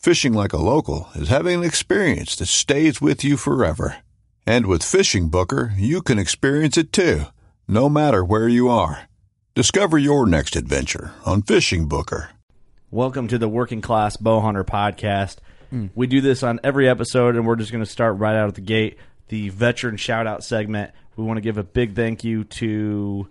Fishing 0.00 0.32
like 0.32 0.54
a 0.54 0.56
local 0.56 1.10
is 1.14 1.28
having 1.28 1.58
an 1.58 1.62
experience 1.62 2.34
that 2.36 2.46
stays 2.46 3.02
with 3.02 3.22
you 3.22 3.36
forever. 3.36 3.98
And 4.46 4.64
with 4.64 4.82
Fishing 4.82 5.28
Booker, 5.28 5.74
you 5.76 6.00
can 6.00 6.18
experience 6.18 6.78
it 6.78 6.90
too, 6.90 7.24
no 7.68 7.90
matter 7.90 8.24
where 8.24 8.48
you 8.48 8.70
are. 8.70 9.10
Discover 9.54 9.98
your 9.98 10.26
next 10.26 10.56
adventure 10.56 11.12
on 11.26 11.42
FishingBooker. 11.42 12.28
Welcome 12.90 13.28
to 13.28 13.36
the 13.36 13.46
Working 13.46 13.82
Class 13.82 14.16
Bowhunter 14.16 14.64
podcast. 14.64 15.36
We 15.94 16.06
do 16.06 16.22
this 16.22 16.42
on 16.42 16.60
every 16.64 16.88
episode, 16.88 17.36
and 17.36 17.46
we're 17.46 17.56
just 17.56 17.70
going 17.70 17.84
to 17.84 17.90
start 17.90 18.16
right 18.16 18.36
out 18.36 18.48
of 18.48 18.54
the 18.54 18.62
gate. 18.62 18.96
The 19.28 19.50
veteran 19.50 19.98
shout 19.98 20.26
out 20.26 20.42
segment. 20.42 20.92
We 21.16 21.24
want 21.24 21.36
to 21.36 21.42
give 21.42 21.58
a 21.58 21.62
big 21.62 21.94
thank 21.94 22.24
you 22.24 22.44
to 22.44 23.28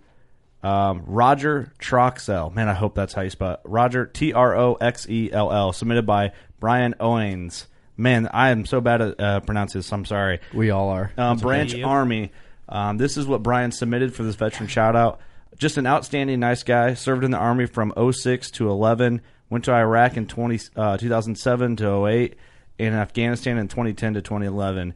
um, 0.64 1.04
Roger 1.06 1.72
Troxell. 1.80 2.54
Man, 2.54 2.68
I 2.68 2.74
hope 2.74 2.96
that's 2.96 3.14
how 3.14 3.22
you 3.22 3.30
spell 3.30 3.54
it. 3.54 3.60
Roger, 3.64 4.06
T 4.06 4.34
R 4.34 4.56
O 4.56 4.74
X 4.76 5.08
E 5.10 5.32
L 5.32 5.52
L, 5.52 5.74
submitted 5.74 6.06
by 6.06 6.34
Brian 6.60 6.96
Owens. 7.00 7.68
Man, 7.98 8.30
I 8.32 8.50
am 8.50 8.66
so 8.66 8.80
bad 8.80 9.02
at 9.02 9.20
uh, 9.20 9.40
pronouncing 9.42 9.80
this. 9.80 9.92
I'm 9.92 10.06
sorry. 10.06 10.40
We 10.54 10.70
all 10.70 10.90
are. 10.90 11.12
Um, 11.18 11.38
Branch 11.38 11.82
Army. 11.82 12.32
Um, 12.68 12.98
this 12.98 13.18
is 13.18 13.26
what 13.26 13.44
Brian 13.44 13.72
submitted 13.72 14.14
for 14.14 14.24
this 14.24 14.36
veteran 14.36 14.68
shout 14.68 14.96
out. 14.96 15.20
Just 15.58 15.78
an 15.78 15.86
outstanding, 15.86 16.40
nice 16.40 16.64
guy. 16.64 16.94
Served 16.94 17.24
in 17.24 17.32
the 17.32 17.38
Army 17.38 17.66
from 17.66 17.94
06 18.12 18.52
to 18.52 18.70
11. 18.70 19.22
Went 19.50 19.66
to 19.66 19.74
Iraq 19.74 20.16
in 20.16 20.28
20, 20.28 20.60
uh, 20.76 20.98
2007 20.98 21.76
to 21.78 22.06
08. 22.08 22.36
And 22.78 22.96
Afghanistan 22.96 23.58
in 23.58 23.68
2010 23.68 24.14
to 24.14 24.22
2011. 24.22 24.94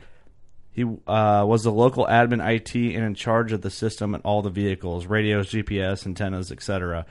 He 0.74 0.84
uh, 0.84 1.46
was 1.48 1.64
the 1.64 1.72
local 1.72 2.06
admin 2.08 2.44
IT 2.44 2.76
and 2.76 3.06
in 3.06 3.14
charge 3.16 3.52
of 3.52 3.62
the 3.62 3.70
system 3.70 4.16
and 4.16 4.24
all 4.26 4.42
the 4.42 4.50
vehicles, 4.50 5.06
radios, 5.06 5.52
GPS, 5.52 6.06
antennas, 6.06 6.52
etc. 6.52 7.06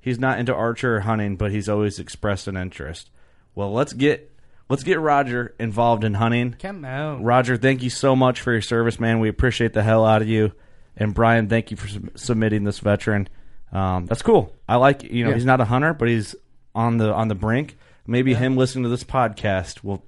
He's 0.00 0.18
not 0.18 0.38
into 0.40 0.52
archer 0.54 0.96
or 0.96 1.00
hunting, 1.00 1.36
but 1.36 1.52
he's 1.52 1.68
always 1.68 1.98
expressed 2.00 2.48
an 2.48 2.56
interest. 2.56 3.10
Well, 3.54 3.72
let's 3.72 3.92
get 3.92 4.32
let's 4.68 4.82
get 4.82 4.98
Roger 4.98 5.54
involved 5.60 6.02
in 6.02 6.14
hunting. 6.14 6.56
Come 6.58 6.84
on. 6.84 7.22
Roger, 7.22 7.56
thank 7.56 7.82
you 7.84 7.90
so 7.90 8.16
much 8.16 8.40
for 8.40 8.50
your 8.52 8.60
service, 8.62 8.98
man. 8.98 9.20
We 9.20 9.28
appreciate 9.28 9.72
the 9.74 9.82
hell 9.84 10.04
out 10.04 10.20
of 10.20 10.28
you. 10.28 10.52
And 10.96 11.14
Brian, 11.14 11.48
thank 11.48 11.70
you 11.70 11.76
for 11.76 11.86
sub- 11.88 12.18
submitting 12.18 12.64
this 12.64 12.80
veteran. 12.80 13.28
Um, 13.72 14.06
that's 14.06 14.22
cool. 14.22 14.52
I 14.68 14.76
like 14.76 15.04
you 15.04 15.22
know 15.22 15.30
Yeah. 15.30 15.36
he's 15.36 15.44
not 15.44 15.60
a 15.60 15.64
hunter, 15.66 15.94
but 15.94 16.08
he's 16.08 16.34
on 16.74 16.96
the 16.98 17.14
on 17.14 17.28
the 17.28 17.34
brink. 17.36 17.76
Maybe 18.08 18.34
him 18.34 18.56
listening 18.56 18.82
to 18.84 18.90
this 18.90 19.04
podcast 19.04 19.84
will, 19.84 20.04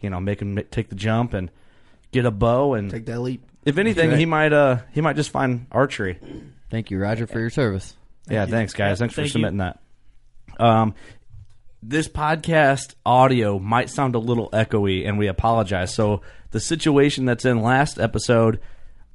you 0.00 0.10
know, 0.10 0.20
make 0.20 0.42
him 0.42 0.54
ma- 0.54 0.62
take 0.70 0.90
the 0.90 0.94
jump 0.94 1.32
and 1.34 1.50
get 2.12 2.24
a 2.26 2.30
bow. 2.30 2.74
And 2.74 2.90
Take 2.90 3.06
that 3.06 3.20
leap. 3.20 3.42
if 3.64 3.78
anything, 3.78 4.10
Right. 4.10 4.18
he 4.18 4.26
might 4.26 4.52
uh 4.52 4.78
he 4.92 5.00
might 5.00 5.16
just 5.16 5.30
find 5.30 5.66
archery. 5.72 6.18
Thank 6.70 6.90
you, 6.90 6.98
Roger, 6.98 7.26
for 7.26 7.38
your 7.40 7.50
service. 7.50 7.94
yeah, 8.30 8.46
thanks 8.46 8.72
guys. 8.72 8.98
Thanks 8.98 9.14
for 9.14 9.22
Thank 9.22 9.28
you. 9.28 9.32
submitting 9.32 9.58
that. 9.58 9.80
Um, 10.58 10.94
this 11.82 12.08
podcast 12.08 12.94
audio 13.04 13.58
might 13.58 13.90
sound 13.90 14.14
a 14.14 14.18
little 14.20 14.48
echoey, 14.50 15.06
and 15.06 15.18
we 15.18 15.26
apologize. 15.26 15.92
So 15.94 16.22
the 16.52 16.60
situation 16.60 17.24
that's 17.24 17.44
in 17.44 17.60
last 17.60 17.98
episode, 17.98 18.60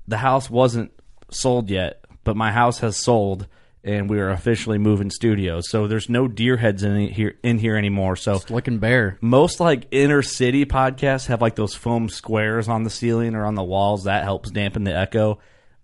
the 0.07 0.17
house 0.17 0.49
wasn't 0.49 0.91
sold 1.31 1.69
yet, 1.69 2.03
but 2.23 2.35
my 2.35 2.51
house 2.51 2.79
has 2.79 2.97
sold, 2.97 3.47
and 3.87 4.09
we 4.09 4.19
are 4.19 4.29
officially 4.29 4.77
moving 4.77 5.09
studios. 5.09 5.69
So 5.69 5.87
there's 5.87 6.09
no 6.09 6.27
deer 6.27 6.57
heads 6.57 6.83
in 6.83 7.07
here 7.07 7.35
in 7.43 7.57
here 7.57 7.75
anymore. 7.77 8.15
So 8.15 8.33
It's 8.35 8.49
looking 8.49 8.77
bare. 8.79 9.17
most 9.21 9.59
like 9.59 9.87
inner 9.91 10.21
city 10.21 10.65
podcasts 10.65 11.27
have 11.27 11.41
like 11.41 11.55
those 11.55 11.73
foam 11.73 12.09
squares 12.09 12.67
on 12.67 12.83
the 12.83 12.89
ceiling 12.89 13.33
or 13.35 13.45
on 13.45 13.55
the 13.55 13.63
walls 13.63 14.03
that 14.03 14.23
helps 14.23 14.51
dampen 14.51 14.83
the 14.83 14.95
echo. 14.95 15.39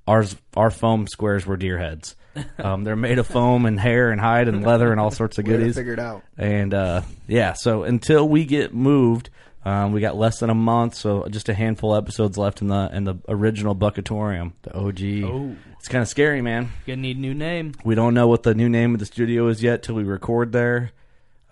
Ours, 0.08 0.36
our 0.58 0.70
foam 0.70 1.08
squares 1.08 1.46
were 1.46 1.58
deer 1.58 1.78
heads. 1.78 2.16
Um, 2.58 2.84
they're 2.84 2.96
made 2.96 3.20
of 3.20 3.28
foam 3.28 3.68
and 3.68 3.80
hair 3.80 4.10
and 4.10 4.20
hide 4.20 4.48
and 4.48 4.66
leather 4.66 4.90
and 4.92 5.00
all 5.00 5.12
sorts 5.12 5.38
of 5.38 5.46
We 5.48 5.52
had 5.52 5.60
it 5.60 5.64
goodies. 5.64 5.76
figured 5.76 6.00
out. 6.00 6.24
And 6.36 6.74
uh, 6.74 7.02
yeah, 7.28 7.54
so 7.54 7.84
until 7.84 8.28
we 8.28 8.44
get 8.46 8.74
moved, 8.74 9.30
um, 9.66 9.92
we 9.94 10.02
got 10.02 10.16
less 10.18 10.40
than 10.40 10.50
a 10.50 10.56
month, 10.56 10.96
so 10.96 11.26
just 11.30 11.48
a 11.50 11.54
handful 11.54 11.94
of 11.96 12.04
episodes 12.04 12.38
left 12.38 12.62
in 12.62 12.68
the 12.68 12.90
in 12.94 13.04
the 13.06 13.16
original 13.30 13.76
Buckatorium. 13.76 14.54
The 14.64 14.76
OG. 14.76 15.30
Oh, 15.32 15.56
It's 15.80 15.88
kind 15.88 16.02
of 16.02 16.08
scary, 16.08 16.42
man. 16.42 16.70
gonna 16.86 16.98
need 16.98 17.18
a 17.18 17.20
new 17.22 17.34
name. 17.34 17.74
We 17.86 17.96
don't 17.96 18.14
know 18.14 18.28
what 18.28 18.44
the 18.44 18.54
new 18.54 18.70
name 18.70 18.94
of 18.94 19.00
the 19.00 19.06
studio 19.06 19.48
is 19.48 19.64
yet 19.64 19.84
till 19.84 19.96
we 19.96 20.04
record 20.04 20.52
there. 20.52 20.92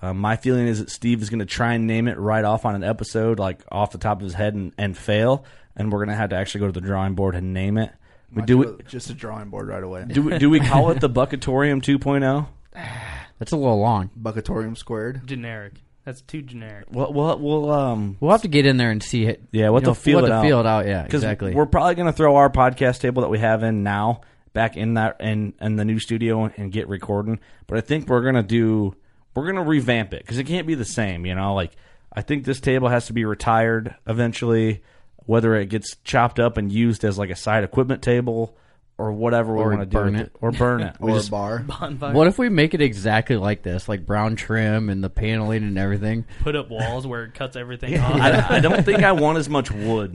Uh, 0.02 0.14
my 0.16 0.36
feeling 0.36 0.66
is 0.68 0.80
that 0.80 0.90
Steve 0.90 1.22
is 1.22 1.30
going 1.30 1.42
to 1.42 1.46
try 1.46 1.74
and 1.76 1.86
name 1.86 2.08
it 2.08 2.18
right 2.18 2.44
off 2.44 2.66
on 2.66 2.74
an 2.74 2.84
episode, 2.84 3.38
like 3.38 3.62
off 3.72 3.92
the 3.92 4.00
top 4.00 4.18
of 4.18 4.24
his 4.24 4.34
head, 4.34 4.56
and, 4.56 4.74
and 4.76 4.98
fail. 4.98 5.46
And 5.76 5.92
we're 5.92 6.00
going 6.00 6.10
to 6.10 6.16
have 6.16 6.32
to 6.32 6.36
actually 6.38 6.62
go 6.62 6.66
to 6.68 6.72
the 6.74 6.82
drawing 6.82 7.14
board 7.14 7.36
and 7.36 7.54
name 7.54 7.78
it. 7.78 7.92
We 8.34 8.38
Might 8.42 8.48
do 8.48 8.64
do 8.64 8.70
it. 8.74 8.80
it- 8.80 8.88
just 8.88 9.12
a 9.12 9.14
drawing 9.14 9.50
board 9.52 9.68
right 9.68 9.84
away. 9.84 10.06
Do 10.12 10.24
we, 10.24 10.40
do 10.40 10.50
we 10.50 10.60
call 10.60 10.90
it 10.90 11.02
the 11.02 11.10
Buckatorium 11.22 11.84
2.0? 11.84 12.48
That's 13.38 13.52
a 13.52 13.56
little 13.56 13.80
long. 13.80 14.10
Buckatorium 14.20 14.76
squared. 14.76 15.28
Generic. 15.28 15.74
That's 16.06 16.22
too 16.22 16.42
generic. 16.42 16.88
Well, 16.92 17.14
we'll, 17.14 17.38
we'll 17.38 17.72
um, 17.72 18.18
We'll 18.20 18.32
have 18.32 18.42
to 18.42 18.48
get 18.48 18.66
in 18.66 18.78
there 18.78 18.90
and 18.90 19.04
see 19.04 19.26
it. 19.26 19.44
Yeah, 19.52 19.70
we'll 19.70 19.82
have 19.82 19.84
you 19.84 19.88
know, 19.90 19.94
to 19.94 20.00
feel 20.00 20.16
we'll 20.18 20.26
it 20.26 20.30
have 20.30 20.40
out. 20.40 20.46
feel 20.46 20.60
it 20.60 20.66
out. 20.66 20.88
Yeah, 20.88 21.06
exactly. 21.06 21.54
we're 21.54 21.68
probably 21.68 21.96
going 21.96 22.08
to 22.08 22.14
throw 22.14 22.36
our 22.38 22.50
podcast 22.50 23.00
table 23.02 23.22
that 23.22 23.30
we 23.30 23.40
have 23.40 23.62
in 23.64 23.84
now 23.84 24.22
back 24.54 24.78
in 24.78 24.96
that 24.96 25.18
in 25.22 25.54
in 25.62 25.76
the 25.76 25.86
new 25.86 26.00
studio 26.00 26.52
and 26.58 26.72
get 26.72 26.88
recording. 26.88 27.40
But 27.68 27.78
I 27.78 27.82
think 27.82 28.08
we're 28.08 28.24
gonna 28.24 28.44
do 28.44 28.96
we're 29.34 29.46
gonna 29.46 29.64
revamp 29.64 30.14
it 30.14 30.24
because 30.24 30.38
it 30.38 30.46
can't 30.46 30.68
be 30.68 30.76
the 30.76 30.86
same. 30.86 31.26
You 31.26 31.36
know, 31.36 31.54
like 31.54 31.72
I 32.12 32.22
think 32.22 32.46
this 32.46 32.60
table 32.60 32.90
has 32.90 33.06
to 33.08 33.14
be 33.14 33.26
retired 33.26 33.96
eventually, 34.08 34.84
whether 35.26 35.56
it 35.56 35.68
gets 35.68 35.96
chopped 36.04 36.40
up 36.40 36.58
and 36.58 36.72
used 36.72 37.04
as 37.06 37.18
like 37.18 37.30
a 37.30 37.36
side 37.36 37.64
equipment 37.64 38.02
table 38.02 38.58
or 39.02 39.12
whatever 39.12 39.54
we 39.54 39.62
Or 39.62 39.70
want 39.70 39.80
to 39.82 39.86
do 39.86 39.92
burn 39.98 40.14
with 40.14 40.22
it. 40.24 40.32
or 40.42 40.52
burn 40.52 40.82
it. 40.82 40.96
Or 41.00 41.10
just- 41.12 41.28
a 41.30 41.32
bar. 41.32 41.60
Bonfire. 41.68 42.14
what 42.14 42.28
if 42.28 42.38
we 42.38 42.50
make 42.50 42.74
it 42.74 42.82
exactly 42.82 43.36
like 43.38 43.64
this, 43.64 43.90
like 43.90 44.06
brown 44.06 44.36
trim 44.36 44.90
and 44.90 45.04
the 45.04 45.10
paneling 45.10 45.64
and 45.64 45.78
everything? 45.78 46.26
Put 46.42 46.56
up 46.56 46.70
walls 46.70 47.08
where 47.08 47.24
it 47.24 47.34
cuts 47.34 47.56
everything 47.56 47.98
off. 48.00 48.14
I, 48.16 48.58
I 48.58 48.60
don't 48.60 48.84
think 48.84 49.04
I 49.04 49.12
want 49.14 49.38
as 49.38 49.50
much 49.50 49.72
wood. 49.72 50.12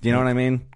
Do 0.00 0.08
you 0.08 0.12
know 0.14 0.18
what 0.20 0.28
I 0.28 0.32
mean? 0.34 0.66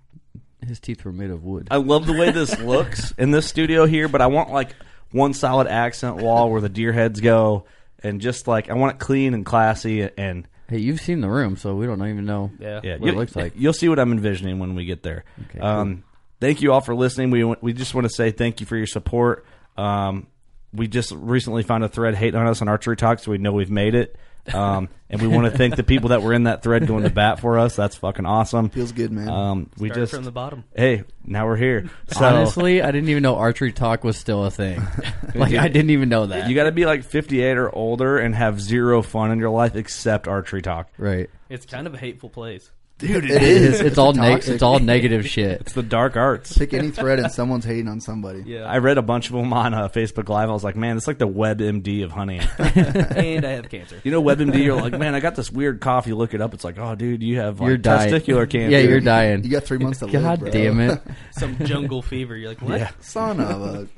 His 0.66 0.80
teeth 0.80 1.04
were 1.04 1.12
made 1.12 1.30
of 1.30 1.44
wood. 1.44 1.68
I 1.70 1.76
love 1.76 2.06
the 2.06 2.14
way 2.14 2.30
this 2.30 2.58
looks 2.60 3.12
in 3.18 3.30
this 3.30 3.46
studio 3.46 3.84
here, 3.86 4.08
but 4.08 4.20
I 4.22 4.28
want 4.28 4.50
like 4.50 4.74
one 5.10 5.34
solid 5.34 5.66
accent 5.66 6.16
wall 6.16 6.50
where 6.50 6.60
the 6.62 6.68
deer 6.70 6.92
heads 6.92 7.20
go, 7.20 7.64
and 8.02 8.20
just 8.20 8.48
like 8.48 8.70
I 8.70 8.74
want 8.74 8.94
it 8.94 8.98
clean 8.98 9.34
and 9.34 9.44
classy. 9.44 10.08
And 10.16 10.48
hey, 10.68 10.78
you've 10.78 11.00
seen 11.02 11.20
the 11.20 11.28
room, 11.28 11.56
so 11.58 11.74
we 11.74 11.84
don't 11.86 12.00
even 12.06 12.24
know. 12.24 12.50
yeah. 12.58 12.80
yeah, 12.82 12.96
What 12.96 13.08
it 13.08 13.12
you- 13.12 13.18
looks 13.18 13.36
like. 13.36 13.52
You'll 13.56 13.74
see 13.74 13.90
what 13.90 13.98
I'm 13.98 14.10
envisioning 14.12 14.58
when 14.58 14.74
we 14.74 14.86
get 14.86 15.02
there. 15.02 15.24
Okay, 15.50 15.58
um, 15.60 16.02
thank 16.40 16.62
you 16.62 16.72
all 16.72 16.80
for 16.80 16.94
listening. 16.94 17.30
We 17.30 17.44
we 17.44 17.72
just 17.72 17.94
want 17.94 18.06
to 18.06 18.12
say 18.12 18.30
thank 18.30 18.60
you 18.60 18.66
for 18.66 18.76
your 18.76 18.86
support. 18.86 19.44
Um, 19.76 20.26
we 20.72 20.88
just 20.88 21.12
recently 21.12 21.62
found 21.62 21.84
a 21.84 21.88
thread 21.88 22.14
hating 22.14 22.38
on 22.38 22.46
us 22.48 22.60
on 22.62 22.68
Archery 22.68 22.96
Talk, 22.96 23.20
so 23.20 23.30
we 23.30 23.38
know 23.38 23.52
we've 23.52 23.70
made 23.70 23.94
it. 23.94 24.16
Um, 24.52 24.90
and 25.08 25.22
we 25.22 25.26
want 25.28 25.50
to 25.50 25.56
thank 25.56 25.76
the 25.76 25.82
people 25.82 26.10
that 26.10 26.20
were 26.20 26.34
in 26.34 26.42
that 26.44 26.62
thread 26.62 26.86
going 26.86 27.04
to 27.04 27.10
bat 27.10 27.40
for 27.40 27.58
us. 27.58 27.76
That's 27.76 27.96
fucking 27.96 28.26
awesome. 28.26 28.68
Feels 28.68 28.92
good, 28.92 29.10
man. 29.10 29.26
Um, 29.28 29.70
we 29.78 29.88
Started 29.88 30.02
just 30.02 30.14
from 30.14 30.24
the 30.24 30.32
bottom. 30.32 30.64
hey, 30.76 31.04
now 31.24 31.46
we're 31.46 31.56
here. 31.56 31.88
So 32.08 32.22
Honestly, 32.26 32.82
I 32.82 32.90
didn't 32.90 33.08
even 33.08 33.22
know 33.22 33.36
archery 33.36 33.72
talk 33.72 34.04
was 34.04 34.18
still 34.18 34.44
a 34.44 34.50
thing. 34.50 34.82
like 35.34 35.54
I 35.54 35.68
didn't 35.68 35.90
even 35.90 36.10
know 36.10 36.26
that. 36.26 36.50
you 36.50 36.54
got 36.54 36.64
to 36.64 36.72
be 36.72 36.84
like 36.84 37.04
58 37.04 37.56
or 37.56 37.74
older 37.74 38.18
and 38.18 38.34
have 38.34 38.60
zero 38.60 39.00
fun 39.00 39.30
in 39.30 39.38
your 39.38 39.48
life 39.48 39.76
except 39.76 40.28
archery 40.28 40.60
talk. 40.60 40.90
right. 40.98 41.30
It's 41.48 41.64
kind 41.64 41.86
of 41.86 41.94
a 41.94 41.98
hateful 41.98 42.28
place. 42.28 42.70
Dude, 42.98 43.24
it 43.28 43.42
is. 43.42 43.80
It's, 43.80 43.98
all 43.98 44.12
neg- 44.12 44.34
toxic. 44.34 44.54
it's 44.54 44.62
all 44.62 44.78
negative 44.78 45.28
shit. 45.28 45.62
It's 45.62 45.72
the 45.72 45.82
dark 45.82 46.16
arts. 46.16 46.56
Pick 46.56 46.72
any 46.72 46.90
thread 46.92 47.18
and 47.18 47.30
someone's 47.30 47.64
hating 47.64 47.88
on 47.88 48.00
somebody. 48.00 48.44
Yeah. 48.46 48.64
I 48.66 48.78
read 48.78 48.98
a 48.98 49.02
bunch 49.02 49.26
of 49.30 49.34
them 49.34 49.52
on 49.52 49.74
uh, 49.74 49.88
Facebook 49.88 50.28
Live. 50.28 50.48
I 50.48 50.52
was 50.52 50.62
like, 50.62 50.76
man, 50.76 50.96
it's 50.96 51.08
like 51.08 51.18
the 51.18 51.26
WebMD 51.26 52.04
of 52.04 52.12
honey. 52.12 52.38
and 52.58 53.44
I 53.44 53.50
have 53.50 53.68
cancer. 53.68 54.00
you 54.04 54.12
know, 54.12 54.22
WebMD, 54.22 54.62
you're 54.62 54.80
like, 54.80 54.96
man, 54.96 55.16
I 55.16 55.20
got 55.20 55.34
this 55.34 55.50
weird 55.50 55.80
cough. 55.80 56.06
You 56.06 56.14
look 56.14 56.34
it 56.34 56.40
up, 56.40 56.54
it's 56.54 56.62
like, 56.62 56.78
oh, 56.78 56.94
dude, 56.94 57.22
you 57.22 57.40
have 57.40 57.58
like, 57.58 57.66
You're 57.68 57.78
dying. 57.78 58.12
testicular 58.12 58.48
cancer. 58.48 58.70
Yeah, 58.70 58.88
you're 58.88 59.00
dying. 59.00 59.42
You 59.42 59.50
got 59.50 59.64
three 59.64 59.78
months 59.78 59.98
to 59.98 60.06
live. 60.06 60.22
God 60.22 60.50
damn 60.52 60.78
it. 60.78 61.02
Some 61.32 61.58
jungle 61.64 62.00
fever. 62.00 62.36
You're 62.36 62.50
like, 62.50 62.62
what? 62.62 62.78
Yeah. 62.78 62.90
Son 63.00 63.40
of 63.40 63.60
a. 63.60 63.88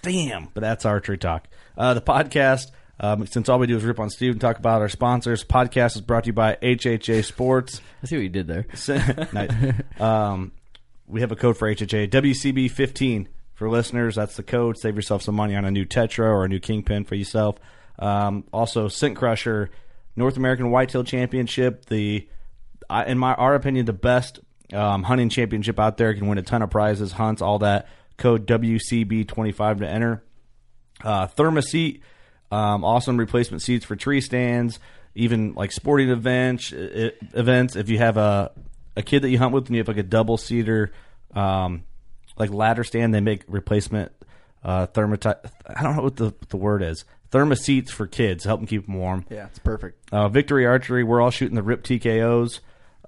Damn. 0.00 0.48
But 0.54 0.62
that's 0.62 0.86
archery 0.86 1.18
talk. 1.18 1.46
Uh, 1.76 1.92
the 1.92 2.00
podcast, 2.00 2.70
um, 2.98 3.26
since 3.26 3.48
all 3.48 3.58
we 3.58 3.66
do 3.66 3.76
is 3.76 3.84
rip 3.84 4.00
on 4.00 4.10
Steve 4.10 4.32
and 4.32 4.40
talk 4.40 4.58
about 4.58 4.80
our 4.80 4.88
sponsors, 4.88 5.44
podcast 5.44 5.96
is 5.96 6.00
brought 6.00 6.24
to 6.24 6.28
you 6.28 6.32
by 6.32 6.56
HHA 6.62 7.24
Sports. 7.24 7.80
I 8.02 8.06
see 8.06 8.16
what 8.16 8.22
you 8.22 8.28
did 8.28 8.46
there. 8.46 8.66
nice. 9.32 10.00
Um, 10.00 10.52
we 11.06 11.20
have 11.20 11.32
a 11.32 11.36
code 11.36 11.56
for 11.56 11.72
HHA 11.72 12.10
WCB15 12.10 13.26
for 13.54 13.68
listeners. 13.68 14.14
That's 14.16 14.36
the 14.36 14.42
code. 14.42 14.78
Save 14.78 14.96
yourself 14.96 15.22
some 15.22 15.34
money 15.34 15.54
on 15.56 15.64
a 15.64 15.70
new 15.70 15.84
Tetra 15.84 16.26
or 16.26 16.44
a 16.44 16.48
new 16.48 16.60
Kingpin 16.60 17.04
for 17.04 17.14
yourself. 17.14 17.56
Um, 17.98 18.44
also, 18.52 18.88
Scent 18.88 19.16
Crusher, 19.16 19.70
North 20.14 20.36
American 20.36 20.70
Whitetail 20.70 21.04
Championship. 21.04 21.86
The, 21.86 22.28
in 23.06 23.18
my 23.18 23.34
our 23.34 23.54
opinion, 23.54 23.86
the 23.86 23.92
best 23.92 24.40
um, 24.72 25.02
hunting 25.02 25.28
championship 25.28 25.78
out 25.78 25.96
there. 25.96 26.14
Can 26.14 26.26
win 26.28 26.38
a 26.38 26.42
ton 26.42 26.62
of 26.62 26.70
prizes, 26.70 27.12
hunts, 27.12 27.42
all 27.42 27.58
that. 27.60 27.88
Code 28.16 28.46
WCB25 28.46 29.78
to 29.78 29.88
enter. 29.88 30.24
Uh, 31.02 31.26
ThermaSeat, 31.26 32.00
um, 32.50 32.84
awesome 32.84 33.16
replacement 33.16 33.62
seats 33.62 33.84
for 33.84 33.96
tree 33.96 34.20
stands, 34.20 34.78
even 35.14 35.54
like 35.54 35.72
sporting 35.72 36.10
events. 36.10 36.72
events. 36.72 37.76
If 37.76 37.88
you 37.88 37.98
have 37.98 38.16
a 38.16 38.52
a 38.96 39.02
kid 39.02 39.22
that 39.22 39.30
you 39.30 39.38
hunt 39.38 39.52
with, 39.52 39.66
and 39.66 39.76
you 39.76 39.80
have 39.80 39.88
like 39.88 39.98
a 39.98 40.02
double 40.02 40.36
seater, 40.36 40.92
um, 41.34 41.84
like 42.38 42.50
ladder 42.50 42.84
stand, 42.84 43.14
they 43.14 43.20
make 43.20 43.42
replacement 43.46 44.12
uh, 44.64 44.86
thermoti 44.88 45.34
I 45.66 45.82
don't 45.82 45.96
know 45.96 46.02
what 46.02 46.16
the 46.16 46.34
the 46.48 46.56
word 46.56 46.82
is. 46.82 47.04
ThermaSeats 47.32 47.90
for 47.90 48.06
kids, 48.06 48.44
help 48.44 48.60
them 48.60 48.66
keep 48.66 48.86
them 48.86 48.94
warm. 48.94 49.26
Yeah, 49.28 49.46
it's 49.46 49.58
perfect. 49.58 49.98
Uh, 50.12 50.28
Victory 50.28 50.64
Archery, 50.64 51.02
we're 51.02 51.20
all 51.20 51.30
shooting 51.30 51.56
the 51.56 51.62
RIP 51.62 51.82
TKOs. 51.82 52.60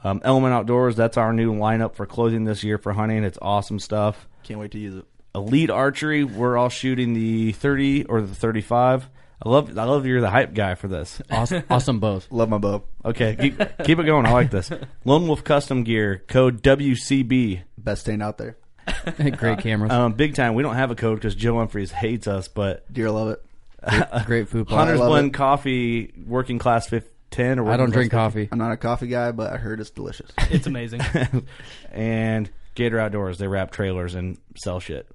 Um, 0.02 0.20
Element 0.25 0.55
Outdoors, 0.55 0.96
that's 0.96 1.17
our 1.17 1.32
new 1.32 1.55
lineup 1.55 1.94
for 1.94 2.06
clothing 2.06 2.44
this 2.44 2.62
year 2.62 2.79
for 2.79 2.93
hunting. 2.93 3.25
It's 3.25 3.38
awesome 3.40 3.79
stuff. 3.79 4.29
Can't 4.43 4.61
wait 4.61 4.73
to 4.73 4.79
use 4.79 4.96
it. 4.96 5.05
Elite 5.35 5.70
Archery, 5.70 6.25
we're 6.25 6.56
all 6.56 6.69
shooting 6.69 7.14
the 7.14 7.52
30 7.52 8.05
or 8.05 8.20
the 8.23 8.35
35. 8.35 9.08
I 9.40 9.49
love 9.49 9.79
I 9.79 9.85
love 9.85 10.05
you're 10.06 10.20
the 10.20 10.31
hype 10.31 10.52
guy 10.55 10.75
for 10.75 10.88
this. 10.88 11.23
Awesome, 11.31 11.62
awesome 11.70 12.00
bows. 12.00 12.26
Love 12.31 12.49
my 12.49 12.58
bow. 12.58 12.82
Okay, 13.05 13.37
keep, 13.37 13.58
keep 13.85 13.99
it 13.99 14.05
going. 14.05 14.26
I 14.26 14.32
like 14.32 14.50
this. 14.50 14.70
Lone 15.05 15.26
Wolf 15.26 15.44
Custom 15.44 15.85
Gear, 15.85 16.25
code 16.26 16.62
WCB. 16.62 17.62
Best 17.76 18.02
stain 18.02 18.20
out 18.23 18.38
there. 18.38 18.56
Great 19.37 19.58
cameras. 19.61 19.93
Um, 19.93 20.14
Big 20.14 20.35
Tine. 20.35 20.55
We 20.55 20.62
don't 20.62 20.75
have 20.75 20.90
a 20.90 20.94
code 20.94 21.19
because 21.19 21.35
Joe 21.35 21.58
Humphries 21.58 21.93
hates 21.93 22.26
us, 22.26 22.49
but 22.49 22.93
Deer 22.93 23.11
love 23.11 23.29
it. 23.29 24.26
Great 24.26 24.49
food 24.49 24.67
plot. 24.67 24.81
Hunter's 24.81 24.99
love 24.99 25.11
Blend 25.11 25.29
it. 25.29 25.35
Coffee, 25.35 26.12
working 26.26 26.58
class 26.58 26.88
5, 26.88 27.05
10 27.31 27.58
or 27.58 27.70
I 27.70 27.76
don't 27.76 27.90
drink 27.90 28.11
class 28.11 28.32
coffee. 28.32 28.49
I'm 28.50 28.58
not 28.58 28.73
a 28.73 28.76
coffee 28.76 29.06
guy, 29.06 29.31
but 29.32 29.52
I 29.52 29.56
heard 29.56 29.81
it's 29.81 29.90
delicious. 29.90 30.31
It's 30.50 30.67
amazing. 30.67 31.00
50. 31.02 31.44
and 31.93 32.50
Gator 32.75 32.99
Outdoors, 32.99 33.38
they 33.38 33.46
wrap 33.46 33.70
trailers 33.70 34.14
and 34.14 34.38
sell 34.56 34.81
shit. 34.81 35.08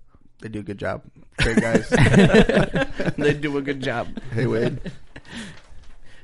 They 0.43 0.49
do 0.49 0.59
a 0.59 0.63
good 0.63 0.77
job. 0.77 1.03
Great 1.37 1.61
guys. 1.61 1.87
they 3.17 3.33
do 3.33 3.57
a 3.57 3.61
good 3.61 3.79
job. 3.81 4.09
hey 4.33 4.45
Wade. 4.45 4.77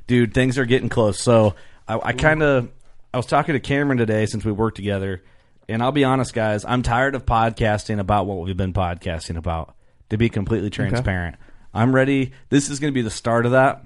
dude, 0.08 0.34
things 0.34 0.58
are 0.58 0.66
getting 0.66 0.90
close. 0.90 1.22
So 1.22 1.56
I, 1.88 2.00
I 2.04 2.12
kind 2.12 2.44
of 2.44 2.70
I 3.14 3.18
was 3.18 3.26
talking 3.26 3.54
to 3.54 3.62
Cameron 3.62 3.98
today 3.98 4.26
since 4.26 4.44
we 4.44 4.52
worked 4.52 4.76
together, 4.76 5.24
and 5.70 5.82
I'll 5.82 5.94
be 5.94 6.04
honest, 6.04 6.34
guys, 6.34 6.66
I'm 6.66 6.84
tired 6.84 7.16
of 7.16 7.26
podcasting 7.26 7.98
about 7.98 8.26
what 8.26 8.40
we've 8.40 8.58
been 8.58 8.74
podcasting 8.74 9.38
about. 9.38 9.74
To 10.10 10.18
be 10.18 10.28
completely 10.28 10.70
transparent, 10.70 11.38
I'm 11.74 11.96
ready. 11.96 12.34
This 12.50 12.70
is 12.70 12.82
going 12.82 12.92
to 12.92 12.96
be 12.96 13.04
the 13.04 13.10
start 13.10 13.46
of 13.46 13.54
that. 13.54 13.86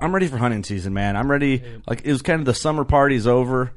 I'm 0.00 0.14
ready 0.14 0.28
for 0.28 0.36
hunting 0.36 0.62
season, 0.62 0.94
man. 0.94 1.16
I'm 1.16 1.28
ready. 1.28 1.60
Like 1.88 2.02
it 2.04 2.12
was 2.12 2.22
kind 2.22 2.38
of 2.38 2.46
the 2.46 2.54
summer 2.54 2.84
party's 2.84 3.26
over. 3.26 3.72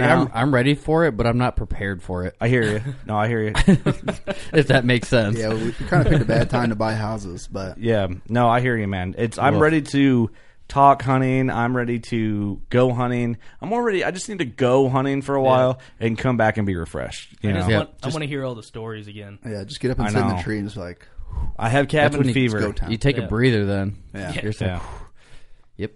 Like 0.00 0.04
now. 0.08 0.22
I'm, 0.22 0.30
I'm 0.34 0.54
ready 0.54 0.74
for 0.74 1.04
it, 1.04 1.16
but 1.16 1.26
I'm 1.26 1.38
not 1.38 1.56
prepared 1.56 2.02
for 2.02 2.24
it. 2.24 2.36
I 2.40 2.48
hear 2.48 2.62
you. 2.62 2.80
No, 3.06 3.16
I 3.16 3.28
hear 3.28 3.42
you. 3.42 3.52
if 4.52 4.68
that 4.68 4.84
makes 4.84 5.08
sense. 5.08 5.38
Yeah, 5.38 5.54
we, 5.54 5.64
we 5.64 5.72
kind 5.72 6.06
of 6.06 6.10
picked 6.12 6.22
a 6.22 6.26
bad 6.26 6.50
time 6.50 6.70
to 6.70 6.76
buy 6.76 6.94
houses, 6.94 7.48
but 7.50 7.78
Yeah, 7.78 8.08
no, 8.28 8.48
I 8.48 8.60
hear 8.60 8.76
you, 8.76 8.86
man. 8.88 9.14
It's 9.18 9.38
I'm 9.38 9.54
Woof. 9.54 9.62
ready 9.62 9.82
to 9.82 10.30
talk 10.68 11.02
hunting. 11.02 11.48
I'm 11.50 11.76
ready 11.76 12.00
to 12.00 12.60
go 12.70 12.92
hunting. 12.92 13.36
I'm 13.60 13.72
already. 13.72 14.02
I 14.04 14.10
just 14.10 14.28
need 14.28 14.38
to 14.38 14.44
go 14.44 14.88
hunting 14.88 15.22
for 15.22 15.34
a 15.36 15.42
while 15.42 15.78
and 16.00 16.18
come 16.18 16.36
back 16.36 16.56
and 16.56 16.66
be 16.66 16.74
refreshed. 16.74 17.34
You 17.40 17.50
I 17.50 17.52
know, 17.52 17.58
just 17.60 17.70
Yeah, 17.70 17.76
want, 17.78 17.90
I 18.02 18.08
want 18.08 18.22
to 18.22 18.26
hear 18.26 18.44
all 18.44 18.54
the 18.56 18.62
stories 18.64 19.06
again. 19.06 19.38
yeah, 19.46 19.62
just 19.64 19.80
get 19.80 19.92
up 19.92 19.98
and 19.98 20.08
I 20.08 20.10
sit 20.10 20.20
in 20.20 20.28
the 20.36 20.42
tree 20.42 20.58
and 20.58 20.66
just 20.66 20.76
like, 20.76 21.06
I 21.58 21.68
have 21.68 21.86
cabin 21.88 22.18
when 22.18 22.28
you- 22.28 22.34
fever. 22.34 22.58
go 22.60 22.72
time. 22.72 22.90
You 22.90 22.96
take 22.98 23.16
Yeah. 23.16 23.24
a 23.24 23.28
breather 23.28 23.64
then. 23.64 24.02
Yeah. 24.14 24.32
You're 24.42 24.52
saying, 24.52 24.72
Yeah. 24.72 24.82
Yep. 25.76 25.92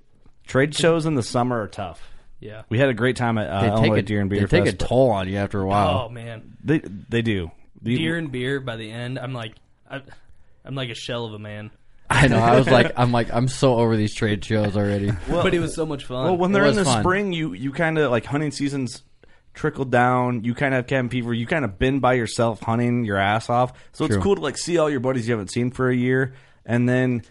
Trade 0.47 0.75
shows 0.77 1.05
in 1.07 1.15
the 1.17 1.23
summer 1.23 1.61
are 1.63 1.69
tough. 1.69 2.01
Yeah. 2.41 2.63
We 2.69 2.79
had 2.79 2.89
a 2.89 2.95
great 2.95 3.17
time 3.17 3.37
at 3.39 3.49
uh, 3.49 3.61
They 3.61 3.67
take 3.69 3.77
Illinois 3.79 3.97
a 3.99 4.03
Deer 4.03 4.21
and 4.21 4.31
Beer. 4.31 4.39
they 4.41 4.47
Beer 4.47 4.49
take 4.49 4.63
a 4.63 4.65
Fest, 4.77 4.79
but 4.79 4.89
toll 4.89 5.11
on 5.11 5.29
you 5.29 5.37
after 5.37 5.61
a 5.61 5.67
while. 5.67 6.07
Oh 6.07 6.09
man, 6.09 6.57
They 6.65 6.79
they 6.79 7.23
do. 7.23 7.51
The- 7.83 7.97
deer 7.97 8.17
and 8.19 8.31
beer. 8.33 8.61
By 8.61 8.77
the 8.77 8.91
end, 8.91 9.19
I'm 9.19 9.33
like, 9.33 9.55
I, 9.91 10.03
I'm 10.65 10.75
like 10.75 10.91
a 10.91 10.95
shell 10.95 11.25
of 11.27 11.33
a 11.35 11.39
man. 11.39 11.71
I 12.11 12.27
know. 12.29 12.39
I 12.39 12.57
was 12.57 12.67
like, 12.71 12.93
I'm 12.97 13.13
like, 13.13 13.33
I'm 13.33 13.47
so 13.49 13.75
over 13.77 13.97
these 13.97 14.15
trade 14.15 14.45
shows 14.45 14.77
already. 14.77 15.13
but 15.29 15.55
it 15.55 15.61
was 15.61 15.75
so 15.75 15.87
much 15.87 16.05
fun. 16.07 16.25
Well, 16.25 16.37
when 16.37 16.53
they're 16.53 16.63
in 16.65 16.69
was 16.77 16.77
the 16.79 16.85
fun. 16.85 17.03
spring, 17.03 17.33
you 17.33 17.53
you 17.53 17.73
kind 17.73 17.99
of 17.99 18.11
like 18.11 18.25
hunting 18.27 18.51
seasons 18.51 19.03
trickle 19.55 19.85
down. 19.85 20.45
You 20.45 20.55
kind 20.55 20.75
of 20.75 20.79
have 20.79 20.87
cabin 20.87 21.09
fever. 21.11 21.33
You 21.35 21.47
kind 21.47 21.65
of 21.65 21.79
been 21.79 22.01
by 22.01 22.15
yourself 22.15 22.61
hunting 22.63 23.05
your 23.05 23.17
ass 23.17 23.49
off. 23.51 23.73
So 23.93 24.05
it's 24.07 24.17
cool 24.17 24.35
to 24.37 24.41
like 24.41 24.59
see 24.59 24.79
all 24.79 24.91
your 24.91 25.01
buddies 25.01 25.29
you 25.29 25.33
haven't 25.33 25.51
seen 25.53 25.71
for 25.71 25.89
a 25.91 25.95
year, 25.97 26.35
and 26.67 26.89
then 26.89 27.23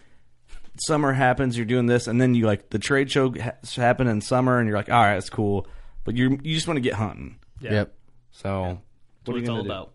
summer 0.82 1.12
happens. 1.12 1.56
You're 1.56 1.66
doing 1.66 1.86
this, 1.86 2.06
and 2.06 2.20
then 2.20 2.34
you 2.34 2.46
like 2.46 2.70
the 2.70 2.78
trade 2.78 3.10
show 3.10 3.32
ha- 3.32 3.52
happen 3.76 4.06
in 4.06 4.20
summer, 4.20 4.58
and 4.58 4.68
you're 4.68 4.76
like, 4.76 4.90
all 4.90 5.02
right, 5.02 5.16
it's 5.16 5.30
cool, 5.30 5.66
but 6.04 6.16
you 6.16 6.38
you 6.42 6.54
just 6.54 6.66
want 6.66 6.76
to 6.76 6.82
get 6.82 6.94
hunting. 6.94 7.38
yeah. 7.60 7.72
Yep. 7.72 7.94
So 8.32 8.78
That's 9.24 9.28
what 9.28 9.36
it's 9.38 9.48
all 9.48 9.60
about. 9.60 9.92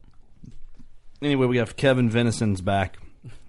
anyway, 1.22 1.48
we 1.48 1.58
have 1.58 1.76
Kevin 1.76 2.10
Venison's 2.10 2.62
back. 2.62 2.98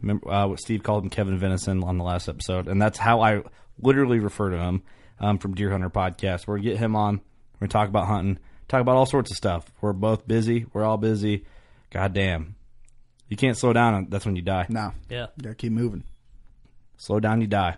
Remember 0.01 0.31
uh, 0.31 0.47
what 0.47 0.61
Steve 0.61 0.83
called 0.83 1.05
him 1.05 1.11
Kevin 1.11 1.39
Venison 1.39 1.83
on 1.85 1.99
the 1.99 2.05
last 2.05 2.29
episode, 2.29 2.69
and 2.69 2.81
that's 2.81 2.99
how 2.99 3.21
I 3.21 3.43
literally 3.81 4.19
refer 4.21 4.51
to 4.51 4.57
him 4.59 4.83
um, 5.21 5.39
from 5.39 5.55
Deer 5.55 5.71
Hunter 5.71 5.91
Podcast. 5.91 6.47
We're 6.47 6.57
gonna 6.57 6.69
get 6.71 6.79
him 6.79 6.97
on. 6.97 7.17
We're 7.61 7.67
gonna 7.67 7.71
talk 7.71 7.89
about 7.89 8.07
hunting, 8.07 8.39
talk 8.69 8.81
about 8.81 8.97
all 8.97 9.07
sorts 9.07 9.31
of 9.31 9.37
stuff. 9.37 9.71
We're 9.81 9.93
both 9.93 10.27
busy. 10.27 10.67
We're 10.73 10.85
all 10.85 10.97
busy. 10.97 11.45
God 11.91 12.15
damn, 12.15 12.55
you 13.29 13.37
can't 13.37 13.57
slow 13.57 13.73
down. 13.73 14.07
That's 14.09 14.25
when 14.25 14.37
you 14.37 14.43
die. 14.43 14.67
no, 14.71 14.93
Yeah. 15.11 15.27
You 15.37 15.43
gotta 15.43 15.55
keep 15.55 15.73
moving. 15.73 16.05
Slow 16.97 17.21
down, 17.21 17.41
you 17.41 17.47
die. 17.47 17.77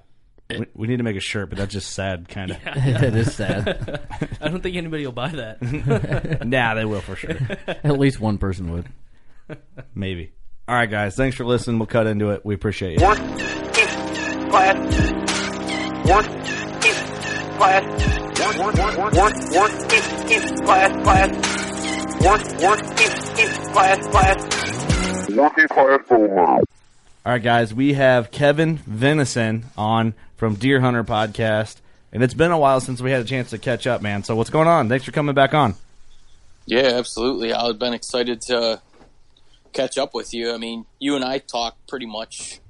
Eh. 0.51 0.59
We, 0.61 0.67
we 0.75 0.87
need 0.89 0.99
to 0.99 1.03
make 1.03 1.17
a 1.17 1.21
shirt, 1.21 1.51
but 1.51 1.59
that's 1.59 1.73
just 1.73 1.93
sad, 1.93 2.29
kind 2.29 2.53
of. 2.53 2.63
that 2.65 3.15
is 3.15 3.35
sad. 3.35 4.01
I 4.41 4.49
don't 4.49 4.63
think 4.63 4.77
anybody 4.77 5.05
will 5.05 5.13
buy 5.13 5.29
that. 5.29 6.43
nah, 6.47 6.75
they 6.75 6.85
will 6.85 7.01
for 7.01 7.17
sure. 7.17 7.37
At 7.67 7.99
least 7.99 8.21
one 8.21 8.39
person 8.39 8.73
would. 8.73 8.89
Maybe. 9.95 10.33
All 10.67 10.75
right, 10.75 10.91
guys. 10.91 11.17
Thanks 11.17 11.37
for 11.37 11.45
listening. 11.45 11.79
We'll 11.79 11.87
cut 11.87 12.07
into 12.07 12.31
it. 12.31 12.45
We 12.45 12.55
appreciate 12.55 13.01
you. 13.01 13.07
One, 13.07 13.17
two, 13.17 14.49
class. 14.51 14.77
One, 16.07 16.25
two, 16.81 16.93
class. 17.57 18.19
One, 18.39 18.77
one, 18.77 18.97
one, 18.97 19.15
one, 19.15 19.35
one, 19.51 19.89
two, 19.89 20.01
two, 20.29 20.65
class, 20.65 21.03
class. 21.03 21.31
One, 22.23 22.41
one, 22.63 22.79
two, 22.97 23.09
two, 23.37 23.73
class, 23.73 24.07
class. 24.09 25.37
One, 25.37 25.55
two, 25.55 25.69
class, 25.69 26.01
over. 26.11 26.61
All 27.29 27.35
right, 27.35 27.43
guys, 27.43 27.75
we 27.75 27.93
have 27.93 28.31
Kevin 28.31 28.79
Venison 28.79 29.67
on 29.77 30.15
from 30.37 30.55
Deer 30.55 30.81
Hunter 30.81 31.05
Podcast, 31.05 31.77
and 32.11 32.23
it's 32.23 32.33
been 32.33 32.53
a 32.53 32.59
while 32.59 32.81
since 32.81 33.03
we 33.03 33.11
had 33.11 33.21
a 33.21 33.25
chance 33.27 33.51
to 33.51 33.59
catch 33.59 33.87
up, 33.87 34.01
man. 34.01 34.25
So 34.25 34.35
what's 34.35 34.49
going 34.49 34.67
on? 34.67 34.89
Thanks 34.89 35.05
for 35.05 35.13
coming 35.13 35.35
back 35.35 35.53
on. 35.53 35.75
Yeah, 36.65 36.93
absolutely. 36.95 37.53
I've 37.53 37.79
been 37.79 37.93
excited 37.93 38.41
to 38.47 38.81
catch 39.75 39.99
up 39.99 40.15
with 40.15 40.33
you. 40.33 40.55
I 40.55 40.57
mean, 40.57 40.87
you 40.99 41.17
and 41.17 41.23
I 41.23 41.37
talk 41.37 41.77
pretty 41.87 42.07
much, 42.07 42.61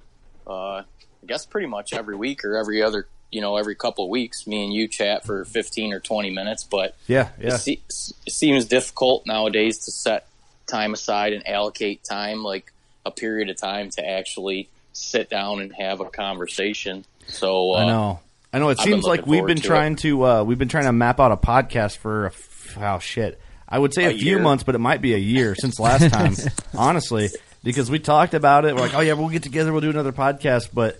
uh, 0.44 0.50
I 0.50 0.84
guess, 1.24 1.46
pretty 1.46 1.68
much 1.68 1.92
every 1.92 2.16
week 2.16 2.44
or 2.44 2.56
every 2.56 2.82
other, 2.82 3.06
you 3.30 3.40
know, 3.40 3.58
every 3.58 3.76
couple 3.76 4.06
of 4.06 4.10
weeks. 4.10 4.44
Me 4.48 4.64
and 4.64 4.74
you 4.74 4.88
chat 4.88 5.24
for 5.24 5.44
fifteen 5.44 5.92
or 5.92 6.00
twenty 6.00 6.30
minutes, 6.30 6.64
but 6.64 6.96
Yeah, 7.06 7.28
it, 7.38 7.52
se- 7.52 7.80
it 8.26 8.32
seems 8.32 8.64
difficult 8.64 9.24
nowadays 9.24 9.84
to 9.84 9.92
set 9.92 10.26
time 10.66 10.94
aside 10.94 11.32
and 11.32 11.48
allocate 11.48 12.02
time, 12.02 12.42
like 12.42 12.72
a 13.08 13.10
period 13.10 13.48
of 13.50 13.56
time, 13.56 13.90
to 13.90 14.08
actually 14.08 14.68
sit 14.92 15.28
down 15.28 15.60
and 15.60 15.72
have 15.74 16.00
a 16.00 16.04
conversation. 16.06 17.04
So 17.26 17.72
uh, 17.74 17.78
I 17.78 17.86
know. 17.86 18.20
I 18.52 18.58
know 18.60 18.68
it 18.70 18.78
I've 18.80 18.84
seems 18.84 19.04
like 19.04 19.26
we've 19.26 19.44
been 19.44 19.58
to 19.58 19.62
it. 19.62 19.66
trying 19.66 19.96
to 19.96 20.24
uh, 20.24 20.42
we've 20.44 20.58
been 20.58 20.68
trying 20.68 20.84
to 20.86 20.92
map 20.92 21.20
out 21.20 21.32
a 21.32 21.36
podcast 21.36 21.98
for 21.98 22.26
a 22.26 22.28
f- 22.30 22.78
oh 22.80 22.98
shit. 22.98 23.40
I 23.68 23.78
would 23.78 23.92
say 23.92 24.04
a, 24.06 24.10
A 24.10 24.18
few 24.18 24.38
months, 24.38 24.64
but 24.64 24.74
it 24.74 24.78
might 24.78 25.02
be 25.02 25.12
a 25.14 25.18
year 25.18 25.54
since 25.54 25.78
last 25.78 26.10
time. 26.12 26.34
honestly, 26.74 27.28
because 27.62 27.90
we 27.90 27.98
talked 27.98 28.32
about 28.32 28.64
it. 28.64 28.74
We're 28.74 28.80
like, 28.80 28.94
oh 28.94 29.00
yeah, 29.00 29.12
we'll 29.12 29.28
get 29.28 29.42
together, 29.42 29.72
we'll 29.72 29.82
do 29.82 29.90
another 29.90 30.12
podcast. 30.12 30.70
But 30.72 30.98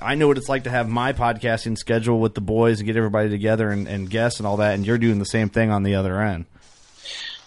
I 0.00 0.16
know 0.16 0.26
what 0.26 0.36
it's 0.38 0.48
like 0.48 0.64
to 0.64 0.70
have 0.70 0.88
my 0.88 1.12
podcasting 1.12 1.78
schedule 1.78 2.18
with 2.18 2.34
the 2.34 2.40
boys 2.40 2.80
and 2.80 2.86
get 2.88 2.96
everybody 2.96 3.28
together 3.30 3.70
and, 3.70 3.86
and 3.86 4.10
guests 4.10 4.40
and 4.40 4.46
all 4.48 4.56
that, 4.56 4.74
and 4.74 4.84
you're 4.84 4.98
doing 4.98 5.20
the 5.20 5.24
same 5.24 5.48
thing 5.48 5.70
on 5.70 5.84
the 5.84 5.94
other 5.94 6.20
end. 6.20 6.46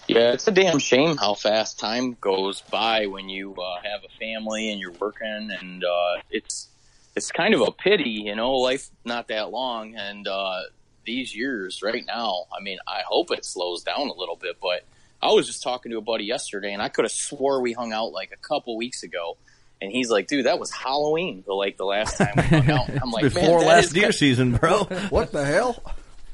Yeah, 0.08 0.34
it's 0.34 0.48
a 0.48 0.52
damn 0.52 0.80
shame 0.80 1.18
how 1.18 1.34
fast 1.34 1.80
time 1.80 2.16
goes 2.22 2.62
by 2.62 3.08
when 3.08 3.28
you 3.28 3.56
uh, 3.56 3.78
have 3.84 4.02
a 4.04 4.20
family 4.20 4.72
and 4.72 4.80
you're 4.80 4.92
working, 4.92 5.50
and 5.60 5.84
uh, 5.84 6.22
it's 6.30 6.68
it's 7.16 7.32
kind 7.32 7.54
of 7.54 7.62
a 7.62 7.72
pity, 7.72 8.10
you 8.12 8.36
know. 8.36 8.54
Life 8.54 8.90
not 9.04 9.30
that 9.30 9.50
long, 9.50 9.96
and 9.96 10.28
uh, 10.28 10.62
these 11.06 11.36
years 11.36 11.82
right 11.82 12.04
now. 12.06 12.46
I 12.56 12.62
mean, 12.62 12.78
I 12.88 13.02
hope 13.08 13.32
it 13.32 13.46
slows 13.46 13.84
down 13.84 14.08
a 14.10 14.14
little 14.14 14.36
bit, 14.36 14.58
but 14.62 14.86
I 15.24 15.32
was 15.32 15.48
just 15.48 15.64
talking 15.64 15.92
to 15.92 15.98
a 15.98 16.02
buddy 16.02 16.26
yesterday, 16.26 16.72
and 16.74 16.82
I 16.82 16.90
could 16.90 17.06
have 17.06 17.12
swore 17.12 17.62
we 17.62 17.74
hung 17.74 17.92
out 17.92 18.12
like 18.12 18.32
a 18.32 18.38
couple 18.38 18.78
weeks 18.78 19.02
ago. 19.04 19.38
And 19.82 19.92
he's 19.92 20.10
like, 20.10 20.28
"Dude, 20.28 20.46
that 20.46 20.60
was 20.60 20.72
Halloween, 20.72 21.44
the 21.46 21.54
like 21.54 21.78
the 21.78 21.86
last 21.86 22.18
time 22.18 22.32
we 22.38 22.44
hung 22.44 22.70
out." 22.70 22.90
I'm 23.02 23.12
like, 23.12 23.24
Before 23.24 23.60
"Man, 23.60 23.68
last 23.68 23.86
is 23.86 23.94
deer 23.94 24.08
ki- 24.08 24.18
season, 24.18 24.56
bro. 24.56 24.84
What 25.10 25.32
the 25.32 25.44
hell? 25.44 25.82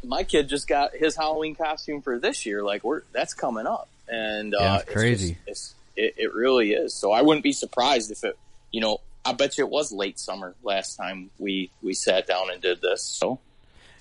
My 0.03 0.23
kid 0.23 0.49
just 0.49 0.67
got 0.67 0.95
his 0.95 1.15
Halloween 1.15 1.55
costume 1.55 2.01
for 2.01 2.19
this 2.19 2.45
year. 2.45 2.63
Like 2.63 2.83
we're 2.83 3.01
that's 3.11 3.33
coming 3.33 3.67
up, 3.67 3.87
and 4.07 4.53
Yeah, 4.57 4.75
uh, 4.75 4.77
it's 4.79 4.91
crazy. 4.91 5.37
it's, 5.47 5.75
it, 5.95 6.15
it 6.17 6.33
really 6.33 6.73
is. 6.73 6.93
So 6.93 7.11
I 7.11 7.21
wouldn't 7.21 7.43
be 7.43 7.53
surprised 7.53 8.11
if 8.11 8.23
it, 8.23 8.37
you 8.71 8.81
know, 8.81 8.99
I 9.25 9.33
bet 9.33 9.57
you 9.57 9.65
it 9.65 9.69
was 9.71 9.91
late 9.91 10.19
summer 10.19 10.55
last 10.63 10.95
time 10.95 11.29
we 11.37 11.69
we 11.81 11.93
sat 11.93 12.27
down 12.27 12.49
and 12.51 12.61
did 12.61 12.81
this. 12.81 13.03
So 13.03 13.39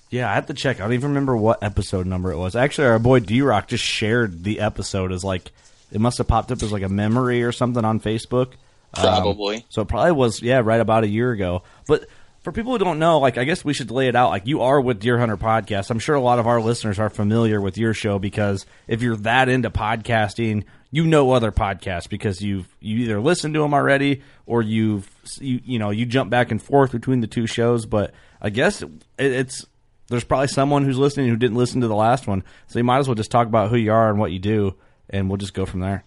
Yeah, 0.09 0.29
I 0.29 0.35
have 0.35 0.47
to 0.47 0.53
check. 0.53 0.79
I 0.79 0.83
don't 0.83 0.93
even 0.93 1.09
remember 1.09 1.37
what 1.37 1.61
episode 1.61 2.05
number 2.07 2.31
it 2.31 2.37
was. 2.37 2.55
Actually, 2.55 2.87
our 2.87 2.99
boy 2.99 3.19
D 3.19 3.41
Rock 3.41 3.67
just 3.67 3.83
shared 3.83 4.43
the 4.43 4.59
episode 4.61 5.11
as 5.11 5.23
like 5.23 5.51
it 5.91 5.99
must 6.01 6.17
have 6.17 6.27
popped 6.27 6.51
up 6.51 6.63
as 6.63 6.71
like 6.71 6.83
a 6.83 6.89
memory 6.89 7.43
or 7.43 7.51
something 7.51 7.83
on 7.85 7.99
Facebook. 7.99 8.53
Um, 8.93 9.03
Probably. 9.03 9.65
so 9.69 9.83
it 9.83 9.87
probably 9.87 10.11
was 10.11 10.41
yeah, 10.41 10.61
right 10.63 10.81
about 10.81 11.03
a 11.05 11.07
year 11.07 11.31
ago. 11.31 11.63
But 11.87 12.07
for 12.41 12.51
people 12.51 12.71
who 12.71 12.79
don't 12.79 12.99
know, 12.99 13.19
like 13.19 13.37
I 13.37 13.43
guess 13.43 13.63
we 13.63 13.73
should 13.73 13.91
lay 13.91 14.07
it 14.07 14.15
out. 14.15 14.29
Like 14.29 14.47
you 14.47 14.61
are 14.61 14.81
with 14.81 14.99
Deer 14.99 15.19
Hunter 15.19 15.37
Podcast. 15.37 15.89
I'm 15.91 15.99
sure 15.99 16.15
a 16.15 16.21
lot 16.21 16.39
of 16.39 16.47
our 16.47 16.59
listeners 16.59 16.99
are 16.99 17.09
familiar 17.09 17.61
with 17.61 17.77
your 17.77 17.93
show 17.93 18.19
because 18.19 18.65
if 18.87 19.01
you're 19.01 19.17
that 19.17 19.47
into 19.47 19.69
podcasting, 19.69 20.63
you 20.89 21.05
know 21.05 21.31
other 21.31 21.51
podcasts 21.51 22.09
because 22.09 22.41
you've 22.41 22.67
you 22.79 22.97
either 22.99 23.21
listened 23.21 23.53
to 23.53 23.61
them 23.61 23.73
already 23.73 24.21
or 24.45 24.61
you've 24.61 25.09
you 25.39 25.61
you 25.63 25.79
know 25.79 25.91
you 25.91 26.05
jump 26.05 26.29
back 26.29 26.51
and 26.51 26.61
forth 26.61 26.91
between 26.91 27.21
the 27.21 27.27
two 27.27 27.45
shows. 27.45 27.85
But 27.85 28.13
I 28.41 28.49
guess 28.49 28.81
it, 28.81 28.91
it's 29.17 29.65
there's 30.07 30.23
probably 30.23 30.47
someone 30.47 30.83
who's 30.83 30.97
listening 30.97 31.29
who 31.29 31.37
didn't 31.37 31.57
listen 31.57 31.81
to 31.81 31.87
the 31.87 31.95
last 31.95 32.27
one, 32.27 32.43
so 32.67 32.79
you 32.79 32.83
might 32.83 32.99
as 32.99 33.07
well 33.07 33.15
just 33.15 33.31
talk 33.31 33.47
about 33.47 33.69
who 33.69 33.77
you 33.77 33.91
are 33.91 34.09
and 34.09 34.19
what 34.19 34.31
you 34.31 34.39
do, 34.39 34.75
and 35.09 35.29
we'll 35.29 35.37
just 35.37 35.53
go 35.53 35.65
from 35.65 35.79
there. 35.79 36.03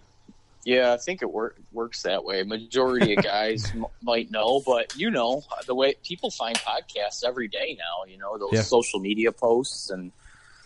Yeah, 0.65 0.91
I 0.91 0.97
think 0.97 1.21
it 1.21 1.31
work, 1.31 1.57
works 1.71 2.01
that 2.01 2.25
way. 2.25 2.43
Majority 2.43 3.15
of 3.15 3.23
guys 3.23 3.71
m- 3.75 3.85
might 4.01 4.29
know, 4.31 4.61
but 4.65 4.95
you 4.97 5.09
know 5.11 5.43
the 5.67 5.75
way 5.75 5.93
people 6.03 6.31
find 6.31 6.57
podcasts 6.57 7.23
every 7.23 7.47
day 7.47 7.77
now. 7.79 8.11
You 8.11 8.17
know 8.17 8.37
those 8.37 8.49
Yeah. 8.51 8.61
social 8.63 8.99
media 8.99 9.31
posts 9.31 9.89
and 9.91 10.11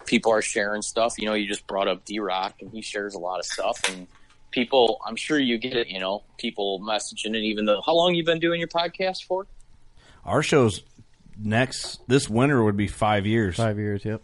people 0.05 0.31
are 0.31 0.41
sharing 0.41 0.81
stuff. 0.81 1.13
You 1.19 1.25
know, 1.27 1.33
you 1.35 1.47
just 1.47 1.67
brought 1.67 1.87
up 1.87 2.05
D 2.05 2.19
Rock, 2.19 2.55
and 2.61 2.71
he 2.71 2.81
shares 2.81 3.13
a 3.13 3.19
lot 3.19 3.39
of 3.39 3.45
stuff, 3.45 3.79
and 3.89 4.07
people. 4.51 4.99
I'm 5.05 5.15
sure 5.17 5.37
you 5.37 5.57
get 5.57 5.75
it. 5.75 5.87
You 5.89 5.99
know, 5.99 6.23
people 6.37 6.79
messaging, 6.79 7.27
and 7.27 7.35
even 7.35 7.65
though 7.65 7.81
how 7.85 7.93
long 7.93 8.15
you 8.15 8.23
been 8.23 8.39
doing 8.39 8.59
your 8.59 8.69
podcast 8.69 9.25
for? 9.25 9.45
Our 10.25 10.41
show's 10.43 10.81
next 11.37 11.99
this 12.07 12.29
winter 12.29 12.63
would 12.63 12.77
be 12.77 12.87
five 12.87 13.25
years. 13.25 13.57
Five 13.57 13.77
years, 13.77 14.03
yep. 14.05 14.21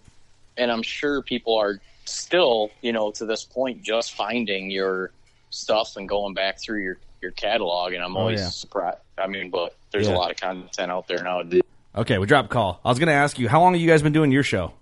and 0.57 0.71
I'm 0.71 0.83
sure 0.83 1.21
people 1.21 1.57
are 1.57 1.79
still, 2.05 2.69
you 2.81 2.91
know, 2.93 3.11
to 3.11 3.25
this 3.25 3.43
point, 3.43 3.81
just 3.83 4.13
finding 4.13 4.69
your 4.71 5.11
stuff 5.55 5.97
and 5.97 6.07
going 6.07 6.33
back 6.33 6.59
through 6.59 6.81
your 6.83 6.97
your 7.21 7.31
catalog. 7.31 7.93
And 7.93 8.03
I'm 8.03 8.15
always 8.15 8.39
yeah. 8.41 8.49
surprised. 8.49 8.97
I 9.17 9.27
mean, 9.27 9.49
but 9.49 9.75
there's 9.91 10.07
Yeah. 10.07 10.15
a 10.15 10.17
lot 10.17 10.31
of 10.31 10.37
content 10.37 10.91
out 10.91 11.07
there 11.07 11.23
nowadays. 11.23 11.61
Okay, 11.95 12.17
we 12.17 12.27
dropped 12.27 12.49
call. 12.49 12.79
I 12.83 12.89
was 12.89 12.99
going 12.99 13.07
to 13.07 13.13
ask 13.13 13.39
you, 13.39 13.47
how 13.47 13.61
long 13.61 13.73
have 13.73 13.81
you 13.81 13.87
guys 13.87 14.01
been 14.01 14.11
doing 14.13 14.31
your 14.31 14.43
show? 14.43 14.73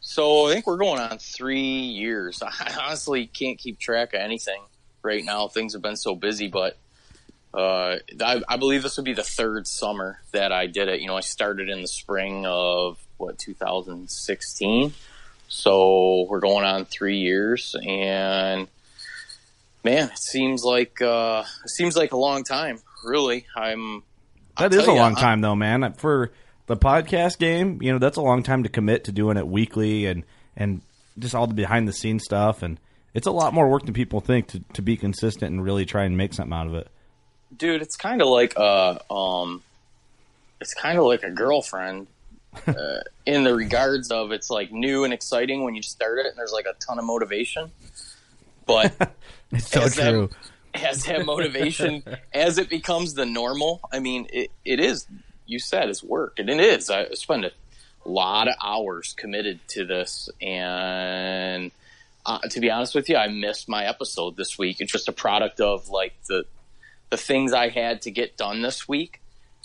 So 0.00 0.48
I 0.48 0.54
think 0.54 0.66
we're 0.66 0.78
going 0.78 0.98
on 1.00 1.18
three 1.18 1.60
years. 1.60 2.42
I 2.42 2.74
honestly 2.82 3.26
can't 3.26 3.58
keep 3.58 3.78
track 3.78 4.14
of 4.14 4.20
anything 4.20 4.60
right 5.02 5.24
now. 5.24 5.48
Things 5.48 5.74
have 5.74 5.82
been 5.82 5.96
so 5.96 6.14
busy, 6.14 6.48
but 6.48 6.76
uh, 7.52 7.96
I, 8.20 8.42
I 8.48 8.56
believe 8.56 8.82
this 8.82 8.96
would 8.96 9.04
be 9.04 9.12
the 9.12 9.22
third 9.22 9.66
summer 9.66 10.20
that 10.32 10.50
I 10.52 10.66
did 10.66 10.88
it. 10.88 11.00
You 11.00 11.06
know, 11.08 11.16
I 11.16 11.20
started 11.20 11.68
in 11.68 11.82
the 11.82 11.88
spring 11.88 12.46
of 12.46 12.98
what 13.18 13.38
2016. 13.38 14.94
So 15.48 16.26
we're 16.28 16.40
going 16.40 16.64
on 16.64 16.84
three 16.84 17.18
years, 17.18 17.74
and 17.86 18.68
man, 19.84 20.10
it 20.10 20.18
seems 20.18 20.64
like 20.64 21.00
uh, 21.00 21.44
it 21.64 21.70
seems 21.70 21.96
like 21.96 22.12
a 22.12 22.16
long 22.16 22.44
time. 22.44 22.80
Really, 23.04 23.46
I'm. 23.56 24.02
That 24.58 24.74
is 24.74 24.82
a 24.82 24.86
ya, 24.86 24.94
long 24.94 25.14
time, 25.14 25.40
though, 25.40 25.54
man. 25.54 25.92
For 25.94 26.32
the 26.66 26.76
podcast 26.76 27.38
game, 27.38 27.80
you 27.80 27.92
know, 27.92 27.98
that's 27.98 28.16
a 28.16 28.22
long 28.22 28.42
time 28.42 28.64
to 28.64 28.68
commit 28.68 29.04
to 29.04 29.12
doing 29.12 29.36
it 29.36 29.46
weekly 29.46 30.06
and 30.06 30.24
and 30.56 30.82
just 31.18 31.34
all 31.34 31.46
the 31.46 31.54
behind 31.54 31.86
the 31.86 31.92
scenes 31.92 32.24
stuff. 32.24 32.62
And 32.62 32.78
it's 33.14 33.26
a 33.26 33.30
lot 33.30 33.54
more 33.54 33.68
work 33.68 33.84
than 33.84 33.94
people 33.94 34.20
think 34.20 34.48
to, 34.48 34.60
to 34.74 34.82
be 34.82 34.96
consistent 34.96 35.50
and 35.50 35.64
really 35.64 35.86
try 35.86 36.04
and 36.04 36.16
make 36.16 36.34
something 36.34 36.52
out 36.52 36.66
of 36.66 36.74
it. 36.74 36.88
dude 37.56 37.80
it's 37.82 37.96
kind 37.96 38.20
of 38.20 38.28
like 38.28 38.54
uh 38.58 38.98
um 39.10 39.62
it's 40.60 40.74
kind 40.74 40.98
of 40.98 41.04
like 41.04 41.22
a 41.22 41.30
girlfriend 41.30 42.06
uh, 42.66 43.00
in 43.26 43.44
the 43.44 43.54
regards 43.54 44.10
of 44.10 44.32
it's 44.32 44.50
like 44.50 44.70
new 44.72 45.04
and 45.04 45.12
exciting 45.14 45.64
when 45.64 45.74
you 45.74 45.82
start 45.82 46.18
it 46.18 46.26
and 46.26 46.36
there's 46.36 46.52
like 46.52 46.66
a 46.66 46.74
ton 46.84 46.98
of 46.98 47.04
motivation 47.04 47.70
but 48.66 49.14
It's 49.52 49.70
so 49.70 49.82
as 49.82 49.94
that- 49.96 50.10
true. 50.10 50.30
as 50.74 51.04
that 51.04 51.24
motivation 51.24 52.02
as 52.32 52.58
it 52.58 52.68
becomes 52.68 53.14
the 53.14 53.24
normal 53.26 53.80
i 53.92 53.98
mean 53.98 54.26
it, 54.32 54.50
it 54.64 54.80
is 54.80 55.06
you 55.46 55.58
said 55.58 55.88
it's 55.88 56.02
work 56.02 56.38
and 56.38 56.50
it 56.50 56.60
is 56.60 56.90
i 56.90 57.08
spend 57.14 57.44
a 57.46 57.50
lot 58.04 58.48
of 58.48 58.54
hours 58.62 59.14
committed 59.16 59.58
to 59.68 59.84
this 59.86 60.28
and 60.42 61.70
uh, 62.26 62.38
to 62.50 62.60
be 62.60 62.70
honest 62.70 62.94
with 62.94 63.08
you 63.08 63.16
i 63.16 63.28
missed 63.28 63.68
my 63.68 63.84
episode 63.86 64.36
this 64.36 64.58
week 64.58 64.80
it's 64.80 64.92
just 64.92 65.08
a 65.08 65.12
product 65.12 65.60
of 65.60 65.88
like 65.88 66.12
the 66.28 66.44
the 67.10 67.16
things 67.16 67.52
i 67.54 67.68
had 67.68 68.02
to 68.02 68.10
get 68.10 68.36
done 68.36 68.60
this 68.60 68.86
week 68.86 69.20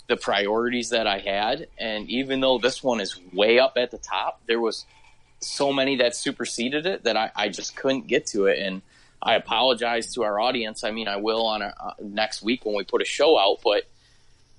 the 0.08 0.16
priorities 0.16 0.88
that 0.90 1.06
i 1.06 1.18
had 1.18 1.68
and 1.78 2.08
even 2.08 2.40
though 2.40 2.56
this 2.58 2.82
one 2.82 3.00
is 3.00 3.20
way 3.32 3.58
up 3.58 3.74
at 3.76 3.90
the 3.90 3.98
top 3.98 4.40
there 4.46 4.60
was 4.60 4.86
so 5.40 5.72
many 5.72 5.96
that 5.96 6.16
superseded 6.16 6.86
it 6.86 7.04
that 7.04 7.16
I, 7.18 7.30
I 7.36 7.48
just 7.50 7.76
couldn't 7.76 8.06
get 8.06 8.26
to 8.28 8.46
it. 8.46 8.58
And 8.60 8.80
I 9.24 9.34
apologize 9.36 10.12
to 10.14 10.22
our 10.24 10.38
audience. 10.38 10.84
I 10.84 10.90
mean, 10.90 11.08
I 11.08 11.16
will 11.16 11.46
on 11.46 11.62
a, 11.62 11.74
uh, 11.80 11.94
next 12.02 12.42
week 12.42 12.64
when 12.66 12.76
we 12.76 12.84
put 12.84 13.00
a 13.02 13.06
show 13.06 13.38
out, 13.38 13.58
but 13.64 13.84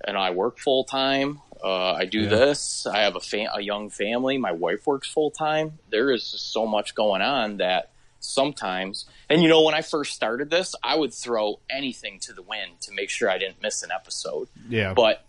and 0.03 0.17
I 0.17 0.31
work 0.31 0.57
full 0.59 0.83
time. 0.83 1.41
Uh, 1.63 1.93
I 1.93 2.05
do 2.05 2.27
this. 2.27 2.85
I 2.85 2.99
have 3.03 3.15
a, 3.15 3.19
fa- 3.19 3.51
a 3.53 3.61
young 3.61 3.89
family. 3.89 4.37
My 4.37 4.51
wife 4.51 4.85
works 4.85 5.07
full 5.07 5.31
time. 5.31 5.79
There 5.89 6.11
is 6.11 6.31
just 6.31 6.51
so 6.51 6.65
much 6.67 6.93
going 6.95 7.21
on 7.21 7.57
that 7.57 7.91
sometimes, 8.19 9.05
and 9.29 9.41
you 9.41 9.47
know, 9.47 9.61
when 9.63 9.73
I 9.73 9.81
first 9.81 10.13
started 10.13 10.49
this, 10.49 10.75
I 10.83 10.95
would 10.95 11.13
throw 11.13 11.59
anything 11.69 12.19
to 12.21 12.33
the 12.33 12.41
wind 12.41 12.81
to 12.81 12.91
make 12.91 13.09
sure 13.09 13.29
I 13.29 13.37
didn't 13.37 13.61
miss 13.61 13.83
an 13.83 13.91
episode 13.91 14.47
Yeah. 14.67 14.93
but 14.93 15.23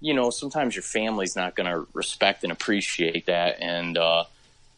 you 0.00 0.14
know 0.14 0.30
sometimes 0.30 0.74
your 0.76 0.82
family's 0.84 1.34
not 1.36 1.54
going 1.56 1.68
to 1.68 1.86
respect 1.92 2.42
and 2.44 2.52
appreciate 2.52 3.26
that 3.26 3.56
and 3.60 3.98
uh 3.98 4.24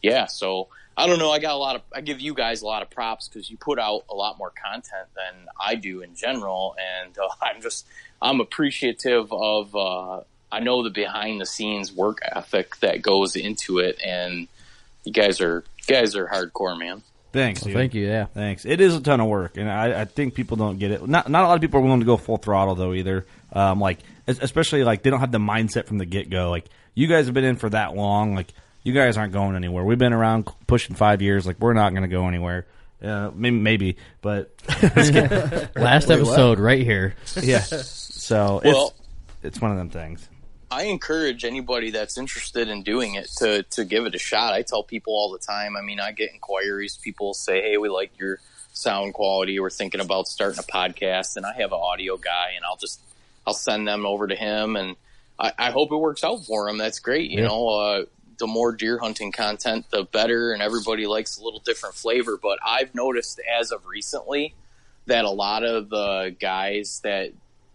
yeah 0.01 0.25
so 0.25 0.67
i 0.97 1.07
don't 1.07 1.19
know 1.19 1.31
i 1.31 1.39
got 1.39 1.53
a 1.53 1.57
lot 1.57 1.75
of 1.75 1.81
i 1.93 2.01
give 2.01 2.19
you 2.19 2.33
guys 2.33 2.61
a 2.61 2.65
lot 2.65 2.81
of 2.81 2.89
props 2.89 3.27
because 3.27 3.49
you 3.49 3.57
put 3.57 3.79
out 3.79 4.03
a 4.09 4.15
lot 4.15 4.37
more 4.37 4.51
content 4.51 5.07
than 5.15 5.45
i 5.59 5.75
do 5.75 6.01
in 6.01 6.15
general 6.15 6.75
and 7.03 7.17
uh, 7.17 7.27
i'm 7.41 7.61
just 7.61 7.85
i'm 8.21 8.39
appreciative 8.39 9.31
of 9.31 9.75
uh 9.75 10.21
i 10.51 10.59
know 10.59 10.83
the 10.83 10.89
behind 10.89 11.39
the 11.39 11.45
scenes 11.45 11.93
work 11.93 12.19
ethic 12.23 12.75
that 12.77 13.01
goes 13.01 13.35
into 13.35 13.79
it 13.79 13.99
and 14.05 14.47
you 15.03 15.11
guys 15.11 15.41
are 15.41 15.63
you 15.87 15.95
guys 15.95 16.15
are 16.15 16.27
hardcore 16.27 16.77
man 16.77 17.01
Thanks, 17.33 17.63
Well, 17.63 17.73
thank 17.73 17.93
you. 17.93 18.05
Yeah. 18.05 18.25
Thanks. 18.25 18.65
It 18.65 18.81
is 18.81 18.93
a 18.93 18.99
ton 18.99 19.21
of 19.21 19.27
work, 19.27 19.55
and 19.55 19.71
I, 19.71 20.01
I 20.01 20.05
think 20.05 20.33
people 20.33 20.57
don't 20.57 20.77
get 20.79 20.91
it. 20.91 21.07
Not 21.07 21.29
not 21.29 21.45
a 21.45 21.47
lot 21.47 21.55
of 21.55 21.61
people 21.61 21.79
are 21.79 21.83
willing 21.83 22.01
to 22.01 22.05
go 22.05 22.17
full 22.17 22.37
throttle 22.37 22.75
though 22.75 22.93
either. 22.93 23.25
Um, 23.53 23.79
like 23.79 23.99
especially 24.27 24.83
like 24.83 25.03
they 25.03 25.09
don't 25.09 25.21
have 25.21 25.31
the 25.31 25.39
mindset 25.39 25.85
from 25.85 25.97
the 25.97 26.05
get 26.05 26.29
go. 26.29 26.49
Like 26.49 26.65
you 26.93 27.07
guys 27.07 27.25
have 27.25 27.33
been 27.33 27.45
in 27.45 27.55
for 27.55 27.69
that 27.69 27.95
long. 27.95 28.35
Like 28.35 28.53
you 28.83 28.93
guys 28.93 29.17
aren't 29.17 29.33
going 29.33 29.55
anywhere. 29.55 29.83
We've 29.83 29.97
been 29.97 30.13
around 30.13 30.47
pushing 30.67 30.95
five 30.95 31.21
years. 31.21 31.45
Like 31.45 31.59
we're 31.59 31.73
not 31.73 31.91
going 31.91 32.03
to 32.03 32.07
go 32.09 32.27
anywhere. 32.27 32.65
Uh, 33.03 33.31
maybe, 33.33 33.57
maybe, 33.57 33.97
but 34.21 34.53
Last 35.75 36.09
episode 36.11 36.59
right 36.59 36.83
here. 36.83 37.15
yeah. 37.41 37.59
So 37.61 38.61
Well- 38.63 38.87
it's 38.87 38.97
it's 39.43 39.61
one 39.61 39.71
of 39.71 39.77
them 39.77 39.89
things. 39.89 40.27
I 40.69 40.83
encourage 40.83 41.43
anybody 41.43 41.89
that's 41.91 42.17
interested 42.17 42.69
in 42.69 42.83
doing 42.83 43.15
it 43.15 43.27
to 43.39 43.63
to 43.71 43.83
give 43.83 44.05
it 44.05 44.15
a 44.15 44.19
shot. 44.19 44.53
I 44.53 44.61
tell 44.61 44.83
people 44.83 45.13
all 45.13 45.31
the 45.31 45.39
time. 45.39 45.75
I 45.75 45.81
mean, 45.81 45.99
I 45.99 46.11
get 46.13 46.31
inquiries. 46.31 46.95
People 46.95 47.33
say, 47.33 47.61
"Hey, 47.61 47.77
we 47.77 47.89
like 47.89 48.11
your 48.17 48.39
sound 48.71 49.13
quality. 49.13 49.59
We're 49.59 49.69
thinking 49.69 49.99
about 49.99 50.27
starting 50.27 50.59
a 50.59 50.63
podcast." 50.63 51.35
And 51.35 51.45
I 51.45 51.51
have 51.59 51.73
an 51.73 51.79
audio 51.81 52.15
guy, 52.15 52.51
and 52.55 52.63
I'll 52.63 52.77
just 52.77 53.01
I'll 53.45 53.53
send 53.53 53.85
them 53.85 54.05
over 54.05 54.27
to 54.27 54.35
him, 54.35 54.77
and 54.77 54.95
I, 55.37 55.51
I 55.59 55.71
hope 55.71 55.91
it 55.91 55.97
works 55.97 56.23
out 56.23 56.45
for 56.45 56.69
him. 56.69 56.77
That's 56.77 56.99
great. 56.99 57.31
You 57.31 57.41
Yeah. 57.41 57.47
know, 57.49 57.67
uh, 57.67 58.03
the 58.41 58.47
more 58.47 58.73
deer 58.73 58.99
hunting 58.99 59.31
content, 59.31 59.85
the 59.91 60.03
better, 60.03 60.51
and 60.51 60.61
everybody 60.61 61.07
likes 61.07 61.37
a 61.37 61.43
little 61.43 61.61
different 61.61 61.95
flavor. 61.95 62.37
But 62.41 62.59
I've 62.65 62.93
noticed 62.93 63.39
as 63.59 63.71
of 63.71 63.85
recently 63.85 64.53
that 65.05 65.23
a 65.23 65.29
lot 65.29 65.63
of 65.63 65.89
the 65.89 66.35
guys 66.39 66.99
that, 67.03 67.31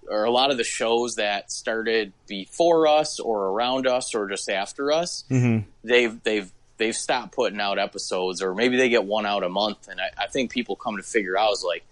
or 0.08 0.24
a 0.24 0.30
lot 0.30 0.50
of 0.50 0.56
the 0.58 0.64
shows 0.64 1.16
that 1.16 1.50
started 1.50 2.12
before 2.28 2.86
us 2.86 3.18
or 3.18 3.46
around 3.46 3.86
us 3.86 4.14
or 4.14 4.28
just 4.28 4.48
after 4.50 4.92
us, 4.92 5.24
Mm-hmm. 5.30 5.68
they've 5.82 6.22
they've 6.22 6.52
they've 6.78 6.94
stopped 6.94 7.34
putting 7.34 7.60
out 7.60 7.78
episodes, 7.78 8.42
or 8.42 8.54
maybe 8.54 8.76
they 8.76 8.88
get 8.90 9.04
one 9.04 9.24
out 9.24 9.42
a 9.42 9.48
month. 9.48 9.88
And 9.88 10.00
I, 10.00 10.10
I 10.24 10.26
think 10.26 10.50
people 10.50 10.76
come 10.76 10.96
to 10.98 11.02
figure 11.02 11.38
out 11.38 11.52
is 11.52 11.64
like, 11.66 11.84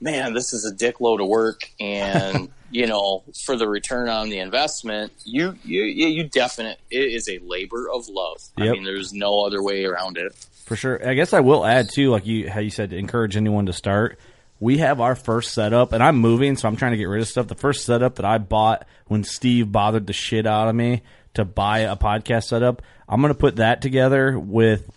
man, 0.00 0.34
this 0.34 0.52
is 0.52 0.64
a 0.64 0.74
dick 0.74 1.00
load 1.00 1.20
of 1.20 1.28
work, 1.28 1.70
and 1.78 2.48
you 2.70 2.86
know, 2.86 3.24
for 3.44 3.56
the 3.56 3.68
return 3.68 4.08
on 4.08 4.28
the 4.30 4.38
investment, 4.38 5.12
you 5.24 5.56
you 5.64 5.82
you 5.82 6.24
definite 6.24 6.78
it 6.90 7.12
is 7.12 7.28
a 7.28 7.38
labor 7.40 7.90
of 7.90 8.08
love. 8.08 8.40
I 8.56 8.70
mean, 8.70 8.84
there's 8.84 9.12
no 9.12 9.44
other 9.44 9.62
way 9.62 9.84
around 9.84 10.18
it. 10.18 10.34
For 10.64 10.76
sure. 10.76 11.06
I 11.06 11.14
guess 11.14 11.32
I 11.32 11.40
will 11.40 11.64
add 11.64 11.90
too, 11.90 12.10
like 12.10 12.26
you 12.26 12.48
how 12.48 12.60
you 12.60 12.70
said 12.70 12.90
to 12.90 12.96
encourage 12.96 13.36
anyone 13.36 13.66
to 13.66 13.72
start. 13.72 14.18
We 14.60 14.78
have 14.78 15.00
our 15.00 15.16
first 15.16 15.52
setup 15.52 15.92
and 15.92 16.02
I'm 16.02 16.16
moving, 16.16 16.56
so 16.56 16.68
I'm 16.68 16.76
trying 16.76 16.92
to 16.92 16.98
get 16.98 17.06
rid 17.06 17.22
of 17.22 17.28
stuff. 17.28 17.48
The 17.48 17.54
first 17.54 17.84
setup 17.86 18.16
that 18.16 18.26
I 18.26 18.38
bought 18.38 18.86
when 19.06 19.24
Steve 19.24 19.72
bothered 19.72 20.06
the 20.06 20.12
shit 20.12 20.46
out 20.46 20.68
of 20.68 20.74
me 20.74 21.02
to 21.34 21.44
buy 21.44 21.80
a 21.80 21.96
podcast 21.96 22.44
setup, 22.44 22.82
I'm 23.08 23.20
gonna 23.20 23.34
put 23.34 23.56
that 23.56 23.82
together 23.82 24.38
with 24.38 24.88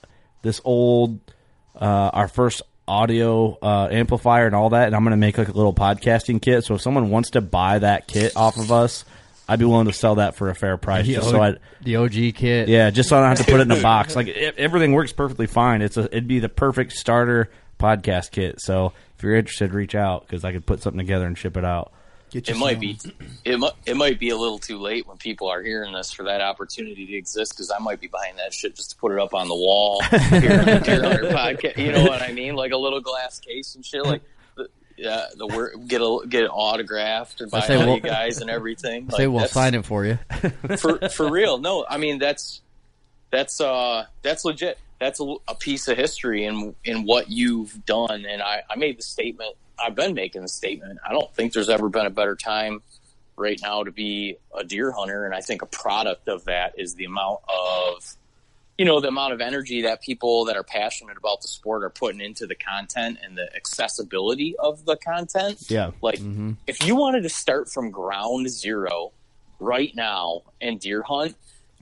this 0.44 0.62
old 0.64 1.20
uh, 1.76 2.12
our 2.14 2.28
first 2.28 2.62
audio 2.88 3.58
uh, 3.62 3.88
amplifier 3.92 4.46
and 4.46 4.56
all 4.56 4.70
that, 4.72 4.88
and 4.88 4.96
I'm 4.96 5.04
gonna 5.04 5.18
make 5.18 5.38
like 5.38 5.48
a 5.48 5.54
little 5.54 5.74
podcasting 5.74 6.42
kit. 6.42 6.64
So 6.66 6.76
if 6.76 6.82
someone 6.82 7.10
wants 7.10 7.32
to 7.32 7.42
buy 7.42 7.80
that 7.80 8.08
kit 8.08 8.36
off 8.36 8.58
of 8.58 8.72
us, 8.72 9.06
I'd 9.48 9.60
be 9.60 9.66
willing 9.66 9.88
to 9.88 9.94
sell 9.94 10.16
that 10.16 10.36
for 10.36 10.50
a 10.50 10.56
fair 10.56 10.78
price. 10.78 11.06
The, 11.06 11.16
Just 11.16 11.28
O- 11.28 11.32
so 11.32 11.42
I 11.42 11.56
the 11.82 11.96
OG 11.98 12.12
kit. 12.36 12.68
yeah, 12.70 12.90
just 12.90 13.10
so 13.10 13.18
I 13.18 13.22
don't 13.22 13.38
have 13.38 13.46
to 13.46 13.52
put 13.52 13.60
it 13.62 13.72
in 13.72 13.72
a 13.72 13.82
box. 13.82 14.16
Like 14.16 14.28
e- 14.28 14.32
everything 14.58 14.94
works 14.94 15.12
perfectly 15.14 15.48
fine. 15.48 15.82
It's 15.82 15.98
a, 15.98 16.04
it'd 16.06 16.28
be 16.28 16.40
the 16.40 16.50
perfect 16.50 16.94
starter 16.94 17.50
podcast 17.80 18.32
kit. 18.32 18.62
So 18.62 18.94
if 19.18 19.24
you're 19.24 19.36
interested, 19.36 19.74
reach 19.74 19.96
out 19.96 20.26
because 20.28 20.44
I 20.46 20.52
could 20.52 20.66
put 20.66 20.82
something 20.82 21.00
together 21.00 21.26
and 21.26 21.38
ship 21.38 21.58
it 21.58 21.66
out. 21.66 21.92
Get 22.34 22.50
It 22.50 22.58
might 22.58 22.80
be 22.80 22.98
it 23.46 23.60
might 23.60 23.74
it 23.86 23.96
might 23.96 24.20
be 24.20 24.30
a 24.30 24.36
little 24.36 24.58
too 24.58 24.80
late 24.80 25.06
when 25.06 25.18
people 25.18 25.50
are 25.50 25.62
hearing 25.62 25.94
this 25.94 26.12
for 26.12 26.24
that 26.24 26.42
opportunity 26.42 27.06
to 27.06 27.14
exist 27.14 27.54
because 27.54 27.70
I 27.70 27.78
might 27.78 28.02
be 28.02 28.08
buying 28.08 28.38
that 28.38 28.56
shit 28.56 28.76
just 28.76 28.90
to 28.90 28.96
put 28.96 29.12
it 29.12 29.20
up 29.20 29.36
on 29.36 29.48
the 29.48 29.54
wall 29.54 30.02
here 30.10 30.20
podcast. 30.20 31.78
You 31.78 31.92
know 31.92 32.06
what 32.06 32.24
I 32.24 32.32
mean? 32.32 32.56
Like 32.56 32.72
a 32.72 32.78
little 32.78 33.02
glass 33.02 33.40
case 33.40 33.76
and 33.76 33.86
shit. 33.86 34.04
Like 34.04 34.24
the, 34.58 34.68
yeah, 34.98 35.28
the 35.38 35.46
word 35.46 35.88
get 35.88 36.02
a 36.02 36.26
get 36.28 36.44
it 36.44 36.50
autographed 36.52 37.44
by 37.52 37.60
say 37.60 37.76
all 37.76 37.86
we'll- 37.86 37.96
you 37.98 38.02
guys 38.02 38.40
and 38.42 38.50
everything. 38.50 39.10
Say 39.12 39.28
we'll 39.28 39.46
sign 39.48 39.76
it 39.76 39.86
for 39.86 40.04
you. 40.04 40.18
for 40.78 41.08
for 41.10 41.30
real. 41.30 41.60
No, 41.60 41.86
I 41.88 41.98
mean 42.00 42.18
that's 42.18 42.62
that's 43.30 43.62
uh 43.62 44.06
that's 44.24 44.44
legit. 44.44 44.80
That's 45.00 45.20
a, 45.20 45.36
a 45.48 45.54
piece 45.54 45.88
of 45.88 45.98
history 45.98 46.46
in 46.46 46.74
in 46.84 47.04
what 47.06 47.30
you've 47.30 47.86
done. 47.86 48.26
And 48.26 48.42
I 48.42 48.64
I 48.68 48.76
made 48.76 48.98
the 48.98 49.04
statement. 49.04 49.56
I've 49.80 49.96
been 49.96 50.14
making 50.14 50.42
the 50.42 50.48
statement. 50.48 51.00
I 51.08 51.12
don't 51.12 51.34
think 51.36 51.54
there's 51.54 51.70
ever 51.70 51.90
been 51.90 52.06
a 52.06 52.12
better 52.12 52.36
time 52.36 52.82
right 53.36 53.60
now 53.62 53.84
to 53.84 53.92
be 53.92 54.38
a 54.56 54.64
deer 54.64 54.92
hunter. 54.92 55.26
And 55.26 55.34
I 55.34 55.42
think 55.42 55.62
a 55.62 55.66
product 55.66 56.28
of 56.28 56.46
that 56.46 56.74
is 56.78 56.96
the 56.96 57.06
amount 57.06 57.40
of 57.48 58.16
you 58.78 58.86
know 58.86 59.00
the 59.00 59.08
amount 59.08 59.34
of 59.34 59.42
energy 59.42 59.84
that 59.84 60.02
people 60.02 60.46
that 60.46 60.58
are 60.58 60.64
passionate 60.64 61.18
about 61.18 61.42
the 61.42 61.48
sport 61.48 61.84
are 61.84 61.90
putting 61.92 62.22
into 62.22 62.48
the 62.48 62.56
content 62.56 63.20
and 63.24 63.38
the 63.38 63.48
accessibility 63.56 64.56
of 64.58 64.86
the 64.86 64.96
content. 64.96 65.64
Yeah. 65.70 65.92
Like 66.02 66.20
mm-hmm. 66.20 66.54
if 66.66 66.86
you 66.86 66.96
wanted 66.96 67.22
to 67.24 67.30
start 67.30 67.72
from 67.72 67.92
ground 67.92 68.50
zero 68.50 69.12
right 69.60 69.96
now 69.96 70.42
and 70.60 70.80
deer 70.80 71.04
hunt, 71.04 71.36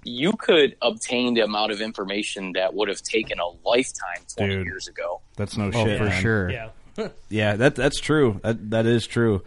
you 0.03 0.33
could 0.33 0.75
obtain 0.81 1.33
the 1.33 1.41
amount 1.41 1.71
of 1.71 1.79
information 1.79 2.53
that 2.53 2.73
would 2.73 2.89
have 2.89 3.01
taken 3.01 3.39
a 3.39 3.47
lifetime 3.67 4.25
20 4.35 4.55
Dude. 4.55 4.65
years 4.65 4.87
ago. 4.87 5.21
That's 5.37 5.55
no 5.57 5.67
Oh, 5.73 5.85
shit 5.85 5.97
for 5.97 6.05
man. 6.05 6.21
sure. 6.21 6.49
Yeah. 6.49 6.69
Yeah, 7.29 7.55
that 7.55 7.75
that's 7.75 7.99
true. 7.99 8.39
That 8.43 8.71
that 8.71 8.85
is 8.85 9.07
true. 9.07 9.43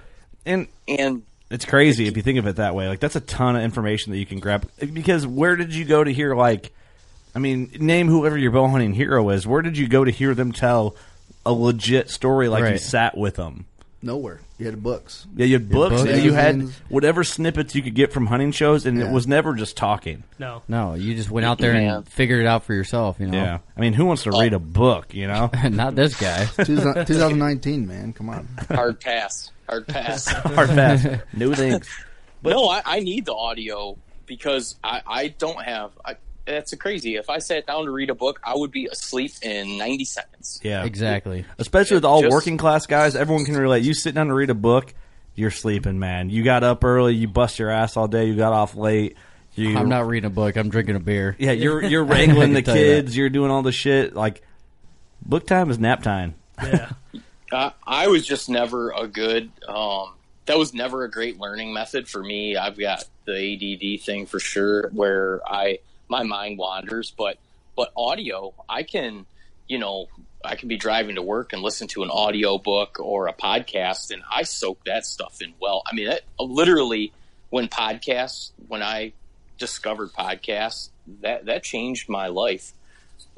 And 0.47 0.69
And 0.89 1.23
it's 1.51 1.65
crazy 1.65 2.07
if 2.07 2.17
you 2.17 2.23
think 2.23 2.39
of 2.39 2.47
it 2.47 2.57
that 2.57 2.75
way. 2.75 2.89
Like 2.89 3.01
that's 3.01 3.17
a 3.17 3.21
ton 3.21 3.57
of 3.57 3.63
information 3.63 4.13
that 4.13 4.19
you 4.19 4.27
can 4.27 4.41
grab. 4.41 4.69
Because 4.93 5.27
where 5.27 5.57
did 5.57 5.75
you 5.75 5.85
go 5.85 6.03
to 6.03 6.13
hear 6.13 6.35
like? 6.35 6.73
I 7.35 7.41
mean, 7.41 7.71
name 7.79 8.09
whoever 8.09 8.39
your 8.39 8.53
bow 8.53 8.69
hunting 8.69 8.95
hero 8.95 9.29
is. 9.31 9.47
Where 9.47 9.61
did 9.63 9.77
you 9.77 9.89
go 9.89 10.05
to 10.05 10.11
hear 10.11 10.35
them 10.35 10.53
tell 10.53 10.97
a 11.45 11.53
legit 11.53 12.09
story 12.09 12.49
like 12.49 12.63
you 12.73 12.79
sat 12.79 13.17
with 13.17 13.35
them? 13.37 13.67
Nowhere. 14.05 14.41
You 14.59 14.67
had 14.67 14.83
books. 14.83 15.27
Yeah, 15.35 15.47
you 15.47 15.55
had 15.55 15.71
books, 15.71 15.97
books, 16.03 16.11
and 16.11 16.23
you 16.23 16.33
had 16.35 16.57
magazines. 16.59 16.83
whatever 16.91 17.25
snippets 17.25 17.75
you 17.75 17.83
could 17.83 17.95
get 17.95 18.13
from 18.13 18.27
hunting 18.27 18.53
shows, 18.53 18.85
and 18.87 19.01
it 19.01 19.11
was 19.11 19.27
never 19.27 19.55
just 19.55 19.77
talking. 19.77 20.23
No. 20.39 20.63
No, 20.69 20.93
you 20.95 21.15
just 21.15 21.31
went 21.31 21.47
out 21.47 21.59
there 21.59 21.75
Yeah. 21.75 21.97
and 21.97 22.09
figured 22.09 22.41
it 22.41 22.47
out 22.47 22.65
for 22.65 22.75
yourself. 22.75 23.17
You 23.19 23.29
know. 23.29 23.39
Yeah, 23.43 23.59
I 23.77 23.81
mean, 23.81 23.95
who 23.95 24.05
wants 24.05 24.25
to 24.25 24.31
read 24.31 24.53
a 24.53 24.59
book? 24.59 25.15
You 25.15 25.27
know, 25.27 25.51
Not 25.71 25.95
this 25.95 26.21
guy. 26.21 26.45
2000 26.57 27.07
2019, 27.07 27.87
man. 27.87 28.13
Come 28.13 28.29
on. 28.29 28.47
hard 28.69 29.01
pass, 29.01 29.51
hard 29.69 29.87
pass. 29.89 30.27
hard 30.29 30.69
fast, 30.69 31.07
new 31.33 31.55
things. 31.55 31.89
no, 32.43 32.69
I, 32.69 32.83
I 32.85 33.01
need 33.01 33.25
the 33.25 33.35
audio 33.35 33.97
because 34.27 34.77
I, 34.85 35.01
I 35.07 35.29
don't 35.29 35.63
have. 35.63 35.93
I, 36.05 36.17
that's 36.47 36.75
crazy. 36.75 37.17
If 37.17 37.31
I 37.31 37.39
sat 37.39 37.67
down 37.67 37.85
to 37.87 37.91
read 37.91 38.11
a 38.11 38.15
book, 38.15 38.41
I 38.45 38.55
would 38.55 38.71
be 38.71 38.87
asleep 38.87 39.33
in 39.43 39.79
90 39.79 40.05
seconds. 40.05 40.61
Yeah, 40.63 40.85
exactly. 40.85 41.45
Especially 41.59 41.97
with 41.97 42.05
all 42.05 42.23
Just- 42.23 42.33
working 42.33 42.57
class 42.57 42.87
guys, 42.87 43.17
everyone 43.17 43.45
can 43.45 43.57
relate. 43.57 43.85
You 43.85 43.95
sit 43.95 44.15
down 44.15 44.29
to 44.29 44.35
read 44.35 44.51
a 44.51 44.55
book, 44.55 44.95
you're 45.35 45.51
sleeping, 45.51 45.99
man. 45.99 46.31
You 46.31 46.43
got 46.43 46.63
up 46.63 46.85
early, 46.85 47.15
you 47.15 47.29
bust 47.29 47.59
your 47.59 47.71
ass 47.71 47.97
all 47.97 48.09
day, 48.09 48.27
you 48.27 48.37
got 48.37 48.53
off 48.53 48.77
late. 48.77 49.17
You, 49.57 49.77
I'm 49.77 49.89
not 49.89 50.09
reading 50.09 50.27
a 50.27 50.31
book. 50.31 50.57
I'm 50.57 50.69
drinking 50.69 50.97
a 50.97 51.01
beer. 51.01 51.37
Yeah, 51.39 51.53
you're 51.53 51.83
you're 51.83 52.05
wrangling 52.05 52.55
the 52.55 52.59
I 52.69 52.75
you 52.75 52.81
kids. 52.85 53.17
You're 53.17 53.29
doing 53.29 53.53
all 53.53 53.63
the 53.63 53.71
shit. 53.71 54.15
Like 54.15 54.43
book 55.25 55.47
time 55.47 55.71
is 55.71 55.79
nap 55.79 56.03
time. 56.03 56.35
Yeah. 56.63 56.91
Uh, 57.53 57.71
I 57.87 58.09
was 58.09 58.27
just 58.27 58.49
never 58.49 58.91
a 58.91 59.07
good. 59.07 59.49
Um, 59.69 60.15
that 60.47 60.59
was 60.59 60.75
never 60.75 61.05
a 61.05 61.11
great 61.11 61.39
learning 61.39 61.73
method 61.73 62.09
for 62.09 62.21
me. 62.21 62.57
I've 62.57 62.77
got 62.77 63.05
the 63.27 63.33
ADD 63.97 64.03
thing 64.05 64.27
for 64.27 64.41
sure, 64.41 64.89
where 64.93 65.41
I 65.47 65.79
my 66.09 66.23
mind 66.23 66.59
wanders. 66.59 67.13
But 67.17 67.39
but 67.77 67.93
audio, 67.97 68.55
I 68.69 68.83
can, 68.83 69.27
you 69.67 69.79
know, 69.79 70.07
I 70.45 70.57
can 70.57 70.69
be 70.69 70.77
driving 70.77 71.17
to 71.17 71.23
work 71.23 71.53
and 71.53 71.63
listen 71.63 71.89
to 71.89 72.03
an 72.03 72.11
audio 72.11 72.59
book 72.59 72.99
or 73.01 73.27
a 73.27 73.33
podcast, 73.33 74.11
and 74.11 74.23
I 74.31 74.43
soak 74.43 74.85
that 74.85 75.07
stuff 75.07 75.41
in 75.41 75.55
well. 75.61 75.83
I 75.87 75.95
mean, 75.95 76.09
that, 76.09 76.23
literally, 76.39 77.13
when 77.51 77.69
podcasts, 77.69 78.53
when 78.69 78.83
I 78.83 79.13
discovered 79.59 80.13
podcasts, 80.13 80.91
that 81.23 81.47
that 81.47 81.63
changed 81.63 82.09
my 82.09 82.29
life 82.29 82.73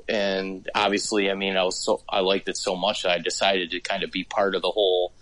and 0.08 0.68
obviously, 0.74 1.30
I 1.30 1.34
mean, 1.34 1.56
I 1.56 1.64
was 1.64 1.82
so 1.82 2.02
I 2.08 2.20
liked 2.20 2.48
it 2.48 2.56
so 2.56 2.76
much 2.76 3.02
that 3.02 3.10
I 3.12 3.18
decided 3.18 3.70
to 3.72 3.80
kind 3.80 4.02
of 4.04 4.10
be 4.10 4.24
part 4.24 4.54
of 4.54 4.62
the 4.62 4.70
whole, 4.70 5.12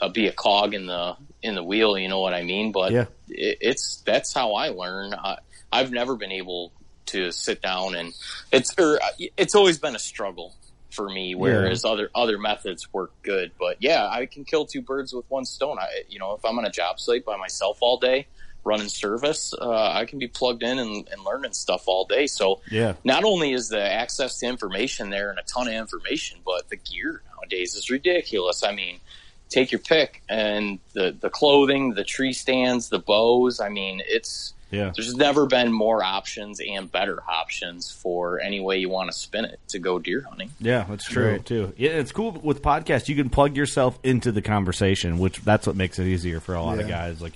uh, 0.00 0.08
be 0.08 0.28
a 0.28 0.32
cog 0.32 0.74
in 0.74 0.86
the 0.86 1.16
in 1.42 1.54
the 1.54 1.64
wheel. 1.64 1.98
You 1.98 2.08
know 2.08 2.20
what 2.20 2.34
I 2.34 2.42
mean? 2.42 2.72
But 2.72 2.92
Yeah. 2.92 3.06
it, 3.28 3.58
it's 3.60 4.02
that's 4.06 4.32
how 4.32 4.54
I 4.54 4.68
learn. 4.68 5.14
I, 5.14 5.38
I've 5.72 5.90
never 5.90 6.16
been 6.16 6.32
able 6.32 6.72
to 7.06 7.32
sit 7.32 7.60
down 7.62 7.94
and 7.94 8.12
it's 8.52 8.74
or 8.78 9.00
uh, 9.02 9.08
it's 9.36 9.54
always 9.54 9.78
been 9.78 9.94
a 9.96 9.98
struggle 10.00 10.54
for 10.90 11.08
me. 11.08 11.34
Whereas 11.34 11.84
other 11.84 12.10
other 12.14 12.38
methods 12.38 12.92
work 12.92 13.12
good. 13.22 13.52
But 13.58 13.76
yeah, 13.80 14.08
I 14.08 14.26
can 14.26 14.44
kill 14.44 14.66
two 14.66 14.82
birds 14.82 15.12
with 15.12 15.24
one 15.28 15.44
stone. 15.44 15.78
I 15.78 16.02
you 16.08 16.18
know 16.18 16.34
if 16.34 16.44
I'm 16.44 16.58
on 16.58 16.64
a 16.64 16.70
job 16.70 17.00
site 17.00 17.24
by 17.24 17.36
myself 17.36 17.78
all 17.80 17.98
day 17.98 18.26
running 18.62 18.88
service, 18.88 19.54
uh, 19.58 19.92
I 19.92 20.04
can 20.04 20.18
be 20.18 20.28
plugged 20.28 20.62
in 20.62 20.78
and, 20.78 21.08
and 21.10 21.24
learning 21.24 21.54
stuff 21.54 21.84
all 21.86 22.04
day. 22.04 22.26
So 22.26 22.60
Yeah. 22.70 22.92
not 23.04 23.24
only 23.24 23.52
is 23.52 23.70
the 23.70 23.80
access 23.82 24.38
to 24.40 24.46
information 24.46 25.08
there 25.08 25.30
and 25.30 25.38
a 25.38 25.42
ton 25.42 25.66
of 25.66 25.72
information, 25.72 26.40
but 26.44 26.68
the 26.68 26.76
gear 26.76 27.22
nowadays 27.34 27.74
is 27.74 27.88
ridiculous. 27.88 28.62
I 28.62 28.72
mean, 28.74 29.00
take 29.48 29.72
your 29.72 29.78
pick 29.78 30.22
and 30.28 30.78
the, 30.92 31.16
the 31.18 31.30
clothing, 31.30 31.94
the 31.94 32.04
tree 32.04 32.34
stands, 32.34 32.90
the 32.90 32.98
bows. 32.98 33.60
I 33.60 33.70
mean, 33.70 34.02
it's, 34.06 34.52
Yeah. 34.70 34.92
there's 34.94 35.14
never 35.14 35.46
been 35.46 35.72
more 35.72 36.02
options 36.02 36.60
and 36.60 36.90
better 36.90 37.20
options 37.28 37.90
for 37.90 38.40
any 38.40 38.60
way 38.60 38.78
you 38.78 38.88
want 38.88 39.10
to 39.10 39.16
spin 39.16 39.44
it 39.44 39.58
to 39.68 39.78
go 39.78 39.98
deer 39.98 40.20
hunting. 40.28 40.50
Yeah, 40.60 40.84
that's 40.88 41.04
true 41.04 41.32
Right. 41.32 41.44
too. 41.44 41.72
Yeah, 41.76 41.90
it's 41.90 42.12
cool 42.12 42.32
with 42.32 42.62
podcasts. 42.62 43.08
You 43.08 43.16
can 43.16 43.30
plug 43.30 43.56
yourself 43.56 43.98
into 44.02 44.32
the 44.32 44.42
conversation, 44.42 45.18
which 45.18 45.38
that's 45.40 45.66
what 45.66 45.76
makes 45.76 45.98
it 45.98 46.06
easier 46.06 46.40
for 46.40 46.54
a 46.54 46.62
lot 46.62 46.78
of 46.78 46.88
guys. 46.88 47.20
Like, 47.20 47.32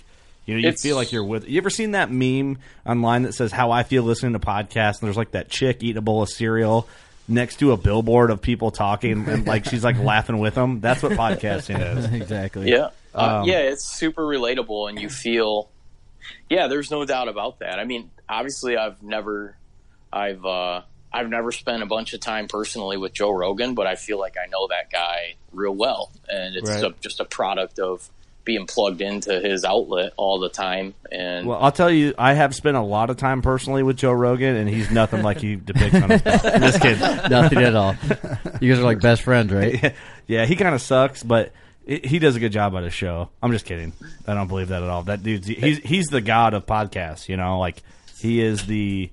you 0.46 0.54
know, 0.54 0.60
you 0.60 0.68
It's- 0.68 0.82
feel 0.82 0.96
like 0.96 1.10
you're 1.12 1.24
with. 1.24 1.48
You 1.48 1.58
ever 1.58 1.70
seen 1.70 1.92
that 1.92 2.10
meme 2.10 2.58
online 2.86 3.22
that 3.22 3.34
says 3.34 3.50
how 3.52 3.70
I 3.70 3.82
feel 3.82 4.02
listening 4.02 4.34
to 4.34 4.38
podcasts? 4.38 5.00
And 5.00 5.06
there's 5.08 5.16
like 5.16 5.32
that 5.32 5.48
chick 5.48 5.82
eating 5.82 5.96
a 5.96 6.02
bowl 6.02 6.22
of 6.22 6.28
cereal 6.28 6.86
next 7.26 7.56
to 7.60 7.72
a 7.72 7.76
billboard 7.78 8.30
of 8.30 8.42
people 8.42 8.70
talking, 8.70 9.26
and 9.26 9.46
like 9.46 9.64
she's 9.64 9.82
like 9.82 9.98
laughing 10.02 10.38
with 10.38 10.54
them. 10.54 10.80
That's 10.80 11.02
what 11.02 11.12
podcasting 11.12 11.96
is. 11.98 12.04
exactly. 12.12 12.70
Yeah. 12.70 12.88
Uh, 13.14 13.40
Um, 13.42 13.48
yeah, 13.48 13.60
it's 13.60 13.84
super 13.86 14.22
relatable 14.22 14.88
and 14.90 15.00
you 15.00 15.08
feel 15.08 15.70
Yeah, 16.48 16.66
there's 16.68 16.90
no 16.90 17.04
doubt 17.04 17.28
about 17.28 17.58
that. 17.60 17.78
I 17.78 17.84
mean, 17.84 18.10
obviously 18.28 18.76
I've 18.76 19.02
never 19.02 19.56
I've 20.12 20.44
uh 20.44 20.82
I've 21.12 21.28
never 21.28 21.52
spent 21.52 21.82
a 21.82 21.86
bunch 21.86 22.12
of 22.12 22.20
time 22.20 22.48
personally 22.48 22.96
with 22.96 23.12
Joe 23.12 23.30
Rogan, 23.30 23.74
but 23.74 23.86
I 23.86 23.94
feel 23.94 24.18
like 24.18 24.34
I 24.42 24.48
know 24.48 24.66
that 24.68 24.90
guy 24.90 25.34
real 25.52 25.74
well 25.74 26.10
and 26.28 26.56
it's 26.56 26.68
Right. 26.68 26.84
a, 26.84 26.94
just 27.00 27.20
a 27.20 27.24
product 27.24 27.78
of 27.78 28.08
being 28.44 28.66
plugged 28.66 29.00
into 29.00 29.40
his 29.40 29.64
outlet 29.64 30.12
all 30.18 30.38
the 30.38 30.50
time. 30.50 30.92
And 31.10 31.46
Well, 31.46 31.58
I'll 31.62 31.72
tell 31.72 31.90
you, 31.90 32.12
I 32.18 32.34
have 32.34 32.54
spent 32.54 32.76
a 32.76 32.82
lot 32.82 33.08
of 33.08 33.16
time 33.16 33.40
personally 33.40 33.82
with 33.82 33.96
Joe 33.96 34.12
Rogan, 34.12 34.54
and 34.56 34.68
he's 34.68 34.90
nothing 34.90 35.22
like 35.22 35.38
he 35.38 35.56
depicts 35.56 35.94
on 35.94 36.10
his. 36.10 36.20
Just 36.22 36.82
kidding. 36.82 37.00
Nothing 37.30 37.60
at 37.62 37.74
all. 37.74 37.94
You 38.60 38.70
guys 38.70 38.80
are 38.80 38.84
like 38.84 39.00
best 39.00 39.22
friends, 39.22 39.50
right? 39.50 39.94
yeah, 40.26 40.44
he 40.44 40.56
kind 40.56 40.74
of 40.74 40.82
sucks, 40.82 41.22
but 41.22 41.52
it, 41.86 42.04
he 42.06 42.18
does 42.18 42.36
a 42.36 42.40
good 42.40 42.52
job 42.52 42.74
on 42.74 42.82
his 42.84 42.94
show. 42.94 43.28
I'm 43.42 43.52
just 43.52 43.64
kidding. 43.66 43.92
I 44.26 44.34
don't 44.34 44.48
believe 44.48 44.68
that 44.68 44.82
at 44.82 44.88
all. 44.88 45.02
That 45.02 45.22
dude's 45.22 45.46
he's 45.46 45.78
he's 45.78 46.06
the 46.06 46.20
god 46.20 46.54
of 46.54 46.66
podcasts. 46.66 47.28
You 47.28 47.36
know, 47.36 47.58
like 47.58 47.82
he 48.18 48.40
is 48.42 48.66
the 48.66 49.10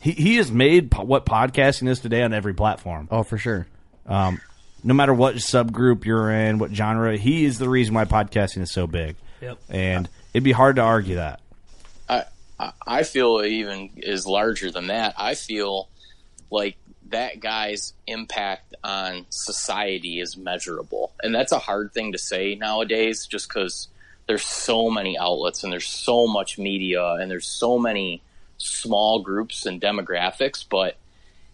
he 0.00 0.10
he 0.12 0.36
has 0.36 0.50
made 0.52 0.90
po- 0.90 1.04
what 1.04 1.24
podcasting 1.26 1.88
is 1.88 2.00
today 2.00 2.22
on 2.22 2.32
every 2.32 2.54
platform. 2.54 3.08
Oh, 3.10 3.22
for 3.22 3.38
sure. 3.38 3.66
Um, 4.06 4.40
no 4.82 4.92
matter 4.92 5.14
what 5.14 5.36
subgroup 5.36 6.04
you're 6.04 6.30
in, 6.30 6.58
what 6.58 6.70
genre, 6.72 7.16
he 7.16 7.44
is 7.46 7.58
the 7.58 7.68
reason 7.70 7.94
why 7.94 8.04
podcasting 8.04 8.60
is 8.62 8.70
so 8.70 8.86
big. 8.86 9.16
Yep. 9.40 9.58
And 9.70 10.08
it'd 10.34 10.44
be 10.44 10.52
hard 10.52 10.76
to 10.76 10.82
argue 10.82 11.16
that. 11.16 11.40
I 12.08 12.24
I- 12.60 12.72
I 12.86 13.02
feel 13.02 13.38
it 13.38 13.48
even 13.48 13.90
is 13.96 14.26
larger 14.26 14.70
than 14.70 14.86
that. 14.88 15.14
I 15.18 15.34
feel 15.34 15.88
like 16.50 16.76
that 17.14 17.40
guy's 17.40 17.94
impact 18.06 18.74
on 18.82 19.24
society 19.30 20.20
is 20.20 20.36
measurable, 20.36 21.12
and 21.22 21.34
that's 21.34 21.52
a 21.52 21.58
hard 21.58 21.92
thing 21.94 22.12
to 22.12 22.18
say 22.18 22.56
nowadays, 22.56 23.26
just 23.26 23.48
because 23.48 23.88
there's 24.26 24.44
so 24.44 24.90
many 24.90 25.16
outlets 25.16 25.62
and 25.64 25.72
there's 25.72 25.86
so 25.86 26.26
much 26.26 26.58
media 26.58 27.04
and 27.14 27.30
there's 27.30 27.46
so 27.46 27.78
many 27.78 28.20
small 28.58 29.20
groups 29.20 29.66
and 29.66 29.80
demographics, 29.80 30.64
but 30.68 30.96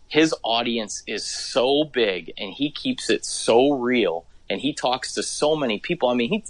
his 0.08 0.34
audience 0.42 1.02
is 1.06 1.24
so 1.24 1.84
big 1.84 2.32
and 2.38 2.52
he 2.52 2.70
keeps 2.70 3.10
it 3.10 3.24
so 3.24 3.72
real 3.72 4.24
and 4.48 4.60
he 4.60 4.72
talks 4.72 5.14
to 5.14 5.22
so 5.22 5.56
many 5.56 5.78
people. 5.78 6.08
I 6.08 6.14
mean, 6.14 6.30
he 6.30 6.44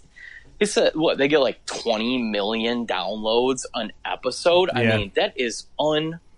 it's 0.58 0.76
a, 0.76 0.90
what 0.94 1.16
they 1.16 1.28
get 1.28 1.40
like 1.40 1.64
20 1.66 2.22
million 2.22 2.86
downloads 2.86 3.64
an 3.74 3.92
episode. 4.04 4.68
Yeah. 4.74 4.80
I 4.80 4.96
mean, 4.96 5.12
that 5.16 5.32
is 5.40 5.64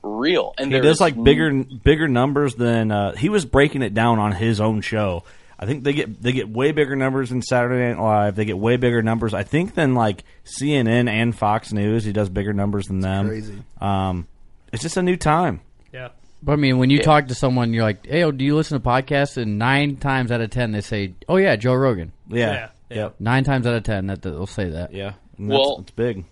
unreal. 0.03 0.55
And 0.59 0.67
he 0.73 0.73
there's 0.81 0.85
does 0.85 1.01
like 1.01 1.23
bigger 1.23 1.65
bigger 1.65 2.09
numbers 2.09 2.55
than 2.55 2.91
uh, 2.91 3.15
he 3.17 3.29
was 3.29 3.45
breaking 3.45 3.83
it 3.83 3.95
down 3.95 4.19
on 4.19 4.33
his 4.33 4.61
own 4.61 4.81
show. 4.81 5.25
I 5.59 5.67
think 5.67 5.85
they 5.85 5.93
get 5.93 6.21
they 6.21 6.33
get 6.33 6.49
way 6.49 6.73
bigger 6.73 6.97
numbers 6.97 7.29
than 7.31 7.41
Saturday 7.43 7.89
Night 7.95 8.03
Live. 8.03 8.35
They 8.35 8.45
get 8.45 8.59
way 8.59 8.77
bigger 8.77 9.01
numbers, 9.03 9.33
I 9.33 9.45
think, 9.45 9.75
than 9.75 9.95
like 9.95 10.25
CNN 10.45 11.09
and 11.09 11.37
Fox 11.37 11.73
News. 11.73 12.05
He 12.05 12.13
does 12.13 12.29
bigger 12.29 12.53
numbers 12.53 12.87
than 12.89 13.01
them. 13.01 13.29
crazy. 13.29 13.63
Um, 13.81 14.27
it's 14.73 14.83
just 14.83 14.97
a 14.97 15.03
new 15.03 15.17
time. 15.17 15.61
Yeah. 15.93 16.09
But 16.43 16.55
I 16.55 16.57
mean, 16.57 16.79
when 16.79 16.91
you 16.91 16.99
talk 16.99 17.29
to 17.29 17.37
someone, 17.37 17.73
you're 17.73 17.85
like, 17.85 18.05
"Hey, 18.05 18.25
oh, 18.25 18.33
do 18.33 18.45
you 18.45 18.57
listen 18.57 18.81
to 18.81 18.85
podcasts?" 18.85 19.37
And 19.37 19.57
nine 19.61 19.95
times 19.97 20.33
out 20.33 20.41
of 20.41 20.51
ten, 20.51 20.73
they 20.73 20.81
say, 20.81 21.15
"Oh 21.29 21.37
yeah, 21.37 21.55
Joe 21.55 21.75
Rogan." 21.75 22.11
Yeah, 22.29 22.39
Yeah, 22.39 22.69
yeah. 22.91 22.97
Yep. 22.97 23.15
Nine 23.21 23.45
times 23.45 23.65
out 23.65 23.75
of 23.75 23.85
ten, 23.85 24.09
that 24.09 24.23
they'll 24.23 24.49
say 24.49 24.71
that. 24.71 24.93
yeah. 24.93 25.13
And 25.39 25.49
Well- 25.49 25.77
it's 25.83 25.93
big. 25.93 26.25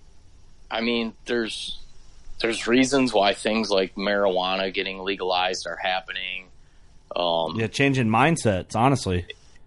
I 0.68 0.80
mean, 0.80 1.12
there's 1.26 1.78
there's 2.40 2.66
reasons 2.66 3.12
why 3.12 3.34
things 3.34 3.70
like 3.70 3.94
marijuana 3.94 4.72
getting 4.72 4.98
legalized 5.00 5.66
are 5.66 5.76
happening. 5.80 6.46
Um, 7.14 7.56
Yeah, 7.56 7.66
changing 7.66 8.08
mindsets. 8.08 8.74
Honestly, 8.76 9.26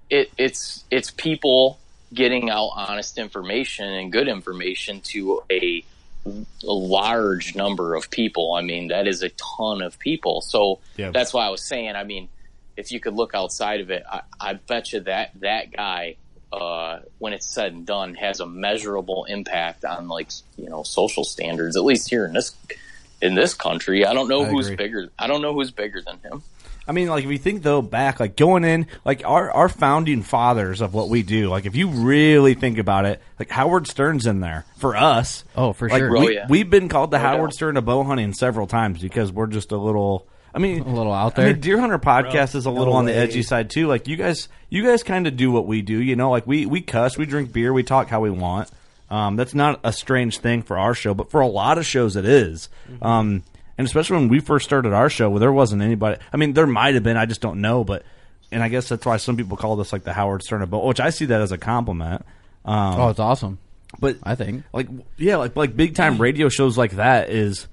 it, 0.10 0.32
it's 0.38 0.84
it's 0.92 1.12
people 1.12 1.80
getting 2.14 2.50
out 2.50 2.70
honest 2.76 3.18
information 3.18 3.86
and 3.88 4.12
good 4.12 4.28
information 4.28 5.02
to 5.02 5.42
a, 5.52 5.84
a 6.26 6.32
large 6.64 7.56
number 7.56 7.96
of 7.96 8.10
people. 8.12 8.54
I 8.54 8.62
mean, 8.62 8.90
that 8.90 9.08
is 9.08 9.24
a 9.24 9.30
ton 9.30 9.82
of 9.82 9.98
people. 10.00 10.42
So 10.42 10.80
Yeah. 10.96 11.10
that's 11.12 11.34
why 11.34 11.46
I 11.46 11.50
was 11.50 11.68
saying. 11.68 11.96
I 11.96 12.04
mean, 12.04 12.30
if 12.78 12.92
you 12.92 13.00
could 13.00 13.14
look 13.14 13.34
outside 13.36 13.82
of 13.82 13.90
it, 13.92 14.04
I, 14.12 14.22
I 14.40 14.54
bet 14.54 14.94
you 14.94 15.02
that 15.02 15.32
that 15.42 15.72
guy, 15.72 16.16
uh, 16.54 17.00
when 17.18 17.34
it's 17.34 17.48
said 17.48 17.74
and 17.74 17.86
done, 17.86 18.14
has 18.16 18.40
a 18.40 18.46
measurable 18.46 19.26
impact 19.26 19.84
on 19.86 20.08
like 20.08 20.30
you 20.58 20.70
know 20.70 20.84
social 20.84 21.24
standards. 21.24 21.76
At 21.76 21.84
least 21.84 22.10
here 22.10 22.26
in 22.26 22.34
this 22.34 22.56
in 23.22 23.36
this 23.36 23.54
country, 23.54 24.06
I 24.06 24.14
don't 24.14 24.28
know 24.28 24.44
I 24.44 24.50
who's 24.50 24.68
agree. 24.68 24.76
bigger. 24.76 25.10
I 25.18 25.28
don't 25.28 25.42
know 25.42 25.54
who's 25.54 25.72
bigger 25.72 26.02
than 26.02 26.20
him. 26.20 26.44
I 26.86 26.92
mean, 26.92 27.08
like 27.08 27.24
if 27.24 27.32
you 27.32 27.38
think 27.38 27.64
though 27.64 27.82
back, 27.82 28.20
like 28.20 28.36
going 28.36 28.66
in, 28.66 28.88
like 29.06 29.24
our 29.26 29.50
our 29.50 29.70
founding 29.70 30.22
fathers 30.22 30.82
of 30.82 30.94
what 30.94 31.10
we 31.10 31.24
do, 31.24 31.48
like 31.48 31.66
if 31.66 31.76
you 31.76 31.88
really 31.88 32.54
think 32.56 32.78
about 32.78 33.06
it, 33.06 33.22
like 33.40 33.50
Howard 33.50 33.88
Stern's 33.88 34.28
in 34.28 34.42
there 34.42 34.66
for 34.78 34.96
us. 34.96 35.46
Oh, 35.56 35.74
for 35.74 35.90
like, 35.90 36.00
sure. 36.00 36.12
We, 36.12 36.18
Oh, 36.18 36.30
yeah. 36.30 36.46
We've 36.50 36.70
been 36.70 36.90
called 36.90 37.12
the 37.12 37.18
No 37.18 37.24
Howard 37.24 37.50
doubt. 37.52 37.54
Stern 37.56 37.78
of 37.78 37.86
bow 37.86 38.04
hunting 38.04 38.34
several 38.34 38.68
times 38.68 39.02
because 39.02 39.32
we're 39.32 39.48
just 39.48 39.72
a 39.72 39.78
little. 39.78 40.28
I 40.56 40.60
mean, 40.60 40.82
A 40.84 40.94
little 40.94 41.14
out 41.14 41.36
there. 41.36 41.46
I 41.46 41.48
there. 41.48 41.54
mean, 41.56 41.62
Deer 41.62 41.80
Hunter 41.80 41.98
podcast 42.00 42.54
is 42.56 42.66
a 42.66 42.72
little 42.72 42.94
on 42.94 43.06
the 43.06 43.16
edgy 43.16 43.42
side 43.44 43.70
too. 43.70 43.88
Like 43.88 44.08
you 44.08 44.16
guys, 44.16 44.50
you 44.70 44.84
guys 44.86 45.02
kind 45.04 45.26
of 45.28 45.36
do 45.36 45.52
what 45.52 45.66
we 45.66 45.82
do. 45.82 46.00
You 46.02 46.16
know, 46.16 46.30
like 46.30 46.46
we 46.46 46.66
we 46.66 46.82
cuss, 46.82 47.18
we 47.18 47.26
drink 47.26 47.52
beer, 47.52 47.74
we 47.74 47.84
talk 47.84 48.08
how 48.08 48.20
we 48.22 48.30
want. 48.30 48.70
Um, 49.10 49.36
that's 49.36 49.54
not 49.56 49.80
a 49.84 49.92
strange 49.94 50.40
thing 50.40 50.62
for 50.64 50.78
our 50.78 50.94
show, 50.94 51.14
but 51.14 51.30
for 51.32 51.42
a 51.42 51.48
lot 51.48 51.78
of 51.78 51.86
shows, 51.86 52.16
it 52.16 52.26
is. 52.26 52.70
Mm-hmm. 52.92 53.06
Um, 53.06 53.44
and 53.78 53.86
especially 53.88 54.18
when 54.18 54.28
we 54.30 54.40
first 54.40 54.66
started 54.66 54.94
our 54.94 55.10
show, 55.10 55.30
where 55.30 55.40
there 55.40 55.52
wasn't 55.54 55.82
anybody. 55.82 56.20
I 56.32 56.38
mean, 56.38 56.54
there 56.54 56.68
might 56.68 56.94
have 56.94 57.04
been. 57.04 57.18
I 57.18 57.26
just 57.26 57.42
don't 57.42 57.60
know. 57.62 57.84
But 57.84 58.04
and 58.52 58.62
I 58.62 58.70
guess 58.70 58.90
that's 58.90 59.06
why 59.06 59.18
some 59.18 59.36
people 59.38 59.58
call 59.58 59.76
this 59.76 59.92
like 59.92 60.04
the 60.04 60.14
Howard 60.14 60.44
Stern 60.44 60.62
of 60.62 60.70
bow, 60.70 60.86
which 60.86 61.00
I 61.00 61.10
see 61.10 61.26
that 61.26 61.42
as 61.42 61.52
a 61.52 61.58
compliment. 61.58 62.24
Um, 62.66 63.00
Oh, 63.00 63.10
it's 63.10 63.20
awesome. 63.20 63.58
but 64.00 64.18
I 64.24 64.36
think. 64.36 64.64
like 64.72 64.88
yeah, 65.18 65.38
like 65.38 65.56
like 65.56 65.76
big 65.76 65.96
time 65.96 66.20
radio 66.20 66.48
shows 66.50 66.78
like 66.78 66.92
that 66.92 67.30
is. 67.32 67.68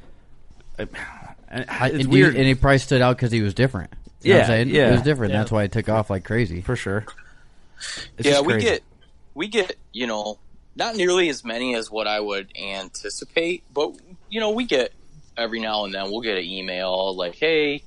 I, 0.79 0.87
it's 1.51 2.05
and, 2.05 2.07
weird 2.13 2.35
He, 2.35 2.41
and 2.41 2.49
he 2.49 2.55
priced 2.55 2.93
it 2.93 3.03
out 3.03 3.17
because 3.17 3.33
he 3.33 3.43
was 3.43 3.55
different. 3.55 3.93
You 4.23 4.35
know 4.35 4.41
what 4.41 4.51
I'm 4.51 4.69
Yeah, 4.69 4.83
yeah. 4.83 4.89
It 4.89 4.93
was 4.93 5.03
different. 5.03 5.33
Yeah. 5.33 5.39
That's 5.39 5.53
why 5.53 5.65
it 5.65 5.73
took 5.73 5.89
off 5.89 6.11
like 6.11 6.25
crazy. 6.25 6.61
for 6.61 6.77
sure. 6.77 7.07
It's 8.19 8.29
yeah, 8.29 8.41
we 8.41 8.59
get 8.59 8.83
we 9.35 9.49
get 9.49 9.77
you 9.93 10.07
know 10.07 10.39
not 10.77 10.97
nearly 10.97 11.29
as 11.29 11.45
many 11.45 11.75
as 11.75 11.91
what 11.91 12.07
I 12.07 12.21
would 12.21 12.53
anticipate, 12.59 13.65
but 13.73 13.95
you 14.29 14.41
know 14.41 14.51
we 14.51 14.65
get 14.65 14.93
every 15.37 15.61
now 15.61 15.85
and 15.85 15.95
then 15.95 16.11
we'll 16.11 16.21
get 16.21 16.37
an 16.37 16.45
email 16.45 17.15
like, 17.15 17.37
"Hey, 17.37 17.83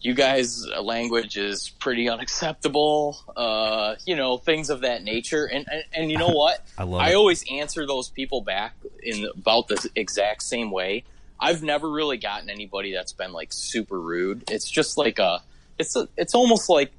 you 0.00 0.14
guys' 0.14 0.66
language 0.80 1.36
is 1.36 1.68
pretty 1.68 2.08
unacceptable," 2.08 3.18
uh, 3.36 3.96
you 4.06 4.16
know 4.16 4.38
things 4.38 4.70
of 4.70 4.80
that 4.80 5.02
nature, 5.02 5.44
and 5.44 5.66
and, 5.70 5.84
and 5.92 6.10
you 6.10 6.18
know 6.18 6.28
what? 6.32 6.64
I 6.78 6.84
love 6.84 7.00
I 7.02 7.10
it. 7.10 7.14
always 7.14 7.44
answer 7.50 7.86
those 7.86 8.08
people 8.08 8.40
back 8.40 8.74
in 9.02 9.28
about 9.36 9.68
the 9.68 9.88
exact 9.94 10.42
same 10.42 10.70
way. 10.70 11.04
I've 11.38 11.62
never 11.62 11.90
really 11.90 12.16
gotten 12.16 12.50
anybody 12.50 12.92
that's 12.92 13.12
been 13.12 13.32
like 13.32 13.52
super 13.52 14.00
rude. 14.00 14.44
It's 14.50 14.68
just 14.70 14.96
like 14.96 15.18
a, 15.18 15.42
it's 15.78 15.96
a, 15.96 16.08
it's 16.16 16.34
almost 16.34 16.68
like 16.70 16.92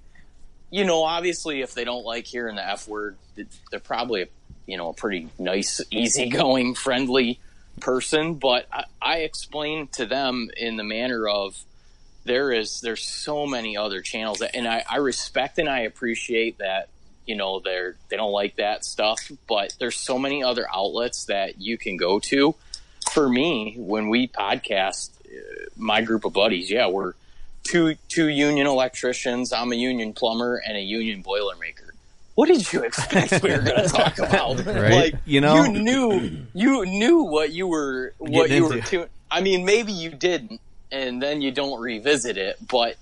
you 0.70 0.84
know, 0.84 1.04
obviously, 1.04 1.62
if 1.62 1.74
they 1.74 1.84
don't 1.84 2.06
like 2.06 2.26
hearing 2.26 2.56
the 2.56 2.68
F 2.68 2.88
word, 2.88 3.18
they're 3.72 3.80
probably, 3.80 4.24
a, 4.24 4.28
you 4.66 4.78
know, 4.78 4.90
a 4.90 4.94
pretty 4.94 5.30
nice, 5.40 5.82
easygoing, 5.92 6.76
friendly 6.76 7.40
person. 7.80 8.36
But 8.36 8.68
I, 8.72 8.84
I 9.02 9.18
explain 9.20 9.88
to 9.94 10.06
them 10.06 10.50
in 10.58 10.76
the 10.76 10.84
manner 10.84 11.28
of 11.28 11.58
there 12.26 12.52
is, 12.52 12.82
there's 12.82 13.04
so 13.04 13.46
many 13.46 13.78
other 13.78 14.02
channels, 14.02 14.42
and 14.42 14.68
I, 14.68 14.84
I 14.90 14.98
respect 14.98 15.58
and 15.60 15.70
I 15.70 15.82
appreciate 15.82 16.58
that, 16.58 16.90
you 17.26 17.36
know, 17.36 17.60
they're 17.60 17.96
they 18.10 18.18
don't 18.18 18.32
like 18.32 18.58
that 18.58 18.84
stuff. 18.84 19.32
But 19.48 19.76
there's 19.80 19.98
so 19.98 20.20
many 20.20 20.44
other 20.44 20.66
outlets 20.74 21.26
that 21.26 21.62
you 21.62 21.78
can 21.78 21.96
go 21.96 22.20
to. 22.20 22.56
For 23.12 23.28
me, 23.30 23.76
when 23.78 24.10
we 24.10 24.28
podcast, 24.28 25.10
uh, 25.26 25.70
my 25.76 26.02
group 26.02 26.26
of 26.26 26.34
buddies, 26.34 26.70
yeah, 26.70 26.88
we're 26.88 27.14
two 27.64 27.96
two 28.10 28.28
union 28.28 28.68
electricians. 28.68 29.52
I'm 29.54 29.72
a 29.72 29.76
union 29.76 30.14
plumber 30.14 30.58
and 30.66 30.78
a 30.78 30.82
union 30.82 31.24
boilermaker. 31.24 31.90
What 32.36 32.48
did 32.48 32.72
you 32.72 32.84
expect 32.84 33.42
we 33.42 33.50
were 33.52 33.60
going 33.62 33.82
to 33.84 33.88
talk 33.90 34.20
about? 34.20 34.64
Right. 34.66 34.92
Like 34.92 35.16
You 35.26 35.42
know- 35.42 35.64
you 35.66 35.80
knew 35.80 36.38
you 36.54 36.86
knew 36.86 37.24
what 37.24 37.52
you 37.52 37.68
were 37.68 38.14
what 38.20 38.50
you 38.50 38.68
were. 38.68 38.82
Tu- 38.82 39.08
I 39.32 39.42
mean, 39.42 39.66
maybe 39.66 39.92
you 39.92 40.10
didn't, 40.12 40.62
and 40.92 41.22
then 41.22 41.42
you 41.42 41.52
don't 41.52 41.80
revisit 41.82 42.38
it. 42.38 42.58
But 42.68 42.96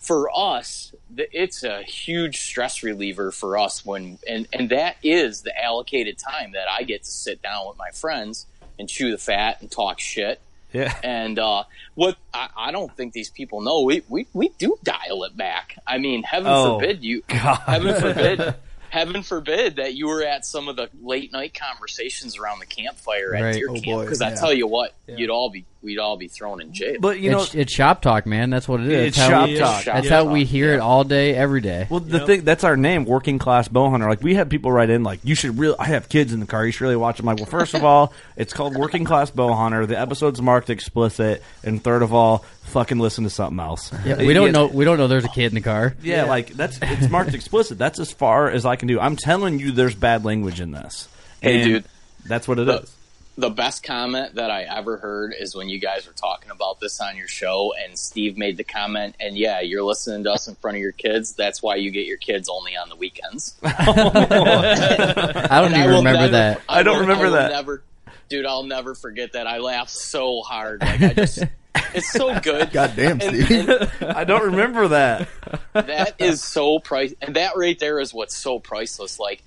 for 0.00 0.30
us, 0.34 0.92
the, 1.12 1.26
it's 1.36 1.64
a 1.64 1.82
huge 1.82 2.40
stress 2.40 2.82
reliever 2.84 3.32
for 3.32 3.58
us 3.58 3.84
when, 3.84 4.18
and 4.28 4.46
and 4.52 4.70
that 4.70 4.96
is 5.02 5.42
the 5.42 5.58
allocated 5.60 6.16
time 6.18 6.52
that 6.52 6.68
I 6.70 6.84
get 6.84 7.02
to 7.02 7.10
sit 7.10 7.42
down 7.42 7.66
with 7.66 7.76
my 7.76 7.90
friends 7.90 8.46
and 8.78 8.88
chew 8.88 9.10
the 9.10 9.18
fat 9.18 9.60
and 9.60 9.70
talk 9.70 10.00
shit. 10.00 10.40
Yeah. 10.72 10.94
And 11.02 11.38
uh, 11.38 11.64
what 11.94 12.16
I, 12.34 12.48
I 12.56 12.70
don't 12.72 12.94
think 12.94 13.14
these 13.14 13.30
people 13.30 13.62
know, 13.62 13.82
we, 13.82 14.02
we, 14.08 14.26
we 14.34 14.50
do 14.58 14.78
dial 14.84 15.24
it 15.24 15.34
back. 15.36 15.78
I 15.86 15.96
mean, 15.98 16.22
heaven 16.22 16.52
Oh, 16.54 16.78
forbid 16.78 17.02
you, 17.02 17.22
God. 17.26 17.56
heaven 17.66 17.94
forbid, 18.00 18.54
heaven 18.90 19.22
forbid 19.22 19.76
that 19.76 19.94
you 19.94 20.06
were 20.08 20.22
at 20.22 20.44
some 20.46 20.68
of 20.68 20.76
the 20.76 20.88
late 21.02 21.32
night 21.32 21.54
conversations 21.54 22.36
around 22.38 22.58
the 22.60 22.66
campfire 22.66 23.34
at 23.34 23.42
Right. 23.42 23.54
deer 23.54 23.68
Oh, 23.70 23.74
camp. 23.74 23.84
boy, 23.84 24.02
Because 24.04 24.20
I 24.22 24.30
yeah. 24.30 24.34
tell 24.36 24.52
you 24.52 24.66
what, 24.66 24.94
you'd 25.06 25.30
all 25.30 25.50
be, 25.50 25.64
we'd 25.82 25.98
all 25.98 26.16
be 26.16 26.28
thrown 26.28 26.60
in 26.60 26.72
jail. 26.72 26.96
But 27.00 27.20
you 27.20 27.30
know, 27.30 27.42
it's, 27.42 27.54
it's 27.54 27.72
shop 27.72 28.02
talk, 28.02 28.26
man. 28.26 28.50
That's 28.50 28.68
what 28.68 28.80
it 28.80 28.88
is. 28.88 29.08
It's 29.08 29.16
That's 29.16 29.30
how 29.30 29.40
shop 29.40 29.48
we- 29.48 29.58
talk. 29.58 29.84
That's 29.84 30.06
Yeah. 30.06 30.12
how 30.16 30.24
we 30.24 30.44
hear 30.44 30.74
it 30.74 30.80
all 30.80 31.04
day, 31.04 31.34
every 31.34 31.60
day. 31.60 31.86
Well, 31.88 32.00
the 32.00 32.20
thing 32.26 32.44
that's 32.44 32.64
our 32.64 32.76
name, 32.76 33.04
working 33.04 33.38
class 33.38 33.68
bow 33.68 33.90
hunter. 33.90 34.08
Like 34.08 34.22
we 34.22 34.34
have 34.34 34.48
people 34.48 34.72
write 34.72 34.90
in, 34.90 35.02
like 35.02 35.20
you 35.22 35.34
should 35.34 35.58
really. 35.58 35.76
I 35.78 35.84
have 35.86 36.08
kids 36.08 36.32
in 36.32 36.40
the 36.40 36.46
car. 36.46 36.64
You 36.66 36.72
should 36.72 36.82
really 36.82 36.96
watch 36.96 37.16
them. 37.18 37.26
Like, 37.26 37.36
well, 37.38 37.46
first 37.46 37.74
of 37.74 37.84
all, 37.84 38.12
it's 38.36 38.52
called 38.52 38.76
working 38.76 39.04
class 39.04 39.30
bow 39.30 39.52
hunter. 39.54 39.86
The 39.86 39.98
episode's 39.98 40.40
marked 40.42 40.70
explicit, 40.70 41.42
and 41.64 41.82
third 41.82 42.02
of 42.02 42.12
all, 42.12 42.44
fucking 42.64 42.98
listen 42.98 43.24
to 43.24 43.30
something 43.30 43.58
else. 43.60 43.90
yeah, 44.04 44.16
we 44.18 44.34
don't 44.34 44.52
know. 44.52 44.66
We 44.66 44.84
don't 44.84 44.98
know. 44.98 45.06
There's 45.08 45.24
a 45.24 45.28
kid 45.28 45.46
in 45.46 45.54
the 45.54 45.60
car. 45.60 45.94
Yeah, 46.02 46.24
like 46.24 46.48
that's 46.54 46.78
it's 46.82 47.08
marked 47.10 47.34
explicit. 47.34 47.78
That's 47.78 47.98
as 47.98 48.10
far 48.12 48.50
as 48.50 48.66
I 48.66 48.76
can 48.78 48.88
do. 48.88 48.98
I'm 49.00 49.16
telling 49.16 49.58
you, 49.58 49.72
there's 49.72 49.94
bad 49.94 50.24
language 50.24 50.60
in 50.60 50.70
this. 50.70 51.08
Hey, 51.42 51.56
And 51.60 51.64
dude. 51.64 51.84
that's 52.24 52.48
what 52.48 52.58
it 52.58 52.66
The- 52.66 52.80
is. 52.82 52.94
the 53.36 53.50
best 53.50 53.82
comment 53.84 54.34
that 54.34 54.50
I 54.50 54.62
ever 54.62 54.96
heard 54.96 55.32
is 55.38 55.54
when 55.54 55.68
you 55.68 55.78
guys 55.78 56.06
were 56.06 56.12
talking 56.12 56.50
about 56.50 56.80
this 56.80 57.00
on 57.00 57.16
your 57.16 57.28
show, 57.28 57.72
and 57.84 57.96
Steve 57.98 58.36
made 58.36 58.56
the 58.56 58.64
comment, 58.64 59.14
and 59.20 59.36
yeah, 59.38 59.60
you're 59.60 59.84
listening 59.84 60.24
to 60.24 60.32
us 60.32 60.48
in 60.48 60.54
front 60.56 60.76
of 60.76 60.80
your 60.80 60.90
kids. 60.92 61.34
That's 61.34 61.62
why 61.62 61.76
you 61.76 61.90
get 61.92 62.06
your 62.06 62.16
kids 62.16 62.48
only 62.48 62.76
on 62.76 62.88
the 62.88 62.96
weekends. 62.96 63.54
I 63.62 65.60
don't 65.60 65.72
And 65.72 65.76
even 65.76 65.90
will 65.90 65.98
remember 65.98 66.12
never- 66.20 66.28
that. 66.32 66.60
I 66.68 66.82
don't 66.82 66.94
will- 66.94 67.00
remember 67.02 67.24
will 67.26 67.32
that. 67.34 67.52
Never, 67.52 67.82
dude, 68.28 68.46
I'll 68.46 68.64
never 68.64 68.94
forget 68.94 69.32
that. 69.34 69.46
I 69.46 69.58
laughed 69.58 69.90
so 69.90 70.42
hard. 70.42 70.80
Like 70.82 71.02
I 71.02 71.12
just, 71.14 71.42
it's 71.94 72.10
so 72.10 72.38
good. 72.40 72.70
God 72.72 72.92
damn, 72.96 73.20
And- 73.20 73.44
Steve. 73.44 73.68
and 73.68 73.90
I 74.02 74.24
don't 74.24 74.44
remember 74.52 74.88
that. 74.88 75.28
that 75.72 76.14
is 76.20 76.42
so 76.42 76.78
price, 76.78 77.14
and 77.20 77.36
that 77.36 77.56
right 77.56 77.78
there 77.78 78.00
is 78.00 78.12
what's 78.14 78.36
so 78.36 78.58
priceless. 78.58 79.18
Like, 79.18 79.42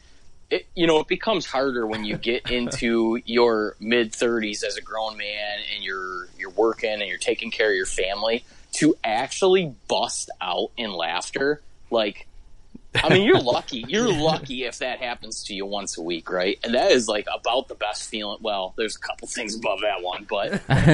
it, 0.49 0.65
you 0.75 0.85
know, 0.87 0.99
it 0.99 1.07
becomes 1.07 1.45
harder 1.45 1.85
when 1.87 2.03
you 2.03 2.17
get 2.17 2.51
into 2.51 3.19
your 3.25 3.75
mid 3.79 4.13
thirties 4.13 4.63
as 4.63 4.77
a 4.77 4.81
grown 4.81 5.17
man, 5.17 5.59
and 5.75 5.83
you're 5.83 6.27
you're 6.37 6.49
working 6.51 6.91
and 6.91 7.03
you're 7.07 7.17
taking 7.17 7.51
care 7.51 7.69
of 7.69 7.75
your 7.75 7.85
family 7.85 8.43
to 8.73 8.95
actually 9.03 9.73
bust 9.87 10.29
out 10.41 10.71
in 10.77 10.91
laughter. 10.93 11.61
Like, 11.89 12.27
I 12.95 13.09
mean, 13.09 13.23
you're 13.23 13.39
lucky. 13.41 13.85
You're 13.87 14.11
lucky 14.11 14.65
if 14.65 14.79
that 14.79 14.99
happens 14.99 15.43
to 15.45 15.53
you 15.55 15.65
once 15.65 15.97
a 15.97 16.01
week, 16.01 16.29
right? 16.29 16.59
And 16.63 16.73
that 16.75 16.91
is 16.91 17.07
like 17.07 17.27
about 17.33 17.67
the 17.67 17.75
best 17.75 18.09
feeling. 18.09 18.37
Well, 18.41 18.73
there's 18.77 18.95
a 18.95 18.99
couple 18.99 19.27
things 19.27 19.55
above 19.55 19.79
that 19.81 20.01
one, 20.03 20.25
but 20.29 20.51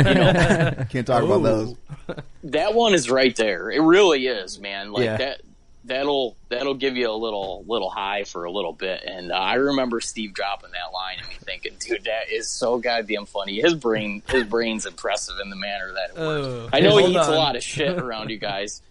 you 0.08 0.14
know, 0.14 0.86
Can't 0.90 1.08
talk 1.08 1.24
about 1.24 1.44
those. 1.44 1.76
that 2.46 2.74
one 2.74 2.94
is 2.94 3.10
right 3.10 3.36
there. 3.36 3.70
It 3.72 3.82
really 3.82 4.28
is, 4.28 4.60
man. 4.60 4.92
Like 4.92 5.06
Yeah. 5.06 5.18
that. 5.18 5.42
That'll 5.86 6.36
that'll 6.50 6.74
give 6.74 6.98
you 6.98 7.10
a 7.10 7.16
little 7.16 7.64
little 7.66 7.90
high 7.90 8.26
for 8.26 8.44
a 8.44 8.52
little 8.52 8.74
bit, 8.74 9.04
and 9.06 9.32
uh, 9.32 9.36
I 9.36 9.54
remember 9.54 10.02
Steve 10.02 10.34
dropping 10.34 10.72
that 10.72 10.94
line 10.94 11.16
and 11.20 11.30
me 11.30 11.36
thinking, 11.40 11.76
"Dude, 11.80 12.04
that 12.04 12.30
is 12.30 12.50
so 12.50 12.78
goddamn 12.78 13.26
funny." 13.26 13.62
His 13.62 13.74
brain, 13.74 14.22
his 14.28 14.44
brain's 14.44 14.86
impressive 14.86 15.36
in 15.42 15.50
the 15.50 15.56
manner 15.56 15.94
that 15.94 16.10
it 16.10 16.18
works. 16.18 16.48
Oh, 16.48 16.70
I 16.74 16.82
know 16.82 16.98
he 16.98 17.04
hold 17.06 17.16
eats 17.16 17.28
a 17.30 17.32
lot 17.32 17.56
of 17.56 17.64
shit 17.64 17.98
around 17.98 18.32
you 18.32 18.38
guys. 18.38 18.82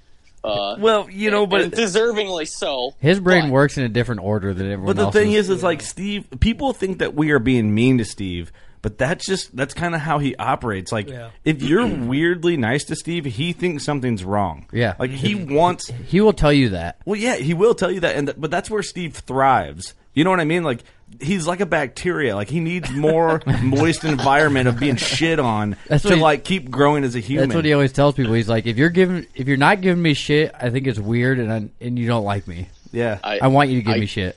Uh, 0.47 0.77
Well, 0.79 1.09
you 1.11 1.31
know, 1.31 1.47
but 1.47 1.61
and 1.63 1.73
deservingly 1.73 2.47
so. 2.49 2.95
His 2.99 3.19
brain 3.21 3.45
but- 3.47 3.53
works 3.53 3.77
in 3.79 3.85
a 3.85 3.89
different 3.89 4.23
order 4.23 4.55
than 4.55 4.67
everyone 4.71 4.87
But 4.87 4.97
the 4.97 5.07
else's. 5.07 5.21
thing 5.23 5.33
is, 5.33 5.51
is 5.51 5.63
like 5.63 5.83
Steve. 5.83 6.27
People 6.41 6.73
think 6.73 6.99
that 7.01 7.15
we 7.15 7.31
are 7.33 7.39
being 7.39 7.75
mean 7.75 7.99
to 7.99 8.05
Steve, 8.05 8.53
but 8.83 8.99
that's 8.99 9.27
just 9.27 9.57
that's 9.57 9.75
kind 9.75 9.95
of 9.95 10.01
how 10.01 10.19
he 10.21 10.37
operates. 10.37 10.93
Like, 10.93 11.11
Yeah. 11.11 11.31
if 11.45 11.63
you're 11.63 11.87
weirdly 11.87 12.57
nice 12.57 12.85
to 12.85 12.95
Steve, 12.97 13.25
he 13.25 13.53
thinks 13.53 13.85
something's 13.85 14.23
wrong. 14.25 14.67
Yeah. 14.73 14.95
like 15.01 15.11
he 15.11 15.35
wants. 15.35 15.89
he 16.07 16.21
will 16.21 16.33
tell 16.33 16.53
you 16.53 16.69
that. 16.71 16.99
Well, 17.05 17.19
yeah, 17.19 17.37
he 17.37 17.53
will 17.55 17.75
tell 17.75 17.91
you 17.91 18.01
that, 18.01 18.15
and 18.17 18.29
th- 18.29 18.37
but 18.41 18.51
that's 18.53 18.71
where 18.71 18.83
Steve 18.85 19.15
thrives. 19.17 19.95
You 20.17 20.25
know 20.25 20.31
what 20.31 20.41
I 20.41 20.45
mean? 20.45 20.65
Like 20.65 20.83
he's 21.21 21.47
like 21.47 21.61
a 21.61 21.67
bacteria. 21.67 22.35
Like 22.35 22.49
he 22.49 22.59
needs 22.59 22.91
more 22.91 23.41
moist 23.63 24.03
environment 24.03 24.67
of 24.67 24.81
being 24.81 24.97
shit 24.97 25.39
on 25.39 25.77
That's 25.87 26.03
to 26.03 26.09
what 26.09 26.17
he- 26.17 26.23
like 26.23 26.45
keep 26.45 26.71
growing 26.71 27.05
as 27.05 27.15
a 27.15 27.21
human. 27.21 27.51
That's 27.51 27.55
what 27.57 27.65
he 27.67 27.73
always 27.75 27.93
tells 27.93 28.15
people. 28.17 28.33
He's 28.33 28.49
like, 28.49 28.67
if 28.67 28.77
you're 28.79 28.91
giving, 28.91 29.27
if 29.35 29.47
you're 29.47 29.57
not 29.59 29.81
giving 29.83 30.03
me 30.03 30.15
shit, 30.15 30.53
I 30.59 30.71
think 30.71 30.87
it's 30.89 30.99
weird, 30.99 31.39
and 31.39 31.53
I, 31.53 31.69
and 31.81 31.99
you 31.99 32.07
don't 32.09 32.25
like 32.25 32.49
me. 32.49 32.69
yeah. 32.93 33.19
I 33.23 33.47
want 33.49 33.71
you 33.71 33.77
to 33.79 33.83
give 33.85 33.95
I- 33.95 33.99
me 34.01 34.07
shit. 34.07 34.37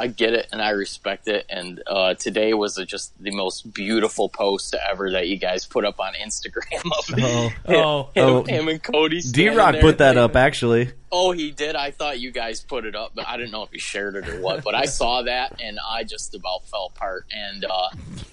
I 0.00 0.06
get 0.06 0.32
it 0.32 0.48
and 0.50 0.62
I 0.62 0.70
respect 0.70 1.28
it. 1.28 1.44
And 1.50 1.82
uh, 1.86 2.14
today 2.14 2.54
was 2.54 2.78
a, 2.78 2.86
just 2.86 3.12
the 3.22 3.32
most 3.32 3.72
beautiful 3.74 4.30
post 4.30 4.74
ever 4.90 5.10
that 5.12 5.28
you 5.28 5.36
guys 5.36 5.66
put 5.66 5.84
up 5.84 6.00
on 6.00 6.14
Instagram 6.14 6.90
of 6.98 7.06
him, 7.18 7.52
Oh. 7.68 8.10
him, 8.14 8.24
Oh. 8.24 8.42
him 8.44 8.68
and 8.68 8.82
Cody. 8.82 9.20
D 9.20 9.50
Rock 9.50 9.76
put 9.80 9.98
that 9.98 10.16
up 10.16 10.36
actually. 10.36 10.90
Oh, 11.12 11.32
he 11.32 11.50
did. 11.50 11.76
I 11.76 11.90
thought 11.90 12.18
you 12.18 12.30
guys 12.30 12.62
put 12.62 12.86
it 12.86 12.94
up, 12.96 13.12
but 13.14 13.26
I 13.28 13.36
didn't 13.36 13.50
know 13.52 13.62
if 13.64 13.70
you 13.72 13.78
shared 13.80 14.14
it 14.16 14.28
or 14.28 14.40
what. 14.40 14.64
But 14.64 14.74
I 14.74 14.86
saw 14.86 15.22
that 15.22 15.60
and 15.60 15.78
I 15.86 16.04
just 16.04 16.34
about 16.34 16.64
fell 16.66 16.92
apart. 16.94 17.26
And 17.30 17.64
uh, 17.64 17.88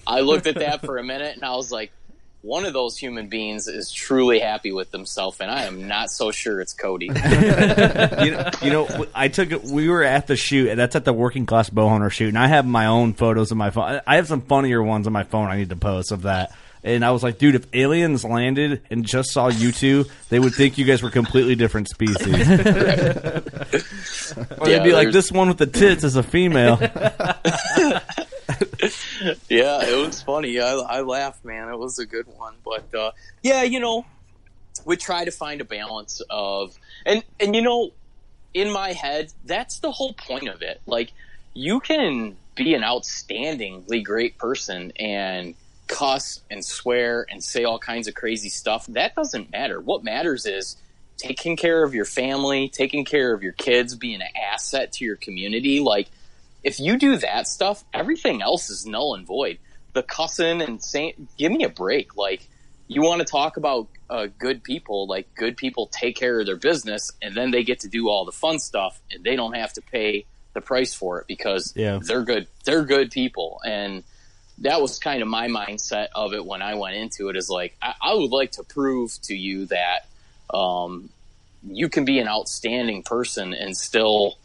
I 0.06 0.20
looked 0.20 0.46
at 0.46 0.54
that 0.54 0.80
for 0.86 0.96
a 0.96 1.04
minute 1.04 1.34
and 1.36 1.44
I 1.44 1.54
was 1.56 1.70
like, 1.70 1.92
one 2.42 2.64
of 2.64 2.72
those 2.72 2.96
human 2.96 3.26
beings 3.28 3.66
is 3.68 3.90
truly 3.90 4.38
happy 4.38 4.70
with 4.72 4.92
himself, 4.92 5.40
and 5.40 5.50
I 5.50 5.64
am 5.64 5.88
not 5.88 6.10
so 6.10 6.30
sure 6.30 6.60
it's 6.60 6.72
Cody. 6.72 7.06
you 7.12 7.12
know, 7.12 8.50
you 8.62 8.70
know, 8.70 9.06
I 9.14 9.28
took 9.28 9.50
it. 9.50 9.64
We 9.64 9.88
were 9.88 10.04
at 10.04 10.26
the 10.28 10.36
shoot, 10.36 10.68
and 10.68 10.78
that's 10.78 10.94
at 10.96 11.04
the 11.04 11.12
working 11.12 11.46
class 11.46 11.68
bow 11.68 11.88
hunter 11.88 12.10
shoot, 12.10 12.28
and 12.28 12.38
I 12.38 12.46
have 12.46 12.64
my 12.66 12.86
own 12.86 13.14
photos 13.14 13.50
on 13.52 13.58
my 13.58 13.70
phone. 13.70 14.00
I 14.06 14.16
have 14.16 14.28
some 14.28 14.40
funnier 14.42 14.82
ones 14.82 15.06
on 15.06 15.12
my 15.12 15.24
phone. 15.24 15.48
I 15.48 15.56
need 15.56 15.70
to 15.70 15.76
post 15.76 16.12
of 16.12 16.22
that. 16.22 16.52
And 16.84 17.04
I 17.04 17.10
was 17.10 17.24
like, 17.24 17.38
dude, 17.38 17.56
if 17.56 17.66
aliens 17.74 18.24
landed 18.24 18.82
and 18.88 19.04
just 19.04 19.32
saw 19.32 19.48
you 19.48 19.72
two, 19.72 20.04
they 20.28 20.38
would 20.38 20.54
think 20.54 20.78
you 20.78 20.84
guys 20.84 21.02
were 21.02 21.10
completely 21.10 21.56
different 21.56 21.88
species. 21.88 22.16
or 22.28 22.30
they'd 24.60 24.70
Yeah, 24.70 24.84
be 24.84 24.92
like, 24.92 25.10
this 25.10 25.32
one 25.32 25.48
with 25.48 25.58
the 25.58 25.66
tits 25.66 26.04
is 26.04 26.14
a 26.14 26.22
female. 26.22 26.76
yeah, 29.48 29.84
it 29.86 30.06
was 30.06 30.22
funny. 30.22 30.60
I, 30.60 30.72
I 30.74 31.00
laughed, 31.02 31.44
man. 31.44 31.68
It 31.68 31.78
was 31.78 31.98
a 31.98 32.06
good 32.06 32.26
one. 32.36 32.54
But 32.64 32.94
uh, 32.94 33.12
yeah, 33.42 33.62
you 33.62 33.80
know, 33.80 34.06
we 34.84 34.96
try 34.96 35.24
to 35.24 35.30
find 35.30 35.60
a 35.60 35.64
balance 35.64 36.22
of 36.30 36.78
and 37.04 37.22
and 37.40 37.54
you 37.54 37.62
know, 37.62 37.92
in 38.54 38.70
my 38.70 38.92
head, 38.92 39.32
that's 39.44 39.80
the 39.80 39.92
whole 39.92 40.12
point 40.12 40.48
of 40.48 40.62
it. 40.62 40.80
Like, 40.86 41.12
you 41.54 41.80
can 41.80 42.36
be 42.54 42.74
an 42.74 42.82
outstandingly 42.82 44.02
great 44.02 44.38
person 44.38 44.92
and 44.98 45.54
cuss 45.86 46.40
and 46.50 46.64
swear 46.64 47.26
and 47.30 47.42
say 47.42 47.64
all 47.64 47.78
kinds 47.78 48.08
of 48.08 48.14
crazy 48.14 48.48
stuff. 48.48 48.86
That 48.86 49.14
doesn't 49.14 49.50
matter. 49.52 49.80
What 49.80 50.04
matters 50.04 50.44
is 50.44 50.76
taking 51.16 51.56
care 51.56 51.82
of 51.82 51.94
your 51.94 52.04
family, 52.04 52.68
taking 52.68 53.04
care 53.04 53.32
of 53.32 53.42
your 53.42 53.52
kids, 53.52 53.94
being 53.94 54.20
an 54.20 54.28
asset 54.36 54.92
to 54.94 55.04
your 55.04 55.16
community. 55.16 55.80
Like, 55.80 56.08
if 56.62 56.80
you 56.80 56.98
do 56.98 57.16
that 57.18 57.46
stuff, 57.46 57.84
everything 57.92 58.42
else 58.42 58.70
is 58.70 58.86
null 58.86 59.14
and 59.14 59.26
void. 59.26 59.58
The 59.92 60.02
cussing 60.02 60.60
and 60.60 60.82
saying, 60.82 61.28
give 61.36 61.52
me 61.52 61.64
a 61.64 61.68
break. 61.68 62.16
Like, 62.16 62.48
you 62.88 63.02
want 63.02 63.20
to 63.20 63.24
talk 63.24 63.56
about 63.56 63.88
uh, 64.10 64.28
good 64.38 64.62
people, 64.62 65.06
like, 65.06 65.34
good 65.34 65.56
people 65.56 65.86
take 65.92 66.16
care 66.16 66.40
of 66.40 66.46
their 66.46 66.56
business 66.56 67.12
and 67.20 67.34
then 67.34 67.50
they 67.50 67.62
get 67.62 67.80
to 67.80 67.88
do 67.88 68.08
all 68.08 68.24
the 68.24 68.32
fun 68.32 68.58
stuff 68.58 69.00
and 69.10 69.24
they 69.24 69.36
don't 69.36 69.54
have 69.54 69.72
to 69.74 69.82
pay 69.82 70.24
the 70.54 70.60
price 70.60 70.94
for 70.94 71.20
it 71.20 71.26
because 71.26 71.74
Yeah. 71.76 71.98
they're 72.02 72.24
good. 72.24 72.46
They're 72.64 72.84
good 72.84 73.10
people. 73.10 73.60
And 73.64 74.04
that 74.58 74.80
was 74.80 74.98
kind 74.98 75.22
of 75.22 75.28
my 75.28 75.48
mindset 75.48 76.08
of 76.14 76.32
it 76.32 76.44
when 76.44 76.62
I 76.62 76.74
went 76.74 76.96
into 76.96 77.28
it 77.28 77.36
is 77.36 77.48
like, 77.48 77.76
I, 77.80 77.94
I 78.02 78.14
would 78.14 78.30
like 78.30 78.52
to 78.52 78.62
prove 78.64 79.12
to 79.22 79.34
you 79.34 79.66
that, 79.66 80.06
um, 80.52 81.10
you 81.66 81.88
can 81.88 82.04
be 82.04 82.18
an 82.20 82.28
outstanding 82.28 83.02
person 83.02 83.52
and 83.52 83.76
still 83.76 84.38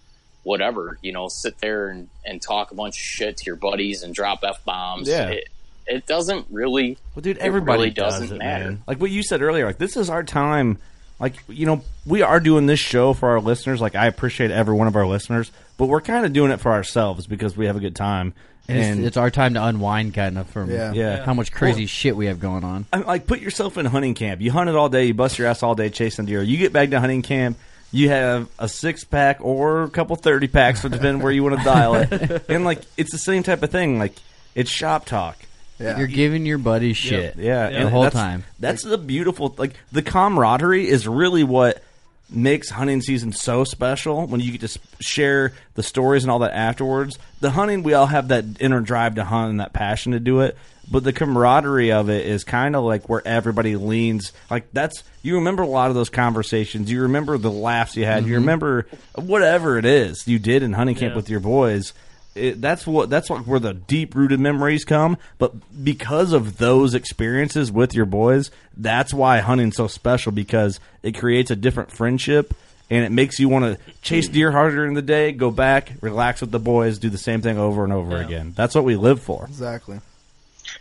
whatever, 0.43 0.97
you 1.01 1.11
know, 1.11 1.27
sit 1.29 1.57
there 1.59 1.87
and, 1.89 2.09
and 2.25 2.41
talk 2.41 2.71
a 2.71 2.75
bunch 2.75 2.95
of 2.97 3.01
shit 3.03 3.37
to 3.37 3.45
your 3.45 3.55
buddies 3.55 4.03
and 4.03 4.13
drop 4.13 4.39
F 4.43 4.63
bombs. 4.65 5.07
Yeah. 5.07 5.29
It, 5.29 5.47
it 5.85 6.05
doesn't 6.05 6.47
really, 6.49 6.97
Well, 7.15 7.21
dude, 7.21 7.37
it 7.37 7.41
everybody 7.41 7.77
really 7.79 7.89
does 7.91 8.19
doesn't 8.19 8.35
it, 8.35 8.39
matter. 8.39 8.65
man. 8.65 8.83
Like 8.87 8.99
what 9.01 9.11
you 9.11 9.21
said 9.23 9.41
earlier, 9.41 9.65
like 9.65 9.77
this 9.77 9.97
is 9.97 10.09
our 10.09 10.23
time. 10.23 10.77
Like 11.19 11.35
you 11.47 11.65
know, 11.65 11.81
we 12.05 12.21
are 12.21 12.39
doing 12.39 12.65
this 12.65 12.79
show 12.79 13.13
for 13.13 13.29
our 13.29 13.39
listeners. 13.39 13.79
Like 13.81 13.95
I 13.95 14.07
appreciate 14.07 14.51
every 14.51 14.73
one 14.75 14.87
of 14.87 14.95
our 14.95 15.05
listeners, 15.07 15.51
but 15.77 15.85
we're 15.87 16.01
kind 16.01 16.25
of 16.25 16.33
doing 16.33 16.51
it 16.51 16.59
for 16.59 16.71
ourselves 16.71 17.27
because 17.27 17.55
we 17.55 17.65
have 17.67 17.75
a 17.75 17.79
good 17.79 17.95
time. 17.95 18.33
And, 18.67 18.77
And, 18.77 18.99
it's, 18.99 19.07
it's 19.09 19.17
our 19.17 19.29
time 19.29 19.55
to 19.55 19.63
unwind, 19.63 20.13
kind 20.13 20.37
of 20.37 20.49
from 20.49 20.71
Yeah. 20.71 20.93
yeah, 20.93 21.25
how 21.25 21.33
much 21.33 21.51
crazy 21.51 21.85
shit 21.85 22.15
we 22.15 22.27
have 22.27 22.39
going 22.39 22.63
on. 22.63 22.85
I 22.93 22.97
mean, 22.97 23.05
like 23.07 23.27
put 23.27 23.41
yourself 23.41 23.77
in 23.77 23.85
hunting 23.85 24.13
camp. 24.13 24.39
You 24.39 24.51
hunted 24.53 24.75
all 24.75 24.87
day, 24.89 25.05
you 25.05 25.13
bust 25.13 25.37
your 25.37 25.49
ass 25.49 25.63
all 25.63 25.75
day 25.75 25.89
chasing 25.89 26.25
deer. 26.25 26.41
You 26.41 26.57
get 26.57 26.71
back 26.71 26.89
to 26.91 26.99
hunting 27.01 27.21
camp, 27.23 27.57
you 27.93 28.09
have 28.09 28.49
a 28.59 28.67
six 28.67 29.05
pack 29.05 29.37
or 29.39 29.83
a 29.83 29.89
couple 29.89 30.17
thirty 30.17 30.47
packs, 30.49 30.81
depending 30.81 31.21
where 31.21 31.31
you 31.31 31.43
want 31.43 31.59
to 31.59 31.63
dial 31.63 31.95
it. 31.95 32.43
And 32.49 32.65
like 32.65 32.81
it's 32.97 33.11
the 33.13 33.17
same 33.17 33.43
type 33.43 33.63
of 33.63 33.69
thing. 33.69 33.97
Like 33.99 34.15
it's 34.55 34.69
shop 34.69 35.05
talk. 35.05 35.37
Yeah. 35.79 35.97
You're 35.97 36.07
giving 36.07 36.45
your 36.45 36.57
buddy 36.57 36.93
shit. 36.93 37.35
Yeah, 37.37 37.69
the 37.69 37.89
whole 37.89 38.03
that's- 38.03 38.21
time. 38.21 38.43
That's 38.59 38.83
the 38.83 38.97
beautiful, 38.97 39.53
like 39.57 39.73
the 39.91 40.01
camaraderie 40.01 40.87
is 40.87 41.07
really 41.07 41.43
what 41.43 41.81
makes 42.29 42.69
hunting 42.69 43.01
season 43.01 43.31
so 43.31 43.63
special. 43.63 44.25
When 44.27 44.39
you 44.39 44.51
get 44.57 44.67
to 44.67 44.79
share 45.01 45.53
the 45.75 45.83
stories 45.83 46.23
and 46.23 46.31
all 46.31 46.39
that 46.39 46.53
afterwards. 46.53 47.17
The 47.41 47.51
hunting, 47.51 47.83
we 47.83 47.93
all 47.93 48.05
have 48.07 48.29
that 48.29 48.45
inner 48.59 48.81
drive 48.81 49.15
to 49.15 49.23
hunt 49.23 49.51
and 49.51 49.59
that 49.59 49.73
passion 49.73 50.13
to 50.13 50.19
do 50.19 50.41
it. 50.41 50.57
But 50.91 51.03
the 51.03 51.13
camaraderie 51.13 51.91
of 51.91 52.09
it 52.09 52.25
is 52.25 52.43
kind 52.43 52.75
of 52.75 52.83
like 52.83 53.07
where 53.07 53.25
everybody 53.25 53.75
leans. 53.75 54.33
Like 54.51 54.71
that's 54.73 55.03
you 55.21 55.35
remember 55.35 55.63
a 55.63 55.67
lot 55.67 55.89
of 55.89 55.95
those 55.95 56.09
conversations. 56.09 56.91
You 56.91 57.03
remember 57.03 57.37
the 57.37 57.51
laughs 57.51 57.95
you 57.95 58.05
had. 58.05 58.23
You 58.23 58.33
mm-hmm. 58.33 58.41
remember 58.41 58.87
whatever 59.15 59.77
it 59.77 59.85
is 59.85 60.27
you 60.27 60.39
did 60.39 60.61
in 60.61 60.73
hunting 60.73 60.95
camp 60.95 61.11
Yeah. 61.11 61.15
with 61.15 61.29
your 61.29 61.39
boys 61.39 61.93
it, 62.35 62.61
that's 62.61 62.87
what 62.87 63.09
that's 63.09 63.29
like 63.29 63.45
where 63.45 63.59
the 63.59 63.73
deep 63.73 64.15
rooted 64.15 64.39
memories 64.39 64.85
come. 64.85 65.17
But 65.37 65.83
because 65.83 66.33
of 66.33 66.57
those 66.57 66.93
experiences 66.93 67.71
with 67.71 67.93
your 67.93 68.05
boys, 68.05 68.51
that's 68.75 69.13
why 69.13 69.39
hunting's 69.39 69.75
so 69.75 69.87
special 69.87 70.31
because 70.31 70.79
it 71.01 71.13
creates 71.13 71.51
a 71.51 71.55
different 71.55 71.91
friendship 71.91 72.53
and 72.89 73.05
it 73.05 73.11
makes 73.11 73.39
you 73.39 73.49
want 73.49 73.65
to 73.65 73.93
chase 74.01 74.27
deer 74.27 74.51
harder 74.51 74.85
in 74.85 74.93
the 74.93 75.01
day, 75.01 75.31
go 75.31 75.51
back, 75.51 75.93
relax 76.01 76.41
with 76.41 76.51
the 76.51 76.59
boys, 76.59 76.97
do 76.97 77.09
the 77.09 77.17
same 77.17 77.41
thing 77.41 77.57
over 77.57 77.83
and 77.83 77.93
over 77.93 78.17
Yeah. 78.17 78.25
again. 78.25 78.53
That's 78.55 78.75
what 78.75 78.83
we 78.83 78.95
live 78.95 79.21
for. 79.21 79.45
Exactly. 79.45 79.99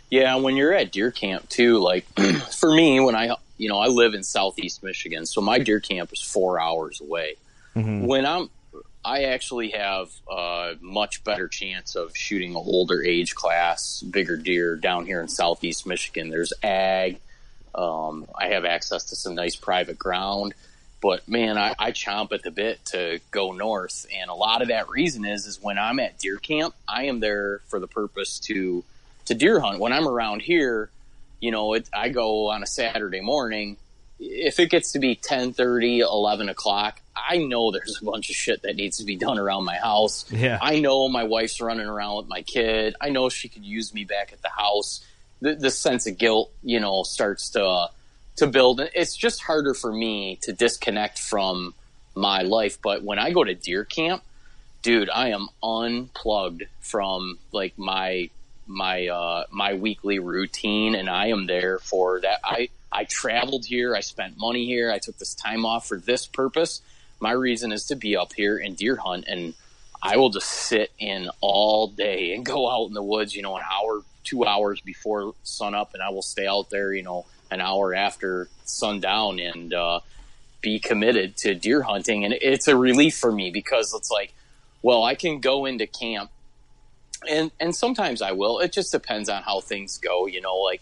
Yeah, 0.09 0.35
when 0.35 0.55
you're 0.55 0.73
at 0.73 0.91
deer 0.91 1.11
camp 1.11 1.49
too, 1.49 1.79
like 1.79 2.05
for 2.59 2.71
me, 2.71 2.99
when 2.99 3.15
I, 3.15 3.35
you 3.57 3.69
know, 3.69 3.79
I 3.79 3.87
live 3.87 4.13
in 4.13 4.23
southeast 4.23 4.83
Michigan, 4.83 5.25
so 5.25 5.41
my 5.41 5.59
deer 5.59 5.79
camp 5.79 6.13
is 6.13 6.21
four 6.21 6.59
hours 6.59 7.01
away. 7.01 7.35
When 8.05 8.25
I'm, 8.25 8.49
I 9.05 9.23
actually 9.23 9.71
have 9.71 10.09
a 10.31 10.75
much 10.79 11.23
better 11.23 11.47
chance 11.47 11.95
of 11.95 12.15
shooting 12.15 12.51
an 12.51 12.57
older 12.57 13.03
age 13.03 13.35
class, 13.35 14.01
bigger 14.01 14.37
deer 14.37 14.75
down 14.75 15.05
here 15.05 15.19
in 15.19 15.27
southeast 15.27 15.85
Michigan. 15.85 16.29
There's 16.29 16.53
ag. 16.61 17.19
Um, 17.75 18.27
I 18.37 18.49
have 18.49 18.65
access 18.65 19.05
to 19.05 19.15
some 19.15 19.35
nice 19.35 19.55
private 19.55 19.97
ground, 19.97 20.53
but 21.01 21.27
man, 21.27 21.57
I, 21.57 21.75
I 21.77 21.91
chomp 21.91 22.31
at 22.31 22.43
the 22.43 22.51
bit 22.51 22.85
to 22.85 23.19
go 23.31 23.51
north. 23.51 24.05
And 24.15 24.29
a 24.29 24.35
lot 24.35 24.61
of 24.61 24.69
that 24.69 24.89
reason 24.89 25.25
is, 25.25 25.47
is 25.47 25.61
when 25.61 25.77
I'm 25.77 25.99
at 25.99 26.19
deer 26.19 26.37
camp, 26.37 26.75
I 26.87 27.05
am 27.05 27.19
there 27.19 27.61
for 27.67 27.79
the 27.79 27.87
purpose 27.87 28.39
to, 28.41 28.85
to 29.25 29.33
deer 29.33 29.59
hunt. 29.59 29.79
When 29.79 29.93
I'm 29.93 30.07
around 30.07 30.41
here, 30.41 30.89
you 31.39 31.51
know, 31.51 31.73
it, 31.73 31.89
I 31.93 32.09
go 32.09 32.49
on 32.49 32.63
a 32.63 32.67
Saturday 32.67 33.21
morning. 33.21 33.77
If 34.19 34.59
it 34.59 34.69
gets 34.69 34.93
to 34.93 34.99
be 34.99 35.15
10, 35.15 35.55
11 35.57 36.49
o'clock, 36.49 37.01
I 37.15 37.37
know 37.37 37.71
there's 37.71 37.99
a 38.01 38.05
bunch 38.05 38.29
of 38.29 38.35
shit 38.35 38.61
that 38.63 38.75
needs 38.75 38.97
to 38.97 39.03
be 39.03 39.15
done 39.15 39.37
around 39.37 39.65
my 39.65 39.75
house. 39.75 40.25
Yeah. 40.31 40.57
I 40.61 40.79
know 40.79 41.09
my 41.09 41.23
wife's 41.23 41.59
running 41.61 41.87
around 41.87 42.17
with 42.17 42.27
my 42.27 42.41
kid. 42.41 42.95
I 43.01 43.09
know 43.09 43.29
she 43.29 43.49
could 43.49 43.65
use 43.65 43.93
me 43.93 44.05
back 44.05 44.31
at 44.33 44.41
the 44.41 44.49
house. 44.49 45.05
The, 45.41 45.55
the 45.55 45.71
sense 45.71 46.07
of 46.07 46.17
guilt, 46.17 46.51
you 46.63 46.79
know, 46.79 47.03
starts 47.03 47.49
to 47.51 47.89
to 48.37 48.47
build. 48.47 48.81
It's 48.95 49.15
just 49.15 49.43
harder 49.43 49.73
for 49.73 49.91
me 49.91 50.37
to 50.41 50.53
disconnect 50.53 51.19
from 51.19 51.73
my 52.15 52.41
life. 52.41 52.81
But 52.81 53.03
when 53.03 53.19
I 53.19 53.31
go 53.31 53.43
to 53.43 53.53
deer 53.53 53.83
camp, 53.83 54.23
dude, 54.81 55.09
I 55.09 55.29
am 55.29 55.49
unplugged 55.61 56.63
from 56.79 57.37
like 57.51 57.77
my 57.77 58.29
my 58.67 59.07
uh, 59.07 59.45
my 59.51 59.73
weekly 59.73 60.19
routine, 60.19 60.95
and 60.95 61.09
I 61.09 61.27
am 61.27 61.47
there 61.47 61.79
for 61.79 62.21
that. 62.21 62.39
I 62.43 62.69
I 62.91 63.05
traveled 63.05 63.65
here. 63.65 63.95
I 63.95 64.01
spent 64.01 64.37
money 64.37 64.65
here. 64.65 64.91
I 64.91 64.99
took 64.99 65.17
this 65.17 65.33
time 65.33 65.65
off 65.65 65.87
for 65.87 65.97
this 65.97 66.25
purpose. 66.25 66.81
My 67.19 67.31
reason 67.31 67.71
is 67.71 67.85
to 67.85 67.95
be 67.95 68.15
up 68.15 68.33
here 68.33 68.57
and 68.57 68.75
deer 68.75 68.95
hunt, 68.95 69.25
and 69.27 69.53
I 70.01 70.17
will 70.17 70.29
just 70.29 70.49
sit 70.49 70.91
in 70.99 71.29
all 71.41 71.87
day 71.87 72.33
and 72.33 72.45
go 72.45 72.69
out 72.69 72.87
in 72.87 72.93
the 72.93 73.03
woods. 73.03 73.35
You 73.35 73.41
know, 73.41 73.55
an 73.55 73.63
hour, 73.69 74.01
two 74.23 74.45
hours 74.45 74.81
before 74.81 75.33
sunup, 75.43 75.93
and 75.93 76.03
I 76.03 76.09
will 76.09 76.21
stay 76.21 76.47
out 76.47 76.69
there. 76.69 76.93
You 76.93 77.03
know, 77.03 77.25
an 77.51 77.61
hour 77.61 77.93
after 77.93 78.49
sundown, 78.63 79.39
and 79.39 79.73
uh, 79.73 79.99
be 80.61 80.79
committed 80.79 81.37
to 81.37 81.53
deer 81.53 81.83
hunting. 81.83 82.25
And 82.25 82.33
it's 82.33 82.67
a 82.67 82.75
relief 82.75 83.17
for 83.17 83.31
me 83.31 83.51
because 83.51 83.93
it's 83.93 84.09
like, 84.09 84.33
well, 84.81 85.03
I 85.03 85.13
can 85.15 85.39
go 85.39 85.65
into 85.65 85.85
camp 85.85 86.31
and 87.29 87.51
and 87.59 87.75
sometimes 87.75 88.21
I 88.21 88.31
will. 88.31 88.59
It 88.59 88.73
just 88.73 88.91
depends 88.91 89.29
on 89.29 89.43
how 89.43 89.61
things 89.61 89.97
go. 89.97 90.27
You 90.27 90.41
know, 90.41 90.57
like 90.57 90.81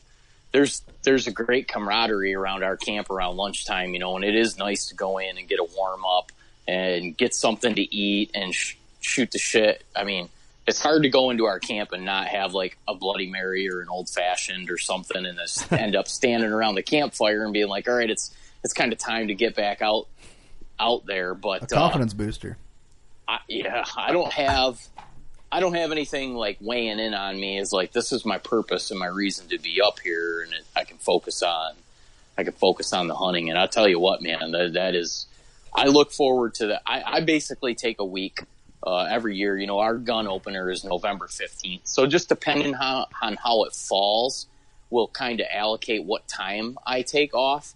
there's 0.52 0.84
there's 1.04 1.28
a 1.28 1.32
great 1.32 1.68
camaraderie 1.68 2.34
around 2.34 2.64
our 2.64 2.78
camp 2.78 3.10
around 3.10 3.38
lunchtime. 3.38 3.94
You 3.94 4.00
know, 4.00 4.16
and 4.16 4.26
it 4.26 4.36
is 4.36 4.58
nice 4.58 4.88
to 4.88 4.96
go 4.96 5.18
in 5.18 5.38
and 5.38 5.48
get 5.48 5.60
a 5.60 5.68
warm 5.78 6.02
up 6.06 6.32
and 6.68 7.18
get 7.18 7.34
something 7.34 7.76
to 7.76 7.96
eat 7.96 8.32
and 8.34 8.54
sh- 8.54 8.76
shoot 9.00 9.32
the 9.32 9.40
shit. 9.40 9.84
I 9.96 10.04
mean, 10.04 10.30
it's 10.68 10.82
hard 10.82 11.04
to 11.04 11.10
go 11.10 11.30
into 11.30 11.46
our 11.46 11.60
camp 11.60 11.92
and 11.92 12.06
not 12.06 12.28
have 12.28 12.54
like 12.54 12.78
a 12.88 12.94
Bloody 12.94 13.30
Mary 13.30 13.70
or 13.70 13.82
an 13.82 13.90
old 13.90 14.10
fashioned 14.10 14.70
or 14.70 14.78
something, 14.78 15.26
and 15.26 15.38
just 15.38 15.72
end 15.74 15.96
up 15.96 16.08
standing 16.08 16.52
around 16.52 16.76
the 16.76 16.84
campfire 16.84 17.44
and 17.44 17.54
being 17.54 17.68
like, 17.68 17.88
all 17.88 17.96
right, 17.96 18.10
it's 18.10 18.34
it's 18.64 18.74
kind 18.74 18.94
of 18.94 19.00
time 19.00 19.28
to 19.28 19.36
get 19.36 19.56
back 19.56 19.82
out 19.82 20.08
out 20.80 21.06
there. 21.06 21.34
But 21.34 21.64
A 21.64 21.68
confidence 21.68 22.14
uh, 22.14 22.18
booster. 22.18 22.58
I, 23.28 23.40
yeah, 23.48 23.84
I 23.96 24.12
don't 24.12 24.32
have 24.34 24.80
I 25.52 25.60
don't 25.60 25.74
have 25.74 25.92
anything 25.92 26.36
like 26.36 26.58
weighing 26.62 27.00
in 27.00 27.14
on 27.14 27.40
me 27.40 27.60
is 27.60 27.74
like 27.74 27.92
this 27.92 28.12
is 28.12 28.26
my 28.26 28.38
purpose 28.38 28.90
and 28.90 29.00
my 29.00 29.08
reason 29.08 29.50
to 29.50 29.60
be 29.60 29.82
up 29.82 30.00
here, 30.00 30.42
and 30.42 30.54
I 30.76 30.86
can 30.86 30.98
focus 30.98 31.44
on 31.44 31.74
I 32.38 32.44
can 32.44 32.54
focus 32.54 32.94
on 32.94 33.08
the 33.08 33.16
hunting. 33.16 33.50
And 33.50 33.60
I'll 33.60 33.68
tell 33.68 33.88
you 33.88 34.00
what, 34.00 34.22
man, 34.22 34.52
that, 34.52 34.74
that 34.74 34.96
is 34.96 35.28
I 35.76 35.88
look 35.88 36.12
forward 36.12 36.54
to 36.56 36.68
that. 36.68 36.82
I, 36.88 37.04
I 37.04 37.20
basically 37.22 37.76
take 37.76 38.00
a 38.00 38.06
week 38.06 38.40
uh, 38.86 39.08
every 39.10 39.36
year. 39.36 39.58
You 39.58 39.68
know, 39.68 39.80
our 39.80 39.96
gun 39.96 40.28
opener 40.28 40.72
is 40.72 40.86
November 40.86 41.28
fifteenth, 41.28 41.86
so 41.86 42.08
just 42.08 42.30
depending 42.30 42.74
how, 42.74 43.08
on 43.22 43.36
how 43.36 43.66
it 43.66 43.74
falls, 43.74 44.48
we'll 44.90 45.10
kind 45.10 45.42
of 45.42 45.48
allocate 45.52 46.06
what 46.06 46.28
time 46.28 46.78
I 46.86 47.02
take 47.02 47.34
off. 47.34 47.74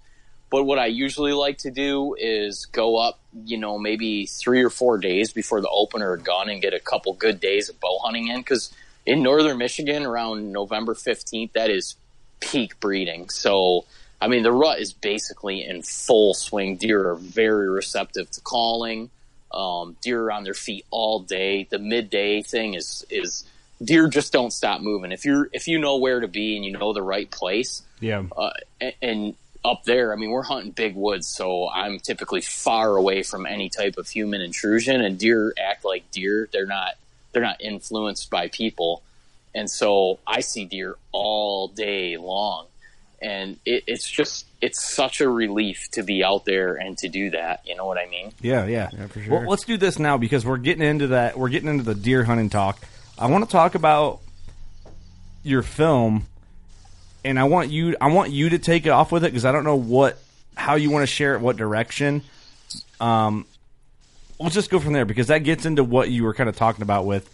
But 0.56 0.64
what 0.64 0.80
I 0.80 0.86
usually 0.86 1.34
like 1.34 1.58
to 1.60 1.70
do 1.70 2.16
is 2.18 2.66
go 2.68 2.96
up, 2.96 3.20
you 3.44 3.58
know, 3.58 3.78
maybe 3.78 4.26
three 4.26 4.64
or 4.64 4.70
four 4.70 4.98
days 4.98 5.34
before 5.34 5.60
the 5.60 5.68
opener 5.68 6.14
of 6.14 6.24
gun 6.24 6.48
and 6.48 6.62
get 6.62 6.74
a 6.74 6.80
couple 6.80 7.12
good 7.12 7.42
days 7.42 7.68
of 7.68 7.78
bow 7.82 8.00
hunting 8.02 8.30
in. 8.30 8.40
Because 8.40 8.72
in 9.06 9.22
northern 9.22 9.58
Michigan, 9.58 10.06
around 10.06 10.54
November 10.54 10.94
15th, 10.94 11.52
that 11.52 11.70
is 11.70 11.96
peak 12.40 12.80
breeding. 12.80 13.28
So, 13.28 13.84
I 14.22 14.30
mean, 14.30 14.44
the 14.44 14.52
rut 14.54 14.80
is 14.80 14.94
basically 14.94 15.62
in 15.66 15.82
full 15.82 16.34
swing. 16.34 16.78
Deer 16.78 17.10
are 17.10 17.16
very 17.16 17.70
receptive 17.70 18.32
to 18.32 18.40
calling. 18.40 19.10
Um, 19.52 19.98
deer 20.02 20.24
are 20.24 20.32
on 20.32 20.46
their 20.46 20.54
feet 20.54 20.86
all 20.90 21.20
day. 21.20 21.68
The 21.70 21.80
midday 21.80 22.42
thing 22.44 22.76
is 22.76 23.06
is 23.10 23.44
deer 23.84 24.08
just 24.08 24.32
don't 24.32 24.54
stop 24.54 24.80
moving. 24.80 25.12
If 25.12 25.26
you're 25.26 25.50
if 25.52 25.68
you 25.68 25.80
know 25.80 25.98
where 25.98 26.22
to 26.22 26.30
be 26.30 26.56
and 26.56 26.64
you 26.64 26.72
know 26.72 26.94
the 26.94 27.02
right 27.02 27.30
place, 27.30 27.82
Yeah. 28.00 28.24
uh, 28.38 28.52
and, 28.80 28.94
and 29.02 29.36
up 29.66 29.84
there, 29.84 30.14
I 30.14 30.16
mean, 30.16 30.30
we're 30.30 30.44
hunting 30.44 30.72
big 30.72 30.96
woods, 30.96 31.28
so 31.28 31.68
I'm 31.70 32.00
typically 32.00 32.42
far 32.42 32.96
away 32.96 33.24
from 33.24 33.46
any 33.46 33.70
type 33.70 33.98
of 33.98 34.08
human 34.08 34.42
intrusion. 34.42 35.02
And 35.02 35.18
deer 35.18 35.54
act 35.58 35.84
like 35.84 36.10
deer; 36.12 36.48
they're 36.54 36.68
not 36.68 36.94
they're 37.32 37.42
not 37.42 37.60
influenced 37.60 38.30
by 38.30 38.48
people, 38.48 39.02
and 39.54 39.70
so 39.70 40.20
I 40.28 40.42
see 40.42 40.66
deer 40.66 40.96
all 41.12 41.68
day 41.68 42.18
long, 42.18 42.68
and 43.22 43.58
it, 43.66 43.84
it's 43.88 44.10
just 44.10 44.46
it's 44.62 44.82
such 44.82 45.20
a 45.20 45.28
relief 45.28 45.90
to 45.92 46.04
be 46.04 46.24
out 46.24 46.46
there 46.46 46.76
and 46.76 46.98
to 47.00 47.10
do 47.10 47.32
that. 47.32 47.62
You 47.66 47.76
know 47.76 47.86
what 47.86 47.98
I 47.98 48.08
mean? 48.08 48.34
Yeah, 48.42 48.66
yeah. 48.68 48.90
for 49.08 49.20
sure. 49.20 49.40
Well, 49.40 49.50
let's 49.50 49.64
do 49.64 49.78
this 49.78 49.98
now 49.98 50.18
because 50.18 50.46
we're 50.46 50.58
getting 50.58 50.84
into 50.84 51.08
that. 51.08 51.38
We're 51.38 51.50
getting 51.50 51.70
into 51.70 51.84
the 51.84 51.96
deer 51.96 52.24
hunting 52.24 52.50
talk. 52.50 52.80
I 53.18 53.28
want 53.28 53.44
to 53.44 53.50
talk 53.50 53.74
about 53.74 54.20
your 55.44 55.64
film, 55.64 56.28
and 57.26 57.38
I 57.40 57.44
want 57.46 57.70
you. 57.72 57.96
I 58.00 58.08
want 58.12 58.32
you 58.32 58.50
to 58.50 58.60
take 58.60 58.86
it 58.86 58.90
off 58.90 59.12
with 59.12 59.24
it 59.26 59.28
because 59.32 59.44
I 59.46 59.52
don't 59.52 59.64
know 59.66 59.76
what 59.76 60.18
how 60.56 60.76
you 60.76 60.90
want 60.92 61.04
to 61.04 61.08
share 61.08 61.36
it, 61.36 61.42
what 61.42 61.58
direction. 61.58 62.22
Um, 63.02 63.46
let's 64.40 64.56
just 64.56 64.70
go 64.70 64.80
from 64.80 64.94
there 64.94 65.04
because 65.06 65.28
that 65.28 65.40
gets 65.40 65.66
into 65.66 65.84
what 65.84 66.10
you 66.10 66.24
were 66.24 66.34
kind 66.34 66.48
of 66.50 66.56
talking 66.56 66.82
about 66.82 67.06
with 67.06 67.30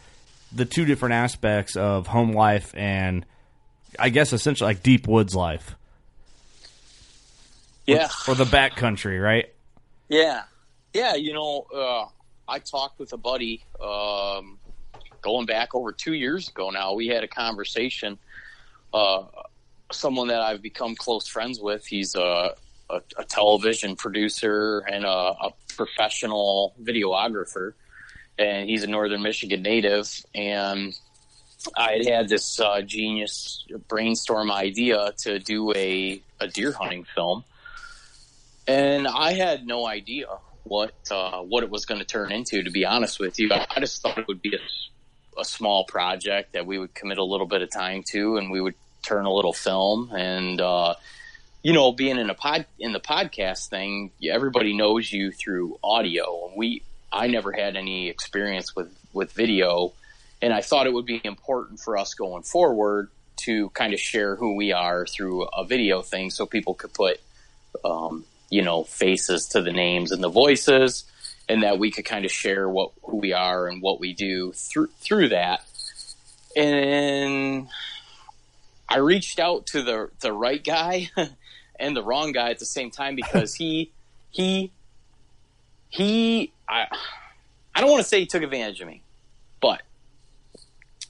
the 0.51 0.65
two 0.65 0.85
different 0.85 1.13
aspects 1.13 1.75
of 1.75 2.07
home 2.07 2.33
life 2.33 2.73
and 2.75 3.25
I 3.99 4.09
guess 4.09 4.33
essentially 4.33 4.67
like 4.69 4.81
deep 4.83 5.07
woods 5.07 5.35
life 5.35 5.75
Yeah. 7.85 8.09
or 8.27 8.35
the 8.35 8.45
back 8.45 8.75
country, 8.75 9.19
right? 9.19 9.53
Yeah, 10.09 10.43
yeah. 10.93 11.15
You 11.15 11.33
know, 11.33 11.65
uh, 11.73 12.05
I 12.47 12.59
talked 12.59 12.99
with 12.99 13.13
a 13.13 13.17
buddy 13.17 13.63
um, 13.81 14.59
going 15.21 15.45
back 15.45 15.73
over 15.75 15.91
two 15.91 16.13
years 16.13 16.49
ago. 16.49 16.69
Now 16.69 16.93
we 16.93 17.07
had 17.07 17.23
a 17.23 17.27
conversation. 17.27 18.17
Uh, 18.93 19.23
someone 19.91 20.27
that 20.29 20.41
I've 20.41 20.61
become 20.61 20.95
close 20.95 21.27
friends 21.27 21.59
with. 21.59 21.85
He's 21.85 22.15
a, 22.15 22.55
a, 22.89 23.01
a 23.17 23.23
television 23.25 23.95
producer 23.95 24.79
and 24.79 25.05
a, 25.05 25.09
a 25.09 25.53
professional 25.75 26.73
videographer, 26.81 27.73
and 28.37 28.69
he's 28.69 28.83
a 28.83 28.87
Northern 28.87 29.21
Michigan 29.21 29.61
native. 29.61 30.09
And 30.33 30.97
I 31.77 31.93
had 31.93 32.07
had 32.07 32.29
this 32.29 32.59
uh, 32.59 32.81
genius 32.81 33.65
brainstorm 33.87 34.51
idea 34.51 35.13
to 35.19 35.39
do 35.39 35.73
a, 35.73 36.21
a 36.39 36.47
deer 36.47 36.71
hunting 36.71 37.05
film 37.15 37.43
and 38.67 39.07
I 39.07 39.33
had 39.33 39.65
no 39.65 39.85
idea 39.85 40.27
what 40.63 40.93
uh, 41.09 41.39
what 41.39 41.63
it 41.63 41.69
was 41.69 41.85
going 41.85 41.99
to 41.99 42.05
turn 42.05 42.31
into. 42.31 42.63
To 42.63 42.71
be 42.71 42.85
honest 42.85 43.19
with 43.19 43.39
you, 43.39 43.49
I 43.51 43.79
just 43.79 44.01
thought 44.01 44.17
it 44.17 44.27
would 44.27 44.41
be 44.41 44.55
a, 44.55 45.39
a 45.41 45.45
small 45.45 45.85
project 45.85 46.53
that 46.53 46.65
we 46.65 46.77
would 46.77 46.93
commit 46.93 47.17
a 47.17 47.23
little 47.23 47.47
bit 47.47 47.61
of 47.61 47.71
time 47.71 48.03
to, 48.11 48.37
and 48.37 48.51
we 48.51 48.61
would 48.61 48.75
turn 49.01 49.25
a 49.25 49.33
little 49.33 49.53
film. 49.53 50.11
And 50.11 50.59
uh, 50.59 50.95
you 51.63 51.73
know, 51.73 51.91
being 51.91 52.17
in 52.17 52.29
a 52.29 52.33
pod 52.33 52.65
in 52.79 52.93
the 52.93 52.99
podcast 52.99 53.69
thing, 53.69 54.11
everybody 54.23 54.75
knows 54.75 55.11
you 55.11 55.31
through 55.31 55.77
audio, 55.83 56.47
and 56.47 56.57
we 56.57 56.83
I 57.11 57.27
never 57.27 57.51
had 57.51 57.75
any 57.75 58.09
experience 58.09 58.75
with 58.75 58.95
with 59.13 59.31
video, 59.33 59.93
and 60.41 60.53
I 60.53 60.61
thought 60.61 60.87
it 60.87 60.93
would 60.93 61.05
be 61.05 61.21
important 61.23 61.79
for 61.79 61.97
us 61.97 62.13
going 62.13 62.43
forward 62.43 63.09
to 63.37 63.69
kind 63.69 63.93
of 63.93 63.99
share 63.99 64.35
who 64.35 64.55
we 64.55 64.71
are 64.71 65.05
through 65.05 65.43
a 65.43 65.65
video 65.65 66.01
thing, 66.01 66.29
so 66.29 66.45
people 66.45 66.73
could 66.73 66.93
put 66.93 67.19
um, 67.83 68.25
you 68.49 68.61
know, 68.61 68.83
faces 68.83 69.47
to 69.47 69.61
the 69.61 69.71
names 69.71 70.11
and 70.11 70.23
the 70.23 70.29
voices, 70.29 71.05
and 71.49 71.63
that 71.63 71.79
we 71.79 71.89
could 71.89 72.05
kind 72.05 72.25
of 72.25 72.31
share 72.31 72.69
what 72.69 72.91
who 73.03 73.17
we 73.17 73.33
are 73.33 73.67
and 73.67 73.81
what 73.81 73.99
we 73.99 74.13
do 74.13 74.51
through 74.51 74.89
through 74.99 75.29
that. 75.29 75.65
And 76.55 77.69
I 78.91 78.97
reached 78.97 79.39
out 79.39 79.67
to 79.67 79.81
the 79.81 80.09
the 80.19 80.33
right 80.33 80.61
guy 80.61 81.09
and 81.79 81.95
the 81.95 82.03
wrong 82.03 82.33
guy 82.33 82.49
at 82.49 82.59
the 82.59 82.65
same 82.65 82.91
time 82.91 83.15
because 83.15 83.55
he 83.55 83.91
he 84.31 84.71
he 85.89 86.51
I 86.67 86.87
I 87.73 87.79
don't 87.79 87.89
want 87.89 88.03
to 88.03 88.09
say 88.09 88.19
he 88.19 88.25
took 88.25 88.43
advantage 88.43 88.81
of 88.81 88.87
me, 88.87 89.01
but 89.61 89.81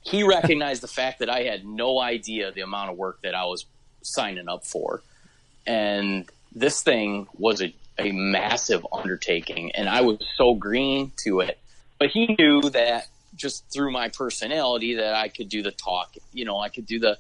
he 0.04 0.22
recognized 0.28 0.84
the 0.84 0.88
fact 0.88 1.20
that 1.20 1.30
I 1.30 1.42
had 1.42 1.66
no 1.66 2.00
idea 2.00 2.52
the 2.52 2.62
amount 2.62 2.92
of 2.92 2.98
work 2.98 3.20
that 3.24 3.34
I 3.34 3.46
was 3.46 3.66
signing 4.04 4.48
up 4.48 4.64
for. 4.64 5.02
And 5.66 6.30
this 6.54 6.84
thing 6.84 7.28
was 7.36 7.64
a, 7.64 7.74
a 7.98 8.12
massive 8.12 8.86
undertaking 8.92 9.72
and 9.72 9.90
I 9.90 10.02
was 10.02 10.20
so 10.36 10.54
green 10.54 11.14
to 11.24 11.40
it. 11.40 11.58
but 11.98 12.10
he 12.10 12.36
knew 12.38 12.62
that 12.70 13.08
just 13.36 13.64
through 13.74 13.92
my 13.92 14.10
personality 14.10 14.96
that 14.96 15.16
I 15.16 15.30
could 15.30 15.50
do 15.50 15.64
the 15.64 15.72
talk. 15.72 16.16
You 16.32 16.46
know, 16.46 16.60
I 16.60 16.70
could 16.70 16.86
do 16.86 17.00
the 17.00 17.18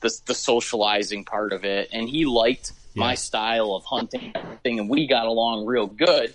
the, 0.00 0.16
the 0.26 0.34
socializing 0.34 1.24
part 1.24 1.52
of 1.52 1.64
it, 1.64 1.90
and 1.92 2.08
he 2.08 2.24
liked 2.24 2.72
my 2.94 3.14
style 3.14 3.74
of 3.74 3.84
hunting 3.84 4.32
and 4.34 4.36
everything, 4.36 4.80
and 4.80 4.88
we 4.88 5.06
got 5.06 5.26
along 5.26 5.66
real 5.66 5.86
good. 5.86 6.34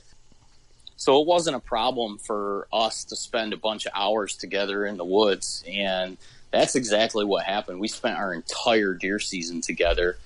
So 0.96 1.20
it 1.22 1.28
wasn't 1.28 1.58
a 1.58 1.60
problem 1.60 2.18
for 2.18 2.68
us 2.72 3.04
to 3.06 3.16
spend 3.16 3.52
a 3.52 3.58
bunch 3.58 3.86
of 3.86 3.92
hours 3.94 4.38
together 4.38 4.86
in 4.86 4.96
the 4.98 5.04
woods, 5.04 5.64
and 5.68 6.18
that's 6.52 6.76
exactly 6.76 7.26
what 7.26 7.44
happened. 7.44 7.80
We 7.80 7.90
spent 7.90 8.18
our 8.18 8.34
entire 8.34 8.94
deer 8.94 9.20
season 9.20 9.60
together, 9.60 10.18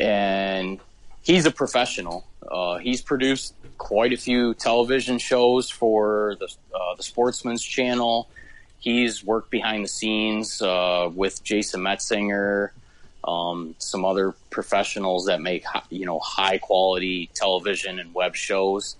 and 0.00 0.80
he's 1.22 1.44
a 1.44 1.50
professional. 1.50 2.26
Uh, 2.50 2.78
he's 2.78 3.02
produced 3.02 3.54
quite 3.76 4.12
a 4.12 4.16
few 4.16 4.54
television 4.54 5.18
shows 5.18 5.68
for 5.68 6.36
the 6.40 6.46
uh, 6.74 6.94
the 6.96 7.02
Sportsman's 7.02 7.62
Channel. 7.62 8.28
He's 8.86 9.24
worked 9.24 9.50
behind 9.50 9.82
the 9.82 9.88
scenes 9.88 10.62
uh, 10.62 11.10
with 11.12 11.42
Jason 11.42 11.80
Metzinger, 11.80 12.70
um, 13.24 13.74
some 13.78 14.04
other 14.04 14.32
professionals 14.50 15.24
that 15.24 15.40
make 15.40 15.64
you 15.90 16.06
know 16.06 16.20
high 16.20 16.58
quality 16.58 17.28
television 17.34 17.98
and 17.98 18.14
web 18.14 18.36
shows. 18.36 18.94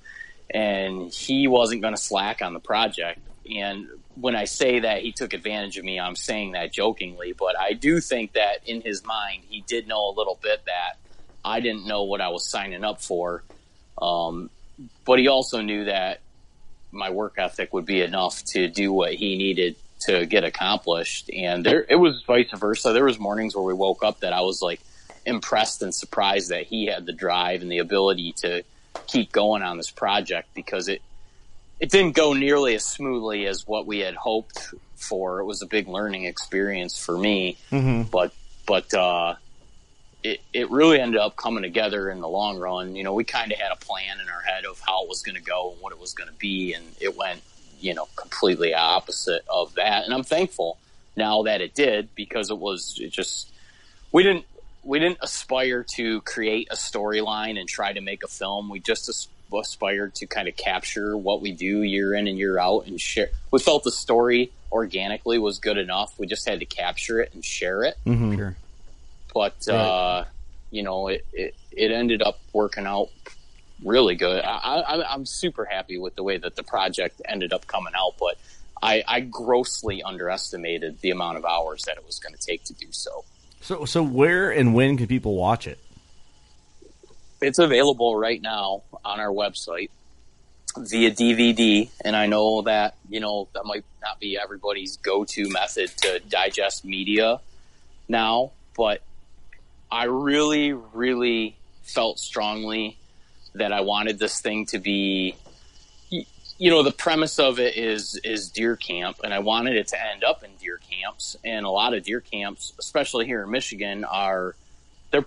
And 0.50 1.12
he 1.12 1.46
wasn't 1.46 1.82
going 1.82 1.94
to 1.94 2.02
slack 2.02 2.42
on 2.42 2.52
the 2.52 2.58
project. 2.58 3.20
And 3.48 3.86
when 4.16 4.34
I 4.34 4.46
say 4.46 4.80
that 4.80 5.02
he 5.02 5.12
took 5.12 5.32
advantage 5.32 5.78
of 5.78 5.84
me, 5.84 6.00
I'm 6.00 6.16
saying 6.16 6.50
that 6.52 6.72
jokingly, 6.72 7.32
but 7.32 7.56
I 7.56 7.72
do 7.72 8.00
think 8.00 8.32
that 8.32 8.66
in 8.66 8.80
his 8.80 9.04
mind, 9.04 9.44
he 9.48 9.60
did 9.68 9.86
know 9.86 10.08
a 10.08 10.14
little 10.16 10.40
bit 10.42 10.64
that 10.66 10.98
I 11.44 11.60
didn't 11.60 11.86
know 11.86 12.02
what 12.02 12.20
I 12.20 12.30
was 12.30 12.44
signing 12.44 12.82
up 12.82 13.00
for. 13.00 13.44
Um, 14.02 14.50
but 15.04 15.20
he 15.20 15.28
also 15.28 15.60
knew 15.60 15.84
that 15.84 16.22
my 16.96 17.10
work 17.10 17.34
ethic 17.38 17.72
would 17.72 17.86
be 17.86 18.00
enough 18.02 18.44
to 18.46 18.68
do 18.68 18.92
what 18.92 19.14
he 19.14 19.36
needed 19.36 19.76
to 20.00 20.26
get 20.26 20.44
accomplished. 20.44 21.30
And 21.32 21.64
there, 21.64 21.84
it 21.88 21.96
was 21.96 22.22
vice 22.26 22.50
versa. 22.54 22.92
There 22.92 23.04
was 23.04 23.18
mornings 23.18 23.54
where 23.54 23.64
we 23.64 23.74
woke 23.74 24.02
up 24.02 24.20
that 24.20 24.32
I 24.32 24.40
was 24.40 24.62
like 24.62 24.80
impressed 25.24 25.82
and 25.82 25.94
surprised 25.94 26.50
that 26.50 26.66
he 26.66 26.86
had 26.86 27.06
the 27.06 27.12
drive 27.12 27.62
and 27.62 27.70
the 27.70 27.78
ability 27.78 28.32
to 28.38 28.62
keep 29.06 29.32
going 29.32 29.62
on 29.62 29.76
this 29.76 29.90
project 29.90 30.48
because 30.54 30.88
it, 30.88 31.02
it 31.80 31.90
didn't 31.90 32.14
go 32.14 32.32
nearly 32.32 32.74
as 32.74 32.84
smoothly 32.84 33.46
as 33.46 33.66
what 33.66 33.86
we 33.86 33.98
had 34.00 34.14
hoped 34.14 34.74
for. 34.96 35.40
It 35.40 35.44
was 35.44 35.62
a 35.62 35.66
big 35.66 35.88
learning 35.88 36.24
experience 36.24 36.98
for 37.02 37.16
me, 37.16 37.56
but, 38.10 38.32
but, 38.66 38.92
uh, 38.94 39.34
it, 40.22 40.40
it 40.52 40.70
really 40.70 41.00
ended 41.00 41.20
up 41.20 41.36
coming 41.36 41.62
together 41.62 42.10
in 42.10 42.20
the 42.20 42.28
long 42.28 42.58
run. 42.58 42.96
You 42.96 43.04
know, 43.04 43.14
we 43.14 43.24
kind 43.24 43.52
of 43.52 43.58
had 43.58 43.72
a 43.72 43.76
plan 43.76 44.18
in 44.20 44.28
our 44.28 44.40
head 44.40 44.64
of 44.64 44.80
how 44.80 45.04
it 45.04 45.08
was 45.08 45.22
going 45.22 45.36
to 45.36 45.42
go 45.42 45.72
and 45.72 45.80
what 45.80 45.92
it 45.92 46.00
was 46.00 46.14
going 46.14 46.28
to 46.28 46.36
be, 46.36 46.74
and 46.74 46.84
it 47.00 47.16
went, 47.16 47.40
you 47.80 47.94
know, 47.94 48.08
completely 48.16 48.74
opposite 48.74 49.44
of 49.48 49.74
that. 49.74 50.04
And 50.04 50.12
I'm 50.12 50.24
thankful 50.24 50.78
now 51.16 51.42
that 51.44 51.60
it 51.60 51.74
did 51.74 52.14
because 52.14 52.50
it 52.50 52.58
was 52.58 52.98
it 53.00 53.10
just 53.10 53.50
we 54.12 54.22
didn't 54.22 54.44
we 54.82 54.98
didn't 54.98 55.18
aspire 55.20 55.82
to 55.82 56.20
create 56.22 56.68
a 56.70 56.76
storyline 56.76 57.58
and 57.58 57.68
try 57.68 57.92
to 57.92 58.00
make 58.00 58.22
a 58.22 58.28
film. 58.28 58.68
We 58.68 58.80
just 58.80 59.28
aspired 59.52 60.14
to 60.16 60.26
kind 60.26 60.48
of 60.48 60.56
capture 60.56 61.16
what 61.16 61.40
we 61.40 61.52
do 61.52 61.82
year 61.82 62.14
in 62.14 62.28
and 62.28 62.38
year 62.38 62.58
out 62.58 62.86
and 62.86 63.00
share. 63.00 63.28
We 63.50 63.58
felt 63.58 63.84
the 63.84 63.90
story 63.90 64.52
organically 64.70 65.38
was 65.38 65.58
good 65.58 65.78
enough. 65.78 66.18
We 66.18 66.26
just 66.26 66.48
had 66.48 66.60
to 66.60 66.66
capture 66.66 67.20
it 67.20 67.32
and 67.34 67.44
share 67.44 67.84
it 67.84 67.96
mm-hmm. 68.04 68.36
Sure. 68.36 68.56
But 69.36 69.68
uh, 69.68 70.24
you 70.70 70.82
know, 70.82 71.08
it, 71.08 71.26
it 71.30 71.54
it 71.70 71.90
ended 71.90 72.22
up 72.22 72.40
working 72.54 72.86
out 72.86 73.10
really 73.84 74.14
good. 74.14 74.42
I, 74.42 74.80
I, 74.80 75.12
I'm 75.12 75.26
super 75.26 75.66
happy 75.66 75.98
with 75.98 76.16
the 76.16 76.22
way 76.22 76.38
that 76.38 76.56
the 76.56 76.62
project 76.62 77.20
ended 77.28 77.52
up 77.52 77.66
coming 77.66 77.92
out, 77.94 78.14
but 78.18 78.38
I, 78.82 79.04
I 79.06 79.20
grossly 79.20 80.02
underestimated 80.02 81.02
the 81.02 81.10
amount 81.10 81.36
of 81.36 81.44
hours 81.44 81.84
that 81.84 81.98
it 81.98 82.06
was 82.06 82.18
going 82.18 82.34
to 82.34 82.40
take 82.40 82.64
to 82.64 82.72
do 82.72 82.86
so. 82.92 83.26
So, 83.60 83.84
so 83.84 84.02
where 84.02 84.50
and 84.50 84.72
when 84.74 84.96
can 84.96 85.06
people 85.06 85.34
watch 85.34 85.66
it? 85.66 85.78
It's 87.42 87.58
available 87.58 88.16
right 88.16 88.40
now 88.40 88.84
on 89.04 89.20
our 89.20 89.28
website 89.28 89.90
via 90.78 91.10
DVD, 91.10 91.90
and 92.02 92.16
I 92.16 92.24
know 92.24 92.62
that 92.62 92.94
you 93.10 93.20
know 93.20 93.48
that 93.52 93.66
might 93.66 93.84
not 94.00 94.18
be 94.18 94.38
everybody's 94.38 94.96
go-to 94.96 95.50
method 95.50 95.90
to 95.98 96.20
digest 96.20 96.86
media 96.86 97.40
now, 98.08 98.52
but 98.74 99.02
I 99.90 100.04
really, 100.04 100.72
really 100.72 101.56
felt 101.82 102.18
strongly 102.18 102.98
that 103.54 103.72
I 103.72 103.80
wanted 103.80 104.18
this 104.18 104.40
thing 104.40 104.66
to 104.66 104.78
be, 104.78 105.36
you 106.10 106.70
know, 106.70 106.82
the 106.82 106.92
premise 106.92 107.38
of 107.38 107.58
it 107.58 107.76
is 107.76 108.18
is 108.24 108.50
deer 108.50 108.76
camp, 108.76 109.18
and 109.22 109.32
I 109.32 109.38
wanted 109.40 109.76
it 109.76 109.88
to 109.88 110.10
end 110.10 110.24
up 110.24 110.42
in 110.42 110.50
deer 110.60 110.80
camps. 110.90 111.36
And 111.44 111.66
a 111.66 111.70
lot 111.70 111.94
of 111.94 112.02
deer 112.02 112.20
camps, 112.20 112.72
especially 112.78 113.26
here 113.26 113.42
in 113.42 113.50
Michigan, 113.50 114.04
are 114.04 114.54
they're 115.10 115.24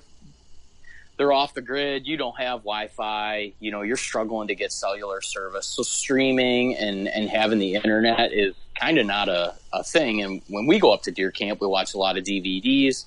they're 1.18 1.32
off 1.32 1.53
the 1.53 1.62
grid. 1.62 2.07
You 2.07 2.18
don't 2.18 2.38
have 2.39 2.60
Wi-Fi. 2.60 3.53
You 3.60 3.72
know, 3.72 3.82
you're 3.82 3.97
struggling 3.97 4.47
to 4.47 4.55
get 4.55 4.72
cellular 4.72 5.22
service. 5.22 5.68
So 5.68 5.84
streaming 5.84 6.76
and 6.76 7.07
and 7.07 7.30
having 7.30 7.60
the 7.60 7.76
internet 7.76 8.34
is 8.34 8.55
kind 8.80 8.97
of 8.97 9.05
not 9.05 9.30
a, 9.30 9.53
a 9.74 9.84
thing. 9.84 10.22
And 10.22 10.41
when 10.47 10.66
we 10.66 10.80
go 10.80 10.93
up 10.93 11.03
to 11.03 11.12
deer 11.12 11.32
camp, 11.32 11.62
we 11.62 11.68
watch 11.68 11.93
a 11.93 11.97
lot 11.97 12.18
of 12.18 12.24
DVDs. 12.24 13.05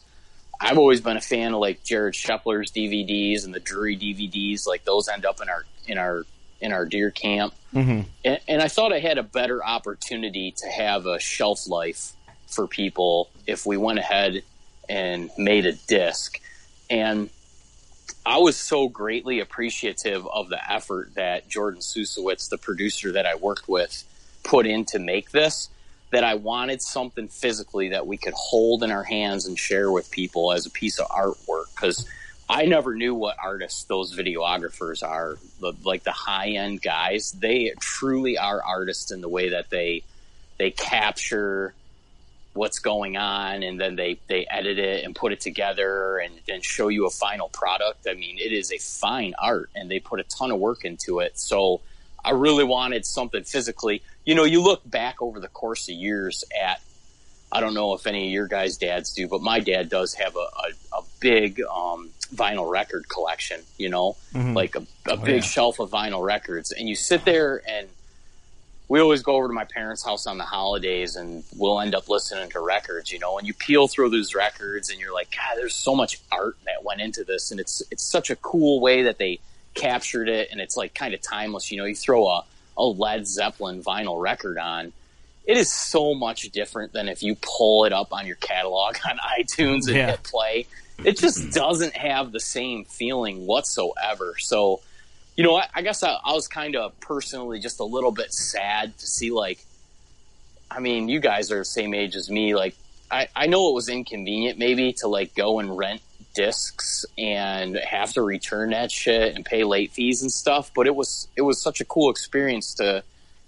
I've 0.62 0.78
always 0.78 1.00
been 1.00 1.16
a 1.16 1.20
fan 1.20 1.54
of 1.54 1.60
like 1.60 1.82
Jared 1.82 2.14
Scheffler's 2.14 2.70
DVDs 2.70 3.44
and 3.44 3.52
the 3.52 3.60
Drury 3.60 3.96
DVDs. 3.96 4.66
Like 4.66 4.84
those 4.84 5.08
end 5.08 5.26
up 5.26 5.40
in 5.42 5.48
our 5.48 5.64
in 5.86 5.98
our 5.98 6.24
in 6.60 6.72
our 6.72 6.86
deer 6.86 7.10
camp, 7.10 7.54
mm-hmm. 7.74 8.08
and, 8.24 8.40
and 8.46 8.62
I 8.62 8.68
thought 8.68 8.92
I 8.92 9.00
had 9.00 9.18
a 9.18 9.24
better 9.24 9.64
opportunity 9.64 10.54
to 10.58 10.68
have 10.68 11.06
a 11.06 11.18
shelf 11.18 11.68
life 11.68 12.12
for 12.46 12.68
people 12.68 13.28
if 13.46 13.66
we 13.66 13.76
went 13.76 13.98
ahead 13.98 14.44
and 14.88 15.30
made 15.36 15.66
a 15.66 15.72
disc. 15.72 16.40
And 16.88 17.30
I 18.24 18.38
was 18.38 18.56
so 18.56 18.88
greatly 18.88 19.40
appreciative 19.40 20.24
of 20.28 20.48
the 20.48 20.72
effort 20.72 21.14
that 21.16 21.48
Jordan 21.48 21.80
Susowitz, 21.80 22.48
the 22.48 22.58
producer 22.58 23.10
that 23.12 23.26
I 23.26 23.34
worked 23.34 23.68
with, 23.68 24.04
put 24.44 24.66
in 24.66 24.84
to 24.86 25.00
make 25.00 25.32
this 25.32 25.68
that 26.12 26.24
I 26.24 26.34
wanted 26.34 26.82
something 26.82 27.26
physically 27.28 27.88
that 27.88 28.06
we 28.06 28.18
could 28.18 28.34
hold 28.34 28.84
in 28.84 28.92
our 28.92 29.02
hands 29.02 29.46
and 29.46 29.58
share 29.58 29.90
with 29.90 30.10
people 30.10 30.52
as 30.52 30.66
a 30.66 30.70
piece 30.70 30.98
of 30.98 31.08
artwork 31.08 31.74
because 31.74 32.06
I 32.48 32.66
never 32.66 32.94
knew 32.94 33.14
what 33.14 33.36
artists 33.42 33.84
those 33.84 34.14
videographers 34.14 35.02
are, 35.02 35.38
the, 35.60 35.72
like 35.84 36.04
the 36.04 36.12
high 36.12 36.50
end 36.50 36.82
guys. 36.82 37.32
They 37.32 37.72
truly 37.80 38.36
are 38.36 38.62
artists 38.62 39.10
in 39.10 39.22
the 39.22 39.28
way 39.28 39.48
that 39.50 39.70
they 39.70 40.04
they 40.58 40.70
capture 40.70 41.74
what's 42.52 42.78
going 42.78 43.16
on 43.16 43.62
and 43.62 43.80
then 43.80 43.96
they 43.96 44.18
they 44.26 44.46
edit 44.50 44.78
it 44.78 45.04
and 45.04 45.16
put 45.16 45.32
it 45.32 45.40
together 45.40 46.18
and 46.18 46.34
then 46.46 46.60
show 46.60 46.88
you 46.88 47.06
a 47.06 47.10
final 47.10 47.48
product. 47.48 48.06
I 48.06 48.12
mean, 48.12 48.36
it 48.38 48.52
is 48.52 48.70
a 48.70 48.76
fine 48.76 49.32
art 49.38 49.70
and 49.74 49.90
they 49.90 49.98
put 49.98 50.20
a 50.20 50.24
ton 50.24 50.50
of 50.50 50.58
work 50.58 50.84
into 50.84 51.20
it. 51.20 51.38
So 51.38 51.80
I 52.22 52.32
really 52.32 52.64
wanted 52.64 53.06
something 53.06 53.44
physically. 53.44 54.02
You 54.24 54.34
know, 54.34 54.44
you 54.44 54.62
look 54.62 54.88
back 54.88 55.20
over 55.20 55.40
the 55.40 55.48
course 55.48 55.88
of 55.88 55.94
years 55.94 56.44
at 56.62 56.80
I 57.52 57.60
don't 57.60 57.74
know 57.74 57.92
if 57.92 58.06
any 58.06 58.26
of 58.26 58.32
your 58.32 58.46
guys' 58.46 58.78
dads 58.78 59.12
do, 59.12 59.28
but 59.28 59.42
my 59.42 59.60
dad 59.60 59.90
does 59.90 60.14
have 60.14 60.36
a, 60.36 60.38
a, 60.38 60.96
a 60.96 61.02
big 61.20 61.60
um, 61.60 62.08
vinyl 62.34 62.70
record 62.70 63.10
collection, 63.10 63.60
you 63.76 63.90
know, 63.90 64.16
like 64.54 64.74
a, 64.74 64.86
a 65.06 65.18
big 65.18 65.44
shelf 65.44 65.78
of 65.78 65.90
vinyl 65.90 66.24
records. 66.24 66.72
And 66.72 66.88
you 66.88 66.96
sit 66.96 67.26
there 67.26 67.62
and 67.68 67.88
we 68.88 69.00
always 69.00 69.22
go 69.22 69.36
over 69.36 69.48
to 69.48 69.52
my 69.52 69.64
parents' 69.64 70.02
house 70.02 70.26
on 70.26 70.38
the 70.38 70.44
holidays 70.44 71.16
and 71.16 71.44
we'll 71.54 71.78
end 71.80 71.94
up 71.94 72.08
listening 72.08 72.48
to 72.50 72.60
records, 72.60 73.12
you 73.12 73.18
know, 73.18 73.36
and 73.36 73.46
you 73.46 73.52
peel 73.52 73.86
through 73.86 74.08
those 74.08 74.34
records 74.34 74.88
and 74.88 74.98
you're 74.98 75.12
like, 75.12 75.30
God, 75.30 75.56
there's 75.56 75.74
so 75.74 75.94
much 75.94 76.20
art 76.30 76.56
that 76.64 76.82
went 76.82 77.02
into 77.02 77.22
this. 77.22 77.50
And 77.50 77.60
it's, 77.60 77.82
it's 77.90 78.02
such 78.02 78.30
a 78.30 78.36
cool 78.36 78.80
way 78.80 79.02
that 79.02 79.18
they 79.18 79.40
captured 79.74 80.28
it. 80.30 80.48
And 80.50 80.58
it's 80.58 80.76
like 80.76 80.94
kind 80.94 81.12
of 81.12 81.20
timeless. 81.20 81.70
You 81.70 81.76
know, 81.76 81.84
you 81.84 81.94
throw 81.94 82.26
a, 82.28 82.44
a 82.76 82.84
Led 82.84 83.26
Zeppelin 83.26 83.82
vinyl 83.82 84.20
record 84.20 84.58
on, 84.58 84.92
it 85.44 85.56
is 85.56 85.72
so 85.72 86.14
much 86.14 86.42
different 86.50 86.92
than 86.92 87.08
if 87.08 87.22
you 87.22 87.36
pull 87.40 87.84
it 87.84 87.92
up 87.92 88.12
on 88.12 88.26
your 88.26 88.36
catalog 88.36 88.96
on 89.08 89.18
iTunes 89.40 89.86
and 89.88 89.96
Yeah. 89.96 90.10
hit 90.12 90.22
play. 90.22 90.66
It 91.04 91.18
just 91.18 91.52
doesn't 91.52 91.96
have 91.96 92.30
the 92.30 92.38
same 92.40 92.84
feeling 92.84 93.44
whatsoever. 93.46 94.34
So, 94.38 94.80
you 95.36 95.42
know, 95.42 95.56
I, 95.56 95.66
I 95.74 95.82
guess 95.82 96.02
I, 96.04 96.16
I 96.24 96.32
was 96.32 96.46
kind 96.46 96.76
of 96.76 96.98
personally 97.00 97.58
just 97.58 97.80
a 97.80 97.84
little 97.84 98.12
bit 98.12 98.32
sad 98.32 98.96
to 98.98 99.06
see, 99.06 99.30
like, 99.32 99.58
I 100.70 100.78
mean, 100.80 101.08
you 101.08 101.18
guys 101.20 101.50
are 101.50 101.58
the 101.58 101.64
same 101.64 101.92
age 101.92 102.14
as 102.14 102.30
me. 102.30 102.54
Like, 102.54 102.76
I, 103.10 103.28
I 103.34 103.46
know 103.46 103.68
it 103.68 103.74
was 103.74 103.88
inconvenient 103.88 104.58
maybe 104.58 104.92
to 105.00 105.08
like 105.08 105.34
go 105.34 105.58
and 105.58 105.76
rent 105.76 106.00
discs 106.34 107.04
and 107.18 107.76
have 107.76 108.12
to 108.14 108.22
return 108.22 108.70
that 108.70 108.90
shit 108.90 109.34
and 109.34 109.44
pay 109.44 109.64
late 109.64 109.92
fees 109.92 110.22
and 110.22 110.30
stuff, 110.32 110.70
but 110.74 110.86
it 110.86 110.94
was 110.94 111.28
it 111.36 111.42
was 111.42 111.60
such 111.62 111.80
a 111.80 111.84
cool 111.84 112.10
experience 112.10 112.74
to 112.74 113.02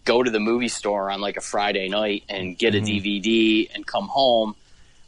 go 0.04 0.22
to 0.22 0.30
the 0.30 0.40
movie 0.40 0.68
store 0.68 1.10
on 1.10 1.20
like 1.20 1.36
a 1.36 1.40
Friday 1.40 1.88
night 1.88 2.24
and 2.28 2.58
get 2.58 2.74
a 2.74 2.78
DVD 2.80 3.70
and 3.74 3.86
come 3.86 4.08
home. 4.08 4.54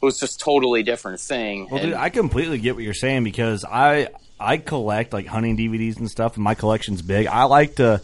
It 0.01 0.05
was 0.05 0.19
just 0.19 0.39
totally 0.39 0.83
different 0.83 1.19
thing. 1.19 1.67
Well, 1.69 1.79
And- 1.81 1.89
dude, 1.91 1.99
I 1.99 2.09
completely 2.09 2.57
get 2.59 2.75
what 2.75 2.83
you're 2.83 2.93
saying 2.93 3.23
because 3.23 3.63
I 3.65 4.09
I 4.39 4.57
collect 4.57 5.13
like 5.13 5.25
hunting 5.27 5.57
DVDs 5.57 5.97
and 5.97 6.09
stuff, 6.09 6.35
and 6.35 6.43
my 6.43 6.53
collection's 6.55 7.01
big. 7.01 7.25
I 7.27 7.43
like 7.45 7.75
to 7.75 8.01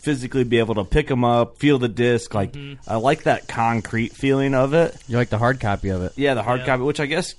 physically 0.00 0.44
be 0.44 0.58
able 0.60 0.76
to 0.76 0.84
pick 0.84 1.08
them 1.08 1.24
up, 1.24 1.58
feel 1.58 1.78
the 1.78 1.88
disc. 1.88 2.32
Like 2.34 2.52
Mm-hmm. 2.52 2.88
I 2.90 2.96
like 2.96 3.24
that 3.24 3.48
concrete 3.48 4.12
feeling 4.12 4.54
of 4.54 4.72
it. 4.74 4.96
You 5.08 5.16
like 5.16 5.30
the 5.30 5.38
hard 5.38 5.58
copy 5.60 5.88
of 5.88 6.02
it? 6.02 6.12
Yeah, 6.16 6.34
the 6.34 6.42
hard 6.44 6.60
Yeah. 6.60 6.66
copy, 6.66 6.82
which 6.82 7.00
I 7.00 7.06
guess 7.06 7.34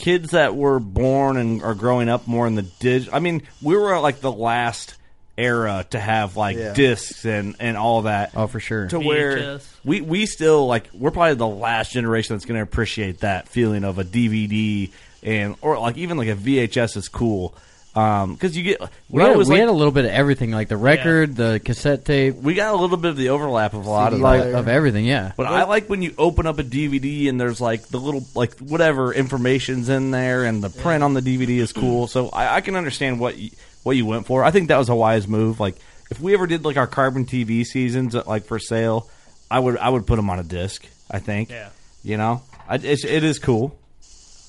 kids 0.00 0.30
that 0.32 0.56
were 0.56 0.80
born 0.80 1.36
and 1.36 1.62
are 1.62 1.74
growing 1.74 2.08
up 2.08 2.26
more 2.26 2.46
in 2.46 2.56
the 2.56 2.62
dig. 2.62 3.08
I 3.12 3.20
mean, 3.20 3.42
we 3.62 3.76
were 3.76 3.98
like 4.00 4.20
the 4.20 4.32
last 4.32 4.94
era 5.38 5.86
to 5.90 5.98
have 6.00 6.36
like 6.36 6.56
Yeah. 6.56 6.72
discs 6.74 7.24
and 7.24 7.54
and 7.60 7.76
all 7.76 8.02
that. 8.02 8.32
Oh, 8.34 8.46
for 8.46 8.60
sure. 8.60 8.88
To 8.88 8.98
where 9.00 9.36
VHS. 9.38 9.66
we 9.84 10.00
we 10.00 10.26
still 10.26 10.66
like 10.66 10.88
we're 10.92 11.10
probably 11.12 11.34
the 11.36 11.46
last 11.46 11.92
generation 11.92 12.34
that's 12.34 12.44
going 12.44 12.58
to 12.58 12.62
appreciate 12.62 13.20
that 13.20 13.48
feeling 13.48 13.84
of 13.84 13.98
a 13.98 14.04
DVD 14.04 14.90
and 15.22 15.54
or 15.62 15.78
like 15.78 15.96
even 15.96 16.16
like 16.18 16.28
a 16.28 16.34
VHS 16.34 16.96
is 16.96 17.08
cool 17.08 17.54
because 17.92 18.56
you 18.56 18.62
get 18.62 18.80
We, 19.08 19.22
had, 19.22 19.36
was 19.36 19.48
we 19.48 19.54
like, 19.54 19.60
had 19.60 19.68
a 19.68 19.72
little 19.72 19.92
bit 19.92 20.04
of 20.04 20.12
everything, 20.12 20.52
like 20.52 20.68
the 20.68 20.76
record, 20.76 21.34
the 21.34 21.60
cassette 21.64 22.04
tape, 22.04 22.36
we 22.36 22.54
got 22.54 22.72
a 22.72 22.76
little 22.76 22.96
bit 22.96 23.10
of 23.10 23.16
the 23.16 23.30
overlap 23.30 23.74
of 23.74 23.84
a 23.84 23.90
lot 23.90 24.12
of 24.12 24.20
like 24.20 24.42
of 24.42 24.68
everything. 24.68 25.04
Yeah. 25.04 25.32
But 25.36 25.46
I 25.46 25.64
like 25.64 25.88
when 25.88 26.02
you 26.02 26.14
open 26.16 26.46
up 26.46 26.58
a 26.58 26.62
DVD 26.62 27.28
and 27.28 27.40
there's 27.40 27.60
like 27.60 27.88
the 27.88 27.98
little 27.98 28.24
like 28.34 28.58
whatever 28.58 29.12
information's 29.12 29.88
in 29.88 30.10
there 30.12 30.44
and 30.44 30.62
the 30.62 30.70
print 30.70 31.02
on 31.02 31.14
the 31.14 31.20
DVD 31.20 31.58
is 31.58 31.72
cool. 31.72 32.06
So 32.06 32.28
I, 32.28 32.56
I 32.56 32.60
can 32.60 32.76
understand 32.76 33.18
what 33.18 33.36
you, 33.36 33.50
what 33.82 33.96
you 33.96 34.06
went 34.06 34.26
for. 34.26 34.44
I 34.44 34.50
think 34.50 34.68
that 34.68 34.78
was 34.78 34.88
a 34.88 34.94
wise 34.94 35.26
move. 35.26 35.58
Like 35.58 35.76
if 36.10 36.20
we 36.20 36.34
ever 36.34 36.46
did 36.46 36.64
like 36.64 36.76
our 36.76 36.86
carbon 36.86 37.26
TV 37.26 37.64
seasons 37.64 38.14
uh, 38.14 38.22
like 38.26 38.44
for 38.44 38.58
sale, 38.58 39.08
I 39.50 39.58
would 39.58 39.76
I 39.78 39.88
would 39.88 40.06
put 40.06 40.16
them 40.16 40.30
on 40.30 40.38
a 40.38 40.44
disc. 40.44 40.86
I 41.10 41.18
think. 41.18 41.50
Yeah. 41.50 41.70
You 42.02 42.16
know, 42.16 42.42
I, 42.68 42.76
it's, 42.76 43.04
it 43.04 43.24
is 43.24 43.38
cool. 43.38 43.76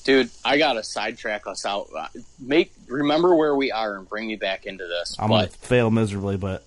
Dude, 0.04 0.30
I 0.44 0.58
gotta 0.58 0.84
sidetrack 0.84 1.46
us 1.48 1.66
out. 1.66 1.90
Uh, 1.96 2.08
Make 2.40 2.74
remember 2.92 3.36
where 3.36 3.56
we 3.56 3.72
are 3.72 3.96
and 3.96 4.08
bring 4.08 4.28
me 4.28 4.36
back 4.36 4.66
into 4.66 4.86
this. 4.86 5.16
I'm 5.20 5.30
gonna 5.30 5.48
fail 5.48 5.90
miserably, 5.92 6.38
but 6.38 6.64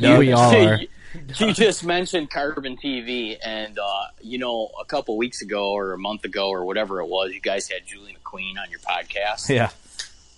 No, 0.00 0.18
we 0.18 0.32
all 0.32 0.54
are. 0.54 0.80
you 1.36 1.52
just 1.52 1.84
mentioned 1.84 2.30
Carbon 2.30 2.76
TV, 2.76 3.36
and 3.42 3.78
uh, 3.78 4.06
you 4.20 4.38
know, 4.38 4.70
a 4.80 4.84
couple 4.84 5.16
weeks 5.16 5.42
ago 5.42 5.72
or 5.72 5.92
a 5.92 5.98
month 5.98 6.24
ago 6.24 6.48
or 6.48 6.64
whatever 6.64 7.00
it 7.00 7.06
was, 7.06 7.32
you 7.32 7.40
guys 7.40 7.68
had 7.68 7.86
Julie 7.86 8.16
McQueen 8.24 8.58
on 8.60 8.70
your 8.70 8.80
podcast, 8.80 9.48
yeah, 9.48 9.70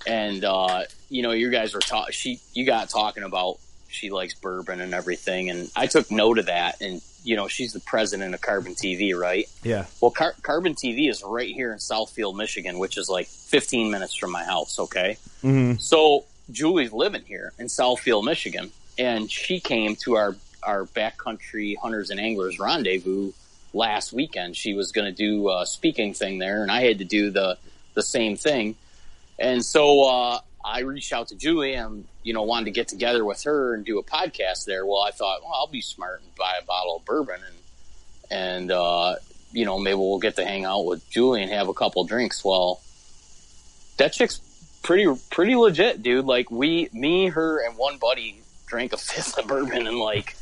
and 0.07 0.45
uh, 0.45 0.85
you 1.09 1.23
know, 1.23 1.33
you 1.33 1.51
guys 1.51 1.75
were 1.75 1.81
talking. 1.81 2.13
She, 2.13 2.41
you 2.53 2.67
got 2.67 2.89
talking 2.91 3.23
about 3.23 3.59
she 3.89 4.11
likes 4.11 4.35
bourbon 4.35 4.81
and 4.81 4.95
everything, 4.95 5.51
and 5.51 5.71
I 5.75 5.87
took 5.87 6.11
note 6.11 6.39
of 6.39 6.47
that. 6.47 6.81
And 6.81 7.01
you 7.27 7.35
know, 7.35 7.49
she's 7.49 7.73
the 7.73 7.81
president 7.81 8.35
of 8.35 8.41
Carbon 8.41 8.75
TV, 8.75 9.19
right? 9.19 9.47
yeah. 9.65 9.87
Well, 10.01 10.13
Car- 10.13 10.37
Carbon 10.43 10.75
TV 10.75 11.11
is 11.11 11.23
right 11.25 11.53
here 11.53 11.73
in 11.73 11.79
Southfield, 11.79 12.37
Michigan, 12.37 12.79
which 12.79 12.97
is 12.97 13.09
like 13.09 13.27
15 13.27 13.91
minutes 13.91 14.15
from 14.15 14.31
my 14.31 14.45
house. 14.45 14.79
Okay. 14.79 15.19
Mhm. 15.43 15.81
So 15.81 16.25
Julie's 16.53 16.93
living 16.93 17.23
here 17.27 17.53
in 17.59 17.67
Southfield, 17.67 18.25
Michigan, 18.25 18.71
and 18.97 19.31
she 19.31 19.59
came 19.61 19.97
to 19.97 20.15
our 20.15 20.37
our 20.63 20.85
backcountry 20.87 21.77
hunters 21.77 22.11
and 22.11 22.19
anglers 22.19 22.59
rendezvous 22.59 23.33
last 23.73 24.13
weekend. 24.13 24.57
She 24.57 24.75
was 24.75 24.91
going 24.93 25.05
to 25.05 25.13
do 25.13 25.49
a 25.51 25.65
speaking 25.67 26.13
thing 26.15 26.39
there, 26.39 26.63
and 26.63 26.71
I 26.73 26.83
had 26.83 26.99
to 26.99 27.05
do 27.05 27.31
the 27.31 27.59
the 27.95 28.03
same 28.03 28.37
thing. 28.37 28.77
And 29.39 29.65
so 29.65 30.05
uh, 30.09 30.41
I 30.67 30.81
reached 30.81 31.13
out 31.13 31.29
to 31.29 31.37
Julie 31.37 31.75
and 31.75 32.07
you 32.25 32.35
know 32.35 32.43
wanted 32.43 32.65
to 32.65 32.71
get 32.73 32.89
together 32.89 33.25
with 33.25 33.45
her 33.45 33.75
and 33.75 33.85
do 33.85 33.99
a 33.99 34.03
podcast 34.03 34.65
there. 34.65 34.85
Well, 34.85 35.01
I 35.01 35.13
thought, 35.13 35.43
well, 35.43 35.53
I'll 35.55 35.69
be 35.69 35.81
smart 35.81 36.23
and 36.23 36.35
buy 36.35 36.55
a 36.61 36.65
bottle 36.65 36.97
of 36.97 37.05
bourbon 37.05 37.41
and 37.47 37.57
and 38.29 38.73
uh, 38.73 39.15
you 39.53 39.65
know 39.65 39.79
maybe 39.79 39.97
we'll 39.97 40.19
get 40.19 40.37
to 40.37 40.45
hang 40.45 40.65
out 40.65 40.85
with 40.85 41.09
Julie 41.09 41.43
and 41.43 41.53
have 41.53 41.69
a 41.69 41.75
couple 41.75 42.03
drinks. 42.05 42.45
Well, 42.45 42.81
that 43.99 44.13
chick's 44.13 44.41
pretty 44.83 45.07
pretty 45.31 45.55
legit, 45.55 46.03
dude. 46.03 46.25
Like 46.25 46.51
we, 46.51 46.89
me, 46.93 47.29
her, 47.29 47.65
and 47.65 47.77
one 47.77 47.99
buddy 47.99 48.41
drank 48.67 48.93
a 48.93 48.97
fifth 48.97 49.39
of 49.39 49.47
bourbon 49.47 49.87
in 49.87 49.99
like 49.99 50.37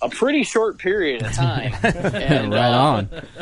a 0.00 0.08
pretty 0.08 0.44
short 0.44 0.78
period 0.78 1.22
of 1.22 1.32
time. 1.32 1.72
And, 1.82 2.52
right 2.52 2.70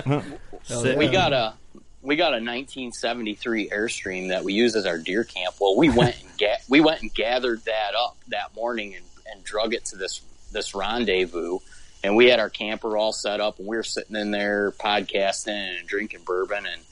uh, 0.06 0.22
on. 0.70 0.96
we 0.96 1.08
got 1.08 1.32
a 1.32 1.54
we 2.02 2.16
got 2.16 2.32
a 2.32 2.42
1973 2.42 3.68
Airstream 3.68 4.28
that 4.28 4.42
we 4.44 4.52
use 4.54 4.74
as 4.74 4.86
our 4.86 4.98
deer 4.98 5.22
camp. 5.22 5.54
Well, 5.60 5.76
we 5.76 5.88
went 5.88 6.20
and 6.20 6.36
ga- 6.36 6.62
we 6.68 6.80
went 6.80 7.02
and 7.02 7.14
gathered 7.14 7.64
that 7.64 7.94
up 7.96 8.16
that 8.28 8.54
morning 8.56 8.94
and, 8.94 9.04
and 9.32 9.44
drug 9.44 9.72
it 9.72 9.84
to 9.86 9.96
this 9.96 10.20
this 10.50 10.74
rendezvous. 10.74 11.58
And 12.04 12.16
we 12.16 12.26
had 12.26 12.40
our 12.40 12.50
camper 12.50 12.96
all 12.96 13.12
set 13.12 13.40
up, 13.40 13.60
and 13.60 13.68
we 13.68 13.76
were 13.76 13.84
sitting 13.84 14.16
in 14.16 14.32
there 14.32 14.72
podcasting 14.72 15.78
and 15.78 15.86
drinking 15.86 16.22
bourbon, 16.26 16.66
and 16.66 16.82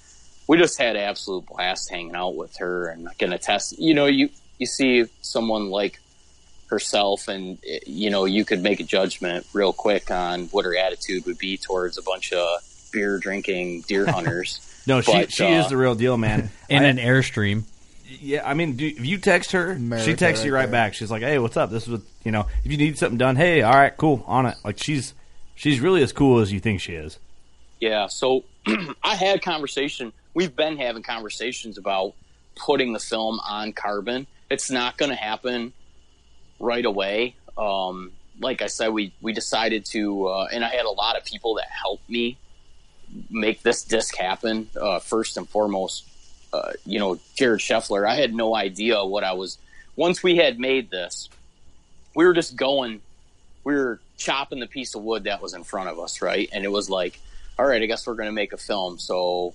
we 0.46 0.56
just 0.56 0.78
had 0.78 0.96
absolute 0.96 1.46
blast 1.46 1.90
hanging 1.90 2.14
out 2.14 2.36
with 2.36 2.56
her. 2.58 2.86
And 2.86 3.08
I 3.08 3.14
can 3.14 3.32
attest, 3.32 3.76
you 3.78 3.94
know, 3.94 4.06
you 4.06 4.30
you 4.58 4.66
see 4.66 5.06
someone 5.22 5.70
like 5.70 5.98
herself, 6.68 7.26
and 7.26 7.58
eh, 7.66 7.80
you 7.86 8.10
know, 8.10 8.26
you 8.26 8.44
could 8.44 8.62
make 8.62 8.78
a 8.78 8.84
judgment 8.84 9.44
real 9.52 9.72
quick 9.72 10.12
on 10.12 10.46
what 10.46 10.64
her 10.64 10.76
attitude 10.76 11.26
would 11.26 11.38
be 11.38 11.56
towards 11.56 11.98
a 11.98 12.02
bunch 12.02 12.32
of 12.32 12.60
beer 12.92 13.18
drinking 13.18 13.82
deer 13.82 14.06
hunters. 14.10 14.60
No, 14.86 15.00
she 15.00 15.12
But, 15.12 15.32
she 15.32 15.44
uh, 15.44 15.60
is 15.62 15.68
the 15.68 15.76
real 15.76 15.94
deal, 15.94 16.16
man. 16.16 16.50
In 16.68 16.82
I- 16.82 16.86
an 16.86 16.96
airstream. 16.98 17.64
Yeah, 18.20 18.42
I 18.44 18.54
mean, 18.54 18.74
do, 18.74 18.86
if 18.86 19.06
you 19.06 19.18
text 19.18 19.52
her, 19.52 19.72
she 19.74 19.76
America 19.80 20.16
texts 20.16 20.44
you 20.44 20.52
right 20.52 20.60
right 20.60 20.66
there. 20.66 20.72
back. 20.72 20.94
She's 20.94 21.12
like, 21.12 21.22
"Hey, 21.22 21.38
what's 21.38 21.56
up? 21.56 21.70
This 21.70 21.84
is 21.84 21.90
what 21.90 22.00
you 22.24 22.32
know. 22.32 22.46
If 22.64 22.72
you 22.72 22.76
need 22.76 22.98
something 22.98 23.18
done, 23.18 23.36
hey, 23.36 23.62
all 23.62 23.72
right, 23.72 23.96
cool, 23.96 24.24
on 24.26 24.46
it." 24.46 24.56
Like 24.64 24.78
she's 24.82 25.14
she's 25.54 25.78
really 25.78 26.02
as 26.02 26.12
cool 26.12 26.40
as 26.40 26.52
you 26.52 26.58
think 26.58 26.80
she 26.80 26.94
is. 26.94 27.20
Yeah, 27.78 28.08
so 28.08 28.42
I 29.04 29.14
had 29.14 29.42
conversation. 29.42 30.12
We've 30.34 30.54
been 30.56 30.76
having 30.76 31.04
conversations 31.04 31.78
about 31.78 32.14
putting 32.56 32.92
the 32.92 32.98
film 32.98 33.38
on 33.48 33.72
carbon. 33.74 34.26
It's 34.50 34.72
not 34.72 34.96
going 34.98 35.10
to 35.10 35.16
happen 35.16 35.72
right 36.58 36.84
away. 36.84 37.36
Um, 37.56 38.10
like 38.40 38.60
I 38.60 38.66
said, 38.66 38.88
we 38.88 39.12
we 39.20 39.32
decided 39.32 39.84
to, 39.86 40.26
uh, 40.26 40.48
and 40.52 40.64
I 40.64 40.68
had 40.70 40.84
a 40.84 40.90
lot 40.90 41.16
of 41.16 41.24
people 41.24 41.54
that 41.54 41.66
helped 41.70 42.10
me 42.10 42.38
make 43.30 43.62
this 43.62 43.82
disc 43.82 44.16
happen. 44.16 44.68
Uh, 44.80 44.98
first 44.98 45.36
and 45.36 45.48
foremost, 45.48 46.04
uh, 46.52 46.72
you 46.84 46.98
know, 46.98 47.18
Jared 47.36 47.60
Scheffler. 47.60 48.08
I 48.08 48.16
had 48.16 48.34
no 48.34 48.54
idea 48.54 49.04
what 49.04 49.24
I 49.24 49.32
was. 49.32 49.58
Once 49.96 50.22
we 50.22 50.36
had 50.36 50.58
made 50.58 50.90
this, 50.90 51.28
we 52.14 52.24
were 52.24 52.34
just 52.34 52.56
going. 52.56 53.00
We 53.64 53.74
were 53.74 54.00
chopping 54.16 54.60
the 54.60 54.66
piece 54.66 54.94
of 54.94 55.02
wood 55.02 55.24
that 55.24 55.42
was 55.42 55.54
in 55.54 55.64
front 55.64 55.88
of 55.88 55.98
us, 55.98 56.22
right? 56.22 56.48
And 56.52 56.64
it 56.64 56.72
was 56.72 56.88
like, 56.88 57.20
all 57.58 57.66
right, 57.66 57.82
I 57.82 57.86
guess 57.86 58.06
we're 58.06 58.14
going 58.14 58.28
to 58.28 58.32
make 58.32 58.52
a 58.52 58.56
film. 58.56 58.98
So 58.98 59.54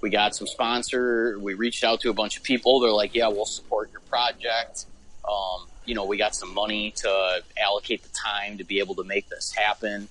we 0.00 0.10
got 0.10 0.34
some 0.34 0.46
sponsor. 0.46 1.38
We 1.38 1.54
reached 1.54 1.84
out 1.84 2.00
to 2.00 2.10
a 2.10 2.14
bunch 2.14 2.36
of 2.36 2.42
people. 2.42 2.80
They're 2.80 2.90
like, 2.90 3.14
yeah, 3.14 3.28
we'll 3.28 3.46
support 3.46 3.90
your 3.92 4.00
project. 4.02 4.86
Um, 5.28 5.66
you 5.84 5.94
know, 5.94 6.04
we 6.04 6.16
got 6.16 6.34
some 6.34 6.54
money 6.54 6.92
to 6.96 7.42
allocate 7.58 8.02
the 8.02 8.08
time 8.08 8.58
to 8.58 8.64
be 8.64 8.78
able 8.78 8.94
to 8.96 9.04
make 9.04 9.28
this 9.28 9.52
happen. 9.52 10.08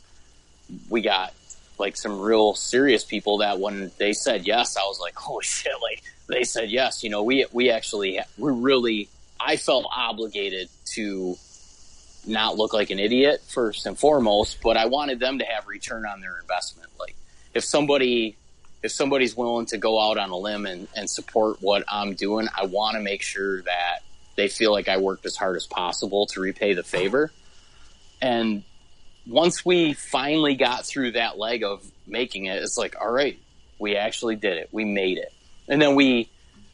We 0.89 1.01
got 1.01 1.33
like 1.81 1.97
some 1.97 2.21
real 2.21 2.55
serious 2.55 3.03
people 3.03 3.39
that 3.39 3.59
when 3.59 3.91
they 3.97 4.13
said 4.13 4.47
yes, 4.47 4.77
I 4.77 4.81
was 4.83 4.99
like, 5.01 5.15
holy 5.17 5.43
shit! 5.43 5.73
Like 5.81 6.03
they 6.27 6.45
said 6.45 6.71
yes. 6.71 7.03
You 7.03 7.09
know, 7.09 7.23
we 7.23 7.45
we 7.51 7.69
actually 7.69 8.21
we 8.37 8.51
really 8.51 9.09
I 9.39 9.57
felt 9.57 9.85
obligated 9.93 10.69
to 10.93 11.35
not 12.25 12.55
look 12.55 12.73
like 12.73 12.91
an 12.91 12.99
idiot 12.99 13.41
first 13.47 13.85
and 13.85 13.97
foremost, 13.97 14.59
but 14.63 14.77
I 14.77 14.85
wanted 14.85 15.19
them 15.19 15.39
to 15.39 15.45
have 15.45 15.67
return 15.67 16.05
on 16.05 16.21
their 16.21 16.39
investment. 16.39 16.89
Like 16.99 17.15
if 17.53 17.63
somebody 17.63 18.37
if 18.83 18.91
somebody's 18.91 19.35
willing 19.35 19.65
to 19.67 19.77
go 19.77 20.01
out 20.01 20.17
on 20.17 20.29
a 20.31 20.37
limb 20.37 20.65
and, 20.65 20.87
and 20.95 21.09
support 21.09 21.57
what 21.61 21.83
I'm 21.87 22.13
doing, 22.13 22.47
I 22.55 22.65
want 22.65 22.95
to 22.95 23.01
make 23.01 23.21
sure 23.21 23.61
that 23.63 23.99
they 24.35 24.47
feel 24.47 24.71
like 24.71 24.87
I 24.87 24.97
worked 24.97 25.25
as 25.25 25.35
hard 25.35 25.55
as 25.55 25.67
possible 25.67 26.25
to 26.27 26.41
repay 26.41 26.73
the 26.73 26.83
favor. 26.83 27.31
And 28.21 28.63
once 29.31 29.65
we 29.65 29.93
finally 29.93 30.55
got 30.55 30.85
through 30.85 31.11
that 31.11 31.37
leg 31.37 31.63
of 31.63 31.89
making 32.05 32.45
it, 32.45 32.61
it's 32.61 32.77
like, 32.77 32.95
all 32.99 33.11
right, 33.11 33.39
we 33.79 33.95
actually 33.95 34.35
did 34.35 34.57
it. 34.57 34.69
We 34.71 34.85
made 34.85 35.17
it. 35.17 35.33
And 35.67 35.81
then 35.81 35.95
we, 35.95 36.29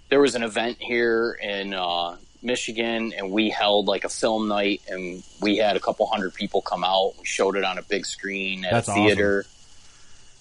there 0.10 0.20
was 0.20 0.36
an 0.36 0.44
event 0.44 0.78
here 0.80 1.38
in 1.42 1.74
uh, 1.74 2.18
Michigan, 2.42 3.14
and 3.16 3.32
we 3.32 3.50
held 3.50 3.88
like 3.88 4.04
a 4.04 4.10
film 4.10 4.48
night, 4.48 4.82
and 4.90 5.24
we 5.40 5.58
had 5.58 5.76
a 5.76 5.80
couple 5.80 6.08
hundred 6.08 6.34
people 6.34 6.62
come 6.62 6.84
out. 6.84 7.14
We 7.20 7.26
showed 7.26 7.56
it 7.56 7.64
on 7.64 7.78
a 7.78 7.84
big 7.84 8.06
screen 8.06 8.66
at 8.66 8.72
That's 8.72 8.88
a 8.88 8.92
awesome. 8.92 9.06
theater. 9.06 9.46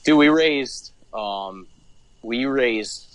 Dude, 0.04 0.18
we 0.18 0.28
raised, 0.28 0.92
um, 1.12 1.66
we 2.22 2.46
raised 2.46 3.05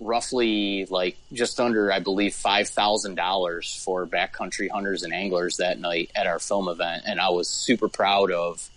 roughly 0.00 0.86
like 0.86 1.16
just 1.32 1.58
under, 1.58 1.92
I 1.92 2.00
believe, 2.00 2.34
five 2.34 2.68
thousand 2.68 3.14
dollars 3.14 3.80
for 3.84 4.06
backcountry 4.06 4.70
hunters 4.70 5.02
and 5.02 5.12
anglers 5.12 5.56
that 5.58 5.78
night 5.78 6.10
at 6.14 6.26
our 6.26 6.38
film 6.38 6.68
event, 6.68 7.04
and 7.06 7.20
I 7.20 7.30
was 7.30 7.48
super 7.48 7.88
proud 7.88 8.30
of, 8.30 8.68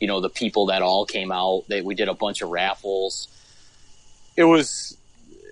you 0.00 0.06
know, 0.06 0.20
the 0.20 0.30
people 0.30 0.66
that 0.66 0.82
all 0.82 1.04
came 1.04 1.32
out. 1.32 1.64
That 1.68 1.84
we 1.84 1.94
did 1.94 2.08
a 2.08 2.14
bunch 2.14 2.42
of 2.42 2.50
raffles. 2.50 3.28
It 4.36 4.44
was 4.44 4.96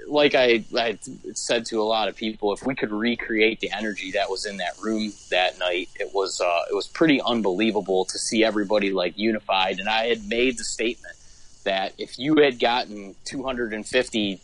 like 0.09 0.35
I, 0.35 0.65
I 0.77 0.99
said 1.35 1.67
to 1.67 1.83
a 1.83 1.85
lot 1.85 2.09
of 2.09 2.17
people, 2.17 2.53
if 2.53 2.65
we 2.65 2.75
could 2.75 2.93
recreate 2.93 3.61
the 3.61 3.73
energy 3.73 4.13
that 4.13 4.31
was 4.31 4.47
in 4.47 4.59
that 4.59 4.79
room 4.81 5.13
that 5.31 5.59
night, 5.59 5.89
it 5.99 6.15
was 6.15 6.41
uh, 6.41 6.63
it 6.71 6.75
was 6.75 6.87
pretty 6.87 7.21
unbelievable 7.21 8.05
to 8.07 8.19
see 8.19 8.45
everybody 8.45 8.93
like 8.93 9.19
unified. 9.19 9.81
And 9.81 9.89
I 9.89 10.07
had 10.07 10.29
made 10.29 10.59
the 10.59 10.65
statement 10.65 11.17
that 11.65 11.95
if 11.99 12.19
you 12.19 12.37
had 12.37 12.61
gotten 12.61 13.17
250 13.25 14.41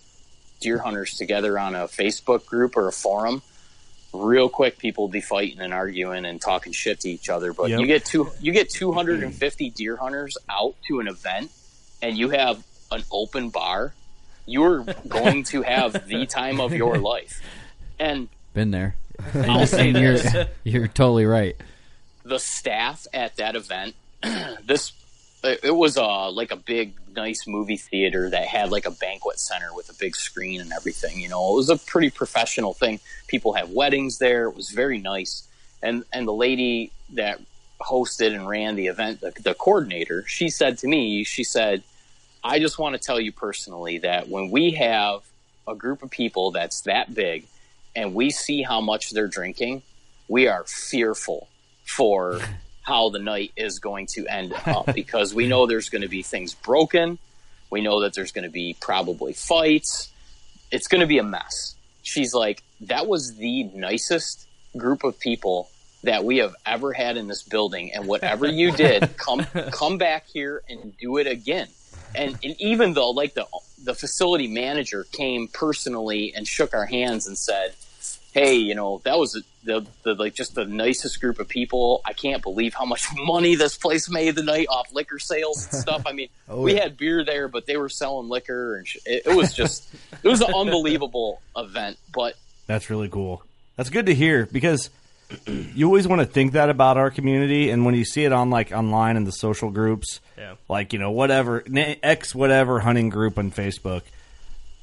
deer 0.62 0.78
hunters 0.78 1.14
together 1.16 1.58
on 1.58 1.74
a 1.74 1.84
Facebook 1.84 2.46
group 2.46 2.76
or 2.76 2.88
a 2.88 2.92
forum, 2.92 3.42
real 4.12 4.48
quick 4.48 4.78
people 4.78 5.08
be 5.08 5.20
fighting 5.20 5.60
and 5.60 5.72
arguing 5.72 6.24
and 6.24 6.40
talking 6.40 6.72
shit 6.72 7.00
to 7.00 7.08
each 7.10 7.28
other. 7.28 7.52
But 7.52 7.70
Yep. 7.70 7.80
you 7.80 7.86
get 7.86 8.04
two, 8.04 8.30
you 8.40 8.52
get 8.52 8.70
250 8.70 9.70
mm. 9.70 9.74
deer 9.74 9.96
hunters 9.96 10.36
out 10.48 10.74
to 10.88 11.00
an 11.00 11.08
event, 11.08 11.50
and 12.00 12.16
you 12.16 12.30
have 12.30 12.62
an 12.90 13.02
open 13.10 13.50
bar. 13.50 13.94
You're 14.46 14.84
going 15.08 15.44
to 15.44 15.62
have 15.62 16.06
the 16.08 16.26
time 16.38 16.60
of 16.60 16.72
your 16.72 16.98
life, 16.98 17.40
and 17.98 18.28
Been 18.54 18.70
there. 18.70 18.96
I'll 19.34 19.66
say 19.66 19.90
And 19.90 19.98
you're 19.98 20.46
you're 20.64 20.88
totally 20.88 21.26
right. 21.26 21.56
the 22.24 22.38
staff 22.38 23.06
at 23.14 23.36
that 23.36 23.54
event 23.54 23.94
this 24.64 24.92
it 25.44 25.74
was 25.74 25.96
uh 25.96 26.30
like 26.30 26.50
a 26.50 26.56
big 26.56 26.94
nice 27.14 27.46
movie 27.46 27.76
theater 27.76 28.30
that 28.30 28.46
had 28.46 28.70
like 28.70 28.86
a 28.86 28.90
banquet 28.90 29.38
center 29.38 29.74
with 29.74 29.90
a 29.90 29.94
big 29.94 30.16
screen 30.16 30.60
and 30.60 30.72
everything 30.72 31.20
you 31.20 31.28
know? 31.28 31.52
It 31.52 31.56
was 31.56 31.70
a 31.70 31.76
pretty 31.76 32.10
professional 32.10 32.74
thing. 32.74 33.00
People 33.26 33.52
had 33.52 33.74
weddings 33.74 34.18
there. 34.18 34.44
It 34.44 34.56
was 34.56 34.70
very 34.70 34.98
nice. 34.98 35.46
And 35.82 36.04
and 36.12 36.26
the 36.26 36.32
lady 36.32 36.92
that 37.14 37.40
hosted 37.82 38.34
and 38.34 38.48
ran 38.48 38.76
the 38.76 38.86
event 38.86 39.20
the, 39.20 39.32
the 39.42 39.54
coordinator 39.54 40.24
she 40.26 40.48
said 40.48 40.78
to 40.78 40.86
me 40.86 41.24
she 41.24 41.42
said 41.44 41.82
i 42.44 42.58
just 42.58 42.78
want 42.78 42.94
to 42.94 43.00
tell 43.00 43.20
you 43.20 43.32
personally 43.32 43.98
that 43.98 44.28
when 44.28 44.50
we 44.50 44.70
have 44.70 45.22
a 45.66 45.74
group 45.74 46.02
of 46.02 46.10
people 46.10 46.50
that's 46.52 46.82
that 46.82 47.12
big 47.14 47.44
and 47.94 48.14
we 48.14 48.30
see 48.30 48.62
how 48.62 48.80
much 48.80 49.10
they're 49.10 49.28
drinking 49.28 49.82
we 50.28 50.46
are 50.46 50.64
fearful 50.64 51.48
for 51.84 52.40
how 52.82 53.10
the 53.10 53.18
night 53.18 53.52
is 53.56 53.78
going 53.78 54.06
to 54.06 54.26
end 54.26 54.54
up 54.66 54.86
because 54.94 55.34
we 55.34 55.48
know 55.48 55.66
there's 55.66 55.88
going 55.88 56.02
to 56.02 56.08
be 56.08 56.22
things 56.22 56.54
broken. 56.54 57.18
We 57.70 57.80
know 57.80 58.02
that 58.02 58.14
there's 58.14 58.32
going 58.32 58.44
to 58.44 58.50
be 58.50 58.76
probably 58.80 59.32
fights. 59.32 60.10
It's 60.70 60.88
going 60.88 61.00
to 61.00 61.06
be 61.06 61.18
a 61.18 61.22
mess. 61.22 61.74
She's 62.02 62.34
like, 62.34 62.62
that 62.82 63.06
was 63.06 63.36
the 63.36 63.64
nicest 63.64 64.46
group 64.76 65.04
of 65.04 65.18
people 65.18 65.70
that 66.02 66.24
we 66.24 66.38
have 66.38 66.54
ever 66.66 66.92
had 66.92 67.16
in 67.16 67.28
this 67.28 67.42
building. 67.42 67.92
And 67.92 68.06
whatever 68.06 68.46
you 68.46 68.72
did, 68.76 69.16
come 69.16 69.44
come 69.70 69.98
back 69.98 70.26
here 70.26 70.62
and 70.68 70.96
do 70.98 71.18
it 71.18 71.26
again. 71.26 71.68
And, 72.14 72.38
and 72.42 72.60
even 72.60 72.92
though 72.94 73.10
like 73.10 73.34
the 73.34 73.46
the 73.82 73.94
facility 73.94 74.48
manager 74.48 75.06
came 75.12 75.48
personally 75.48 76.34
and 76.34 76.46
shook 76.46 76.74
our 76.74 76.86
hands 76.86 77.26
and 77.26 77.36
said, 77.38 77.74
hey, 78.32 78.54
you 78.54 78.74
know, 78.74 79.00
that 79.04 79.18
was 79.18 79.42
the, 79.64 79.86
the 80.02 80.14
like 80.14 80.34
just 80.34 80.54
the 80.54 80.64
nicest 80.64 81.20
group 81.20 81.38
of 81.38 81.48
people. 81.48 82.00
I 82.04 82.12
can't 82.12 82.42
believe 82.42 82.74
how 82.74 82.84
much 82.84 83.06
money 83.16 83.54
this 83.54 83.76
place 83.76 84.10
made 84.10 84.34
the 84.34 84.42
night 84.42 84.66
off 84.68 84.92
liquor 84.92 85.18
sales 85.18 85.68
and 85.70 85.80
stuff. 85.80 86.02
I 86.06 86.12
mean, 86.12 86.28
Oh, 86.48 86.62
we 86.62 86.74
yeah. 86.74 86.82
had 86.82 86.96
beer 86.96 87.24
there, 87.24 87.48
but 87.48 87.66
they 87.66 87.76
were 87.76 87.88
selling 87.88 88.28
liquor, 88.28 88.76
and 88.76 88.86
sh- 88.88 88.98
it, 89.06 89.22
it 89.26 89.36
was 89.36 89.52
just 89.54 89.92
it 90.22 90.28
was 90.28 90.40
an 90.40 90.52
unbelievable 90.54 91.40
event. 91.56 91.96
But 92.12 92.34
That's 92.66 92.90
really 92.90 93.08
cool. 93.08 93.42
That's 93.76 93.88
good 93.90 94.06
to 94.06 94.14
hear 94.14 94.46
because 94.50 94.90
you 95.46 95.86
always 95.86 96.06
want 96.06 96.20
to 96.20 96.26
think 96.26 96.52
that 96.52 96.68
about 96.68 96.98
our 96.98 97.10
community, 97.10 97.70
and 97.70 97.86
when 97.86 97.94
you 97.94 98.04
see 98.04 98.24
it 98.24 98.32
on 98.32 98.50
like 98.50 98.70
online 98.72 99.16
in 99.16 99.24
the 99.24 99.32
social 99.32 99.70
groups, 99.70 100.20
Yeah. 100.36 100.56
like 100.68 100.92
you 100.92 100.98
know 100.98 101.10
whatever 101.10 101.62
na- 101.66 101.94
X 102.02 102.34
whatever 102.34 102.80
hunting 102.80 103.08
group 103.08 103.38
on 103.38 103.50
Facebook, 103.50 104.02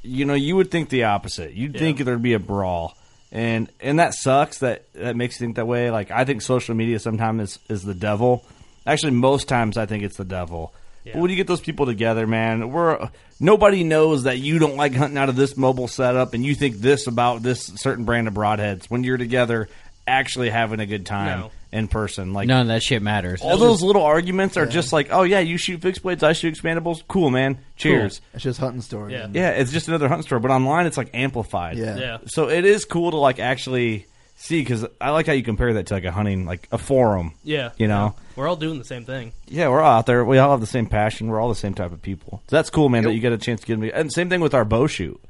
you 0.02 0.26
know 0.26 0.34
you 0.34 0.56
would 0.56 0.72
think 0.72 0.90
the 0.90 1.04
opposite. 1.04 1.54
You'd 1.54 1.76
Yeah. 1.76 1.80
think 1.80 2.00
there'd 2.00 2.22
be 2.24 2.34
a 2.34 2.40
brawl, 2.40 2.98
and 3.32 3.70
and 3.80 4.00
that 4.00 4.14
sucks. 4.14 4.60
That 4.60 4.92
that 4.94 5.16
makes 5.16 5.40
you 5.40 5.46
think 5.46 5.56
that 5.58 5.68
way. 5.68 5.92
Like 5.92 6.12
I 6.12 6.26
think 6.26 6.42
social 6.42 6.76
media 6.76 7.00
sometimes 7.00 7.42
is 7.42 7.60
is 7.70 7.84
the 7.84 7.94
devil. 7.94 8.44
Actually, 8.86 9.12
most 9.12 9.48
times 9.48 9.78
I 9.78 9.86
think 9.86 10.04
it's 10.04 10.18
the 10.18 10.26
devil. 10.26 10.74
But 11.04 11.14
Yeah. 11.16 11.20
when 11.22 11.30
you 11.30 11.36
get 11.38 11.48
those 11.48 11.62
people 11.62 11.86
together, 11.86 12.28
man, 12.28 12.72
we're 12.72 13.10
nobody 13.40 13.84
knows 13.84 14.24
that 14.24 14.40
you 14.40 14.60
don't 14.60 14.76
like 14.76 14.94
hunting 14.94 15.18
out 15.18 15.30
of 15.30 15.36
this 15.36 15.56
mobile 15.56 15.88
setup, 15.88 16.34
and 16.34 16.46
you 16.46 16.56
think 16.56 16.78
this 16.78 17.08
about 17.08 17.42
this 17.44 17.68
certain 17.76 18.04
brand 18.04 18.28
of 18.28 18.34
broadheads. 18.34 18.86
When 18.90 19.04
you're 19.04 19.18
together, 19.18 19.70
actually 20.08 20.50
having 20.50 20.80
a 20.80 20.86
good 20.86 21.06
time 21.06 21.40
No. 21.40 21.52
In 21.72 21.88
person, 21.88 22.34
like 22.34 22.47
None 22.47 22.61
of 22.61 22.67
that 22.67 22.82
shit 22.82 23.01
matters. 23.01 23.41
all 23.41 23.57
those 23.57 23.82
little 23.82 24.01
arguments 24.03 24.57
are 24.57 24.65
just 24.65 24.91
like, 24.91 25.09
oh 25.11 25.24
yeah, 25.24 25.39
you 25.39 25.57
shoot 25.57 25.82
fixed 25.82 26.01
blades, 26.01 26.24
I 26.24 26.34
shoot 26.34 26.55
expandables, 26.55 27.03
cool, 27.07 27.30
man, 27.30 27.59
cheers. 27.76 28.22
It's 28.34 28.43
just 28.43 28.59
hunting 28.59 28.82
stories. 28.82 29.13
Yeah. 29.13 29.28
Yeah, 29.32 29.49
it's 29.51 29.72
just 29.72 29.88
another 29.88 30.07
hunting 30.07 30.26
store, 30.26 30.39
but 30.39 30.51
online 30.51 30.86
it's 30.88 30.97
like 30.97 31.11
amplified. 31.13 31.78
Yeah. 31.78 31.97
Yeah. 31.97 32.17
So 32.26 32.49
it 32.49 32.65
is 32.65 32.86
cool 32.86 33.11
to 33.11 33.17
like 33.17 33.39
actually 33.39 34.07
see 34.36 34.61
because 34.61 34.86
I 35.01 35.11
like 35.11 35.28
how 35.28 35.34
you 35.34 35.43
compare 35.43 35.74
that 35.74 35.88
to 35.88 35.93
like 35.93 36.05
a 36.05 36.11
hunting, 36.11 36.45
like 36.45 36.67
a 36.72 36.78
forum. 36.78 37.34
Yeah. 37.43 37.72
You 37.78 37.88
know? 37.88 38.15
We're 38.36 38.47
all 38.47 38.55
doing 38.55 38.80
the 38.80 38.86
same 38.86 39.03
thing. 39.05 39.34
Yeah, 39.47 39.67
we're 39.67 39.82
all 39.82 39.97
out 39.99 40.05
there. 40.05 40.24
We 40.24 40.38
all 40.38 40.51
have 40.51 40.61
the 40.61 40.65
same 40.65 40.88
passion. 40.88 41.28
We're 41.28 41.41
all 41.41 41.49
the 41.49 41.55
same 41.55 41.74
type 41.74 41.91
of 41.91 42.01
people. 42.01 42.41
So 42.47 42.55
that's 42.55 42.70
cool, 42.70 42.88
man. 42.89 43.03
That 43.03 43.13
you 43.13 43.20
get 43.20 43.34
a 43.34 43.38
chance 43.38 43.61
to 43.61 43.67
get 43.67 43.78
me. 43.78 43.91
And 43.91 44.11
same 44.11 44.30
thing 44.30 44.39
with 44.39 44.53
our 44.53 44.63
bow 44.65 44.88
shoot. 44.88 45.22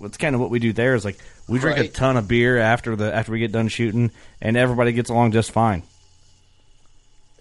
That's 0.00 0.16
kind 0.16 0.34
of 0.34 0.40
what 0.40 0.50
we 0.50 0.58
do 0.58 0.72
there. 0.72 0.94
Is 0.94 1.04
like 1.04 1.18
we 1.48 1.58
drink 1.58 1.78
a 1.78 1.88
ton 1.88 2.16
of 2.16 2.28
beer 2.28 2.58
after 2.58 2.96
the 2.96 3.14
after 3.14 3.32
we 3.32 3.38
get 3.38 3.52
done 3.52 3.68
shooting, 3.68 4.10
and 4.40 4.56
everybody 4.56 4.92
gets 4.92 5.10
along 5.10 5.32
just 5.32 5.50
fine. 5.50 5.82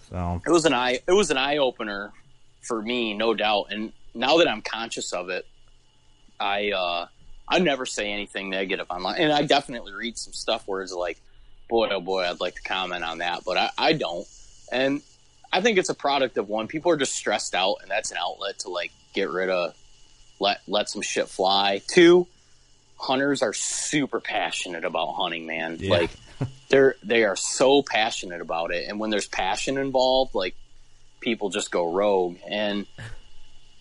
So 0.10 0.42
it 0.46 0.52
was 0.52 0.66
an 0.66 0.74
eye 0.74 1.00
it 1.08 1.12
was 1.12 1.32
an 1.32 1.38
eye 1.38 1.58
opener 1.58 2.12
for 2.62 2.82
me, 2.82 3.14
no 3.14 3.34
doubt. 3.34 3.68
And 3.72 3.92
now 4.14 4.38
that 4.38 4.48
I'm 4.48 4.62
conscious 4.62 5.14
of 5.14 5.30
it, 5.30 5.46
I 6.40 6.72
uh, 6.72 7.08
I 7.48 7.60
never 7.60 7.86
say 7.86 8.12
anything 8.12 8.50
negative 8.50 8.88
online, 8.90 9.22
and 9.22 9.32
I 9.32 9.44
definitely 9.44 9.94
read 9.94 10.18
some 10.18 10.34
stuff 10.34 10.64
where 10.68 10.82
it's 10.82 10.94
like, 10.94 11.20
boy, 11.70 11.90
oh 11.90 12.02
boy, 12.02 12.24
I'd 12.24 12.40
like 12.40 12.56
to 12.56 12.62
comment 12.62 13.04
on 13.04 13.20
that, 13.20 13.44
but 13.46 13.58
I, 13.58 13.70
I 13.78 13.94
don't. 13.94 14.28
And 14.72 15.02
I 15.52 15.62
think 15.62 15.78
it's 15.78 15.90
a 15.90 15.96
product 15.96 16.38
of 16.38 16.50
one, 16.50 16.68
people 16.68 16.92
are 16.92 16.98
just 16.98 17.14
stressed 17.14 17.56
out, 17.56 17.78
and 17.82 17.90
that's 17.90 18.12
an 18.12 18.18
outlet 18.20 18.60
to 18.60 18.70
like 18.70 18.92
get 19.14 19.30
rid 19.30 19.50
of, 19.50 19.76
let 20.40 20.62
let 20.68 20.90
some 20.90 21.02
shit 21.02 21.30
fly. 21.30 21.82
Two, 21.88 22.28
hunters 22.98 23.42
are 23.42 23.54
super 23.54 24.20
passionate 24.20 24.86
about 24.86 25.14
hunting, 25.14 25.46
man. 25.46 25.78
Yeah. 25.80 25.92
Like 25.92 26.12
they're 26.70 26.96
they 27.04 27.24
are 27.24 27.36
so 27.36 27.82
passionate 27.82 28.42
about 28.42 28.72
it, 28.72 28.88
and 28.90 29.00
when 29.00 29.10
there's 29.10 29.28
passion 29.28 29.78
involved, 29.78 30.36
like 30.36 30.56
people 31.20 31.50
just 31.50 31.72
go 31.72 31.92
rogue, 31.92 32.38
and 32.48 32.86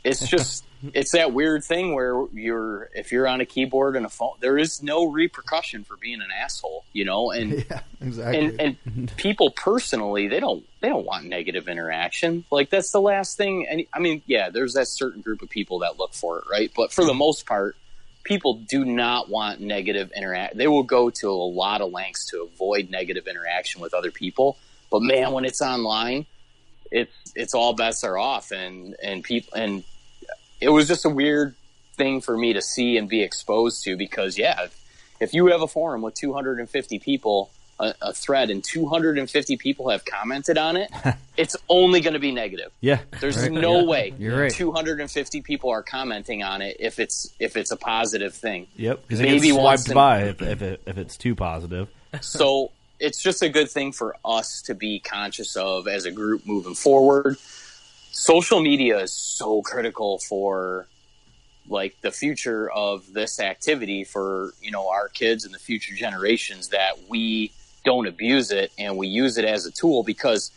it's 0.04 0.26
just 0.26 0.64
it's 0.94 1.12
that 1.12 1.32
weird 1.32 1.64
thing 1.64 1.94
where 1.94 2.24
you're 2.32 2.88
if 2.94 3.10
you're 3.12 3.26
on 3.26 3.40
a 3.40 3.46
keyboard 3.46 3.96
and 3.96 4.06
a 4.06 4.08
phone, 4.08 4.34
there 4.40 4.56
is 4.56 4.82
no 4.82 5.06
repercussion 5.06 5.84
for 5.84 5.96
being 5.96 6.20
an 6.20 6.28
asshole, 6.38 6.84
you 6.92 7.04
know, 7.04 7.30
and 7.32 7.64
Yeah, 7.70 7.80
exactly. 8.00 8.38
and 8.38 8.60
and 8.88 9.16
people 9.16 9.50
personally 9.50 10.28
they 10.28 10.40
don't 10.40 10.64
they 10.80 10.88
don't 10.88 11.06
want 11.06 11.24
negative 11.26 11.68
interaction. 11.68 12.44
Like 12.50 12.70
that's 12.70 12.92
the 12.92 13.00
last 13.00 13.36
thing. 13.36 13.66
And 13.68 13.84
i 13.92 13.98
mean 13.98 14.22
yeah 14.26 14.50
there's 14.50 14.74
that 14.74 14.88
certain 14.88 15.22
group 15.22 15.42
of 15.42 15.50
people 15.50 15.80
that 15.80 15.98
look 15.98 16.14
for 16.14 16.38
it 16.38 16.44
right? 16.50 16.70
But 16.76 16.92
for 16.92 17.04
the 17.04 17.14
most 17.14 17.46
part 17.46 17.76
people 18.26 18.54
do 18.54 18.84
not 18.84 19.30
want 19.30 19.60
negative 19.60 20.10
interact 20.16 20.56
they 20.56 20.66
will 20.66 20.82
go 20.82 21.08
to 21.08 21.30
a 21.30 21.30
lot 21.30 21.80
of 21.80 21.92
lengths 21.92 22.26
to 22.26 22.42
avoid 22.42 22.90
negative 22.90 23.26
interaction 23.26 23.80
with 23.80 23.94
other 23.94 24.10
people 24.10 24.58
but 24.90 25.00
man 25.00 25.32
when 25.32 25.44
it's 25.44 25.62
online 25.62 26.26
it's 26.90 27.12
it's 27.34 27.54
all 27.54 27.72
bets 27.72 28.02
are 28.02 28.18
off 28.18 28.50
and 28.50 28.96
and 29.02 29.22
people 29.22 29.56
and 29.56 29.84
it 30.60 30.68
was 30.68 30.88
just 30.88 31.04
a 31.04 31.08
weird 31.08 31.54
thing 31.94 32.20
for 32.20 32.36
me 32.36 32.52
to 32.52 32.60
see 32.60 32.96
and 32.96 33.08
be 33.08 33.22
exposed 33.22 33.84
to 33.84 33.96
because 33.96 34.36
yeah 34.36 34.64
if, 34.64 34.84
if 35.20 35.34
you 35.34 35.46
have 35.46 35.62
a 35.62 35.68
forum 35.68 36.02
with 36.02 36.14
250 36.14 36.98
people 36.98 37.50
a, 37.78 37.94
a 38.02 38.12
thread 38.12 38.50
and 38.50 38.62
250 38.62 39.56
people 39.56 39.90
have 39.90 40.04
commented 40.04 40.58
on 40.58 40.76
it 40.76 40.90
it's 41.36 41.56
only 41.68 42.00
going 42.00 42.14
to 42.14 42.18
be 42.18 42.32
negative 42.32 42.72
yeah, 42.80 43.00
there's 43.20 43.48
no 43.48 43.84
way 43.84 44.14
You're 44.18 44.42
right. 44.42 44.52
250 44.52 45.42
people 45.42 45.70
are 45.70 45.82
commenting 45.82 46.42
on 46.42 46.62
it 46.62 46.76
if 46.80 46.98
it's 46.98 47.32
if 47.38 47.56
it's 47.56 47.70
a 47.70 47.76
positive 47.76 48.34
thing 48.34 48.66
yep. 48.76 49.02
Because 49.06 49.20
it 49.20 49.24
Maybe 49.24 49.48
gets 49.48 49.84
swiped 49.84 49.94
by 49.94 50.24
if 50.24 50.42
if, 50.42 50.62
it, 50.62 50.82
if 50.86 50.98
it's 50.98 51.16
too 51.16 51.34
positive. 51.34 51.88
so 52.20 52.72
it's 52.98 53.22
just 53.22 53.42
a 53.42 53.48
good 53.48 53.70
thing 53.70 53.92
for 53.92 54.16
us 54.24 54.62
to 54.62 54.74
be 54.74 55.00
conscious 55.00 55.56
of 55.56 55.86
as 55.86 56.04
a 56.06 56.10
group 56.10 56.46
moving 56.46 56.74
forward. 56.74 57.36
Social 58.10 58.60
media 58.60 58.98
is 59.00 59.12
so 59.12 59.62
critical 59.62 60.18
for 60.18 60.86
like 61.68 62.00
the 62.00 62.10
future 62.10 62.70
of 62.70 63.12
this 63.12 63.40
activity 63.40 64.04
for 64.04 64.52
you 64.60 64.70
know 64.70 64.88
our 64.88 65.08
kids 65.08 65.44
and 65.44 65.54
the 65.54 65.58
future 65.58 65.94
generations 65.94 66.68
that 66.68 67.08
we 67.08 67.52
don't 67.86 68.08
abuse 68.08 68.50
it 68.50 68.72
and 68.78 68.98
we 68.98 69.06
use 69.06 69.38
it 69.38 69.44
as 69.44 69.64
a 69.64 69.70
tool 69.70 70.02
because 70.02 70.50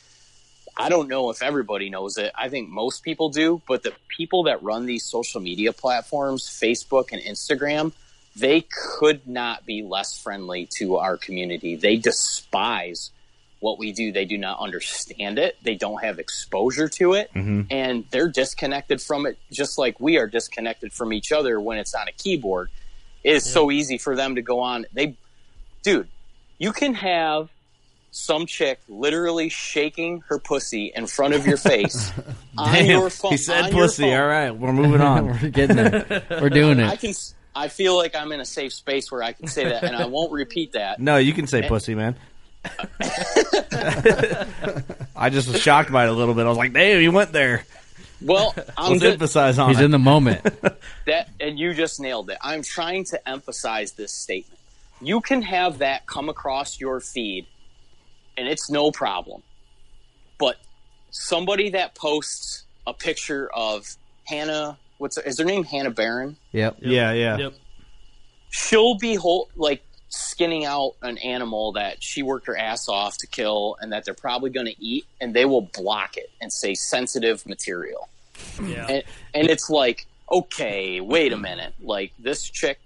I 0.75 0.89
don't 0.89 1.07
know 1.07 1.29
if 1.29 1.43
everybody 1.43 1.89
knows 1.89 2.17
it. 2.17 2.31
I 2.35 2.49
think 2.49 2.69
most 2.69 3.03
people 3.03 3.29
do, 3.29 3.61
but 3.67 3.83
the 3.83 3.93
people 4.07 4.43
that 4.43 4.63
run 4.63 4.87
these 4.87 5.05
social 5.05 5.39
media 5.39 5.71
platforms, 5.71 6.49
Facebook 6.49 7.11
and 7.11 7.21
Instagram, 7.21 7.91
they 8.35 8.65
could 8.97 9.27
not 9.27 9.65
be 9.65 9.83
less 9.83 10.19
friendly 10.19 10.67
to 10.77 10.95
our 10.97 11.17
community. 11.17 11.75
They 11.75 11.97
despise 11.97 13.11
what 13.59 13.77
we 13.77 13.91
do. 13.91 14.11
They 14.11 14.25
do 14.25 14.37
not 14.37 14.59
understand 14.59 15.37
it. 15.37 15.57
They 15.61 15.75
don't 15.75 16.01
have 16.03 16.17
exposure 16.17 16.87
to 16.87 17.13
it. 17.13 17.29
Mm-hmm. 17.35 17.61
And 17.69 18.05
they're 18.09 18.29
disconnected 18.29 19.01
from 19.01 19.27
it 19.27 19.37
just 19.51 19.77
like 19.77 19.99
we 19.99 20.17
are 20.17 20.27
disconnected 20.27 20.93
from 20.93 21.13
each 21.13 21.31
other 21.31 21.59
when 21.59 21.77
it's 21.77 21.93
on 21.93 22.07
a 22.07 22.11
keyboard. 22.13 22.69
It 23.23 23.35
is 23.35 23.43
so 23.43 23.69
easy 23.69 23.97
for 23.97 24.15
them 24.15 24.35
to 24.35 24.41
go 24.41 24.61
on. 24.61 24.85
They, 24.93 25.15
dude, 25.83 26.07
you 26.59 26.71
can 26.71 26.93
have 26.93 27.49
some 28.11 28.45
chick 28.45 28.79
literally 28.87 29.49
shaking 29.49 30.21
her 30.27 30.39
pussy 30.39 30.91
in 30.95 31.07
front 31.07 31.33
of 31.33 31.45
your 31.47 31.57
face 31.57 32.11
on 32.57 32.85
your 32.85 33.09
phone. 33.09 33.31
he 33.31 33.37
said 33.37 33.71
pussy. 33.71 34.13
All 34.13 34.27
right, 34.27 34.51
we're 34.51 34.73
moving 34.73 35.01
on. 35.01 35.27
We're 35.41 35.49
getting 35.49 35.77
there. 35.77 36.23
We're 36.29 36.49
doing 36.49 36.79
it. 36.79 36.85
I 36.85 36.93
it. 36.93 36.99
can 36.99 37.13
I 37.55 37.67
feel 37.67 37.97
like 37.97 38.15
I'm 38.15 38.31
in 38.31 38.39
a 38.39 38.45
safe 38.45 38.73
space 38.73 39.11
where 39.11 39.23
I 39.23 39.33
can 39.33 39.47
say 39.47 39.65
that, 39.65 39.83
and 39.83 39.95
I 39.95 40.05
won't 40.05 40.31
repeat 40.31 40.73
that. 40.73 40.99
No, 40.99 41.17
you 41.17 41.33
can 41.33 41.47
say 41.47 41.67
pussy, 41.67 41.95
man. 41.95 42.15
I 45.15 45.29
just 45.31 45.47
was 45.47 45.61
shocked 45.61 45.91
by 45.91 46.05
it 46.05 46.09
a 46.09 46.13
little 46.13 46.33
bit. 46.33 46.45
I 46.45 46.49
was 46.49 46.57
like, 46.57 46.73
damn, 46.73 47.01
you 47.01 47.11
went 47.11 47.31
there. 47.31 47.63
Well, 48.21 48.53
I'm 48.77 48.91
Let's 48.91 49.03
good. 49.03 49.13
emphasize 49.13 49.57
on 49.59 49.69
He's 49.69 49.79
it. 49.79 49.85
in 49.85 49.91
the 49.91 49.99
moment. 49.99 50.43
that 51.05 51.29
and 51.39 51.57
you 51.57 51.73
just 51.73 51.99
nailed 51.99 52.29
it 52.29 52.37
i'm 52.41 52.61
trying 52.61 53.03
to 53.05 53.27
emphasize 53.29 53.93
this 53.93 54.11
statement 54.11 54.58
you 55.01 55.21
can 55.21 55.41
have 55.41 55.79
that 55.79 56.05
come 56.07 56.29
across 56.29 56.79
your 56.79 56.99
feed 56.99 57.45
and 58.37 58.47
it's 58.47 58.69
no 58.69 58.91
problem 58.91 59.41
but 60.37 60.55
somebody 61.11 61.69
that 61.69 61.95
posts 61.95 62.63
a 62.87 62.93
picture 62.93 63.49
of 63.53 63.85
hannah 64.25 64.77
what's 64.97 65.17
is 65.17 65.39
her 65.39 65.45
name 65.45 65.63
hannah 65.63 65.91
barron 65.91 66.35
yep. 66.51 66.77
yeah, 66.79 67.11
yeah. 67.13 67.37
Yep. 67.37 67.53
she'll 68.49 68.95
be 68.95 69.15
whole 69.15 69.49
like 69.55 69.83
skinning 70.09 70.65
out 70.65 70.95
an 71.03 71.17
animal 71.19 71.73
that 71.73 72.01
she 72.01 72.23
worked 72.23 72.47
her 72.47 72.57
ass 72.57 72.89
off 72.89 73.15
to 73.17 73.27
kill 73.27 73.77
and 73.79 73.93
that 73.93 74.05
they're 74.05 74.13
probably 74.15 74.49
going 74.49 74.65
to 74.65 74.83
eat 74.83 75.05
and 75.21 75.35
they 75.35 75.45
will 75.45 75.61
block 75.61 76.17
it 76.17 76.31
and 76.41 76.51
say 76.51 76.73
sensitive 76.73 77.45
material 77.45 78.09
Yeah. 78.61 78.87
and, 78.87 79.03
and 79.33 79.47
it's 79.47 79.69
like 79.69 80.07
okay 80.31 80.99
wait 80.99 81.31
a 81.31 81.37
minute 81.37 81.73
like 81.81 82.11
this 82.19 82.43
chick 82.49 82.79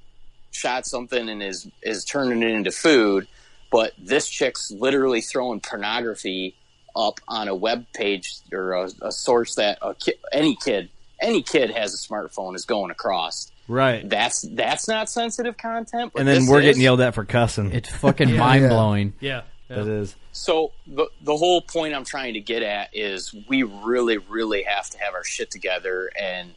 shot 0.54 0.86
something 0.86 1.28
and 1.30 1.44
is 1.44 1.68
is 1.82 2.06
turning 2.06 2.42
it 2.42 2.50
into 2.52 2.72
food 2.72 3.28
but 3.72 3.92
this 3.98 4.30
chick's 4.30 4.70
literally 4.72 5.20
throwing 5.20 5.60
pornography 5.60 6.56
up 6.96 7.20
on 7.28 7.48
a 7.48 7.56
web 7.56 7.86
page 7.94 8.36
or 8.52 8.74
a, 8.74 8.90
a 9.02 9.12
source 9.12 9.56
that 9.56 9.80
a 9.82 9.96
ki- 9.96 10.14
any 10.32 10.56
kid 10.56 10.90
any 11.20 11.42
kid 11.42 11.72
has 11.72 11.94
a 11.94 11.98
smartphone 11.98 12.56
is 12.56 12.66
going 12.66 12.92
across 12.92 13.52
Right. 13.68 14.08
that's 14.08 14.42
that's 14.42 14.88
not 14.88 15.10
sensitive 15.10 15.58
content 15.58 16.12
but 16.14 16.20
And 16.20 16.28
then 16.28 16.46
we're 16.48 16.60
is. 16.60 16.66
getting 16.66 16.82
yelled 16.82 17.00
at 17.02 17.16
for 17.16 17.24
cussing. 17.26 17.72
It's 17.72 17.90
fucking 17.90 18.36
mind 18.38 18.68
blowing. 18.70 19.14
Yeah. 19.22 19.44
yeah. 19.70 19.82
it 19.82 19.88
is. 19.88 20.16
So 20.34 20.74
the 20.86 21.08
the 21.22 21.36
whole 21.38 21.62
point 21.62 21.96
I'm 21.96 22.04
trying 22.04 22.34
to 22.34 22.42
get 22.42 22.62
at 22.62 22.90
is 22.94 23.34
we 23.48 23.64
really, 23.64 24.18
really 24.18 24.64
have 24.64 24.90
to 24.90 24.98
have 25.00 25.14
our 25.14 25.24
shit 25.24 25.50
together 25.50 26.12
and 26.20 26.52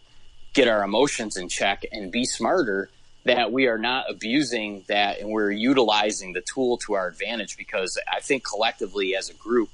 get 0.52 0.66
our 0.66 0.82
emotions 0.82 1.36
in 1.36 1.48
check 1.48 1.84
and 1.92 2.10
be 2.10 2.24
smarter 2.24 2.90
that 3.26 3.52
we 3.52 3.66
are 3.66 3.78
not 3.78 4.06
abusing 4.08 4.84
that 4.88 5.20
and 5.20 5.30
we're 5.30 5.50
utilizing 5.50 6.32
the 6.32 6.40
tool 6.40 6.78
to 6.78 6.94
our 6.94 7.06
advantage 7.06 7.56
because 7.56 7.98
I 8.12 8.20
think 8.20 8.44
collectively 8.44 9.14
as 9.14 9.30
a 9.30 9.34
group 9.34 9.68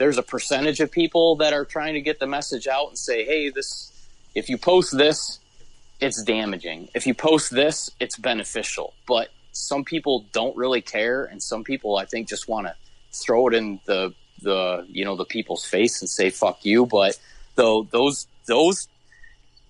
there's 0.00 0.16
a 0.16 0.22
percentage 0.22 0.80
of 0.80 0.90
people 0.90 1.36
that 1.36 1.52
are 1.52 1.66
trying 1.66 1.92
to 1.92 2.00
get 2.00 2.18
the 2.18 2.26
message 2.26 2.66
out 2.66 2.88
and 2.88 2.96
say, 2.96 3.22
hey, 3.26 3.50
this 3.50 3.92
if 4.34 4.48
you 4.48 4.56
post 4.56 4.96
this, 4.96 5.40
it's 6.00 6.22
damaging. 6.22 6.88
If 6.94 7.06
you 7.06 7.12
post 7.12 7.50
this, 7.50 7.90
it's 8.00 8.16
beneficial. 8.16 8.94
But 9.06 9.28
some 9.52 9.84
people 9.84 10.24
don't 10.32 10.56
really 10.56 10.80
care, 10.80 11.24
and 11.24 11.42
some 11.42 11.64
people 11.64 11.96
I 11.96 12.06
think 12.06 12.28
just 12.28 12.48
want 12.48 12.66
to 12.66 12.74
throw 13.12 13.48
it 13.48 13.54
in 13.54 13.80
the 13.84 14.14
the 14.40 14.86
you 14.88 15.04
know 15.04 15.16
the 15.16 15.26
people's 15.26 15.66
face 15.66 16.00
and 16.00 16.08
say 16.08 16.30
fuck 16.30 16.64
you. 16.64 16.86
But 16.86 17.18
though 17.56 17.86
those 17.90 18.26
those 18.46 18.88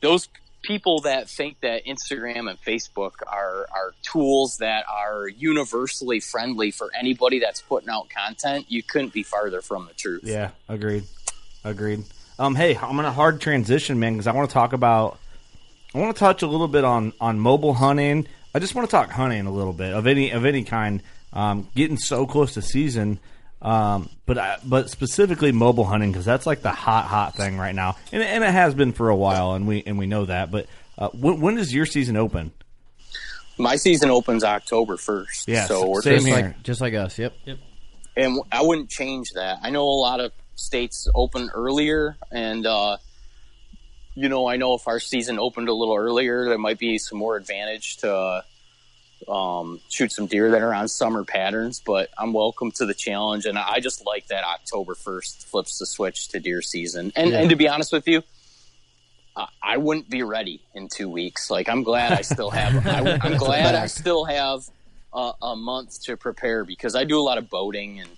those 0.00 0.28
people 0.62 1.00
that 1.00 1.28
think 1.28 1.60
that 1.60 1.84
Instagram 1.86 2.48
and 2.50 2.60
Facebook 2.62 3.14
are 3.26 3.66
are 3.72 3.94
tools 4.02 4.58
that 4.58 4.84
are 4.88 5.28
universally 5.28 6.20
friendly 6.20 6.70
for 6.70 6.90
anybody 6.98 7.38
that's 7.38 7.62
putting 7.62 7.88
out 7.88 8.08
content, 8.10 8.66
you 8.68 8.82
couldn't 8.82 9.12
be 9.12 9.22
farther 9.22 9.62
from 9.62 9.86
the 9.86 9.94
truth. 9.94 10.22
Yeah, 10.24 10.50
agreed. 10.68 11.04
Agreed. 11.64 12.04
Um, 12.38 12.54
hey, 12.54 12.76
I'm 12.76 12.98
in 12.98 13.04
a 13.04 13.12
hard 13.12 13.40
transition, 13.40 14.00
man, 14.00 14.14
because 14.14 14.26
I 14.26 14.32
want 14.32 14.48
to 14.48 14.54
talk 14.54 14.72
about. 14.72 15.18
I 15.94 15.98
want 15.98 16.14
to 16.14 16.18
touch 16.18 16.42
a 16.42 16.46
little 16.46 16.68
bit 16.68 16.84
on 16.84 17.12
on 17.20 17.38
mobile 17.40 17.74
hunting. 17.74 18.26
I 18.54 18.58
just 18.58 18.74
want 18.74 18.88
to 18.88 18.90
talk 18.90 19.10
hunting 19.10 19.46
a 19.46 19.50
little 19.50 19.72
bit 19.72 19.92
of 19.92 20.06
any 20.06 20.30
of 20.30 20.44
any 20.44 20.64
kind. 20.64 21.02
Um, 21.32 21.68
getting 21.76 21.96
so 21.96 22.26
close 22.26 22.54
to 22.54 22.62
season, 22.62 23.20
um, 23.62 24.08
but 24.26 24.38
I, 24.38 24.58
but 24.64 24.90
specifically 24.90 25.52
mobile 25.52 25.84
hunting 25.84 26.10
because 26.12 26.24
that's 26.24 26.46
like 26.46 26.62
the 26.62 26.70
hot 26.70 27.06
hot 27.06 27.34
thing 27.36 27.58
right 27.58 27.74
now, 27.74 27.96
and, 28.12 28.22
and 28.22 28.44
it 28.44 28.50
has 28.50 28.74
been 28.74 28.92
for 28.92 29.08
a 29.08 29.16
while, 29.16 29.52
and 29.52 29.66
we 29.66 29.82
and 29.84 29.98
we 29.98 30.06
know 30.06 30.24
that. 30.26 30.50
But 30.50 30.66
uh, 30.98 31.08
when, 31.10 31.40
when 31.40 31.54
does 31.56 31.72
your 31.74 31.86
season 31.86 32.16
open? 32.16 32.52
My 33.58 33.76
season 33.76 34.08
opens 34.10 34.42
October 34.42 34.96
first, 34.96 35.46
Yeah, 35.46 35.66
so 35.66 35.88
we're 35.90 36.00
same 36.00 36.14
just 36.14 36.26
here. 36.26 36.36
Like, 36.36 36.62
just 36.62 36.80
like 36.80 36.94
us. 36.94 37.18
Yep. 37.18 37.34
Yep. 37.44 37.58
and 38.16 38.40
I 38.50 38.62
wouldn't 38.62 38.88
change 38.88 39.32
that. 39.34 39.58
I 39.62 39.68
know 39.68 39.82
a 39.82 40.00
lot 40.00 40.20
of 40.20 40.32
states 40.54 41.06
open 41.14 41.50
earlier, 41.52 42.16
and 42.30 42.64
uh, 42.64 42.96
you 44.14 44.28
know, 44.30 44.48
I 44.48 44.56
know 44.56 44.74
if 44.74 44.88
our 44.88 44.98
season 45.00 45.38
opened 45.38 45.68
a 45.68 45.74
little 45.74 45.96
earlier, 45.96 46.46
there 46.46 46.58
might 46.58 46.78
be 46.78 46.96
some 46.96 47.18
more 47.18 47.36
advantage 47.36 47.98
to 47.98 48.14
uh, 48.14 48.42
um, 49.28 49.80
shoot 49.88 50.12
some 50.12 50.26
deer 50.26 50.50
that 50.52 50.62
are 50.62 50.74
on 50.74 50.88
summer 50.88 51.24
patterns. 51.24 51.82
But 51.84 52.10
I'm 52.18 52.32
welcome 52.32 52.70
to 52.72 52.86
the 52.86 52.94
challenge, 52.94 53.46
and 53.46 53.58
I 53.58 53.80
just 53.80 54.04
like 54.06 54.26
that 54.28 54.44
October 54.44 54.94
first 54.94 55.46
flips 55.46 55.78
the 55.78 55.86
switch 55.86 56.28
to 56.28 56.40
deer 56.40 56.62
season. 56.62 57.12
And 57.16 57.32
and 57.32 57.50
to 57.50 57.56
be 57.56 57.68
honest 57.68 57.92
with 57.92 58.06
you. 58.08 58.22
I- 59.36 59.46
I 59.62 59.76
wouldn't 59.76 60.10
be 60.10 60.24
ready 60.24 60.60
in 60.74 60.88
two 60.88 61.08
weeks. 61.08 61.50
Like 61.50 61.68
I'm 61.68 61.84
glad 61.84 62.12
I 62.12 62.22
still 62.22 62.50
have. 62.50 62.84
I, 62.84 63.16
I'm 63.22 63.36
glad 63.46 63.76
I 63.76 63.86
still 63.86 64.24
have 64.24 64.62
a, 65.12 65.32
a 65.40 65.56
month 65.56 66.02
to 66.04 66.16
prepare 66.16 66.64
because 66.64 66.96
I 66.96 67.04
do 67.04 67.18
a 67.18 67.22
lot 67.22 67.38
of 67.38 67.48
boating 67.48 68.00
and 68.00 68.10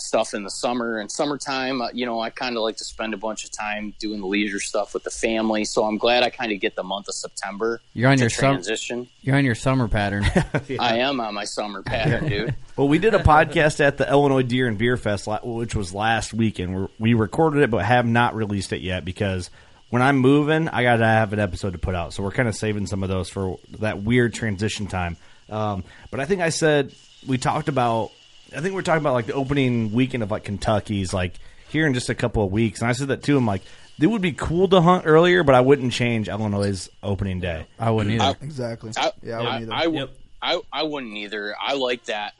stuff 0.00 0.32
in 0.34 0.42
the 0.44 0.50
summer 0.50 0.98
and 0.98 1.10
summertime. 1.10 1.82
Uh, 1.82 1.88
you 1.92 2.06
know, 2.06 2.20
I 2.20 2.30
kind 2.30 2.56
of 2.56 2.62
like 2.62 2.76
to 2.76 2.84
spend 2.84 3.14
a 3.14 3.16
bunch 3.16 3.44
of 3.44 3.50
time 3.50 3.94
doing 3.98 4.20
the 4.20 4.26
leisure 4.26 4.60
stuff 4.60 4.94
with 4.94 5.02
the 5.04 5.10
family. 5.10 5.64
So 5.64 5.84
I'm 5.84 5.98
glad 5.98 6.22
I 6.22 6.30
kind 6.30 6.52
of 6.52 6.60
get 6.60 6.76
the 6.76 6.82
month 6.84 7.08
of 7.08 7.14
September 7.14 7.80
You're 7.94 8.10
on 8.10 8.16
to 8.16 8.22
your 8.24 8.30
sum- 8.30 8.54
transition. 8.54 9.08
You're 9.22 9.36
on 9.36 9.44
your 9.44 9.54
summer 9.54 9.88
pattern. 9.88 10.24
I 10.80 10.98
am 10.98 11.20
on 11.20 11.34
my 11.34 11.44
summer 11.44 11.82
pattern, 11.82 12.28
dude. 12.28 12.54
Well, 12.78 12.86
we 12.86 13.00
did 13.00 13.12
a 13.12 13.18
podcast 13.18 13.80
at 13.80 13.98
the 13.98 14.08
Illinois 14.08 14.42
Deer 14.44 14.68
and 14.68 14.78
Beer 14.78 14.96
Fest, 14.96 15.26
which 15.42 15.74
was 15.74 15.92
last 15.92 16.32
weekend. 16.32 16.76
We're- 16.76 16.88
We 17.00 17.14
recorded 17.14 17.64
it, 17.64 17.70
but 17.72 17.84
have 17.84 18.06
not 18.06 18.36
released 18.36 18.72
it 18.72 18.82
yet 18.82 19.04
because 19.04 19.50
when 19.90 20.00
I'm 20.00 20.18
moving, 20.18 20.68
I 20.68 20.84
got 20.84 20.98
to 20.98 21.04
have 21.04 21.32
an 21.32 21.40
episode 21.40 21.72
to 21.72 21.78
put 21.78 21.96
out. 21.96 22.12
So 22.14 22.22
we're 22.22 22.30
kind 22.30 22.48
of 22.48 22.54
saving 22.54 22.86
some 22.86 23.02
of 23.02 23.08
those 23.08 23.28
for 23.30 23.58
that 23.80 24.00
weird 24.02 24.32
transition 24.32 24.86
time. 24.86 25.16
Um, 25.50 25.82
but 26.12 26.20
I 26.20 26.24
think 26.26 26.40
I 26.40 26.50
said 26.50 26.94
we 27.26 27.36
talked 27.36 27.68
about. 27.68 28.12
I 28.56 28.60
think 28.60 28.74
we're 28.74 28.82
talking 28.82 29.02
about 29.02 29.14
like 29.14 29.26
the 29.26 29.34
opening 29.34 29.92
weekend 29.92 30.22
of 30.22 30.30
like 30.30 30.44
Kentucky's 30.44 31.12
like 31.12 31.34
here 31.68 31.86
in 31.86 31.94
just 31.94 32.08
a 32.08 32.14
couple 32.14 32.42
of 32.44 32.50
weeks, 32.52 32.80
and 32.80 32.88
I 32.88 32.92
said 32.92 33.08
that 33.08 33.22
too. 33.22 33.36
I'm 33.36 33.46
like, 33.46 33.62
it 34.00 34.06
would 34.06 34.22
be 34.22 34.32
cool 34.32 34.68
to 34.68 34.80
hunt 34.80 35.04
earlier, 35.06 35.42
but 35.42 35.54
I 35.54 35.60
wouldn't 35.60 35.92
change 35.92 36.28
Illinois' 36.28 36.88
opening 37.02 37.40
day. 37.40 37.66
I 37.78 37.90
wouldn't 37.90 38.20
either. 38.20 38.36
Exactly. 38.42 38.92
I, 38.96 39.12
yeah, 39.22 39.38
I 39.40 39.42
I, 39.42 39.42
wouldn't 39.42 39.62
either. 39.62 39.72
I, 39.74 39.82
w- 39.84 40.00
Yep. 40.00 40.10
I, 40.40 40.60
I 40.72 40.82
wouldn't 40.84 41.14
either. 41.16 41.54
I 41.60 41.74
like 41.74 42.04
that. 42.04 42.34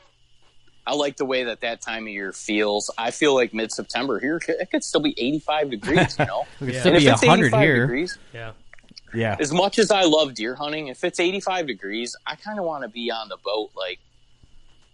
I 0.86 0.94
like 0.94 1.16
the 1.18 1.26
way 1.26 1.44
that 1.44 1.60
that 1.60 1.82
time 1.82 2.04
of 2.04 2.08
year 2.12 2.32
feels. 2.32 2.90
I 2.96 3.10
feel 3.10 3.34
like 3.34 3.52
mid 3.52 3.70
September 3.72 4.18
here, 4.20 4.40
it 4.48 4.70
could 4.70 4.82
still 4.84 5.00
be 5.02 5.12
85 5.18 5.70
degrees, 5.70 6.16
you 6.18 6.24
know? 6.24 6.46
Yeah. 6.62 6.82
And 6.88 6.96
be 6.96 7.06
it's 7.08 7.20
100 7.22 7.46
85 7.48 7.60
here. 7.60 7.80
degrees, 7.82 8.18
Yeah. 8.32 8.52
Yeah, 9.14 9.36
as 9.40 9.52
much 9.52 9.78
as 9.78 9.90
I 9.90 10.02
love 10.02 10.34
deer 10.34 10.54
hunting, 10.54 10.88
if 10.88 11.02
it's 11.02 11.18
85 11.18 11.66
degrees, 11.66 12.14
I 12.26 12.36
kind 12.36 12.58
of 12.58 12.64
want 12.66 12.82
to 12.84 12.88
be 12.88 13.10
on 13.10 13.28
the 13.30 13.38
boat, 13.42 13.70
like 13.74 13.98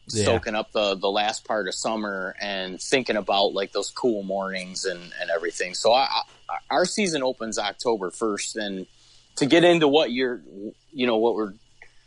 Yeah. 0.09 0.24
soaking 0.24 0.55
up 0.55 0.72
the, 0.72 0.96
the 0.96 1.09
last 1.09 1.46
part 1.46 1.66
of 1.66 1.74
summer 1.74 2.34
and 2.40 2.80
thinking 2.80 3.16
about 3.16 3.55
like 3.55 3.72
those 3.72 3.90
cool 3.90 4.22
mornings 4.22 4.84
and, 4.84 5.00
and 5.20 5.30
everything. 5.30 5.74
So 5.74 5.92
I, 5.92 6.09
I, 6.48 6.57
our 6.70 6.84
season 6.84 7.22
opens 7.22 7.59
October 7.59 8.11
1st. 8.11 8.57
And 8.57 8.86
to 9.36 9.46
get 9.46 9.64
into 9.64 9.88
what 9.88 10.12
you're, 10.12 10.42
you 10.92 11.07
know, 11.07 11.16
what 11.16 11.34
we're, 11.34 11.55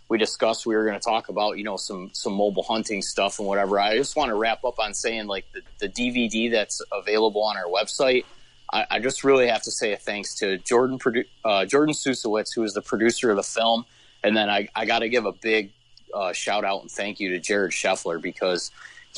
we 0.10 0.18
discussed, 0.18 0.66
we 0.66 0.76
were 0.76 0.86
going 0.86 1.00
to 1.00 1.04
talk 1.04 1.30
about, 1.30 1.58
you 1.58 1.64
know, 1.64 1.76
some, 1.76 2.12
some 2.14 2.34
mobile 2.34 2.64
hunting 2.64 3.02
stuff 3.02 3.40
and 3.40 3.48
whatever. 3.48 3.80
I 3.80 3.98
just 3.98 4.16
want 4.16 4.30
to 4.30 4.36
wrap 4.36 4.64
up 4.64 4.80
on 4.80 4.94
saying 4.94 5.28
like 5.28 5.46
the, 5.54 5.62
the 5.80 5.90
DVD 5.90 6.52
that's 6.52 6.82
available 6.92 7.44
on 7.44 7.58
our 7.58 7.66
website. 7.66 8.26
I, 8.72 8.86
I 8.92 9.00
just 9.00 9.24
really 9.24 9.48
have 9.48 9.64
to 9.64 9.72
say 9.72 9.94
a 9.94 9.98
thanks 9.98 10.36
to 10.36 10.58
Jordan, 10.60 11.00
uh, 11.44 11.66
Jordan 11.66 11.96
Susowitz, 11.96 12.54
who 12.54 12.64
is 12.64 12.74
the 12.74 12.82
producer 12.82 13.32
of 13.32 13.38
the 13.38 13.44
film. 13.44 13.86
And 14.24 14.36
then 14.36 14.50
I, 14.50 14.68
I 14.76 14.86
got 14.86 15.00
to 15.00 15.10
give 15.10 15.26
a 15.26 15.32
big 15.32 15.72
uh, 16.14 16.34
shout 16.34 16.64
out 16.64 16.82
and 16.82 16.92
thank 16.92 17.20
you 17.20 17.30
to 17.30 17.40
Jared 17.40 17.72
Scheffler 17.72 18.22
because 18.22 18.72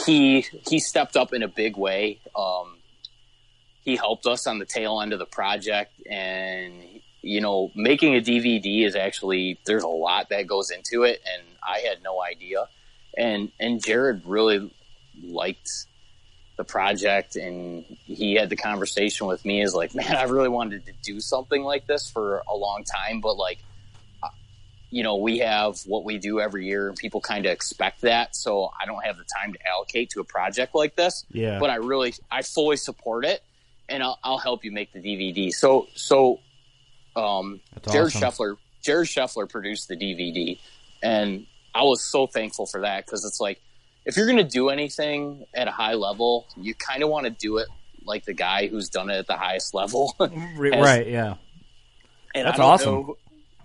he 0.06 0.42
he 0.68 0.80
stepped 0.80 1.16
up 1.16 1.34
in 1.34 1.44
a 1.44 1.48
big 1.48 1.78
way. 1.78 2.20
Um, 2.36 2.78
he 3.82 3.96
helped 3.96 4.26
us 4.26 4.48
on 4.48 4.60
the 4.60 4.66
tail 4.66 5.02
end 5.02 5.14
of 5.14 5.20
the 5.20 5.26
project, 5.26 5.94
and 6.10 6.74
you 7.22 7.42
know, 7.42 7.72
making 7.76 8.16
a 8.16 8.22
DVD 8.22 8.86
is 8.86 8.96
actually 8.96 9.60
there's 9.66 9.84
a 9.84 9.88
lot 9.88 10.30
that 10.30 10.48
goes 10.48 10.72
into 10.72 11.04
it, 11.04 11.22
and 11.32 11.44
I 11.68 11.80
had 11.80 12.02
no 12.04 12.22
idea. 12.22 12.68
And 13.18 13.52
and 13.60 13.84
Jared 13.84 14.24
really 14.26 14.74
liked 15.22 15.70
the 16.58 16.64
project, 16.64 17.36
and 17.36 17.84
he 18.06 18.36
had 18.36 18.50
the 18.50 18.56
conversation 18.56 19.28
with 19.28 19.44
me. 19.46 19.62
Is 19.62 19.74
like, 19.74 19.94
man, 19.96 20.16
I 20.16 20.24
really 20.24 20.50
wanted 20.50 20.86
to 20.86 20.94
do 21.04 21.20
something 21.20 21.64
like 21.64 21.88
this 21.88 22.10
for 22.10 22.44
a 22.50 22.56
long 22.56 22.84
time, 22.84 23.22
but 23.22 23.38
like 23.38 23.60
you 24.92 25.04
know, 25.04 25.18
we 25.18 25.40
have 25.40 25.80
what 25.86 26.04
we 26.04 26.18
do 26.18 26.40
every 26.40 26.66
year 26.66 26.88
and 26.88 26.98
people 26.98 27.22
kind 27.22 27.46
of 27.46 27.52
expect 27.52 28.02
that. 28.02 28.36
So 28.36 28.72
I 28.80 28.86
don't 28.86 29.04
have 29.06 29.18
the 29.18 29.26
time 29.26 29.54
to 29.54 29.60
allocate 29.68 30.10
to 30.12 30.20
a 30.20 30.24
project 30.24 30.74
like 30.74 30.96
this, 30.96 31.26
yeah. 31.32 31.60
but 31.60 31.70
I 31.70 31.76
really, 31.76 32.14
I 32.32 32.42
fully 32.42 32.78
support 32.78 33.26
it 33.26 33.44
and 33.88 34.02
I'll, 34.02 34.18
I'll 34.24 34.38
help 34.38 34.64
you 34.64 34.72
make 34.72 34.92
the 34.94 35.00
DVD. 35.00 35.52
So, 35.52 35.88
so, 35.96 36.40
um, 37.16 37.62
That's 37.74 37.92
Jared 37.92 38.16
awesome. 38.16 38.22
Scheffler, 38.22 38.58
Jared 38.82 39.08
Scheffler 39.08 39.50
produced 39.50 39.88
the 39.90 39.96
DVD, 39.96 40.60
and 41.04 41.46
I 41.74 41.84
was 41.84 42.02
so 42.02 42.28
thankful 42.28 42.66
for 42.66 42.82
that 42.82 43.06
because 43.06 43.26
it's 43.26 43.40
like 43.40 43.60
if 44.06 44.16
you're 44.16 44.26
going 44.26 44.38
to 44.38 44.44
do 44.44 44.70
anything 44.70 45.46
at 45.54 45.68
a 45.68 45.72
high 45.72 45.96
level, 45.96 46.48
you 46.56 46.74
kind 46.76 47.04
of 47.04 47.10
want 47.10 47.26
to 47.26 47.30
do 47.32 47.58
it 47.58 47.68
like 48.06 48.26
the 48.26 48.34
guy 48.34 48.68
who's 48.68 48.90
done 48.90 49.10
it 49.10 49.18
at 49.18 49.28
the 49.28 49.38
highest 49.38 49.74
level. 49.74 50.16
Right, 50.58 51.08
yeah. 51.08 51.36
and 52.34 52.48
That's 52.48 52.60
awesome. 52.60 52.94
know- 52.94 53.18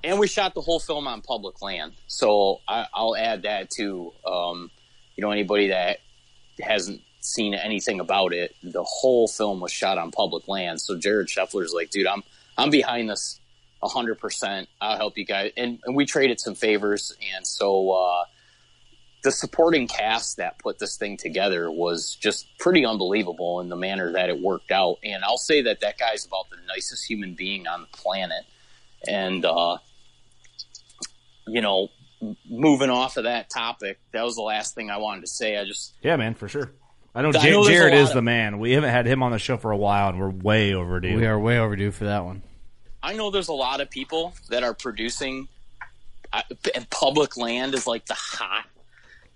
and 0.04 0.18
we 0.18 0.28
shot 0.28 0.54
the 0.54 0.60
whole 0.60 0.80
film 0.80 1.06
on 1.06 1.22
public 1.22 1.62
land, 1.62 1.92
so 2.06 2.60
I, 2.68 2.86
I'll 2.92 3.16
add 3.16 3.42
that 3.42 3.70
too. 3.70 4.12
Um, 4.26 4.70
you 5.16 5.22
know, 5.22 5.30
anybody 5.30 5.68
that 5.68 5.98
hasn't 6.60 7.00
seen 7.20 7.54
anything 7.54 8.00
about 8.00 8.32
it, 8.32 8.54
the 8.62 8.84
whole 8.84 9.26
film 9.26 9.60
was 9.60 9.72
shot 9.72 9.98
on 9.98 10.10
public 10.10 10.46
land. 10.46 10.80
So 10.80 10.98
Jared 10.98 11.28
Scheffler's 11.28 11.72
like, 11.72 11.90
dude, 11.90 12.06
I'm 12.06 12.22
I'm 12.56 12.70
behind 12.70 13.10
this 13.10 13.40
hundred 13.82 14.18
percent. 14.18 14.68
I'll 14.80 14.96
help 14.96 15.18
you 15.18 15.26
guys, 15.26 15.52
and, 15.56 15.78
and 15.84 15.94
we 15.94 16.06
traded 16.06 16.40
some 16.40 16.54
favors, 16.54 17.16
and 17.34 17.46
so. 17.46 17.90
Uh, 17.90 18.24
the 19.22 19.32
supporting 19.32 19.88
cast 19.88 20.36
that 20.36 20.58
put 20.58 20.78
this 20.78 20.98
thing 20.98 21.16
together 21.16 21.70
was 21.70 22.14
just 22.14 22.46
pretty 22.58 22.84
unbelievable 22.84 23.60
in 23.60 23.70
the 23.70 23.76
manner 23.76 24.12
that 24.12 24.28
it 24.28 24.38
worked 24.38 24.70
out. 24.70 24.98
And 25.02 25.24
I'll 25.24 25.38
say 25.38 25.62
that 25.62 25.80
that 25.80 25.96
guy's 25.98 26.26
about 26.26 26.50
the 26.50 26.58
nicest 26.68 27.08
human 27.08 27.32
being 27.32 27.66
on 27.66 27.80
the 27.80 27.86
planet. 27.86 28.44
And, 29.08 29.46
uh, 29.46 29.78
you 31.46 31.60
know, 31.60 31.88
moving 32.48 32.90
off 32.90 33.16
of 33.16 33.24
that 33.24 33.50
topic, 33.50 33.98
that 34.12 34.22
was 34.24 34.36
the 34.36 34.42
last 34.42 34.74
thing 34.74 34.90
I 34.90 34.96
wanted 34.98 35.22
to 35.22 35.26
say. 35.26 35.56
I 35.58 35.64
just, 35.64 35.94
Yeah, 36.02 36.16
man, 36.16 36.34
for 36.34 36.48
sure. 36.48 36.70
I 37.14 37.22
know, 37.22 37.28
I 37.38 37.46
Ja- 37.46 37.50
know 37.50 37.68
Jared 37.68 37.94
is 37.94 38.08
of- 38.10 38.14
the 38.16 38.22
man. 38.22 38.58
We 38.58 38.72
haven't 38.72 38.90
had 38.90 39.06
him 39.06 39.22
on 39.22 39.30
the 39.32 39.38
show 39.38 39.56
for 39.56 39.70
a 39.70 39.76
while, 39.76 40.08
and 40.08 40.18
we're 40.18 40.30
way 40.30 40.74
overdue. 40.74 41.16
We 41.16 41.26
are 41.26 41.38
way 41.38 41.58
overdue 41.58 41.90
for 41.92 42.04
that 42.04 42.24
one. 42.24 42.42
I 43.02 43.12
know 43.14 43.30
there's 43.30 43.48
a 43.48 43.52
lot 43.52 43.80
of 43.80 43.90
people 43.90 44.34
that 44.48 44.62
are 44.64 44.74
producing, 44.74 45.48
uh, 46.32 46.42
and 46.74 46.88
public 46.90 47.36
land 47.36 47.74
is 47.74 47.86
like 47.86 48.06
the 48.06 48.14
hot, 48.14 48.64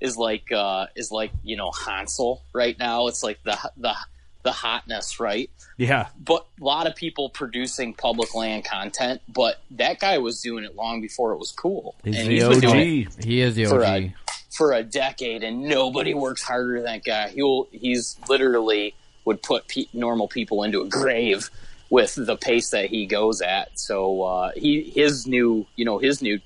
is 0.00 0.16
like, 0.16 0.50
uh, 0.50 0.86
is 0.96 1.10
like, 1.12 1.30
you 1.44 1.56
know, 1.56 1.70
Hansel 1.70 2.42
right 2.54 2.76
now. 2.78 3.06
It's 3.08 3.22
like 3.22 3.38
the, 3.44 3.56
the, 3.76 3.94
the 4.48 4.52
hotness, 4.52 5.20
right? 5.20 5.50
Yeah, 5.76 6.08
but 6.18 6.46
a 6.60 6.64
lot 6.64 6.86
of 6.86 6.96
people 6.96 7.28
producing 7.28 7.92
public 7.92 8.34
land 8.34 8.64
content, 8.64 9.20
but 9.28 9.60
that 9.72 10.00
guy 10.00 10.16
was 10.18 10.40
doing 10.40 10.64
it 10.64 10.74
long 10.74 11.02
before 11.02 11.32
it 11.32 11.36
was 11.38 11.52
cool. 11.52 11.94
he's 12.02 12.16
and 12.18 12.28
the 12.28 12.32
he's 12.32 12.48
been 12.48 12.60
doing 12.60 12.78
it 13.02 13.06
OG. 13.18 13.24
He 13.24 13.40
is 13.42 13.54
the 13.54 13.66
For 13.66 13.84
OG. 13.84 13.86
a- 14.02 14.14
for 14.50 14.72
a 14.72 14.82
decade, 14.82 15.44
and 15.44 15.62
nobody 15.64 16.14
works 16.14 16.42
harder 16.42 16.76
than 16.76 16.84
that 16.84 17.04
guy. 17.04 17.28
He'll 17.28 17.68
he's 17.70 18.16
literally 18.28 18.94
would 19.26 19.42
put 19.42 19.68
pe- 19.68 19.84
normal 19.92 20.26
people 20.28 20.62
into 20.64 20.80
a 20.80 20.88
grave 20.88 21.50
with 21.90 22.14
the 22.16 22.36
pace 22.36 22.70
that 22.70 22.86
he 22.86 23.04
goes 23.06 23.42
at. 23.42 23.78
So 23.78 24.22
uh, 24.22 24.50
he 24.56 24.82
his 24.82 25.26
new 25.26 25.66
you 25.76 25.84
know 25.84 25.98
his 25.98 26.22
new 26.22 26.40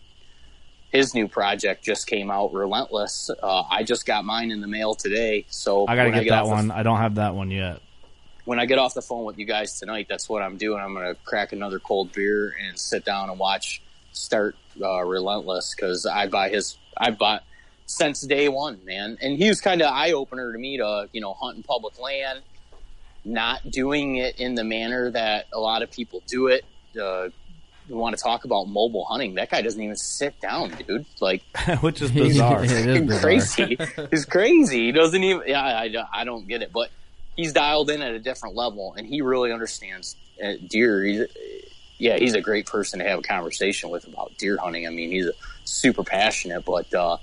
his 0.90 1.14
new 1.14 1.26
project 1.28 1.82
just 1.84 2.06
came 2.08 2.30
out, 2.30 2.52
Relentless. 2.52 3.30
Uh, 3.42 3.62
I 3.70 3.82
just 3.84 4.04
got 4.04 4.24
mine 4.26 4.50
in 4.50 4.60
the 4.60 4.66
mail 4.66 4.94
today, 4.94 5.46
so 5.48 5.86
I 5.86 5.96
got 5.96 6.04
to 6.04 6.10
when 6.10 6.24
get 6.24 6.30
that 6.30 6.42
off 6.42 6.48
the 6.48 6.54
one. 6.54 6.70
I 6.72 6.82
don't 6.82 6.98
have 6.98 7.14
that 7.14 7.34
one 7.34 7.50
yet. 7.50 7.80
When 8.44 8.58
I 8.58 8.66
get 8.66 8.78
off 8.78 8.94
the 8.94 9.02
phone 9.02 9.24
with 9.24 9.38
you 9.38 9.44
guys 9.44 9.78
tonight, 9.78 10.06
that's 10.08 10.28
what 10.28 10.42
I'm 10.42 10.56
doing. 10.56 10.80
I'm 10.80 10.94
going 10.94 11.14
to 11.14 11.20
crack 11.24 11.52
another 11.52 11.78
cold 11.78 12.12
beer 12.12 12.54
and 12.66 12.78
sit 12.78 13.04
down 13.04 13.30
and 13.30 13.38
watch 13.38 13.82
start 14.12 14.56
uh, 14.80 15.02
Relentless 15.02 15.74
because 15.74 16.06
I 16.06 16.26
buy 16.26 16.48
his. 16.48 16.76
I 16.96 17.10
bought 17.10 17.44
since 17.86 18.20
day 18.22 18.48
one, 18.48 18.84
man, 18.84 19.18
and 19.20 19.36
he 19.36 19.48
was 19.48 19.60
kind 19.60 19.80
of 19.82 19.92
eye 19.92 20.12
opener 20.12 20.52
to 20.52 20.58
me 20.58 20.78
to 20.78 21.08
you 21.12 21.20
know 21.20 21.34
hunt 21.34 21.56
in 21.56 21.62
public 21.62 22.00
land, 22.00 22.40
not 23.24 23.70
doing 23.70 24.16
it 24.16 24.40
in 24.40 24.54
the 24.54 24.64
manner 24.64 25.10
that 25.10 25.46
a 25.52 25.60
lot 25.60 25.82
of 25.82 25.90
people 25.90 26.22
do 26.26 26.48
it. 26.48 26.64
Uh, 27.00 27.28
you 27.88 27.96
want 27.96 28.16
to 28.16 28.22
talk 28.22 28.44
about 28.44 28.68
mobile 28.68 29.04
hunting? 29.04 29.34
That 29.34 29.50
guy 29.50 29.60
doesn't 29.60 29.80
even 29.80 29.96
sit 29.96 30.40
down, 30.40 30.70
dude. 30.86 31.06
Like 31.20 31.42
Which 31.80 32.00
is 32.02 32.10
bizarre. 32.10 32.64
it 32.64 32.70
is 32.70 33.00
bizarre. 33.02 33.20
crazy. 33.20 33.78
He's 34.10 34.24
crazy. 34.24 34.86
He 34.86 34.92
doesn't 34.92 35.22
even. 35.22 35.42
Yeah, 35.46 35.62
I, 35.62 35.90
I 36.12 36.24
don't 36.24 36.46
get 36.46 36.62
it, 36.62 36.72
but 36.72 36.90
he's 37.36 37.52
dialed 37.52 37.90
in 37.90 38.02
at 38.02 38.12
a 38.12 38.18
different 38.18 38.54
level, 38.54 38.94
and 38.96 39.06
he 39.06 39.22
really 39.22 39.52
understands 39.52 40.16
uh, 40.42 40.52
deer. 40.66 41.04
He's, 41.04 41.26
yeah, 41.98 42.16
he's 42.18 42.34
a 42.34 42.40
great 42.40 42.66
person 42.66 42.98
to 42.98 43.04
have 43.08 43.20
a 43.20 43.22
conversation 43.22 43.90
with 43.90 44.06
about 44.06 44.36
deer 44.38 44.56
hunting. 44.56 44.86
I 44.86 44.90
mean, 44.90 45.10
he's 45.10 45.30
super 45.64 46.02
passionate, 46.02 46.64
but 46.64 46.92
uh, 46.94 47.18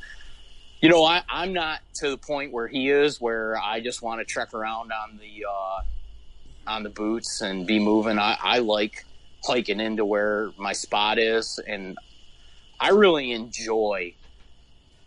you 0.82 0.90
know, 0.90 1.04
I, 1.04 1.24
I'm 1.30 1.54
not 1.54 1.82
to 1.96 2.12
the 2.12 2.18
point 2.18 2.54
where 2.54 2.68
he 2.68 2.90
is, 2.90 3.20
where 3.20 3.58
I 3.58 3.82
just 3.82 4.02
want 4.02 4.22
to 4.22 4.26
trek 4.26 4.54
around 4.54 4.92
on 4.92 5.18
the 5.18 5.46
uh, 5.50 5.82
on 6.68 6.84
the 6.84 6.90
boots 6.90 7.42
and 7.42 7.68
be 7.68 7.80
moving. 7.80 8.18
I, 8.18 8.38
I 8.42 8.60
like 8.60 9.06
hiking 9.44 9.80
into 9.80 10.06
where 10.06 10.52
my 10.58 10.74
spot 10.74 11.20
is, 11.20 11.60
and 11.68 11.98
I 12.80 12.90
really 12.90 13.32
enjoy 13.32 14.14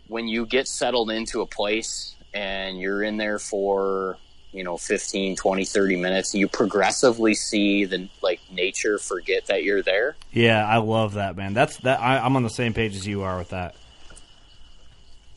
when 0.07 0.27
you 0.27 0.45
get 0.45 0.67
settled 0.67 1.09
into 1.09 1.41
a 1.41 1.45
place 1.47 2.15
and 2.33 2.79
you're 2.79 3.01
in 3.01 3.17
there 3.17 3.39
for 3.39 4.17
you 4.53 4.63
know 4.63 4.77
15 4.77 5.35
20 5.35 5.65
30 5.65 5.95
minutes 5.97 6.33
you 6.35 6.47
progressively 6.47 7.33
see 7.33 7.85
the 7.85 8.07
like 8.21 8.39
nature 8.51 8.97
forget 8.97 9.47
that 9.47 9.63
you're 9.63 9.81
there 9.81 10.15
Yeah, 10.31 10.65
I 10.65 10.77
love 10.77 11.15
that, 11.15 11.35
man. 11.35 11.53
That's 11.53 11.77
that. 11.77 11.99
I, 11.99 12.19
I'm 12.19 12.35
on 12.35 12.43
the 12.43 12.49
same 12.49 12.73
page 12.73 12.95
as 12.95 13.05
you 13.07 13.23
are 13.23 13.37
with 13.37 13.49
that. 13.49 13.75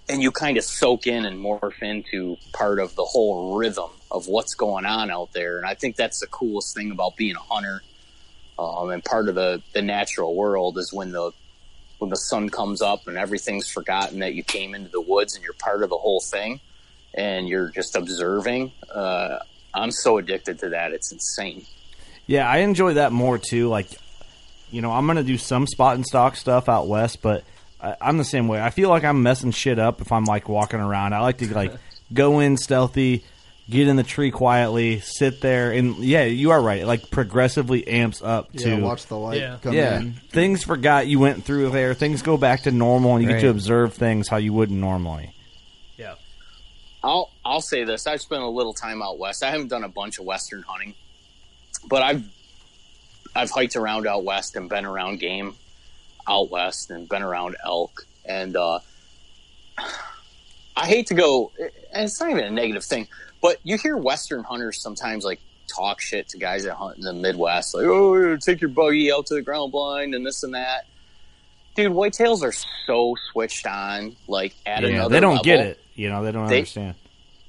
and 0.08 0.22
you 0.22 0.30
kind 0.30 0.56
of 0.56 0.64
soak 0.64 1.06
in 1.06 1.24
and 1.24 1.38
morph 1.42 1.82
into 1.82 2.36
part 2.52 2.78
of 2.78 2.94
the 2.94 3.04
whole 3.04 3.56
rhythm 3.56 3.90
of 4.10 4.28
what's 4.28 4.54
going 4.54 4.86
on 4.86 5.10
out 5.10 5.32
there 5.32 5.56
and 5.58 5.66
i 5.66 5.74
think 5.74 5.96
that's 5.96 6.20
the 6.20 6.26
coolest 6.28 6.74
thing 6.76 6.90
about 6.92 7.16
being 7.16 7.34
a 7.36 7.40
hunter 7.54 7.82
um, 8.58 8.90
and 8.90 9.04
part 9.04 9.28
of 9.28 9.34
the 9.34 9.62
the 9.72 9.82
natural 9.82 10.34
world 10.34 10.78
is 10.78 10.92
when 10.92 11.10
the 11.10 11.32
when 11.98 12.10
the 12.10 12.16
sun 12.16 12.48
comes 12.50 12.82
up 12.82 13.08
and 13.08 13.16
everything's 13.16 13.68
forgotten 13.68 14.18
that 14.20 14.34
you 14.34 14.42
came 14.44 14.74
into 14.74 14.90
the 14.90 15.00
woods 15.00 15.34
and 15.34 15.42
you're 15.42 15.54
part 15.54 15.82
of 15.82 15.90
the 15.90 15.96
whole 15.96 16.20
thing 16.20 16.60
and 17.16 17.48
you're 17.48 17.70
just 17.70 17.96
observing 17.96 18.70
uh, 18.94 19.38
i'm 19.74 19.90
so 19.90 20.18
addicted 20.18 20.58
to 20.58 20.68
that 20.70 20.92
it's 20.92 21.12
insane 21.12 21.64
Yeah, 22.26 22.48
I 22.48 22.58
enjoy 22.58 22.94
that 22.94 23.12
more 23.12 23.38
too. 23.38 23.68
Like, 23.68 23.86
you 24.72 24.82
know, 24.82 24.90
I'm 24.90 25.06
gonna 25.06 25.22
do 25.22 25.38
some 25.38 25.66
spot 25.68 25.94
and 25.94 26.04
stalk 26.04 26.34
stuff 26.36 26.68
out 26.68 26.88
west, 26.88 27.22
but 27.22 27.44
I, 27.80 27.94
I'm 28.00 28.18
the 28.18 28.24
same 28.24 28.48
way. 28.48 28.60
I 28.60 28.70
feel 28.70 28.88
like 28.88 29.04
I'm 29.04 29.22
messing 29.22 29.52
shit 29.52 29.78
up 29.78 30.00
if 30.00 30.10
I'm 30.10 30.24
like 30.24 30.48
walking 30.48 30.80
around. 30.80 31.12
I 31.14 31.20
like 31.20 31.38
to 31.38 31.54
like 31.54 31.72
go 32.12 32.40
in 32.40 32.56
stealthy, 32.56 33.22
get 33.70 33.86
in 33.86 33.94
the 33.94 34.02
tree 34.02 34.32
quietly, 34.32 34.98
sit 34.98 35.40
there, 35.40 35.70
and 35.70 35.98
yeah, 35.98 36.24
you 36.24 36.50
are 36.50 36.60
right. 36.60 36.80
It, 36.80 36.86
like 36.86 37.10
progressively 37.12 37.86
amps 37.86 38.20
up 38.22 38.52
to 38.54 38.80
watch 38.80 39.06
the 39.06 39.16
light 39.16 39.38
Yeah. 39.38 39.58
come 39.62 39.74
yeah, 39.74 40.00
in. 40.00 40.14
things 40.32 40.64
forgot 40.64 41.06
you 41.06 41.20
went 41.20 41.44
through 41.44 41.70
there. 41.70 41.94
Things 41.94 42.22
go 42.22 42.36
back 42.36 42.62
to 42.62 42.72
normal, 42.72 43.14
and 43.14 43.22
you 43.22 43.30
get 43.30 43.40
to 43.42 43.50
observe 43.50 43.94
things 43.94 44.26
how 44.26 44.38
you 44.38 44.52
wouldn't 44.52 44.80
normally. 44.80 45.30
I'll 47.02 47.30
I'll 47.44 47.60
say 47.60 47.84
this. 47.84 48.06
I've 48.06 48.20
spent 48.20 48.42
a 48.42 48.48
little 48.48 48.74
time 48.74 49.02
out 49.02 49.18
west. 49.18 49.42
I 49.42 49.50
haven't 49.50 49.68
done 49.68 49.84
a 49.84 49.88
bunch 49.88 50.18
of 50.18 50.24
western 50.24 50.62
hunting, 50.62 50.94
but 51.88 52.02
I've 52.02 52.24
I've 53.34 53.50
hiked 53.50 53.76
around 53.76 54.06
out 54.06 54.24
west 54.24 54.56
and 54.56 54.68
been 54.68 54.84
around 54.84 55.20
game 55.20 55.54
out 56.28 56.50
west 56.50 56.90
and 56.90 57.08
been 57.08 57.22
around 57.22 57.56
elk. 57.64 58.06
And 58.24 58.56
uh, 58.56 58.80
I 60.76 60.86
hate 60.86 61.06
to 61.08 61.14
go. 61.14 61.52
And 61.92 62.04
it's 62.04 62.20
not 62.20 62.30
even 62.30 62.44
a 62.44 62.50
negative 62.50 62.84
thing, 62.84 63.08
but 63.40 63.58
you 63.62 63.78
hear 63.78 63.96
western 63.96 64.42
hunters 64.42 64.80
sometimes 64.80 65.24
like 65.24 65.40
talk 65.68 66.00
shit 66.00 66.28
to 66.30 66.38
guys 66.38 66.64
that 66.64 66.74
hunt 66.74 66.96
in 66.96 67.04
the 67.04 67.12
Midwest, 67.12 67.74
like 67.74 67.84
"Oh, 67.86 68.36
take 68.36 68.60
your 68.60 68.70
buggy 68.70 69.12
out 69.12 69.26
to 69.26 69.34
the 69.34 69.42
ground 69.42 69.72
blind 69.72 70.14
and 70.14 70.26
this 70.26 70.42
and 70.42 70.54
that." 70.54 70.86
Dude, 71.74 71.92
whitetails 71.92 72.42
are 72.42 72.54
so 72.86 73.14
switched 73.32 73.66
on. 73.66 74.16
Like 74.26 74.54
at 74.64 74.82
Yeah, 74.82 74.88
another 74.88 75.12
they 75.14 75.20
don't 75.20 75.42
get 75.42 75.60
it. 75.60 75.80
You 75.96 76.08
know, 76.08 76.22
they 76.22 76.30
don't 76.32 76.46
They- 76.48 76.58
understand. 76.58 76.94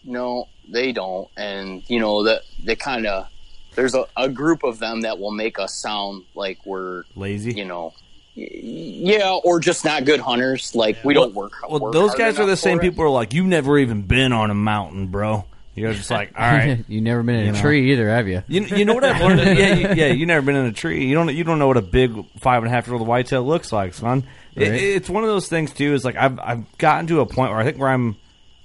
No, 0.04 0.48
they 0.70 0.94
don't. 0.94 1.28
And 1.36 1.84
you 1.90 2.00
know 2.00 2.24
that 2.24 2.42
they 2.64 2.76
kind 2.76 3.06
of 3.06 3.28
there's 3.76 3.94
a, 3.94 4.06
a 4.16 4.30
group 4.30 4.64
of 4.64 4.80
them 4.80 5.02
that 5.02 5.20
will 5.20 5.32
make 5.32 5.60
us 5.60 5.76
sound 5.76 6.24
like 6.34 6.66
we're 6.66 7.04
Lazy. 7.16 7.52
you 7.54 7.66
know 7.66 7.94
y- 8.36 8.48
yeah 8.54 9.38
or 9.44 9.60
just 9.60 9.84
not 9.84 10.06
good 10.06 10.20
hunters. 10.22 10.74
Like 10.74 10.98
we 11.04 11.14
don't 11.14 11.34
work. 11.34 11.52
Well, 11.70 11.80
work 11.82 11.94
those 11.94 12.16
guys 12.16 12.40
are 12.40 12.46
the 12.46 12.56
same 12.56 12.78
it. 12.80 12.82
people 12.84 13.04
who 13.04 13.08
are 13.08 13.10
like, 13.14 13.34
you've 13.34 13.48
never 13.48 13.78
even 13.78 14.04
been 14.04 14.32
on 14.32 14.50
a 14.50 14.54
mountain, 14.56 15.08
bro. 15.08 15.44
You're 15.76 15.94
just 15.94 16.10
like, 16.10 16.32
all 16.36 16.44
right. 16.50 16.84
you 16.88 17.02
never 17.02 17.22
been 17.22 17.36
in 17.36 17.44
You 17.46 17.50
a 17.52 17.54
know. 17.54 17.62
tree 17.62 17.92
either, 17.92 18.10
have 18.10 18.28
you? 18.28 18.42
You, 18.48 18.62
you 18.64 18.86
know 18.86 18.96
what 18.96 19.04
I've 19.04 19.22
learned? 19.22 19.42
yeah, 19.60 19.74
you, 19.76 19.88
yeah. 19.94 20.08
You 20.08 20.26
never 20.26 20.44
been 20.46 20.56
in 20.56 20.66
a 20.66 20.72
tree. 20.74 21.06
You 21.06 21.14
don't. 21.14 21.32
You 21.36 21.44
don't 21.44 21.60
know 21.60 21.68
what 21.68 21.78
a 21.78 21.82
big 21.84 22.14
five 22.40 22.64
and 22.64 22.72
a 22.72 22.74
half 22.76 22.88
year 22.88 22.96
old 22.96 23.06
whitetail 23.06 23.44
looks 23.44 23.72
like, 23.74 23.94
son. 23.94 24.24
It, 24.56 24.74
it's 24.74 25.08
one 25.10 25.24
of 25.24 25.30
those 25.30 25.48
things 25.50 25.72
too. 25.74 25.94
Is 25.94 26.04
like 26.06 26.16
I've 26.16 26.40
I've 26.40 26.78
gotten 26.80 27.06
to 27.08 27.20
a 27.20 27.26
point 27.28 27.52
where 27.52 27.60
I 27.60 27.64
think 27.66 27.78
where 27.78 27.90
I'm. 27.90 28.16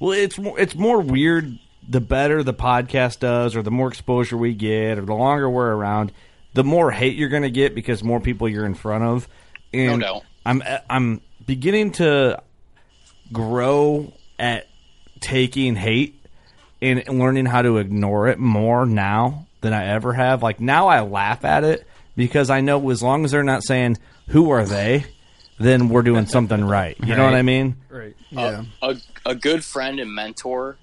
Well, 0.03 0.11
it's 0.11 0.37
more 0.37 0.59
it's 0.59 0.75
more 0.75 1.01
weird. 1.01 1.61
The 1.89 2.01
better 2.01 2.43
the 2.43 2.53
podcast 2.53 3.21
does, 3.21 3.55
or 3.55 3.63
the 3.63 3.71
more 3.71 3.87
exposure 3.87 4.37
we 4.37 4.53
get, 4.53 4.99
or 4.99 5.03
the 5.03 5.15
longer 5.15 5.49
we're 5.49 5.73
around, 5.73 6.11
the 6.55 6.65
more 6.65 6.91
hate 6.91 7.15
you're 7.15 7.29
going 7.29 7.45
to 7.45 7.51
get 7.51 7.73
because 7.77 8.03
more 8.03 8.19
people 8.19 8.49
you're 8.49 8.67
in 8.67 8.75
front 8.75 9.05
of. 9.05 9.29
And 9.73 10.01
No 10.01 10.07
doubt. 10.15 10.23
I'm 10.45 10.63
I'm 10.91 11.21
beginning 11.47 11.93
to 11.93 12.43
grow 13.33 14.13
at 14.41 14.67
taking 15.21 15.77
hate 15.77 16.21
and 16.81 17.07
learning 17.07 17.47
how 17.47 17.63
to 17.63 17.79
ignore 17.79 18.27
it 18.27 18.41
more 18.41 18.85
now 18.85 19.47
than 19.61 19.73
I 19.73 19.87
ever 19.87 20.15
have. 20.15 20.43
Like 20.43 20.59
now 20.59 20.89
I 20.89 21.03
laugh 21.03 21.45
at 21.45 21.63
it 21.63 21.87
because 22.17 22.51
I 22.51 22.61
know 22.61 22.91
as 22.91 23.05
long 23.05 23.25
as 23.25 23.31
they're 23.31 23.45
not 23.45 23.63
saying 23.63 23.99
who 24.27 24.51
are 24.51 24.65
they, 24.65 25.07
then 25.61 25.89
we're 25.89 26.03
doing 26.03 26.27
something 26.27 26.65
right. 26.65 26.97
You 27.05 27.15
know 27.15 27.25
what 27.25 27.35
I 27.35 27.43
mean? 27.43 27.77
Right. 27.89 28.17
Uh, 28.37 28.41
yeah. 28.41 28.65
a, 28.83 28.97
a 29.25 29.35
good 29.35 29.65
friend 29.65 30.01
and 30.01 30.13
mentor 30.13 30.77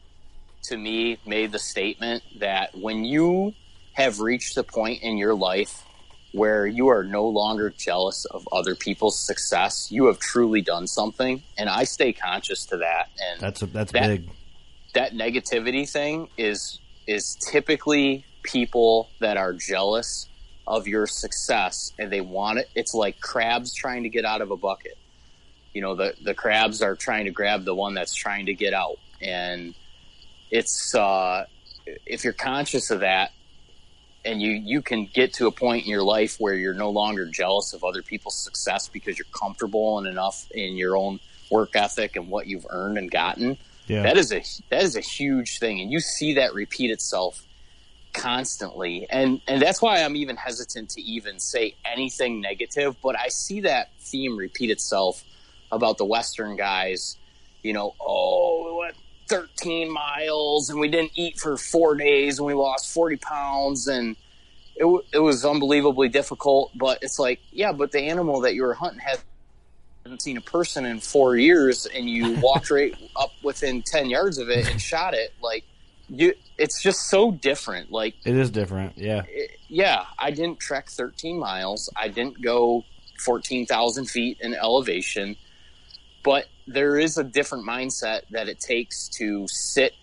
to 0.64 0.78
me 0.78 1.18
made 1.26 1.52
the 1.52 1.60
statement 1.60 2.24
that 2.40 2.76
when 2.78 3.04
you 3.06 3.54
have 3.94 4.20
reached 4.20 4.58
a 4.58 4.64
point 4.64 5.02
in 5.02 5.18
your 5.18 5.34
life 5.36 5.84
where 6.32 6.68
you 6.68 6.88
are 6.90 7.04
no 7.04 7.28
longer 7.28 7.70
jealous 7.72 8.26
of 8.26 8.48
other 8.52 8.76
people's 8.76 9.20
success, 9.20 9.92
you 9.92 10.06
have 10.06 10.20
truly 10.20 10.62
done 10.62 10.86
something. 10.86 11.42
And 11.58 11.70
I 11.70 11.84
stay 11.86 12.14
conscious 12.14 12.66
to 12.68 12.78
that. 12.78 13.10
And 13.20 13.42
That's 13.42 13.62
that's 13.62 13.92
That- 13.92 14.08
big. 14.08 14.30
that 14.94 15.14
negativity 15.14 15.90
thing 15.90 16.30
is 16.38 16.80
is 17.08 17.36
typically 17.52 18.24
people 18.44 19.10
that 19.20 19.36
are 19.36 19.54
jealous 19.54 20.28
of 20.68 20.88
your 20.88 21.08
success 21.08 21.92
and 21.98 22.12
they 22.12 22.22
want 22.22 22.60
it. 22.60 22.70
It's 22.76 22.94
like 22.94 23.20
crabs 23.20 23.74
trying 23.74 24.04
to 24.04 24.10
get 24.10 24.26
out 24.26 24.42
of 24.42 24.52
a 24.52 24.58
bucket. 24.58 24.96
You 25.74 25.82
know, 25.82 25.95
the 25.95 26.13
the 26.22 26.34
crabs 26.34 26.82
are 26.82 26.95
trying 26.95 27.26
to 27.26 27.32
grab 27.32 27.63
the 27.65 27.76
one 27.76 27.93
that's 27.93 28.13
trying 28.15 28.47
to 28.47 28.53
get 28.53 28.74
out, 28.74 28.97
and 29.22 29.76
it's 30.51 30.95
uh, 30.95 31.45
if 32.05 32.24
you're 32.24 32.34
conscious 32.34 32.89
of 32.91 33.01
that, 33.01 33.32
and 34.26 34.41
you 34.41 34.51
you 34.51 34.82
can 34.82 35.05
get 35.13 35.34
to 35.36 35.47
a 35.47 35.51
point 35.51 35.84
in 35.86 35.89
your 35.89 36.03
life 36.03 36.38
where 36.39 36.53
you're 36.55 36.74
no 36.74 36.89
longer 36.89 37.26
jealous 37.28 37.74
of 37.74 37.84
other 37.84 38.01
people's 38.01 38.43
success 38.43 38.88
because 38.88 39.17
you're 39.17 39.28
comfortable 39.32 39.99
and 39.99 40.07
enough 40.07 40.47
in 40.51 40.76
your 40.76 40.97
own 40.97 41.20
work 41.51 41.76
ethic 41.76 42.15
and 42.15 42.30
what 42.30 42.47
you've 42.47 42.65
earned 42.70 42.97
and 42.97 43.09
gotten 43.09 43.57
Yeah. 43.88 44.03
that 44.03 44.17
is 44.17 44.32
a 44.32 44.43
that 44.70 44.84
is 44.84 44.95
a 44.95 45.01
huge 45.01 45.59
thing. 45.59 45.80
And 45.82 45.91
you 45.91 45.99
see 45.99 46.34
that 46.36 46.53
repeat 46.53 46.91
itself 46.91 47.43
constantly. 48.13 49.07
And 49.09 49.39
and 49.47 49.61
that's 49.61 49.82
why 49.82 50.03
i'm 50.03 50.15
even 50.15 50.36
hesitant 50.36 50.89
to 50.91 51.01
even 51.01 51.39
say 51.39 51.76
anything 51.86 52.41
negative 52.41 52.95
but 53.01 53.15
i 53.20 53.28
see 53.30 53.61
that 53.61 53.91
theme 53.99 54.36
repeat 54.36 54.70
itself 54.72 55.24
about 55.72 55.97
the 55.97 56.05
western 56.05 56.55
guys 56.55 57.17
you 57.61 57.74
know 57.74 57.93
oh 57.99 58.65
we 58.74 58.80
went 58.80 58.95
13 59.28 59.91
miles 59.91 60.70
and 60.70 60.80
we 60.80 60.88
didn't 60.89 61.11
eat 61.15 61.38
for 61.39 61.55
four 61.57 61.95
days 61.95 62.39
and 62.39 62.47
we 62.47 62.53
lost 62.53 62.91
40 62.93 63.17
pounds 63.17 63.88
and 63.88 64.15
it, 64.76 64.82
w- 64.84 65.03
it 65.13 65.20
was 65.20 65.45
unbelievably 65.45 66.09
difficult 66.09 66.72
but 66.78 66.99
it's 67.03 67.20
like 67.20 67.39
yeah 67.51 67.72
but 67.72 67.91
the 67.91 67.99
animal 67.99 68.41
that 68.41 68.55
you 68.55 68.63
were 68.63 68.74
hunting 68.74 68.99
had 68.99 69.20
haven't 70.03 70.22
seen 70.22 70.38
a 70.38 70.41
person 70.41 70.86
in 70.86 70.99
four 70.99 71.36
years 71.38 71.86
and 71.86 72.09
you 72.09 72.34
walked 72.41 72.72
right 72.72 72.95
up 73.15 73.32
within 73.43 73.84
10 73.84 74.09
yards 74.09 74.38
of 74.39 74.49
it 74.49 74.70
and 74.72 74.82
shot 74.82 75.13
it 75.13 75.34
like 75.43 75.63
you 76.07 76.34
it's 76.57 76.82
just 76.82 77.09
so 77.09 77.30
different 77.32 77.91
like 77.91 78.15
It 78.26 78.36
is 78.36 78.49
different. 78.49 78.97
Yeah. 78.97 79.22
it, 79.30 79.51
yeah 79.67 80.05
i 80.17 80.32
didn't 80.32 80.59
trek 80.59 80.89
13 80.89 81.38
miles 81.38 81.88
i 81.95 82.07
didn't 82.07 82.41
go 82.41 82.84
14000 83.20 84.05
feet 84.09 84.38
in 84.41 84.55
elevation 84.55 85.36
but 86.24 86.45
there 86.67 86.97
is 86.99 87.17
a 87.17 87.24
different 87.24 87.65
mindset 87.67 88.22
that 88.32 88.47
it 88.49 88.59
takes 88.59 89.07
to 89.17 89.45
sit 89.47 89.93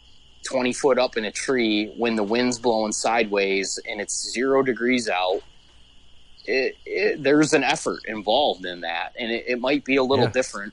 20 0.44 0.72
foot 0.72 0.98
up 0.98 1.16
in 1.16 1.24
a 1.24 1.32
tree 1.32 1.92
when 1.96 2.16
the 2.16 2.22
wind's 2.22 2.58
blowing 2.58 2.92
sideways 2.92 3.78
and 3.88 4.00
it's 4.00 4.30
zero 4.32 4.62
degrees 4.62 5.08
out 5.08 5.40
it, 6.44 6.76
it, 6.84 7.22
there's 7.22 7.52
an 7.52 7.64
effort 7.64 8.00
involved 8.06 8.64
in 8.64 8.82
that 8.82 9.12
and 9.18 9.32
it, 9.32 9.44
it 9.48 9.60
might 9.60 9.84
be 9.84 9.96
a 9.96 10.02
little 10.02 10.26
Yeah. 10.26 10.30
different 10.32 10.72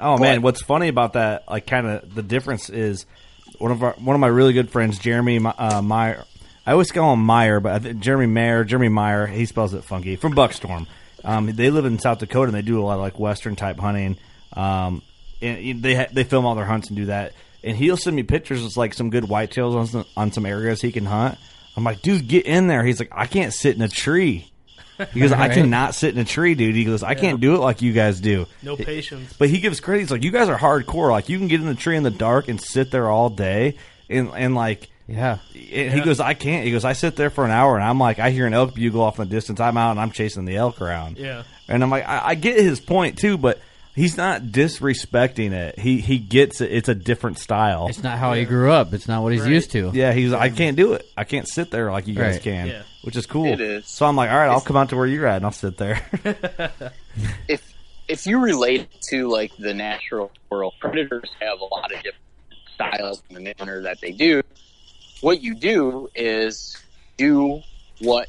Oh 0.00 0.16
But- 0.16 0.20
man, 0.22 0.42
what's 0.42 0.62
funny 0.62 0.86
about 0.86 1.14
that, 1.14 1.42
like, 1.50 1.66
kind 1.66 1.84
of 1.88 2.14
the 2.14 2.22
difference 2.22 2.70
is 2.70 3.04
one 3.58 3.72
of 3.72 3.82
our 3.82 3.94
one 3.94 4.14
of 4.14 4.20
my 4.20 4.28
really 4.28 4.52
good 4.52 4.70
friends, 4.70 4.96
Jeremy 5.00 5.40
uh, 5.44 5.82
Meyer. 5.82 6.22
I 6.64 6.70
always 6.70 6.92
call 6.92 7.14
him 7.14 7.24
Meyer, 7.24 7.58
but 7.58 7.72
I 7.72 7.78
think 7.80 7.98
Jeremy 7.98 8.26
Mayer, 8.26 8.62
Jeremy 8.62 8.90
Meyer, 8.90 9.26
he 9.26 9.44
spells 9.44 9.74
it 9.74 9.82
funky 9.82 10.14
from 10.14 10.34
Buckstorm. 10.36 10.86
Um, 11.24 11.46
they 11.46 11.70
live 11.70 11.84
in 11.84 11.98
South 11.98 12.20
Dakota 12.20 12.46
and 12.46 12.54
they 12.54 12.62
do 12.62 12.80
a 12.80 12.84
lot 12.84 12.94
of 12.94 13.00
like 13.00 13.18
Western 13.18 13.56
type 13.56 13.80
hunting. 13.80 14.18
Um, 14.58 15.02
and 15.40 15.82
they 15.82 15.94
ha- 15.94 16.08
they 16.12 16.24
film 16.24 16.44
all 16.44 16.54
their 16.56 16.64
hunts 16.64 16.88
and 16.88 16.96
do 16.96 17.06
that. 17.06 17.32
And 17.64 17.76
he'll 17.76 17.96
send 17.96 18.14
me 18.16 18.22
pictures 18.24 18.64
of 18.64 18.76
like 18.76 18.92
some 18.94 19.10
good 19.10 19.24
whitetails 19.24 19.74
on 19.76 19.86
some, 19.86 20.04
on 20.16 20.32
some 20.32 20.46
areas 20.46 20.80
he 20.80 20.92
can 20.92 21.04
hunt. 21.06 21.38
I'm 21.76 21.84
like, 21.84 22.02
dude, 22.02 22.26
get 22.28 22.44
in 22.46 22.66
there. 22.66 22.84
He's 22.84 22.98
like, 22.98 23.10
I 23.12 23.26
can't 23.26 23.52
sit 23.52 23.76
in 23.76 23.82
a 23.82 23.88
tree. 23.88 24.52
He 25.12 25.20
goes, 25.20 25.30
I 25.46 25.48
cannot 25.48 25.94
sit 25.94 26.12
in 26.14 26.20
a 26.20 26.24
tree, 26.24 26.54
dude. 26.56 26.74
He 26.74 26.84
goes, 26.84 27.02
I 27.04 27.14
can't 27.14 27.40
do 27.40 27.54
it 27.54 27.58
like 27.60 27.82
you 27.82 27.92
guys 27.92 28.20
do. 28.20 28.46
No 28.64 28.76
patience. 28.76 29.32
But 29.38 29.48
he 29.48 29.60
gives 29.60 29.78
credit. 29.78 30.00
He's 30.00 30.10
like, 30.10 30.24
you 30.24 30.32
guys 30.32 30.48
are 30.48 30.58
hardcore. 30.58 31.10
Like, 31.12 31.28
you 31.28 31.38
can 31.38 31.46
get 31.46 31.60
in 31.60 31.66
the 31.68 31.74
tree 31.76 31.96
in 31.96 32.02
the 32.02 32.10
dark 32.10 32.48
and 32.48 32.60
sit 32.60 32.90
there 32.90 33.08
all 33.08 33.30
day. 33.30 33.76
And, 34.10 34.30
and 34.34 34.54
like, 34.56 34.88
Yeah. 35.06 35.38
and 35.54 35.92
he 35.94 36.00
goes, 36.00 36.18
I 36.18 36.34
can't. 36.34 36.64
He 36.64 36.72
goes, 36.72 36.84
I 36.84 36.94
sit 36.94 37.14
there 37.14 37.30
for 37.30 37.44
an 37.44 37.52
hour 37.52 37.76
and 37.76 37.84
I'm 37.84 38.00
like, 38.00 38.18
I 38.18 38.30
hear 38.30 38.46
an 38.46 38.54
elk 38.54 38.74
bugle 38.74 39.02
off 39.02 39.20
in 39.20 39.28
the 39.28 39.34
distance. 39.34 39.60
I'm 39.60 39.76
out 39.76 39.92
and 39.92 40.00
I'm 40.00 40.10
chasing 40.10 40.44
the 40.46 40.56
elk 40.56 40.80
around. 40.80 41.16
Yeah. 41.18 41.44
And 41.68 41.82
I'm 41.84 41.90
like, 41.90 42.08
I, 42.08 42.28
I 42.30 42.34
get 42.34 42.58
his 42.58 42.80
point 42.80 43.18
too, 43.18 43.38
but 43.38 43.60
he's 43.98 44.16
not 44.16 44.42
disrespecting 44.42 45.52
it. 45.52 45.78
He 45.78 46.00
he 46.00 46.18
gets 46.18 46.60
it. 46.60 46.72
It's 46.72 46.88
a 46.88 46.94
different 46.94 47.38
style. 47.38 47.88
It's 47.88 48.02
not 48.02 48.18
how 48.18 48.32
he 48.32 48.44
grew 48.44 48.70
up. 48.70 48.94
It's 48.94 49.08
not 49.08 49.22
what 49.22 49.32
he's 49.32 49.42
Right. 49.42 49.50
used 49.52 49.72
to. 49.72 49.90
Yeah, 49.92 50.12
he's. 50.12 50.32
I 50.32 50.48
can't 50.50 50.76
do 50.76 50.92
it. 50.94 51.04
I 51.16 51.24
can't 51.24 51.46
sit 51.48 51.70
there 51.70 51.90
like 51.90 52.06
you 52.06 52.14
guys 52.14 52.34
Right. 52.36 52.42
can, 52.42 52.66
Yeah. 52.68 52.82
which 53.02 53.16
is 53.16 53.26
cool. 53.26 53.46
It 53.46 53.60
is. 53.60 53.86
So 53.86 54.06
I'm 54.06 54.16
like, 54.16 54.30
all 54.30 54.36
right, 54.38 54.48
I'll 54.48 54.60
come 54.60 54.76
out 54.76 54.88
to 54.90 54.96
where 54.96 55.06
you're 55.06 55.26
at 55.26 55.36
and 55.36 55.44
I'll 55.44 55.52
sit 55.52 55.76
there. 55.76 56.00
if 57.48 57.62
if 58.08 58.26
you 58.26 58.38
relate 58.38 58.88
to 59.10 59.28
like 59.28 59.54
the 59.58 59.74
natural 59.74 60.30
world, 60.50 60.74
predators 60.80 61.28
have 61.40 61.60
a 61.60 61.64
lot 61.64 61.92
of 61.92 61.98
different 62.02 62.24
styles 62.74 63.22
in 63.28 63.34
the 63.34 63.54
manner 63.58 63.82
that 63.82 64.00
they 64.00 64.12
do. 64.12 64.42
What 65.20 65.42
you 65.42 65.54
do 65.54 66.08
is 66.14 66.76
do 67.16 67.60
what 68.00 68.28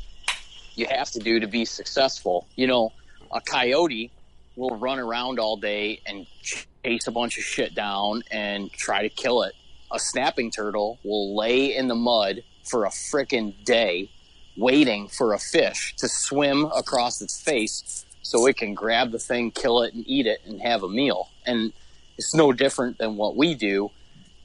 you 0.75 0.87
have 0.89 1.11
to 1.11 1.19
do 1.19 1.39
to 1.39 1.47
be 1.47 1.63
successful. 1.65 2.47
You 2.55 2.67
know, 2.67 2.91
a 3.31 3.39
coyote 3.41 4.11
will 4.59 4.75
run 4.75 4.99
around 4.99 5.39
all 5.39 5.55
day 5.55 6.01
and 6.05 6.27
chase 6.41 7.07
a 7.07 7.11
bunch 7.11 7.37
of 7.37 7.43
shit 7.43 7.73
down 7.73 8.21
and 8.29 8.71
try 8.73 9.01
to 9.01 9.09
kill 9.09 9.43
it. 9.43 9.55
A 9.91 9.97
snapping 9.97 10.51
turtle 10.51 10.99
will 11.03 11.35
lay 11.35 11.75
in 11.75 11.87
the 11.87 11.95
mud 11.95 12.43
for 12.63 12.85
a 12.85 12.89
frickin' 12.89 13.53
day 13.63 14.11
waiting 14.57 15.07
for 15.07 15.33
a 15.33 15.39
fish 15.39 15.95
to 15.95 16.09
swim 16.09 16.65
across 16.75 17.21
its 17.21 17.41
face 17.41 18.05
so 18.21 18.45
it 18.45 18.57
can 18.57 18.73
grab 18.73 19.11
the 19.11 19.17
thing, 19.17 19.49
kill 19.49 19.81
it, 19.81 19.93
and 19.93 20.03
eat 20.05 20.27
it 20.27 20.41
and 20.45 20.61
have 20.61 20.83
a 20.83 20.89
meal. 20.89 21.29
And 21.45 21.71
it's 22.17 22.35
no 22.35 22.51
different 22.51 22.97
than 22.97 23.15
what 23.15 23.37
we 23.37 23.55
do. 23.55 23.89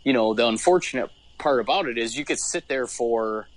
You 0.05 0.13
know, 0.13 0.33
the 0.33 0.47
unfortunate 0.47 1.11
part 1.39 1.61
about 1.61 1.89
it 1.89 1.99
is 1.99 2.17
you 2.17 2.25
could 2.25 2.39
sit 2.39 2.69
there 2.69 2.87
for 2.87 3.49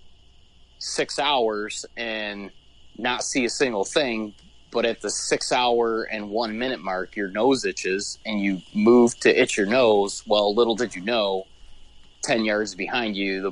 six 0.80 1.20
hours 1.20 1.86
and 1.96 2.52
not 2.98 3.24
see 3.24 3.46
a 3.46 3.50
single 3.50 3.86
thing, 3.86 4.34
but 4.78 4.86
at 4.86 5.02
the 5.02 5.10
six 5.10 5.52
hour 5.52 6.04
and 6.04 6.30
one 6.30 6.56
minute 6.60 6.80
mark, 6.80 7.16
your 7.16 7.30
nose 7.30 7.66
itches 7.66 8.20
and 8.28 8.40
you 8.40 8.62
move 8.76 9.20
to 9.22 9.42
itch 9.42 9.58
your 9.58 9.66
nose. 9.66 10.22
Well, 10.28 10.54
little 10.54 10.76
did 10.76 10.94
you 10.94 11.02
know, 11.02 11.48
10 12.22 12.46
yards 12.46 12.76
behind 12.76 13.18
you, 13.18 13.42
the 13.42 13.52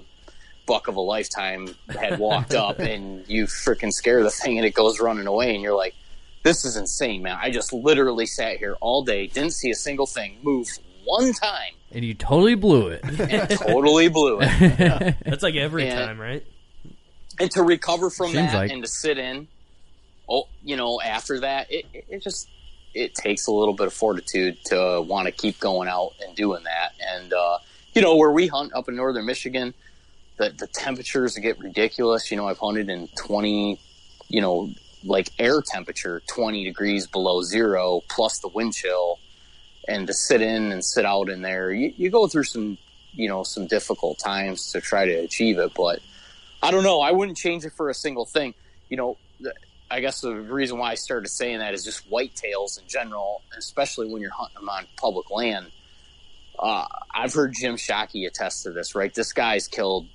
buck 0.67 0.87
of 0.87 0.95
a 0.97 1.01
lifetime 1.01 1.67
had 1.99 2.19
walked 2.19 2.53
up 2.65 2.77
and 2.77 3.27
you 3.27 3.45
freaking 3.45 3.91
scare 3.91 4.21
the 4.21 4.29
thing 4.29 4.59
and 4.59 4.67
it 4.67 4.75
goes 4.75 4.99
running 4.99 5.25
away 5.25 5.55
and 5.55 5.63
you're 5.63 5.75
like, 5.75 5.95
this 6.43 6.63
is 6.63 6.77
insane, 6.77 7.23
man. 7.23 7.39
I 7.41 7.49
just 7.49 7.73
literally 7.73 8.27
sat 8.27 8.57
here 8.57 8.75
all 8.79 9.03
day, 9.03 9.25
didn't 9.25 9.53
see 9.53 9.71
a 9.71 9.75
single 9.75 10.05
thing, 10.05 10.37
moved 10.43 10.79
one 11.05 11.33
time, 11.33 11.73
And 11.91 12.05
you 12.05 12.13
totally 12.13 12.53
blew 12.53 12.89
it. 12.89 13.01
totally 13.49 14.09
blew 14.09 14.41
it. 14.43 15.15
That's 15.25 15.41
like 15.41 15.55
every 15.55 15.85
Yeah. 15.85 16.05
time, 16.05 16.21
right? 16.21 16.45
And 17.39 17.49
to 17.51 17.63
recover 17.63 18.11
from 18.11 18.27
Seems 18.27 18.51
that 18.51 18.57
like- 18.57 18.71
and 18.71 18.83
to 18.83 18.87
sit 18.87 19.17
in, 19.17 19.47
oh, 20.27 20.47
you 20.63 20.75
know, 20.75 21.01
after 21.01 21.39
that, 21.41 21.71
it, 21.71 21.85
it 21.93 22.21
just 22.21 22.49
it 22.93 23.13
takes 23.13 23.47
a 23.47 23.51
little 23.51 23.73
bit 23.73 23.87
of 23.87 23.93
fortitude 23.93 24.57
to 24.65 25.03
want 25.05 25.27
to 25.27 25.31
keep 25.31 25.59
going 25.59 25.89
out 25.89 26.13
and 26.25 26.35
doing 26.35 26.63
that. 26.63 26.93
And 26.99 27.33
uh, 27.33 27.57
you 27.93 28.01
know, 28.01 28.15
where 28.15 28.31
we 28.31 28.47
hunt 28.47 28.73
up 28.73 28.87
in 28.87 28.95
northern 28.95 29.25
Michigan, 29.25 29.73
the 30.37 30.49
the 30.49 30.67
temperatures 30.67 31.37
get 31.37 31.59
ridiculous. 31.59 32.31
You 32.31 32.37
know, 32.37 32.47
I've 32.47 32.59
hunted 32.59 32.89
in 32.89 33.07
twenty, 33.17 33.79
you 34.27 34.41
know, 34.41 34.69
like 35.03 35.29
air 35.39 35.61
temperature, 35.61 36.21
twenty 36.27 36.63
degrees 36.63 37.07
below 37.07 37.41
zero, 37.41 38.01
plus 38.09 38.39
the 38.39 38.47
wind 38.47 38.73
chill, 38.73 39.19
and 39.87 40.07
to 40.07 40.13
sit 40.13 40.41
in 40.41 40.71
and 40.71 40.83
sit 40.83 41.05
out 41.05 41.29
in 41.29 41.41
there, 41.41 41.71
you, 41.71 41.93
you 41.95 42.09
go 42.09 42.27
through 42.27 42.45
some, 42.45 42.77
you 43.11 43.27
know, 43.27 43.43
some 43.43 43.67
difficult 43.67 44.19
times 44.19 44.71
to 44.71 44.81
try 44.81 45.05
to 45.05 45.13
achieve 45.13 45.59
it, 45.59 45.73
but. 45.75 45.99
I 46.63 46.71
don't 46.71 46.83
know. 46.83 46.99
I 46.99 47.11
wouldn't 47.11 47.37
change 47.37 47.63
it 47.63 47.73
for 47.73 47.91
a 47.91 47.93
single 47.93 48.25
thing. 48.25 48.55
You 48.89 48.97
know, 48.97 49.17
I 49.89 49.99
guess 49.99 50.21
the 50.21 50.33
reason 50.35 50.77
why 50.77 50.91
I 50.91 50.95
started 50.95 51.29
saying 51.29 51.59
that 51.59 51.73
is 51.73 51.83
just 51.83 52.09
whitetails 52.09 52.81
in 52.81 52.87
general, 52.87 53.41
especially 53.57 54.07
when 54.07 54.21
you're 54.21 54.31
hunting 54.31 54.55
them 54.55 54.69
on 54.69 54.87
public 54.97 55.29
land. 55.29 55.67
Uh, 56.57 56.85
I've 57.13 57.33
heard 57.33 57.53
Jim 57.53 57.75
Shockey 57.75 58.25
attest 58.27 58.63
to 58.63 58.71
this, 58.71 58.95
right? 58.95 59.13
This 59.13 59.31
guy's 59.33 59.67
killed 59.67 60.07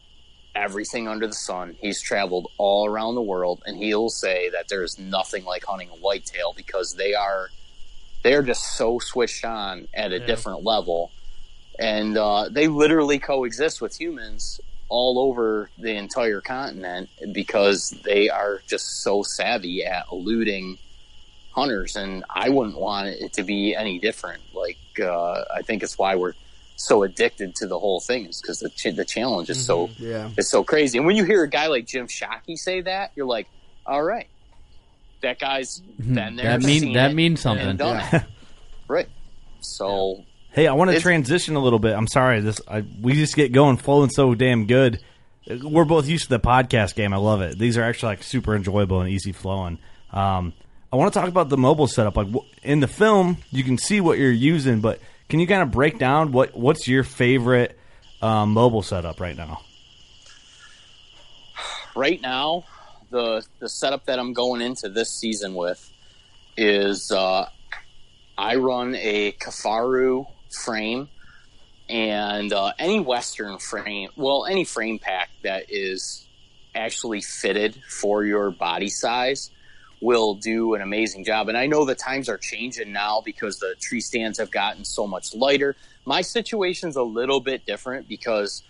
everything 0.56 1.06
under 1.06 1.26
the 1.26 1.32
sun. 1.34 1.76
He's 1.80 2.02
traveled 2.02 2.50
all 2.58 2.86
around 2.86 3.14
the 3.14 3.22
world, 3.22 3.62
and 3.66 3.76
he'll 3.76 4.08
say 4.10 4.50
that 4.50 4.68
there 4.68 4.82
is 4.82 4.98
nothing 4.98 5.44
like 5.44 5.64
hunting 5.64 5.88
a 5.90 5.96
whitetail 5.96 6.52
because 6.56 6.94
they 6.94 7.14
are 7.14 7.50
they're 8.22 8.42
just 8.42 8.76
so 8.76 8.98
switched 8.98 9.44
on 9.44 9.88
at 9.94 10.12
a 10.12 10.18
Yeah. 10.18 10.26
different 10.26 10.64
level, 10.64 11.10
and 11.78 12.18
uh, 12.18 12.48
they 12.50 12.68
literally 12.68 13.18
coexist 13.18 13.80
with 13.80 13.98
humans 13.98 14.60
all 14.91 15.18
over 15.18 15.70
the 15.78 15.95
entire 15.95 16.41
continent 16.43 17.09
because 17.32 17.91
they 18.05 18.28
are 18.28 18.61
just 18.66 19.03
so 19.03 19.22
savvy 19.22 19.84
at 19.84 20.05
eluding 20.12 20.76
hunters, 21.53 21.97
and 21.97 22.24
I 22.28 22.49
wouldn't 22.51 22.78
want 22.78 23.09
it 23.09 23.32
to 23.34 23.43
be 23.43 23.74
any 23.74 23.99
different. 23.99 24.43
Like 24.53 24.76
uh, 25.01 25.45
I 25.55 25.62
think 25.62 25.82
it's 25.82 25.97
why 25.97 26.16
we're 26.16 26.34
so 26.76 27.03
addicted 27.05 27.55
to 27.57 27.66
the 27.66 27.78
whole 27.78 28.01
thing 28.01 28.26
is 28.26 28.41
because 28.41 28.59
the 28.61 28.70
ch- 28.70 28.95
the 28.97 29.05
challenge 29.05 29.49
is 29.51 29.64
so 29.64 29.91
Yeah. 29.99 30.30
it's 30.36 30.51
so 30.51 30.64
crazy. 30.64 30.99
And 30.99 31.07
when 31.07 31.14
you 31.16 31.24
hear 31.24 31.43
a 31.45 31.49
guy 31.49 31.68
like 31.68 31.86
Jim 31.86 32.07
Shockey 32.07 32.57
say 32.57 32.80
that, 32.82 33.12
you're 33.14 33.26
like, 33.26 33.49
all 33.86 34.03
right, 34.03 34.28
that 35.22 35.38
guy's 35.38 35.80
been 35.99 36.36
there. 36.36 36.47
That 36.59 36.62
mean- 36.62 36.80
seen 36.80 36.93
that 36.95 37.14
means 37.14 37.41
something. 37.41 37.66
and 37.68 37.78
done 37.78 38.03
it. 38.12 38.22
right. 38.88 39.09
So 39.61 40.24
Hey, 40.53 40.66
I 40.66 40.72
want 40.72 40.90
to 40.90 41.01
transition 41.01 41.55
a 41.55 41.61
little 41.61 41.78
bit. 41.78 41.94
I'm 41.94 42.09
sorry, 42.09 42.40
this 42.40 42.61
I, 42.66 42.84
we 43.01 43.14
just 43.14 43.36
get 43.36 43.53
going, 43.53 43.76
flowing 43.76 44.11
so 44.11 44.34
damn 44.34 44.66
good. 44.66 45.01
We're 45.48 45.84
both 45.84 46.09
used 46.09 46.24
to 46.24 46.30
the 46.30 46.40
podcast 46.40 46.96
game. 46.96 47.12
I 47.12 47.18
love 47.18 47.40
it. 47.40 47.59
These 47.59 47.78
are 47.78 47.82
actually 47.82 48.14
like 48.14 48.22
super 48.24 48.57
enjoyable 48.57 49.01
and 49.01 49.09
easy 49.09 49.32
flowing. 49.32 49.78
Um, 50.12 50.53
I 50.92 50.96
want 50.96 51.12
to 51.12 51.18
talk 51.18 51.28
about 51.28 51.51
the 51.51 51.57
mobile 51.57 51.86
setup. 51.86 52.16
Like 52.16 52.28
in 52.62 52.80
the 52.80 52.88
film, 52.88 53.36
you 53.53 53.62
can 53.62 53.78
see 53.78 54.01
what 54.01 54.18
you're 54.18 54.32
using, 54.32 54.80
but 54.80 55.01
can 55.28 55.38
you 55.38 55.46
kind 55.46 55.62
of 55.62 55.70
break 55.70 55.98
down 55.98 56.32
what 56.32 56.57
what's 56.57 56.88
your 56.88 57.05
favorite 57.05 57.78
um, 58.20 58.53
mobile 58.53 58.82
setup 58.82 59.20
right 59.20 59.36
now? 59.36 59.61
right 61.94 62.20
now, 62.20 62.64
the 63.11 63.44
the 63.61 63.68
setup 63.68 64.07
that 64.07 64.18
I'm 64.18 64.32
going 64.32 64.62
into 64.62 64.88
this 64.88 65.11
season 65.18 65.55
with 65.55 65.92
is 66.57 67.12
uh, 67.12 67.48
I 68.36 68.57
run 68.57 68.96
a 68.96 69.32
Kifaru 69.32 70.26
frame 70.51 71.09
and 71.88 72.53
uh, 72.53 72.72
any 72.78 73.01
Western 73.01 73.59
frame. 73.59 74.11
Well, 74.16 74.46
any 74.46 74.64
frame 74.64 74.98
pack 74.98 75.30
that 75.42 75.66
is 75.68 76.26
actually 76.74 77.20
fitted 77.20 77.80
for 77.88 78.24
your 78.24 78.51
body 78.51 78.88
size 78.88 79.51
will 80.01 80.34
do 80.34 80.74
an 80.74 80.80
amazing 80.80 81.24
job. 81.24 81.48
And 81.48 81.59
I 81.59 81.66
know 81.66 81.84
the 81.84 81.94
times 81.94 82.28
are 82.28 82.38
changing 82.38 82.92
now 82.92 83.20
because 83.24 83.59
the 83.59 83.74
tree 83.80 84.01
stands 84.01 84.38
have 84.38 84.51
gotten 84.51 84.84
so 84.84 85.07
much 85.07 85.34
lighter. 85.34 85.76
My 86.05 86.22
situation's 86.22 86.96
a 86.96 87.03
little 87.03 87.40
bit 87.40 87.66
different 87.66 88.09
because 88.09 88.62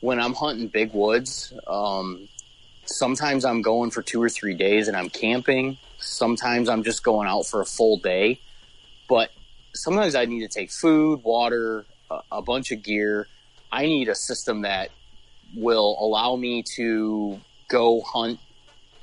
when 0.00 0.20
I'm 0.20 0.34
hunting 0.34 0.68
big 0.68 0.92
woods, 0.92 1.52
um, 1.66 2.28
sometimes 2.84 3.44
I'm 3.44 3.62
going 3.62 3.90
for 3.90 4.02
two 4.02 4.22
or 4.22 4.28
three 4.28 4.54
days 4.54 4.88
and 4.88 4.96
I'm 4.96 5.08
camping. 5.08 5.78
Sometimes 5.98 6.68
I'm 6.68 6.82
just 6.82 7.02
going 7.02 7.28
out 7.28 7.46
for 7.46 7.62
a 7.62 7.66
full 7.66 7.96
day. 7.96 8.40
But 9.08 9.30
sometimes 9.76 10.14
I 10.14 10.24
need 10.24 10.40
to 10.40 10.48
take 10.48 10.70
food, 10.70 11.22
water, 11.22 11.84
a, 12.10 12.20
a 12.32 12.42
bunch 12.42 12.72
of 12.72 12.82
gear. 12.82 13.28
I 13.70 13.86
need 13.86 14.08
a 14.08 14.14
system 14.14 14.62
that 14.62 14.90
will 15.54 15.96
allow 16.00 16.36
me 16.36 16.62
to 16.76 17.40
go 17.68 18.00
hunt 18.00 18.40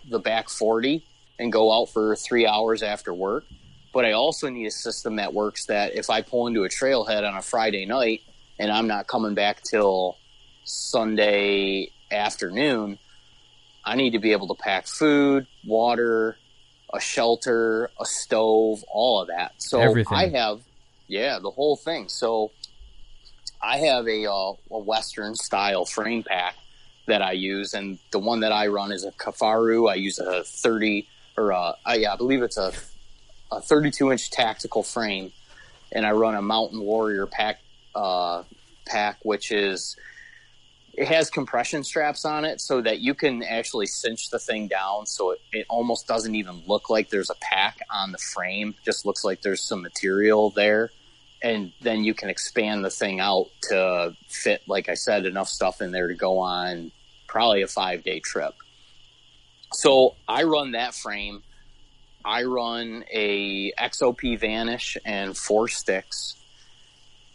the 0.10 0.20
back 0.20 0.50
40 0.50 1.04
and 1.40 1.52
go 1.52 1.72
out 1.72 1.90
for 1.90 2.16
three 2.16 2.46
hours 2.46 2.84
after 2.84 3.14
work. 3.14 3.46
But 3.94 4.06
I 4.06 4.14
also 4.14 4.50
need 4.50 4.66
a 4.66 4.72
system 4.72 5.18
that 5.18 5.34
works 5.34 5.66
that 5.68 5.96
if 5.96 6.10
I 6.10 6.22
pull 6.22 6.48
into 6.48 6.64
a 6.64 6.70
trailhead 6.70 7.28
on 7.28 7.38
a 7.38 7.42
Friday 7.42 7.86
night 7.86 8.22
and 8.60 8.72
I'm 8.72 8.88
not 8.88 9.08
coming 9.08 9.36
back 9.36 9.62
till 9.64 10.18
Sunday 10.64 11.90
afternoon, 12.12 12.98
I 13.86 13.96
need 13.96 14.12
to 14.12 14.20
be 14.20 14.32
able 14.32 14.48
to 14.48 14.56
pack 14.56 14.88
food, 14.88 15.46
water, 15.66 16.38
a 16.94 17.00
shelter, 17.00 17.90
a 18.00 18.06
stove, 18.06 18.84
all 18.88 19.22
of 19.22 19.28
that. 19.28 19.54
So 19.58 19.82
Everything. 19.82 20.18
I 20.18 20.30
have, 20.30 20.62
yeah, 21.08 21.40
the 21.40 21.50
whole 21.50 21.76
thing. 21.76 22.08
So 22.08 22.52
I 23.62 23.78
have 23.78 24.08
a, 24.08 24.30
uh, 24.30 24.54
a 24.72 24.80
Western 24.80 25.36
style 25.36 25.86
frame 25.86 26.24
pack 26.24 26.56
that 27.08 27.22
I 27.22 27.32
use, 27.34 27.74
and 27.74 27.98
the 28.12 28.20
one 28.20 28.42
that 28.42 28.52
I 28.52 28.68
run 28.68 28.92
is 28.92 29.04
a 29.04 29.12
Kifaru. 29.12 29.92
I 29.92 29.96
use 29.96 30.20
a 30.20 30.44
30 30.44 31.08
or 31.36 31.52
a, 31.52 31.74
I, 31.86 31.96
yeah, 31.96 32.14
I 32.14 32.16
believe 32.16 32.44
it's 32.44 32.58
a, 32.58 32.72
a 33.52 33.60
32 33.60 34.12
inch 34.12 34.30
tactical 34.30 34.84
frame, 34.84 35.34
and 35.92 36.06
I 36.06 36.12
run 36.12 36.36
a 36.36 36.42
Mountain 36.42 36.80
Warrior 36.80 37.26
pack 37.26 37.60
uh, 37.96 38.44
pack, 38.86 39.18
which 39.24 39.52
is 39.52 39.98
it 40.94 41.08
has 41.08 41.30
compression 41.30 41.84
straps 41.84 42.24
on 42.24 42.46
it 42.46 42.62
so 42.62 42.80
that 42.82 43.00
you 43.00 43.16
can 43.16 43.42
actually 43.44 43.88
cinch 43.88 44.30
the 44.30 44.38
thing 44.38 44.68
down 44.68 45.06
so 45.08 45.32
it, 45.32 45.42
it 45.52 45.66
almost 45.68 46.08
doesn't 46.08 46.36
even 46.36 46.62
look 46.68 46.90
like 46.90 47.10
there's 47.10 47.32
a 47.32 47.36
pack 47.42 47.80
on 47.90 48.12
the 48.12 48.18
frame. 48.20 48.76
Just 48.86 49.06
looks 49.06 49.24
like 49.24 49.42
there's 49.42 49.62
some 49.62 49.82
material 49.82 50.52
there. 50.52 50.92
And 51.42 51.72
then 51.82 52.04
you 52.04 52.14
can 52.14 52.30
expand 52.30 52.86
the 52.86 52.92
thing 52.92 53.20
out 53.20 53.48
to 53.64 54.16
fit 54.28 54.62
like 54.68 54.88
i 54.88 54.94
said 54.94 55.26
enough 55.26 55.50
stuff 55.50 55.82
in 55.82 55.92
there 55.92 56.08
to 56.08 56.14
go 56.14 56.40
on 56.40 56.92
probably 57.28 57.64
a 57.64 57.68
five 57.68 58.04
day 58.04 58.20
trip. 58.20 58.54
So 59.74 60.16
i 60.28 60.44
run 60.44 60.74
that 60.74 60.94
frame. 60.94 61.42
I 62.24 62.44
run 62.44 63.04
a 63.12 63.72
xop 63.74 64.40
vanish 64.40 64.98
and 65.04 65.36
four 65.36 65.68
sticks. 65.68 66.36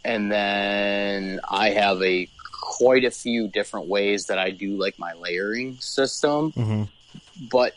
And 0.05 0.31
then 0.31 1.41
I 1.47 1.71
have 1.71 2.01
a 2.03 2.31
quite 2.61 3.05
a 3.05 3.11
few 3.11 3.49
different 3.49 3.87
ways 3.87 4.27
that 4.27 4.39
I 4.39 4.51
do 4.51 4.77
like 4.77 4.99
my 4.99 5.13
layering 5.15 5.77
system. 5.81 6.53
Mhm. 6.53 6.89
But 7.51 7.75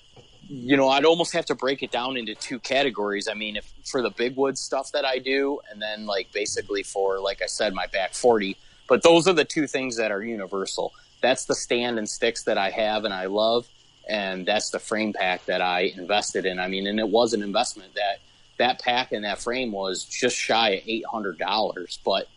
you 0.53 0.75
know, 0.75 0.89
I'd 0.89 1.05
almost 1.05 1.32
have 1.32 1.45
to 1.45 1.55
break 1.55 1.82
it 1.82 1.91
down 1.91 2.17
into 2.17 2.36
two 2.36 2.59
categories. 2.59 3.29
I 3.29 3.34
mean, 3.36 3.55
if 3.55 3.73
for 3.86 4.01
the 4.01 4.09
big 4.09 4.36
wood 4.36 4.57
stuff 4.57 4.91
that 4.91 5.05
I 5.05 5.17
do, 5.17 5.61
and 5.71 5.82
then 5.82 6.05
like 6.05 6.32
basically 6.34 6.84
for 6.84 7.19
like 7.19 7.41
I 7.41 7.45
said, 7.45 7.73
my 7.73 7.88
back 7.88 8.13
forty. 8.13 8.57
But 8.88 9.03
those 9.03 9.27
are 9.27 9.34
the 9.34 9.45
two 9.45 9.65
things 9.67 9.95
that 9.95 10.11
are 10.11 10.21
universal. 10.21 10.93
That's 11.21 11.45
the 11.45 11.55
stand 11.55 11.97
and 11.97 12.09
sticks 12.09 12.43
that 12.43 12.57
I 12.57 12.69
have 12.71 13.05
and 13.05 13.13
I 13.13 13.27
love, 13.27 13.67
and 14.09 14.45
that's 14.45 14.71
the 14.71 14.79
frame 14.79 15.13
pack 15.13 15.45
that 15.45 15.61
I 15.61 15.93
invested 15.95 16.45
in. 16.45 16.59
I 16.59 16.67
mean, 16.67 16.86
and 16.88 16.99
it 16.99 17.07
was 17.07 17.34
an 17.34 17.43
investment 17.43 17.93
that 17.93 18.19
that 18.57 18.82
pack 18.82 19.13
and 19.13 19.23
that 19.23 19.39
frame 19.39 19.71
was 19.71 20.03
just 20.03 20.36
shy 20.36 20.69
of 20.71 20.84
eight 20.86 21.05
hundred 21.05 21.38
dollars, 21.38 21.99
but 22.03 22.27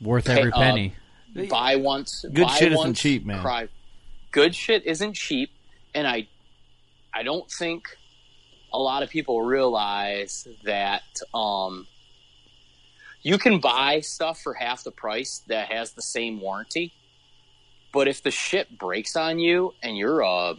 Worth 0.00 0.28
every 0.28 0.52
uh, 0.52 0.58
penny. 0.58 0.94
Buy 1.34 1.76
once 1.76 2.24
Good 2.32 2.46
buy 2.46 2.54
shit 2.54 2.68
isn't 2.72 2.78
once, 2.78 3.00
cheap, 3.00 3.24
man. 3.26 3.40
Cry. 3.42 3.68
Good 4.30 4.54
shit 4.54 4.84
isn't 4.86 5.14
cheap, 5.14 5.50
and 5.94 6.06
I 6.06 6.28
I 7.12 7.22
don't 7.22 7.50
think 7.50 7.84
a 8.72 8.78
lot 8.78 9.02
of 9.02 9.10
people 9.10 9.42
realize 9.42 10.48
that 10.64 11.02
um, 11.32 11.86
you 13.22 13.38
can 13.38 13.60
buy 13.60 14.00
stuff 14.00 14.40
for 14.40 14.54
half 14.54 14.82
the 14.84 14.90
price 14.90 15.42
that 15.46 15.70
has 15.70 15.92
the 15.92 16.02
same 16.02 16.40
warranty. 16.40 16.92
But 17.92 18.08
if 18.08 18.24
the 18.24 18.32
shit 18.32 18.76
breaks 18.76 19.14
on 19.14 19.38
you 19.38 19.72
and 19.80 19.96
you're 19.96 20.20
a 20.22 20.54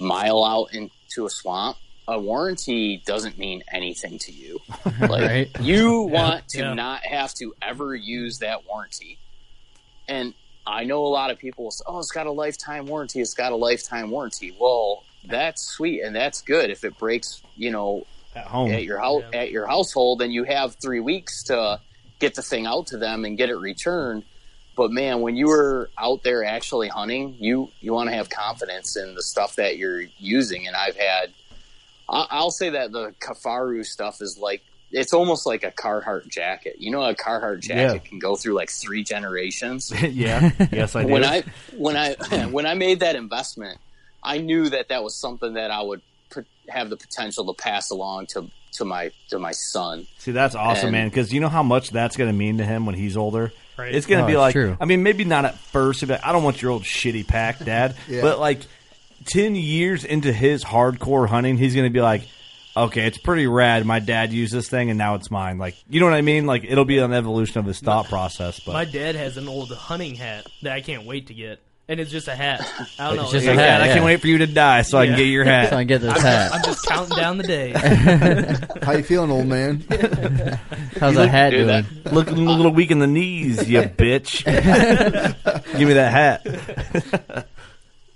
mile 0.00 0.44
out 0.44 0.68
into 0.72 1.26
a 1.26 1.30
swamp, 1.30 1.76
a 2.06 2.20
warranty 2.20 3.02
doesn't 3.04 3.36
mean 3.36 3.64
anything 3.72 4.18
to 4.20 4.32
you. 4.32 4.60
Like 5.00 5.10
Right. 5.10 5.50
you 5.60 6.02
want 6.02 6.46
to 6.50 6.58
yeah. 6.60 6.74
not 6.74 7.00
have 7.04 7.34
to 7.34 7.52
ever 7.60 7.96
use 7.96 8.38
that 8.38 8.64
warranty. 8.68 9.18
And 10.08 10.34
I 10.66 10.84
know 10.84 11.04
a 11.04 11.08
lot 11.08 11.30
of 11.30 11.38
people 11.38 11.64
will 11.64 11.70
say, 11.70 11.84
"Oh, 11.86 11.98
it's 11.98 12.10
got 12.10 12.26
a 12.26 12.32
lifetime 12.32 12.86
warranty. 12.86 13.20
It's 13.20 13.34
got 13.34 13.52
a 13.52 13.56
lifetime 13.56 14.10
warranty." 14.10 14.54
Well, 14.58 15.04
that's 15.24 15.62
sweet 15.62 16.02
and 16.02 16.14
that's 16.14 16.40
good. 16.42 16.70
If 16.70 16.84
it 16.84 16.98
breaks, 16.98 17.40
you 17.56 17.70
know, 17.70 18.06
At 18.34 18.46
home, 18.46 18.70
at 18.70 18.84
your 18.84 18.98
house 18.98 19.24
Yeah. 19.32 19.40
at 19.40 19.50
your 19.50 19.66
household, 19.66 20.22
and 20.22 20.32
you 20.32 20.44
have 20.44 20.76
three 20.76 21.00
weeks 21.00 21.44
to 21.44 21.80
get 22.18 22.34
the 22.34 22.42
thing 22.42 22.66
out 22.66 22.88
to 22.88 22.96
them 22.98 23.24
and 23.24 23.36
get 23.36 23.50
it 23.50 23.56
returned. 23.56 24.24
But 24.76 24.90
man, 24.90 25.20
when 25.22 25.36
you 25.36 25.48
were 25.48 25.88
out 25.96 26.22
there 26.22 26.44
actually 26.44 26.88
hunting, 26.88 27.36
you 27.38 27.70
you 27.80 27.92
want 27.92 28.10
to 28.10 28.14
have 28.14 28.28
confidence 28.28 28.96
in 28.96 29.14
the 29.14 29.22
stuff 29.22 29.56
that 29.56 29.78
you're 29.78 30.02
using. 30.18 30.66
And 30.66 30.76
I've 30.76 30.96
had, 30.96 31.32
I'll 32.08 32.50
say 32.50 32.70
that 32.70 32.92
the 32.92 33.12
Kifaru 33.20 33.84
stuff 33.86 34.20
is 34.20 34.36
like 34.38 34.62
it's 34.98 35.12
almost 35.12 35.44
like 35.46 35.62
a 35.62 35.70
Carhartt 35.70 36.26
jacket. 36.28 36.76
You 36.78 36.90
know, 36.90 37.02
a 37.02 37.14
Carhartt 37.14 37.60
jacket 37.60 37.92
Yeah. 38.02 38.08
can 38.08 38.18
go 38.18 38.34
through 38.34 38.54
like 38.54 38.70
three 38.70 39.04
generations 39.04 39.92
yeah, 40.02 40.50
yes, 40.72 40.96
I 40.96 41.02
do. 41.04 41.08
when 41.12 41.24
I 41.24 41.42
when 41.76 41.96
I 41.96 42.14
when 42.50 42.64
I 42.66 42.74
made 42.74 43.00
that 43.00 43.14
investment, 43.16 43.78
I 44.22 44.38
knew 44.38 44.68
that 44.70 44.88
that 44.88 45.04
was 45.04 45.14
something 45.14 45.54
that 45.54 45.70
I 45.70 45.82
would 45.82 46.00
put, 46.30 46.46
have 46.68 46.90
the 46.90 46.96
potential 46.96 47.44
to 47.52 47.62
pass 47.62 47.90
along 47.90 48.26
to 48.28 48.50
to 48.72 48.84
my 48.84 49.10
to 49.28 49.38
my 49.38 49.52
son. 49.52 50.06
See, 50.18 50.32
that's 50.32 50.54
awesome, 50.54 50.86
And- 50.88 50.92
man. 50.92 51.08
Because 51.08 51.32
you 51.32 51.40
know 51.40 51.48
how 51.48 51.62
much 51.62 51.90
that's 51.90 52.16
going 52.16 52.30
to 52.30 52.36
mean 52.36 52.58
to 52.58 52.64
him 52.64 52.86
when 52.86 52.94
he's 52.94 53.16
older. 53.16 53.52
Right. 53.78 53.94
It's 53.94 54.06
going 54.06 54.20
to 54.20 54.24
Oh, 54.24 54.26
be 54.28 54.38
like, 54.38 54.52
true. 54.54 54.74
I 54.80 54.86
mean, 54.86 55.02
maybe 55.02 55.24
not 55.24 55.44
at 55.44 55.58
first. 55.58 56.00
he'll 56.00 56.08
like, 56.08 56.24
I 56.24 56.32
don't 56.32 56.42
want 56.42 56.62
your 56.62 56.70
old 56.70 56.84
shitty 56.84 57.26
pack, 57.28 57.58
Dad. 57.62 57.94
Yeah. 58.08 58.22
But 58.22 58.38
like 58.40 58.60
ten 59.26 59.54
years 59.54 60.04
into 60.04 60.32
his 60.32 60.64
hardcore 60.64 61.28
hunting, 61.28 61.58
he's 61.58 61.74
going 61.74 61.86
to 61.86 61.92
be 61.92 62.00
like, 62.00 62.22
okay, 62.76 63.06
it's 63.06 63.18
pretty 63.18 63.46
rad. 63.46 63.84
My 63.86 63.98
dad 64.00 64.32
used 64.32 64.52
this 64.52 64.68
thing, 64.68 64.90
and 64.90 64.98
now 64.98 65.14
it's 65.14 65.30
mine. 65.30 65.58
Like, 65.58 65.76
you 65.88 66.00
know 66.00 66.06
what 66.06 66.14
I 66.14 66.22
mean? 66.22 66.46
Like, 66.46 66.64
it'll 66.64 66.84
be 66.84 66.98
an 66.98 67.12
evolution 67.12 67.58
of 67.58 67.66
his 67.66 67.80
thought 67.80 68.08
process. 68.08 68.60
But 68.60 68.72
My 68.74 68.84
dad 68.84 69.14
has 69.14 69.36
an 69.36 69.48
old 69.48 69.72
hunting 69.72 70.14
hat 70.14 70.46
that 70.62 70.72
I 70.72 70.80
can't 70.80 71.04
wait 71.06 71.28
to 71.28 71.34
get, 71.34 71.60
and 71.88 71.98
it's 72.00 72.10
just 72.10 72.28
a 72.28 72.34
hat. 72.34 72.60
I 72.98 73.08
don't 73.08 73.16
know. 73.16 73.22
It's 73.22 73.32
just 73.32 73.46
Hey, 73.46 73.52
a 73.52 73.54
hat, 73.54 73.66
Dad, 73.78 73.82
I 73.82 73.86
yeah. 73.86 73.92
can't 73.94 74.04
wait 74.04 74.20
for 74.20 74.26
you 74.26 74.38
to 74.38 74.46
die 74.46 74.82
so 74.82 74.98
I 74.98 75.06
can 75.06 75.12
Yeah. 75.12 75.18
get 75.18 75.26
your 75.28 75.44
hat. 75.44 75.68
So 75.70 75.76
I 75.76 75.80
can 75.80 75.86
get 75.88 76.00
this 76.00 76.20
hat. 76.22 76.52
I'm 76.52 76.62
just 76.64 76.84
counting 76.86 77.16
down 77.16 77.38
the 77.38 77.44
days. 77.44 77.76
How 78.82 78.92
you 78.92 79.02
feeling, 79.02 79.30
old 79.30 79.46
man? 79.46 79.80
How's 81.00 81.14
that 81.16 81.28
hat 81.30 81.50
Dude, 81.50 81.66
doing? 81.68 81.86
that- 82.04 82.12
Looking 82.12 82.46
a 82.46 82.52
little 82.52 82.72
weak 82.72 82.90
in 82.90 82.98
the 82.98 83.06
knees, 83.06 83.68
you 83.68 83.80
bitch. 83.82 84.44
Give 85.78 85.88
me 85.88 85.94
that 85.94 86.12
hat. 86.12 86.44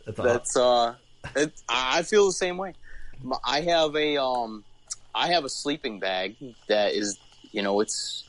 that's 0.07 0.19
awesome. 0.19 0.25
That's 0.25 0.57
uh, 0.57 0.95
it, 1.37 1.53
I 1.69 1.99
I 1.99 2.03
feel 2.03 2.27
the 2.27 2.33
same 2.33 2.57
way. 2.57 2.75
I 3.45 3.61
have 3.63 3.95
a 3.97 4.23
um, 4.23 4.65
I 5.15 5.29
have 5.29 5.45
a 5.45 5.49
sleeping 5.49 6.01
bag 6.01 6.37
that 6.69 6.93
is, 6.95 7.19
you 7.53 7.63
know, 7.63 7.81
it's 7.81 8.25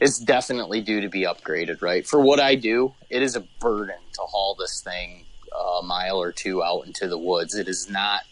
it's 0.00 0.18
definitely 0.18 0.80
due 0.80 1.00
to 1.00 1.08
be 1.08 1.22
upgraded. 1.22 1.82
Right 1.82 2.06
for 2.06 2.20
what 2.20 2.40
I 2.40 2.54
do, 2.54 2.94
it 3.10 3.22
is 3.22 3.36
a 3.36 3.40
burden 3.60 3.98
to 4.14 4.22
haul 4.22 4.56
this 4.58 4.80
thing 4.80 5.24
a 5.52 5.82
mile 5.82 6.20
or 6.20 6.32
two 6.32 6.62
out 6.62 6.86
into 6.86 7.08
the 7.08 7.18
woods. 7.18 7.54
It 7.54 7.68
is 7.68 7.88
not 7.90 8.22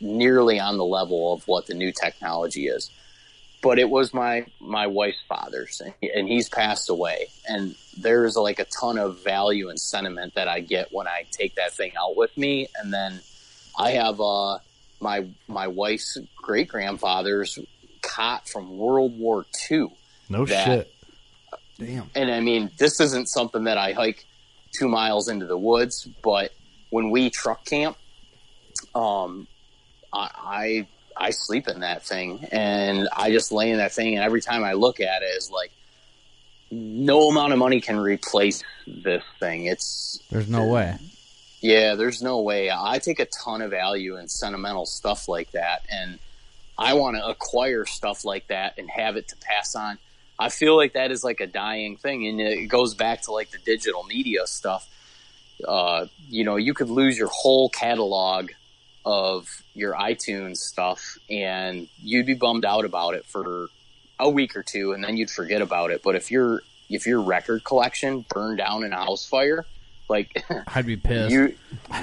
nearly 0.00 0.58
on 0.60 0.76
the 0.76 0.84
level 0.84 1.32
of 1.32 1.46
what 1.46 1.66
the 1.66 1.74
new 1.74 1.92
technology 1.92 2.66
is. 2.66 2.90
But 3.62 3.78
it 3.78 3.88
was 3.88 4.12
my 4.12 4.44
my 4.60 4.86
wife's 4.86 5.22
father's, 5.26 5.80
and 6.14 6.28
he's 6.28 6.50
passed 6.50 6.90
away. 6.90 7.28
And 7.48 7.74
there's 7.96 8.36
like 8.36 8.58
a 8.58 8.66
ton 8.66 8.98
of 8.98 9.24
value 9.24 9.70
and 9.70 9.80
sentiment 9.80 10.34
that 10.34 10.48
I 10.48 10.60
get 10.60 10.92
when 10.92 11.08
I 11.08 11.24
take 11.30 11.54
that 11.54 11.72
thing 11.72 11.92
out 11.98 12.14
with 12.14 12.36
me. 12.36 12.68
And 12.76 12.92
then 12.92 13.20
I 13.78 13.92
have 13.92 14.20
uh, 14.20 14.58
my 15.00 15.26
my 15.48 15.66
wife's 15.68 16.18
great 16.36 16.68
grandfather's 16.68 17.58
cot 18.02 18.48
from 18.48 18.76
World 18.76 19.18
War 19.18 19.46
II. 19.70 19.88
No 20.28 20.44
That- 20.44 20.64
shit. 20.66 20.90
Damn. 21.78 22.08
And 22.14 22.30
I 22.30 22.38
mean, 22.40 22.70
this 22.78 23.00
isn't 23.00 23.28
something 23.28 23.64
that 23.64 23.78
I 23.78 23.92
hike 23.92 24.24
two 24.78 24.86
miles 24.88 25.28
into 25.28 25.46
the 25.46 25.58
woods, 25.58 26.06
but 26.22 26.52
when 26.90 27.10
we 27.10 27.30
truck 27.30 27.64
camp, 27.64 27.96
um, 28.94 29.48
I, 30.12 30.86
I 31.16 31.26
I 31.26 31.30
sleep 31.30 31.66
in 31.68 31.80
that 31.80 32.04
thing, 32.04 32.46
and 32.52 33.08
I 33.16 33.30
just 33.32 33.50
lay 33.50 33.70
in 33.70 33.78
that 33.78 33.92
thing, 33.92 34.14
and 34.14 34.22
every 34.24 34.40
time 34.40 34.62
I 34.62 34.74
look 34.74 35.00
at 35.00 35.22
it, 35.22 35.26
is 35.36 35.50
like 35.50 35.72
no 36.70 37.28
amount 37.28 37.52
of 37.52 37.58
money 37.58 37.80
can 37.80 37.98
replace 37.98 38.62
this 38.86 39.22
thing. 39.40 39.66
It's 39.66 40.20
There's 40.30 40.48
no 40.48 40.66
way. 40.66 40.96
Yeah, 41.64 41.94
there's 41.94 42.20
no 42.20 42.42
way. 42.42 42.70
I 42.70 42.98
take 42.98 43.20
a 43.20 43.24
ton 43.24 43.62
of 43.62 43.70
value 43.70 44.18
in 44.18 44.28
sentimental 44.28 44.84
stuff 44.84 45.28
like 45.28 45.50
that, 45.52 45.86
and 45.90 46.18
I 46.76 46.92
want 46.92 47.16
to 47.16 47.26
acquire 47.26 47.86
stuff 47.86 48.26
like 48.26 48.48
that 48.48 48.76
and 48.76 48.90
have 48.90 49.16
it 49.16 49.28
to 49.28 49.36
pass 49.36 49.74
on. 49.74 49.96
I 50.38 50.50
feel 50.50 50.76
like 50.76 50.92
that 50.92 51.10
is 51.10 51.24
like 51.24 51.40
a 51.40 51.46
dying 51.46 51.96
thing, 51.96 52.26
and 52.26 52.38
it 52.38 52.66
goes 52.66 52.92
back 52.92 53.22
to 53.22 53.32
like 53.32 53.50
the 53.50 53.56
digital 53.56 54.02
media 54.02 54.46
stuff. 54.46 54.86
Uh, 55.66 56.08
you 56.28 56.44
know, 56.44 56.56
you 56.56 56.74
could 56.74 56.90
lose 56.90 57.16
your 57.16 57.30
whole 57.32 57.70
catalog 57.70 58.50
of 59.06 59.48
your 59.72 59.94
iTunes 59.94 60.58
stuff, 60.58 61.16
and 61.30 61.88
you'd 62.02 62.26
be 62.26 62.34
bummed 62.34 62.66
out 62.66 62.84
about 62.84 63.14
it 63.14 63.24
for 63.24 63.68
a 64.20 64.28
week 64.28 64.54
or 64.54 64.62
two, 64.62 64.92
and 64.92 65.02
then 65.02 65.16
you'd 65.16 65.30
forget 65.30 65.62
about 65.62 65.92
it. 65.92 66.02
But 66.02 66.14
if 66.14 66.30
your 66.30 66.62
if 66.90 67.06
your 67.06 67.22
record 67.22 67.64
collection 67.64 68.26
burned 68.28 68.58
down 68.58 68.84
in 68.84 68.92
a 68.92 68.96
house 68.98 69.26
fire, 69.26 69.64
like 70.08 70.44
I'd 70.74 70.86
be 70.86 70.96
pissed. 71.08 71.32
you, 71.32 71.54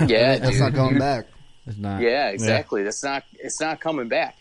yeah, 0.05 0.37
That's 0.37 0.51
dude. 0.51 0.59
not 0.59 0.73
going 0.73 0.97
back. 0.99 1.27
it's 1.67 1.77
not. 1.77 2.01
Yeah, 2.01 2.29
exactly. 2.29 2.83
That's 2.83 3.03
not 3.03 3.23
it's 3.39 3.59
not 3.61 3.79
coming 3.79 4.07
back. 4.07 4.37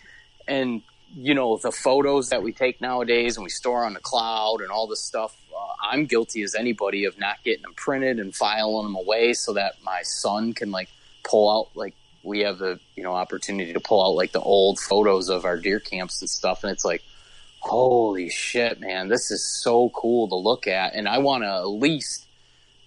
And 0.49 0.83
you 1.17 1.35
know 1.35 1.59
the 1.59 1.73
photos 1.73 2.29
that 2.31 2.43
we 2.43 2.53
take 2.53 2.81
nowadays 2.81 3.37
and 3.37 3.45
we 3.45 3.51
store 3.51 3.85
on 3.85 3.95
the 3.95 4.01
cloud 4.01 4.61
and 4.61 4.71
all 4.71 4.87
this 4.87 5.01
stuff. 5.01 5.37
Uh, 5.55 5.67
I'm 5.93 6.07
guilty 6.07 6.43
as 6.43 6.55
anybody 6.55 7.05
of 7.05 7.19
not 7.19 7.43
getting 7.45 7.63
them 7.63 7.75
printed 7.75 8.19
and 8.21 8.35
filing 8.35 8.85
them 8.85 8.95
away 8.95 9.33
so 9.33 9.53
that 9.55 9.75
my 9.83 10.03
son 10.03 10.53
can 10.53 10.71
like 10.71 10.89
pull 11.25 11.51
out 11.51 11.77
like 11.77 11.95
we 12.23 12.41
have 12.41 12.59
the 12.59 12.79
you 12.97 13.03
know 13.03 13.13
opportunity 13.13 13.73
to 13.73 13.81
pull 13.81 14.05
out 14.05 14.15
like 14.15 14.33
the 14.33 14.41
old 14.41 14.79
photos 14.79 15.29
of 15.29 15.45
our 15.45 15.57
deer 15.59 15.81
camps 15.81 16.21
and 16.23 16.31
stuff. 16.31 16.63
And 16.63 16.73
it's 16.73 16.85
like, 16.85 17.03
holy 17.59 18.31
shit, 18.31 18.81
man, 18.81 19.09
this 19.09 19.31
is 19.31 19.45
so 19.63 19.91
cool 19.91 20.29
to 20.29 20.37
look 20.37 20.67
at. 20.67 20.95
And 20.95 21.09
I 21.09 21.19
want 21.19 21.43
to 21.45 21.49
at 21.49 21.69
least 21.69 22.27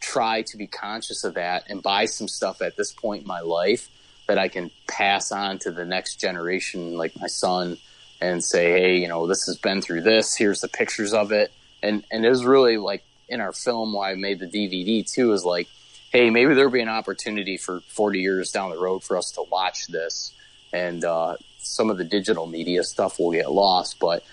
try 0.04 0.42
to 0.42 0.58
be 0.58 0.68
conscious 0.68 1.24
of 1.24 1.36
that 1.36 1.64
and 1.70 1.82
buy 1.82 2.06
some 2.06 2.28
stuff 2.28 2.62
at 2.62 2.76
this 2.76 2.92
point 2.92 3.22
in 3.22 3.28
my 3.28 3.40
life 3.40 3.90
that 4.28 4.38
I 4.38 4.50
can 4.50 4.70
pass 4.88 5.32
on 5.32 5.60
to 5.60 5.72
the 5.72 5.86
next 5.86 6.18
generation, 6.18 6.98
like 6.98 7.18
my 7.20 7.28
son, 7.28 7.78
and 8.22 8.44
say, 8.44 8.72
hey, 8.72 8.98
you 8.98 9.08
know, 9.08 9.28
this 9.28 9.46
has 9.48 9.58
been 9.58 9.82
through 9.82 10.02
this. 10.02 10.36
Here's 10.36 10.62
the 10.62 10.68
pictures 10.68 11.14
of 11.14 11.32
it. 11.32 11.52
And 11.82 12.06
and 12.12 12.26
it 12.26 12.30
was 12.30 12.46
really 12.46 12.78
like 12.78 13.04
in 13.30 13.42
our 13.42 13.54
film 13.54 13.94
why 13.94 14.12
I 14.12 14.16
made 14.16 14.40
the 14.40 14.48
DVD 14.48 15.10
too 15.10 15.32
is 15.32 15.46
like, 15.46 15.68
hey, 16.12 16.30
maybe 16.30 16.54
there'll 16.54 16.72
be 16.72 16.82
an 16.82 16.90
opportunity 16.90 17.58
for 17.58 17.82
40 17.88 18.20
years 18.20 18.52
down 18.52 18.70
the 18.72 18.78
road 18.78 19.04
for 19.04 19.18
us 19.18 19.32
to 19.32 19.44
watch 19.52 19.88
this, 19.88 20.34
and 20.72 21.04
uh, 21.04 21.38
some 21.60 21.90
of 21.90 21.98
the 21.98 22.04
digital 22.04 22.46
media 22.46 22.84
stuff 22.84 23.20
will 23.20 23.32
get 23.32 23.52
lost. 23.52 24.00
But 24.00 24.24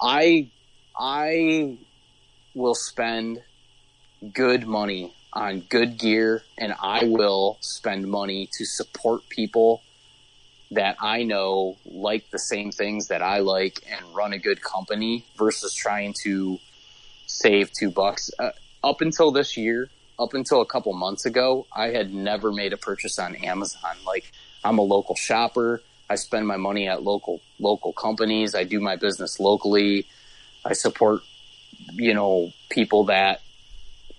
I 0.00 0.48
I 0.98 1.78
will 2.54 2.74
spend 2.74 3.42
good 4.32 4.66
money 4.66 5.14
on 5.38 5.60
good 5.60 5.98
gear 5.98 6.42
and 6.58 6.74
I 6.82 7.04
will 7.04 7.58
spend 7.60 8.08
money 8.08 8.48
to 8.58 8.64
support 8.64 9.28
people 9.28 9.82
that 10.72 10.96
I 11.00 11.22
know 11.22 11.76
like 11.86 12.30
the 12.30 12.38
same 12.38 12.72
things 12.72 13.06
that 13.08 13.22
I 13.22 13.38
like 13.38 13.78
and 13.90 14.04
run 14.14 14.32
a 14.32 14.38
good 14.38 14.60
company 14.60 15.24
versus 15.36 15.74
trying 15.74 16.14
to 16.24 16.58
save 17.26 17.70
two 17.72 17.90
bucks. 17.90 18.30
Uh, 18.38 18.50
up 18.82 19.00
until 19.00 19.30
this 19.30 19.56
year, 19.56 19.88
up 20.18 20.34
until 20.34 20.60
a 20.60 20.66
couple 20.66 20.92
months 20.92 21.24
ago, 21.24 21.66
I 21.74 21.88
had 21.88 22.12
never 22.12 22.52
made 22.52 22.72
a 22.72 22.76
purchase 22.76 23.18
on 23.18 23.36
Amazon. 23.36 23.96
Like 24.04 24.32
I'm 24.64 24.78
a 24.78 24.82
local 24.82 25.14
shopper. 25.14 25.80
I 26.10 26.16
spend 26.16 26.46
my 26.48 26.56
money 26.56 26.88
at 26.88 27.02
local 27.02 27.40
local 27.60 27.92
companies. 27.92 28.56
I 28.56 28.64
do 28.64 28.80
my 28.80 28.96
business 28.96 29.38
locally. 29.38 30.06
I 30.64 30.72
support 30.72 31.22
you 31.94 32.12
know 32.12 32.52
people 32.70 33.04
that 33.04 33.40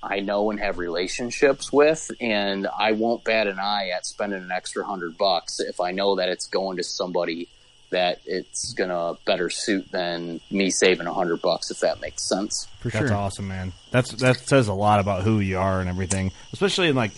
I 0.02 0.20
know 0.22 0.50
and 0.50 0.60
have 0.60 0.78
relationships 0.78 1.74
with, 1.74 2.10
and 2.22 2.68
I 2.68 2.94
won't 2.94 3.24
bat 3.24 3.48
an 3.48 3.60
eye 3.60 3.90
at 3.96 4.06
spending 4.06 4.42
an 4.42 4.52
extra 4.52 4.84
hundred 4.86 5.18
bucks 5.18 5.60
if 5.60 5.80
I 5.80 5.92
know 5.92 6.16
that 6.16 6.30
it's 6.30 6.48
going 6.48 6.78
to 6.78 6.84
somebody 6.84 7.50
that 7.92 8.20
it's 8.26 8.74
gonna 8.74 9.16
better 9.26 9.50
suit 9.50 9.92
than 9.92 10.40
me 10.52 10.70
saving 10.70 11.08
a 11.08 11.14
hundred 11.14 11.42
bucks, 11.42 11.72
if 11.72 11.80
that 11.80 12.00
makes 12.02 12.28
sense. 12.28 12.68
for 12.80 12.90
sure. 12.90 13.02
That's 13.02 13.12
awesome, 13.12 13.48
man. 13.48 13.74
That's 13.92 14.12
that 14.14 14.38
says 14.38 14.68
a 14.68 14.74
lot 14.74 15.00
about 15.00 15.24
who 15.24 15.40
you 15.40 15.58
are 15.58 15.80
and 15.80 15.90
everything. 15.90 16.32
Especially 16.54 16.90
in 16.90 16.96
like, 16.96 17.12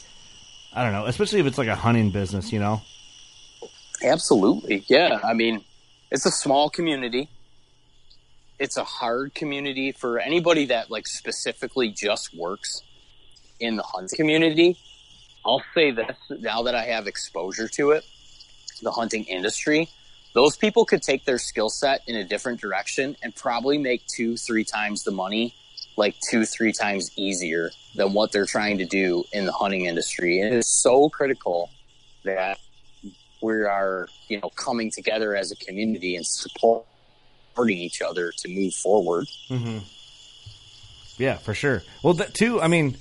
I 0.74 0.84
don't 0.84 0.94
know. 0.94 1.06
Especially 1.06 1.40
if 1.40 1.46
it's 1.46 1.58
like 1.58 1.68
a 1.68 1.76
hunting 1.76 2.12
business, 2.12 2.52
you 2.52 2.60
know. 2.60 2.82
Absolutely, 4.04 4.84
yeah. 4.88 5.20
I 5.24 5.34
mean, 5.34 5.64
it's 6.10 6.26
a 6.26 6.32
small 6.32 6.70
community. 6.70 7.30
It's 8.62 8.78
a 8.78 8.84
hard 8.84 9.34
community 9.34 9.92
for 9.92 10.20
anybody 10.20 10.68
that 10.68 10.92
like 10.92 11.08
specifically 11.08 11.90
just 11.90 12.32
works 12.38 12.84
in 13.60 13.76
the 13.76 13.82
hunt 13.82 14.12
community. 14.12 14.78
I'll 15.44 15.64
say 15.74 15.90
this 15.90 16.16
now 16.30 16.62
that 16.62 16.76
I 16.76 16.84
have 16.84 17.08
exposure 17.08 17.68
to 17.70 17.90
it, 17.90 18.06
the 18.84 18.92
hunting 18.92 19.24
industry, 19.24 19.90
those 20.36 20.58
people 20.58 20.86
could 20.86 21.02
take 21.02 21.26
their 21.26 21.40
skill 21.40 21.72
set 21.72 22.02
in 22.06 22.16
a 22.16 22.24
different 22.24 22.62
direction 22.62 23.16
and 23.24 23.36
probably 23.36 23.80
make 23.80 24.06
two, 24.06 24.38
three 24.38 24.64
times 24.64 25.06
the 25.06 25.12
money, 25.12 25.56
like 25.98 26.16
two, 26.30 26.46
three 26.46 26.72
times 26.72 27.10
easier 27.16 27.72
than 27.96 28.14
what 28.14 28.32
they're 28.32 28.46
trying 28.46 28.78
to 28.78 28.86
do 28.86 29.24
in 29.34 29.48
the 29.48 29.54
hunting 29.54 29.86
industry. 29.86 30.40
And 30.40 30.54
it 30.54 30.58
is 30.60 30.68
so 30.68 31.10
critical 31.10 31.72
that 32.26 32.60
we 33.42 33.54
are, 33.54 34.08
you 34.28 34.40
know, 34.40 34.52
coming 34.52 34.92
together 34.92 35.36
as 35.36 35.52
a 35.52 35.56
community 35.56 36.16
and 36.16 36.24
supporting 37.52 37.78
each 37.78 38.02
other 38.02 38.32
to 38.38 38.50
move 38.50 38.74
forward. 38.74 39.28
Yeah, 41.18 41.36
for 41.38 41.54
sure. 41.54 41.84
Well, 42.04 42.14
that 42.16 42.34
too. 42.34 42.62
I 42.62 42.68
mean, 42.68 42.98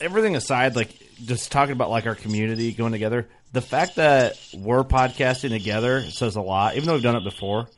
everything 0.00 0.36
aside, 0.36 0.76
like 0.76 0.90
just 1.24 1.50
talking 1.50 1.72
about 1.72 1.90
like 1.90 2.06
our 2.06 2.14
community 2.14 2.72
going 2.72 2.92
together. 2.92 3.26
The 3.52 3.62
fact 3.62 3.96
that 3.96 4.38
we're 4.54 4.84
podcasting 4.84 5.48
together 5.50 6.02
says 6.02 6.36
a 6.36 6.42
lot. 6.42 6.76
Even 6.76 6.86
though 6.86 6.94
we've 6.94 7.02
done 7.02 7.16
it 7.16 7.24
before, 7.24 7.68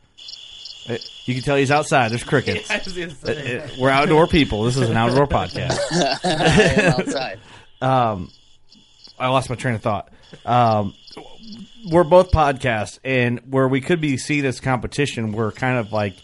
It- 0.86 1.08
you 1.24 1.34
can 1.34 1.42
tell 1.44 1.56
he's 1.56 1.70
outside. 1.70 2.10
There's 2.10 2.24
crickets. 2.24 2.70
I 2.70 2.76
It- 2.76 3.26
it- 3.26 3.78
we're 3.78 3.90
outdoor 3.90 4.26
people. 4.26 4.64
This 4.64 4.76
is 4.76 4.88
an 4.90 4.96
outdoor 4.96 5.26
podcast. 5.28 5.78
I 6.24 6.82
am 6.82 6.92
outside. 7.00 7.40
um, 7.82 8.30
I 9.18 9.28
lost 9.28 9.50
my 9.50 9.56
train 9.56 9.74
of 9.76 9.82
thought. 9.82 10.10
Um, 10.44 10.94
we're 11.90 12.04
both 12.04 12.30
podcasts, 12.32 12.98
and 13.04 13.40
where 13.50 13.68
we 13.68 13.80
could 13.80 14.00
be 14.00 14.16
seen 14.16 14.44
as 14.44 14.60
competition, 14.60 15.32
we're 15.32 15.52
kind 15.52 15.78
of 15.78 15.92
like 15.92 16.16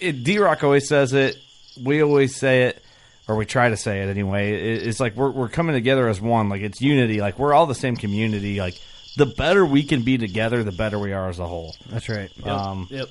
D 0.00 0.38
Rock 0.38 0.62
always 0.64 0.88
says 0.88 1.12
it. 1.12 1.36
We 1.82 2.02
always 2.02 2.36
say 2.36 2.64
it, 2.64 2.82
or 3.28 3.36
we 3.36 3.44
try 3.46 3.68
to 3.70 3.76
say 3.76 4.02
it 4.02 4.08
anyway. 4.08 4.52
It, 4.52 4.86
it's 4.86 5.00
like 5.00 5.16
we're 5.16 5.30
we're 5.30 5.48
coming 5.48 5.74
together 5.74 6.08
as 6.08 6.20
one. 6.20 6.48
Like 6.48 6.62
it's 6.62 6.80
unity. 6.80 7.20
Like 7.20 7.38
we're 7.38 7.52
all 7.52 7.66
the 7.66 7.74
same 7.74 7.96
community. 7.96 8.60
Like 8.60 8.80
the 9.16 9.26
better 9.26 9.64
we 9.66 9.82
can 9.82 10.02
be 10.02 10.16
together, 10.18 10.62
the 10.64 10.72
better 10.72 10.98
we 10.98 11.12
are 11.12 11.28
as 11.28 11.38
a 11.38 11.46
whole. 11.46 11.74
That's 11.90 12.08
right. 12.08 12.30
Um, 12.46 12.86
Yep. 12.90 13.08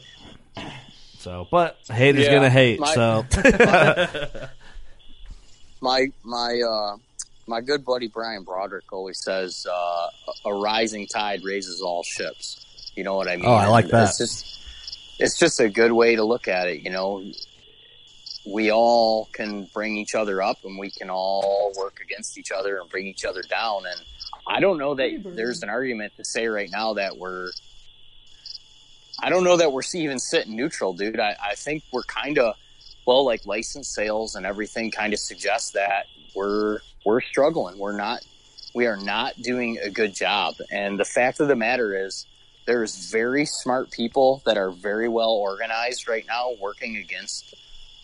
so, 1.19 1.47
but 1.51 1.77
hate 1.89 2.15
is 2.17 2.25
Yeah, 2.27 2.33
gonna 2.35 2.49
hate. 2.49 2.79
my- 2.79 2.93
so 2.95 3.25
my 5.81 6.07
my 6.23 6.61
uh 6.61 6.97
my 7.47 7.61
good 7.61 7.85
buddy 7.85 8.07
Brian 8.07 8.43
Broderick 8.43 8.91
always 8.91 9.19
says 9.19 9.65
uh, 9.69 10.07
a 10.45 10.53
rising 10.53 11.07
tide 11.07 11.41
raises 11.43 11.81
all 11.81 12.03
ships. 12.03 12.91
You 12.95 13.03
know 13.03 13.15
what 13.15 13.27
I 13.27 13.35
mean? 13.35 13.45
Oh, 13.45 13.53
I 13.53 13.67
like 13.67 13.87
that. 13.89 14.09
It's 14.09 14.17
just 14.17 14.65
it's 15.19 15.37
just 15.37 15.59
a 15.59 15.69
good 15.69 15.91
way 15.91 16.15
to 16.15 16.23
look 16.23 16.47
at 16.47 16.67
it. 16.67 16.81
You 16.81 16.91
know, 16.91 17.23
we 18.45 18.71
all 18.71 19.29
can 19.31 19.69
bring 19.73 19.97
each 19.97 20.15
other 20.15 20.41
up, 20.41 20.63
and 20.63 20.77
we 20.77 20.91
can 20.91 21.09
all 21.09 21.73
work 21.77 21.99
against 22.01 22.37
each 22.37 22.51
other 22.51 22.79
and 22.79 22.89
bring 22.89 23.07
each 23.07 23.25
other 23.25 23.41
down. 23.41 23.83
And 23.85 24.01
I 24.47 24.59
don't 24.59 24.77
know 24.77 24.95
that 24.95 25.21
there's 25.25 25.63
an 25.63 25.69
argument 25.69 26.13
to 26.17 26.25
say 26.25 26.47
right 26.47 26.69
now 26.71 26.93
that 26.93 27.17
we're 27.17 27.51
I 29.21 29.29
don't 29.29 29.43
know 29.43 29.57
that 29.57 29.71
we're 29.71 29.83
even 29.93 30.19
sitting 30.19 30.55
neutral, 30.55 30.93
dude. 30.93 31.19
I, 31.19 31.35
I 31.43 31.55
think 31.55 31.83
we're 31.91 32.03
kind 32.03 32.37
of 32.37 32.55
well, 33.05 33.25
like 33.25 33.45
license 33.45 33.89
sales 33.89 34.35
and 34.35 34.45
everything 34.45 34.91
kind 34.91 35.13
of 35.13 35.19
suggests 35.19 35.71
that 35.71 36.05
we're 36.35 36.79
we're 37.05 37.21
struggling. 37.21 37.77
We're 37.77 37.97
not 37.97 38.21
we 38.73 38.87
are 38.87 38.97
not 38.97 39.39
doing 39.41 39.77
a 39.83 39.89
good 39.89 40.15
job. 40.15 40.55
And 40.71 40.99
the 40.99 41.05
fact 41.05 41.39
of 41.39 41.47
the 41.47 41.55
matter 41.55 42.05
is, 42.05 42.25
there's 42.65 43.11
very 43.11 43.45
smart 43.45 43.91
people 43.91 44.41
that 44.45 44.57
are 44.57 44.71
very 44.71 45.09
well 45.09 45.31
organized 45.31 46.07
right 46.07 46.25
now 46.27 46.53
working 46.59 46.97
against 46.97 47.53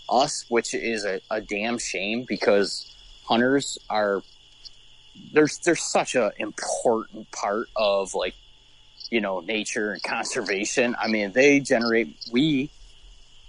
us, 0.10 0.46
which 0.50 0.74
is 0.74 1.06
a, 1.06 1.22
a 1.32 1.42
damn 1.42 1.78
shame 1.78 2.26
because 2.28 2.94
hunters 3.26 3.78
are 3.90 4.22
there's 5.34 5.60
there's 5.60 5.84
such 5.84 6.16
an 6.16 6.32
important 6.38 7.32
part 7.32 7.68
of 7.76 8.14
like 8.14 8.36
you 9.10 9.22
know 9.22 9.40
nature 9.40 9.94
and 9.94 10.04
conservation. 10.04 10.96
I 11.00 11.08
mean, 11.08 11.32
they 11.32 11.62
generate 11.62 12.16
we 12.32 12.70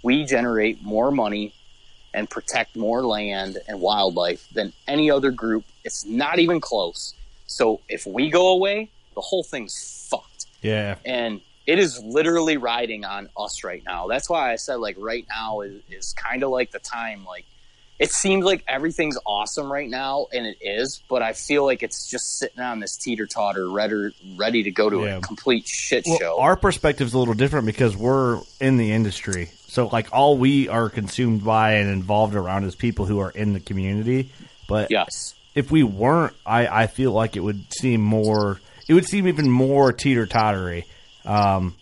we 0.03 0.23
generate 0.25 0.81
more 0.81 1.11
money 1.11 1.53
and 2.13 2.29
protect 2.29 2.75
more 2.75 3.05
land 3.05 3.57
and 3.67 3.79
wildlife 3.79 4.47
than 4.53 4.73
any 4.87 5.09
other 5.09 5.31
group. 5.31 5.63
It's 5.83 6.05
not 6.05 6.39
even 6.39 6.59
close. 6.59 7.13
So 7.47 7.81
if 7.89 8.05
we 8.05 8.29
go 8.29 8.49
away, 8.49 8.89
the 9.15 9.21
whole 9.21 9.43
thing's 9.43 10.07
fucked. 10.09 10.45
Yeah. 10.61 10.95
And 11.05 11.41
it 11.67 11.79
is 11.79 12.01
literally 12.03 12.57
riding 12.57 13.05
on 13.05 13.29
us 13.37 13.63
right 13.63 13.83
now. 13.85 14.07
That's 14.07 14.29
why 14.29 14.51
I 14.51 14.55
said 14.55 14.75
like 14.75 14.95
right 14.99 15.25
now 15.29 15.61
is, 15.61 15.81
is 15.89 16.13
kind 16.13 16.43
of 16.43 16.49
like 16.49 16.71
the 16.71 16.79
time 16.79 17.23
like 17.25 17.45
it 17.99 18.09
seems 18.11 18.43
like 18.43 18.63
everything's 18.67 19.17
awesome 19.27 19.71
right 19.71 19.87
now 19.87 20.25
and 20.33 20.47
it 20.47 20.57
is, 20.59 21.03
but 21.07 21.21
I 21.21 21.33
feel 21.33 21.63
like 21.65 21.83
it's 21.83 22.09
just 22.09 22.39
sitting 22.39 22.59
on 22.59 22.79
this 22.79 22.97
teeter 22.97 23.27
totter 23.27 23.69
ready, 23.69 24.09
ready 24.37 24.63
to 24.63 24.71
go 24.71 24.89
to 24.89 25.03
Yeah. 25.03 25.17
a 25.17 25.21
complete 25.21 25.67
shit 25.67 26.05
Well, 26.07 26.17
show. 26.17 26.39
our 26.39 26.55
perspective's 26.55 27.13
a 27.13 27.19
little 27.19 27.35
different 27.35 27.67
because 27.67 27.95
we're 27.95 28.41
in 28.59 28.77
the 28.77 28.91
industry. 28.91 29.51
So, 29.71 29.87
like, 29.87 30.09
all 30.11 30.37
we 30.37 30.67
are 30.67 30.89
consumed 30.89 31.45
by 31.45 31.75
and 31.75 31.89
involved 31.89 32.35
around 32.35 32.65
is 32.65 32.75
people 32.75 33.05
who 33.05 33.19
are 33.19 33.29
in 33.29 33.53
the 33.53 33.61
community. 33.61 34.29
But 34.67 34.91
yes. 34.91 35.33
if 35.55 35.71
we 35.71 35.81
weren't, 35.81 36.33
I, 36.45 36.67
I 36.67 36.87
feel 36.87 37.13
like 37.13 37.37
it 37.37 37.39
would 37.39 37.71
seem 37.73 38.01
more, 38.01 38.59
it 38.89 38.93
would 38.93 39.05
seem 39.05 39.29
even 39.29 39.49
more 39.49 39.93
teeter 39.93 40.25
tottery. 40.25 40.85
Um, 41.23 41.75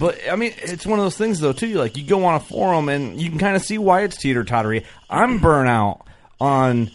but 0.00 0.18
I 0.28 0.34
mean, 0.34 0.54
it's 0.56 0.84
one 0.84 0.98
of 0.98 1.04
those 1.04 1.16
things 1.16 1.38
though 1.38 1.52
too. 1.52 1.74
Like 1.74 1.96
you 1.96 2.02
go 2.04 2.24
on 2.24 2.34
a 2.34 2.40
forum 2.40 2.88
and 2.88 3.20
you 3.20 3.30
can 3.30 3.38
kind 3.38 3.54
of 3.54 3.62
see 3.62 3.78
why 3.78 4.02
it's 4.02 4.16
teeter 4.16 4.42
tottery. 4.42 4.84
I'm 5.08 5.38
burnt 5.38 5.68
out 5.68 6.04
on 6.40 6.90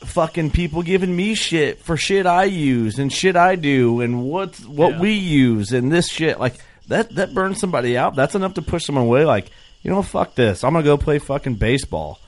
fucking 0.00 0.50
people 0.50 0.82
giving 0.82 1.14
me 1.14 1.36
shit 1.36 1.78
for 1.78 1.96
shit 1.96 2.26
I 2.26 2.44
use 2.44 2.98
and 2.98 3.12
shit 3.12 3.36
I 3.36 3.54
do 3.54 4.00
and 4.00 4.24
what 4.24 4.56
what 4.60 4.94
Yeah. 4.94 5.00
we 5.00 5.12
use 5.12 5.70
and 5.72 5.92
this 5.92 6.08
shit. 6.08 6.40
Like 6.40 6.54
that 6.90 7.14
that 7.16 7.34
burns 7.34 7.58
somebody 7.58 7.96
out. 7.96 8.14
That's 8.14 8.34
enough 8.34 8.54
to 8.54 8.62
push 8.62 8.84
someone 8.84 9.04
away. 9.04 9.24
Like 9.24 9.50
you 9.82 9.90
know, 9.90 10.02
fuck 10.02 10.34
this. 10.34 10.62
I'm 10.62 10.72
gonna 10.74 10.84
go 10.84 10.96
play 10.98 11.18
fucking 11.18 11.54
baseball. 11.54 12.18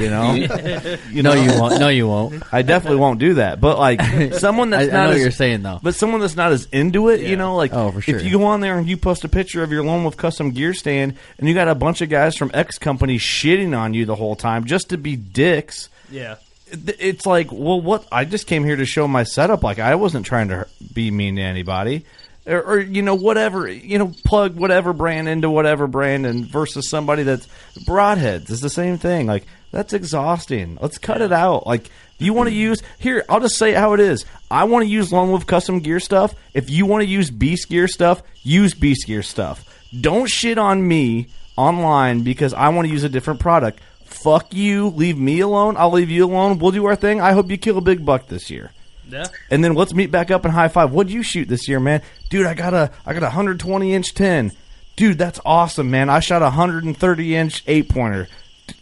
You 0.00 0.10
know, 0.10 0.32
you 1.12 1.22
No, 1.22 1.34
know? 1.34 1.40
you 1.40 1.60
won't. 1.60 1.78
No, 1.78 1.88
you 1.88 2.08
won't. 2.08 2.42
I 2.52 2.62
definitely 2.62 2.98
won't 2.98 3.20
do 3.20 3.34
that. 3.34 3.60
But 3.60 3.78
like 3.78 4.00
someone 4.34 4.72
I, 4.74 4.86
that's 4.86 4.88
I 4.92 4.96
know 4.96 5.02
not 5.04 5.08
what 5.10 5.18
you're 5.20 5.30
saying 5.30 5.62
though. 5.62 5.78
but 5.84 5.94
someone 5.94 6.20
that's 6.20 6.34
not 6.34 6.50
as 6.50 6.66
into 6.72 7.10
it, 7.10 7.20
you 7.20 7.36
know, 7.36 7.54
like 7.54 7.72
Oh, 7.72 7.92
for 7.92 8.00
sure. 8.00 8.16
if 8.16 8.24
you 8.24 8.32
go 8.38 8.44
on 8.46 8.60
there 8.60 8.76
and 8.76 8.88
you 8.88 8.96
post 8.96 9.22
a 9.22 9.28
picture 9.28 9.62
of 9.62 9.70
your 9.70 9.84
Lone 9.84 10.02
Wolf 10.02 10.16
custom 10.16 10.50
gear 10.50 10.74
stand, 10.74 11.14
and 11.38 11.46
you 11.48 11.54
got 11.54 11.68
a 11.68 11.76
bunch 11.76 12.00
of 12.00 12.08
guys 12.08 12.36
from 12.36 12.50
X 12.52 12.76
company 12.78 13.18
shitting 13.18 13.78
on 13.78 13.94
you 13.94 14.04
the 14.04 14.16
whole 14.16 14.34
time 14.34 14.64
just 14.64 14.88
to 14.88 14.96
be 14.98 15.14
dicks. 15.14 15.88
Yeah. 16.10 16.36
it- 16.72 16.96
It's 16.98 17.24
like, 17.24 17.52
well, 17.52 17.80
what? 17.80 18.04
I 18.10 18.24
just 18.24 18.48
came 18.48 18.64
here 18.64 18.74
to 18.74 18.84
show 18.86 19.06
my 19.06 19.22
setup. 19.22 19.62
Like 19.62 19.78
I 19.78 19.94
wasn't 19.94 20.26
trying 20.26 20.48
to 20.48 20.66
be 20.92 21.12
mean 21.12 21.36
to 21.36 21.42
anybody, 21.42 22.04
or, 22.46 22.62
or 22.62 22.80
you 22.80 23.02
know, 23.02 23.14
whatever. 23.14 23.68
You 23.68 23.98
know, 23.98 24.12
plug 24.24 24.56
whatever 24.56 24.92
brand 24.92 25.28
into 25.28 25.50
whatever 25.50 25.86
brand, 25.86 26.26
and 26.26 26.46
versus 26.46 26.88
somebody 26.88 27.22
that's 27.22 27.48
broadheads 27.86 28.50
is 28.50 28.60
the 28.60 28.70
same 28.70 28.98
thing. 28.98 29.26
Like 29.26 29.46
that's 29.70 29.92
exhausting. 29.92 30.78
Let's 30.80 30.98
cut 30.98 31.22
it 31.22 31.32
out. 31.32 31.66
Like 31.66 31.90
you 32.18 32.32
want 32.32 32.48
to 32.48 32.54
use 32.54 32.82
here, 32.98 33.24
I'll 33.28 33.40
just 33.40 33.56
say 33.56 33.72
how 33.72 33.94
it 33.94 34.00
is. 34.00 34.24
I 34.50 34.64
want 34.64 34.84
to 34.84 34.90
use 34.90 35.12
Lone 35.12 35.30
Wolf 35.30 35.46
custom 35.46 35.80
gear 35.80 36.00
stuff. 36.00 36.34
If 36.52 36.70
you 36.70 36.86
want 36.86 37.02
to 37.02 37.08
use 37.08 37.30
Beast 37.30 37.68
Gear 37.68 37.88
stuff, 37.88 38.22
use 38.42 38.74
Beast 38.74 39.06
Gear 39.06 39.22
stuff. 39.22 39.64
Don't 39.98 40.28
shit 40.28 40.58
on 40.58 40.86
me 40.86 41.28
online 41.56 42.22
because 42.22 42.54
I 42.54 42.68
want 42.70 42.86
to 42.86 42.92
use 42.92 43.04
a 43.04 43.08
different 43.08 43.40
product. 43.40 43.80
Fuck 44.04 44.54
you. 44.54 44.88
Leave 44.88 45.18
me 45.18 45.40
alone. 45.40 45.76
I'll 45.76 45.90
leave 45.90 46.10
you 46.10 46.24
alone. 46.24 46.58
We'll 46.58 46.70
do 46.70 46.86
our 46.86 46.96
thing. 46.96 47.20
I 47.20 47.32
hope 47.32 47.50
you 47.50 47.58
kill 47.58 47.78
a 47.78 47.82
big 47.82 48.04
buck 48.04 48.28
this 48.28 48.50
year. 48.50 48.70
Yeah. 49.14 49.26
And 49.50 49.62
then 49.64 49.74
let's 49.74 49.94
meet 49.94 50.10
back 50.10 50.30
up 50.30 50.44
and 50.44 50.52
high 50.52 50.68
five. 50.68 50.92
What'd 50.92 51.12
you 51.12 51.22
shoot 51.22 51.48
this 51.48 51.68
year, 51.68 51.80
man? 51.80 52.02
Dude, 52.30 52.46
I 52.46 52.54
got 52.54 52.74
a 52.74 52.90
I 53.06 53.12
got 53.14 53.22
a 53.22 53.26
120 53.26 53.94
inch 53.94 54.12
10. 54.14 54.52
Dude, 54.96 55.18
that's 55.18 55.40
awesome, 55.46 55.90
man. 55.90 56.08
I 56.10 56.20
shot 56.20 56.42
a 56.42 56.46
130 56.46 57.36
inch 57.36 57.62
eight 57.66 57.88
pointer. 57.88 58.28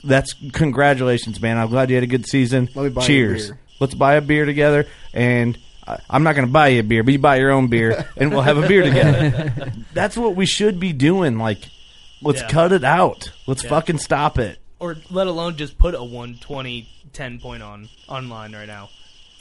That's 0.05 0.35
congratulations, 0.53 1.41
man. 1.41 1.59
I'm 1.59 1.69
glad 1.69 1.91
you 1.91 1.97
had 1.97 2.05
a 2.05 2.09
good 2.09 2.27
season. 2.27 2.69
Let 2.75 2.83
me 2.85 2.89
buy 2.91 3.01
you 3.01 3.05
a 3.05 3.07
Cheers. 3.07 3.47
beer. 3.49 3.59
Let's 3.81 3.95
buy 3.95 4.15
a 4.15 4.21
beer 4.21 4.45
together, 4.45 4.87
and 5.13 5.59
I, 5.87 5.99
I'm 6.09 6.23
not 6.23 6.35
going 6.37 6.47
to 6.47 6.53
buy 6.53 6.69
you 6.69 6.81
a 6.81 6.83
beer, 6.85 7.03
but 7.03 7.13
you 7.13 7.19
buy 7.19 7.37
your 7.37 7.51
own 7.51 7.67
beer, 7.67 8.07
and 8.17 8.31
we'll 8.31 8.43
have 8.43 8.59
a 8.59 8.69
beer 8.69 8.83
together. 8.83 9.53
that's 9.93 10.17
what 10.17 10.37
we 10.37 10.47
should 10.47 10.79
be 10.79 10.93
doing. 10.93 11.37
Like, 11.39 11.59
let's 12.21 12.43
Yeah. 12.43 12.49
cut 12.49 12.73
it 12.73 12.85
out. 12.85 13.33
Let's 13.49 13.65
Yeah. 13.65 13.71
fucking 13.71 13.99
stop 13.99 14.39
it. 14.39 14.59
Or 14.79 14.97
let 15.11 15.27
alone 15.27 15.57
just 15.57 15.79
put 15.79 15.95
a 15.95 16.03
120 16.05 16.89
10 17.13 17.41
point 17.41 17.63
on 17.63 17.89
online 18.09 18.53
right 18.55 18.67
now. 18.69 18.89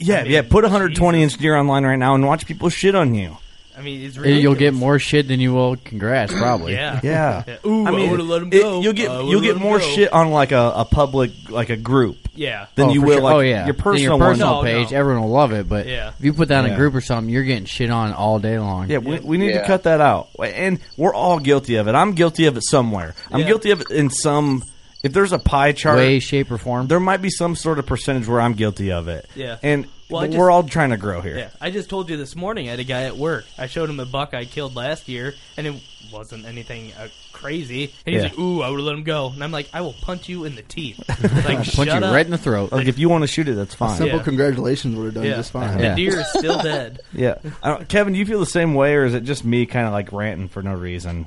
Yeah, 0.02 0.20
I 0.20 0.22
mean, 0.24 0.32
yeah. 0.32 0.42
Put 0.42 0.64
a 0.64 0.68
120 0.68 1.18
Jesus. 1.18 1.34
inch 1.34 1.40
deer 1.42 1.56
online 1.56 1.84
right 1.84 1.96
now 1.98 2.14
and 2.14 2.26
watch 2.26 2.46
people 2.46 2.68
shit 2.68 2.94
on 2.94 3.14
you. 3.14 3.36
I 3.76 3.80
mean, 3.80 4.02
it's 4.04 4.16
You'll 4.16 4.54
get 4.54 4.74
more 4.74 4.98
shit 4.98 5.28
than 5.28 5.40
you 5.40 5.54
will 5.54 5.76
congrats, 5.76 6.30
probably. 6.30 6.74
Yeah. 6.74 7.00
Yeah. 7.02 7.56
Ooh, 7.64 7.86
I, 7.86 7.88
I 7.88 7.90
mean, 7.92 8.10
would 8.10 8.20
have 8.20 8.28
let 8.28 8.42
him 8.42 8.48
it- 8.52 8.82
you'll 8.82 8.92
get 8.92 9.10
I 9.10 9.16
would've 9.16 9.30
you'll 9.30 9.40
get 9.40 9.56
more 9.56 9.78
go. 9.78 9.84
shit 9.84 10.12
on 10.12 10.30
like 10.30 10.52
a, 10.52 10.72
a 10.76 10.84
public 10.84 11.30
like 11.48 11.70
a 11.70 11.76
group 11.78 12.18
Yeah. 12.34 12.66
than 12.74 12.90
Oh, 12.90 12.92
you 12.92 13.00
will 13.00 13.14
sure. 13.14 13.22
like 13.22 13.34
oh 13.34 13.40
yeah, 13.40 13.64
your 13.64 13.72
personal, 13.72 14.18
your 14.18 14.28
personal 14.28 14.56
one. 14.56 14.64
No, 14.66 14.70
page. 14.70 14.90
no. 14.92 14.98
Everyone 14.98 15.22
will 15.22 15.30
love 15.30 15.52
it, 15.52 15.70
but 15.70 15.86
Yeah. 15.88 16.08
if 16.18 16.22
you 16.22 16.34
put 16.34 16.48
that 16.48 16.64
in 16.64 16.70
Yeah. 16.70 16.74
a 16.74 16.76
group 16.76 16.94
or 16.94 17.00
something, 17.00 17.32
you're 17.32 17.44
getting 17.44 17.64
shit 17.64 17.88
on 17.90 18.12
all 18.12 18.38
day 18.38 18.58
long. 18.58 18.90
Yeah, 18.90 18.98
we, 18.98 19.18
we 19.20 19.38
need 19.38 19.54
to 19.54 19.64
cut 19.64 19.84
that 19.84 20.02
out, 20.02 20.28
and 20.38 20.78
we're 20.98 21.14
all 21.14 21.38
guilty 21.38 21.76
of 21.76 21.88
it. 21.88 21.94
I'm 21.94 22.12
guilty 22.12 22.44
of 22.44 22.58
it 22.58 22.64
somewhere. 22.64 23.14
I'm 23.30 23.40
Yeah. 23.40 23.46
guilty 23.46 23.70
of 23.70 23.80
it 23.80 23.90
in 23.90 24.10
some. 24.10 24.64
If 25.02 25.12
there's 25.12 25.32
a 25.32 25.38
pie 25.38 25.72
chart, 25.72 25.96
way, 25.98 26.18
shape, 26.20 26.50
or 26.50 26.58
form. 26.58 26.86
there 26.86 27.00
might 27.00 27.20
be 27.22 27.30
some 27.30 27.56
sort 27.56 27.78
of 27.78 27.86
percentage 27.86 28.28
where 28.28 28.40
I'm 28.40 28.52
guilty 28.54 28.92
of 28.92 29.08
it. 29.08 29.28
Yeah. 29.34 29.58
and 29.62 29.86
Well, 30.08 30.26
just- 30.26 30.38
we're 30.38 30.50
all 30.50 30.62
trying 30.62 30.90
to 30.90 30.96
grow 30.96 31.20
here. 31.20 31.36
Yeah, 31.38 31.48
I 31.60 31.70
just 31.70 31.90
told 31.90 32.08
you 32.08 32.16
this 32.16 32.36
morning. 32.36 32.68
I 32.68 32.70
had 32.72 32.80
a 32.80 32.84
guy 32.84 33.02
at 33.04 33.16
work. 33.16 33.44
I 33.58 33.66
showed 33.66 33.90
him 33.90 33.98
a 33.98 34.06
buck 34.06 34.32
I 34.34 34.44
killed 34.44 34.76
last 34.76 35.08
year, 35.08 35.34
and 35.56 35.66
it 35.66 35.74
wasn't 36.12 36.44
anything 36.44 36.92
uh, 36.92 37.08
crazy. 37.32 37.92
And 38.06 38.14
he's 38.14 38.22
Yeah. 38.22 38.28
like, 38.28 38.38
"Ooh, 38.38 38.60
I 38.62 38.68
would 38.68 38.78
have 38.78 38.84
let 38.86 38.94
him 38.94 39.02
go." 39.02 39.30
And 39.34 39.42
I'm 39.42 39.50
like, 39.50 39.68
"I 39.72 39.80
will 39.80 39.94
punch 39.94 40.28
you 40.28 40.44
in 40.44 40.54
the 40.54 40.62
teeth." 40.62 41.02
Like, 41.08 41.56
punch 41.56 41.70
shut 41.72 41.86
you 41.86 41.92
up. 41.94 42.12
right 42.14 42.24
in 42.24 42.30
the 42.30 42.38
throat. 42.38 42.70
Like 42.70 42.86
if 42.86 42.98
you 42.98 43.08
want 43.08 43.22
to 43.22 43.26
shoot 43.28 43.48
it, 43.48 43.54
that's 43.54 43.74
fine. 43.74 43.96
Simple 43.96 44.18
Yeah. 44.18 44.22
congratulations 44.24 44.94
would 44.96 45.06
have 45.06 45.14
done 45.14 45.24
Yeah. 45.24 45.36
just 45.36 45.50
fine. 45.50 45.78
The 45.78 45.94
deer 45.96 46.20
is 46.20 46.28
still 46.28 46.58
dead. 46.62 47.00
Yeah, 47.12 47.36
I 47.62 47.70
don't, 47.70 47.88
Kevin, 47.88 48.12
do 48.12 48.18
you 48.20 48.26
feel 48.26 48.38
the 48.40 48.46
same 48.46 48.74
way, 48.74 48.94
or 48.94 49.04
is 49.06 49.14
it 49.14 49.24
just 49.24 49.44
me 49.44 49.66
kind 49.66 49.86
of 49.86 49.92
like 49.92 50.12
ranting 50.12 50.48
for 50.48 50.62
no 50.62 50.74
reason? 50.74 51.26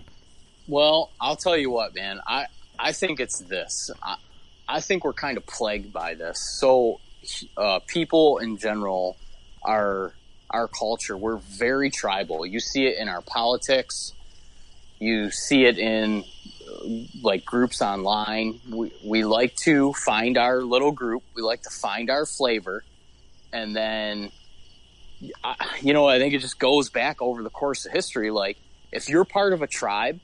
Well, 0.68 1.10
I'll 1.20 1.36
tell 1.36 1.58
you 1.58 1.70
what, 1.72 1.94
man. 1.96 2.20
I 2.26 2.46
I 2.80 2.92
think 2.92 3.20
it's 3.20 3.40
this. 3.40 3.90
I, 4.02 4.18
I 4.68 4.80
think 4.82 5.04
we're 5.04 5.14
kind 5.14 5.38
of 5.38 5.46
plagued 5.46 5.94
by 5.94 6.16
this. 6.16 6.40
So, 6.60 7.00
uh, 7.58 7.80
people 7.88 8.38
in 8.40 8.58
general, 8.58 9.18
our 9.64 10.14
our 10.50 10.68
culture, 10.68 11.18
we're 11.18 11.38
very 11.38 11.90
tribal. 11.90 12.46
You 12.46 12.60
see 12.60 12.86
it 12.86 12.98
in 12.98 13.10
our 13.10 13.22
politics. 13.22 14.14
You 15.00 15.32
see 15.32 15.66
it 15.66 15.78
in 15.78 16.24
uh, 16.24 16.88
like 17.22 17.46
groups 17.46 17.82
online. 17.82 18.60
We 18.70 18.94
we 19.04 19.26
like 19.26 19.56
to 19.64 19.94
find 19.94 20.38
our 20.38 20.62
little 20.62 20.92
group. 20.92 21.24
We 21.36 21.42
like 21.42 21.64
to 21.64 21.70
find 21.70 22.10
our 22.10 22.26
flavor, 22.26 22.84
and 23.52 23.76
then, 23.76 24.32
you 25.82 25.94
know, 25.94 26.08
I 26.08 26.20
think 26.20 26.34
it 26.34 26.40
just 26.40 26.60
goes 26.60 26.90
back 26.90 27.22
over 27.22 27.44
the 27.44 27.50
course 27.50 27.86
of 27.86 27.92
history. 27.92 28.32
Like, 28.32 28.58
if 28.92 29.10
you're 29.10 29.26
part 29.26 29.54
of 29.54 29.62
a 29.62 29.68
tribe 29.68 30.20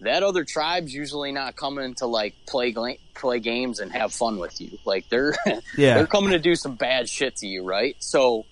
that 0.00 0.22
other 0.22 0.44
tribe's 0.44 0.92
usually 0.94 1.32
not 1.32 1.56
coming 1.56 1.94
to 1.96 2.06
like 2.06 2.34
play 2.46 2.74
play 3.14 3.40
games 3.40 3.80
and 3.80 3.90
have 3.92 4.12
fun 4.12 4.38
with 4.38 4.60
you. 4.60 4.78
Like 4.84 5.08
they're 5.08 5.34
Yeah. 5.76 5.94
they're 5.94 6.06
coming 6.06 6.30
to 6.30 6.38
do 6.38 6.54
some 6.54 6.74
bad 6.74 7.08
shit 7.08 7.36
to 7.36 7.46
you, 7.46 7.64
right? 7.64 7.96
So 7.98 8.44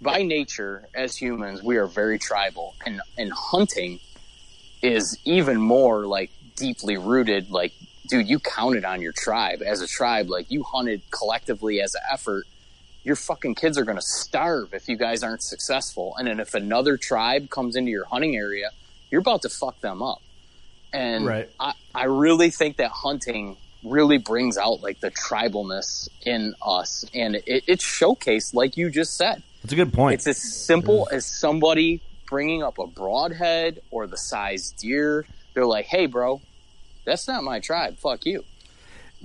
by 0.00 0.22
nature, 0.22 0.86
as 0.94 1.16
humans, 1.16 1.62
we 1.62 1.76
are 1.78 1.86
very 1.86 2.18
tribal, 2.18 2.74
and 2.86 3.00
and 3.18 3.32
hunting 3.32 4.00
is 4.82 5.18
even 5.24 5.60
more 5.60 6.06
like 6.06 6.30
deeply 6.56 6.96
rooted. 6.96 7.50
Like, 7.50 7.72
dude, 8.08 8.28
you 8.28 8.38
counted 8.38 8.84
on 8.84 9.00
your 9.00 9.12
tribe 9.12 9.62
as 9.62 9.80
a 9.80 9.86
tribe. 9.86 10.28
Like 10.28 10.50
you 10.50 10.62
hunted 10.62 11.02
collectively 11.10 11.80
as 11.80 11.94
an 11.94 12.02
effort. 12.12 12.44
Your 13.02 13.16
fucking 13.16 13.54
kids 13.56 13.76
are 13.76 13.84
going 13.84 13.98
to 13.98 14.02
starve 14.02 14.72
if 14.72 14.88
you 14.88 14.96
guys 14.96 15.22
aren't 15.22 15.42
successful. 15.42 16.14
And 16.16 16.26
then 16.26 16.40
if 16.40 16.54
another 16.54 16.96
tribe 16.96 17.50
comes 17.50 17.76
into 17.76 17.90
your 17.90 18.06
hunting 18.06 18.34
area, 18.34 18.70
you're 19.10 19.20
about 19.20 19.42
to 19.42 19.50
fuck 19.50 19.78
them 19.82 20.02
up. 20.02 20.22
And 20.94 21.26
Right. 21.26 21.50
I, 21.58 21.72
I 21.94 22.04
really 22.04 22.50
think 22.50 22.76
that 22.76 22.90
hunting 22.90 23.56
really 23.82 24.16
brings 24.18 24.56
out 24.56 24.80
like 24.80 25.00
the 25.00 25.10
tribalness 25.10 26.08
in 26.24 26.54
us. 26.64 27.04
And 27.12 27.36
it, 27.36 27.64
it's 27.66 27.84
showcased, 27.84 28.54
like 28.54 28.76
you 28.76 28.90
just 28.90 29.16
said. 29.16 29.42
That's 29.62 29.72
a 29.72 29.76
good 29.76 29.92
point. 29.92 30.14
It's 30.14 30.26
as 30.26 30.38
simple 30.38 31.08
as 31.10 31.26
somebody 31.26 32.00
bringing 32.26 32.62
up 32.62 32.78
a 32.78 32.86
broadhead 32.86 33.80
or 33.90 34.06
the 34.06 34.16
size 34.16 34.70
deer, 34.70 35.26
they're 35.52 35.66
like, 35.66 35.86
"Hey, 35.86 36.06
bro, 36.06 36.40
that's 37.04 37.26
not 37.28 37.44
my 37.44 37.60
tribe. 37.60 37.98
Fuck 37.98 38.26
you." 38.26 38.44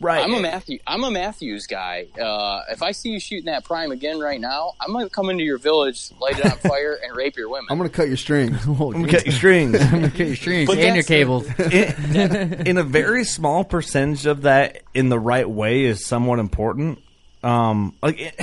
Right. 0.01 0.23
I'm 0.23 0.33
a 0.33 0.39
Matthew. 0.39 0.79
I'm 0.87 1.03
a 1.03 1.11
Mathews 1.11 1.67
guy. 1.67 2.07
Uh, 2.19 2.61
if 2.71 2.81
I 2.81 2.91
see 2.91 3.09
you 3.09 3.19
shooting 3.19 3.45
that 3.45 3.65
prime 3.65 3.91
again 3.91 4.19
right 4.19 4.39
now, 4.39 4.73
I'm 4.79 4.93
gonna 4.93 5.09
come 5.09 5.29
into 5.29 5.43
your 5.43 5.57
village, 5.57 6.09
light 6.19 6.39
it 6.39 6.45
on 6.45 6.57
fire, 6.69 6.97
and 7.03 7.15
rape 7.15 7.35
your 7.37 7.49
women. 7.49 7.67
I'm 7.69 7.77
gonna 7.77 7.89
cut 7.89 8.07
your 8.07 8.17
strings. 8.17 8.57
I'm 8.67 8.75
gonna 8.75 9.07
cut 9.07 9.25
your 9.25 9.33
strings. 9.35 9.75
I'm 9.81 9.91
gonna 9.91 10.09
Cut 10.09 10.27
your 10.27 10.35
strings 10.35 10.67
But 10.67 10.77
and 10.79 10.95
your 10.95 11.03
cables. 11.03 11.47
in, 11.59 12.67
in 12.67 12.77
a 12.77 12.83
very 12.83 13.23
small 13.23 13.63
percentage 13.63 14.25
of 14.25 14.43
that, 14.43 14.83
in 14.93 15.09
the 15.09 15.19
right 15.19 15.49
way, 15.49 15.83
is 15.85 16.05
somewhat 16.05 16.39
important. 16.39 16.99
Um, 17.43 17.95
like 18.01 18.19
it, 18.19 18.39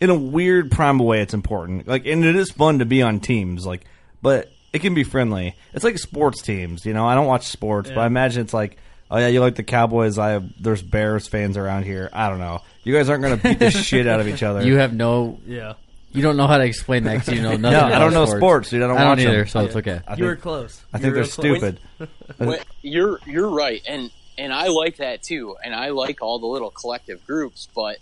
in 0.00 0.10
a 0.10 0.18
weird 0.18 0.70
primal 0.70 1.06
way, 1.06 1.20
it's 1.22 1.34
important. 1.34 1.86
Like, 1.86 2.06
and 2.06 2.24
it 2.24 2.36
is 2.36 2.50
fun 2.50 2.80
to 2.80 2.84
be 2.84 3.02
on 3.02 3.20
teams. 3.20 3.64
Like, 3.64 3.84
but 4.20 4.50
it 4.72 4.80
can 4.80 4.94
be 4.94 5.04
friendly. 5.04 5.54
It's 5.72 5.84
like 5.84 5.98
sports 5.98 6.42
teams. 6.42 6.84
You 6.84 6.92
know, 6.92 7.06
I 7.06 7.14
don't 7.14 7.26
watch 7.26 7.46
sports, 7.46 7.88
but 7.88 7.98
I 7.98 8.06
imagine 8.06 8.42
it's 8.42 8.54
like, 8.54 8.76
oh 9.12 9.18
yeah, 9.18 9.28
you 9.28 9.40
like 9.40 9.54
the 9.54 9.62
Cowboys. 9.62 10.18
I 10.18 10.30
have 10.30 10.44
there's 10.60 10.82
Bears 10.82 11.28
fans 11.28 11.56
around 11.56 11.84
here. 11.84 12.10
I 12.12 12.28
don't 12.28 12.40
know. 12.40 12.62
You 12.82 12.92
guys 12.92 13.08
aren't 13.08 13.22
gonna 13.22 13.36
beat 13.36 13.60
the 13.60 13.70
shit 13.70 14.08
out 14.08 14.18
of 14.18 14.26
each 14.26 14.42
other. 14.42 14.62
You 14.66 14.78
have 14.78 14.92
no. 14.92 15.38
Yeah. 15.46 15.74
You 16.14 16.20
don't 16.20 16.36
know 16.36 16.46
how 16.46 16.58
to 16.58 16.64
explain 16.64 17.04
that 17.04 17.20
because 17.20 17.34
you 17.34 17.42
know 17.42 17.50
nothing. 17.56 17.62
No, 17.78 17.78
I 17.84 17.88
about 17.90 17.98
don't 18.00 18.12
know 18.14 18.24
sports. 18.26 18.40
sports, 18.40 18.70
dude. 18.70 18.82
I 18.82 18.86
don't 18.88 18.96
I 18.96 19.00
don't 19.00 19.08
watch 19.10 19.18
'em. 19.20 19.28
either, 19.28 19.46
so 19.46 19.60
it's 19.60 19.76
okay. 19.76 20.00
I 20.06 20.16
You 20.16 20.24
were 20.24 20.32
think, 20.32 20.42
close. 20.42 20.82
I 20.92 20.98
You 20.98 21.02
think 21.02 21.14
were 21.14 21.24
they're 21.24 21.48
real 21.50 21.58
close. 21.60 21.78
stupid. 21.78 21.80
Well, 22.38 22.58
you're 22.82 23.20
you're 23.26 23.48
right, 23.50 23.82
and 23.88 24.10
and 24.38 24.52
I 24.52 24.66
like 24.68 24.96
that 24.96 25.22
too, 25.22 25.56
and 25.64 25.74
I 25.74 25.90
like 25.90 26.20
all 26.22 26.38
the 26.38 26.46
little 26.46 26.70
collective 26.70 27.24
groups. 27.26 27.68
But 27.74 27.98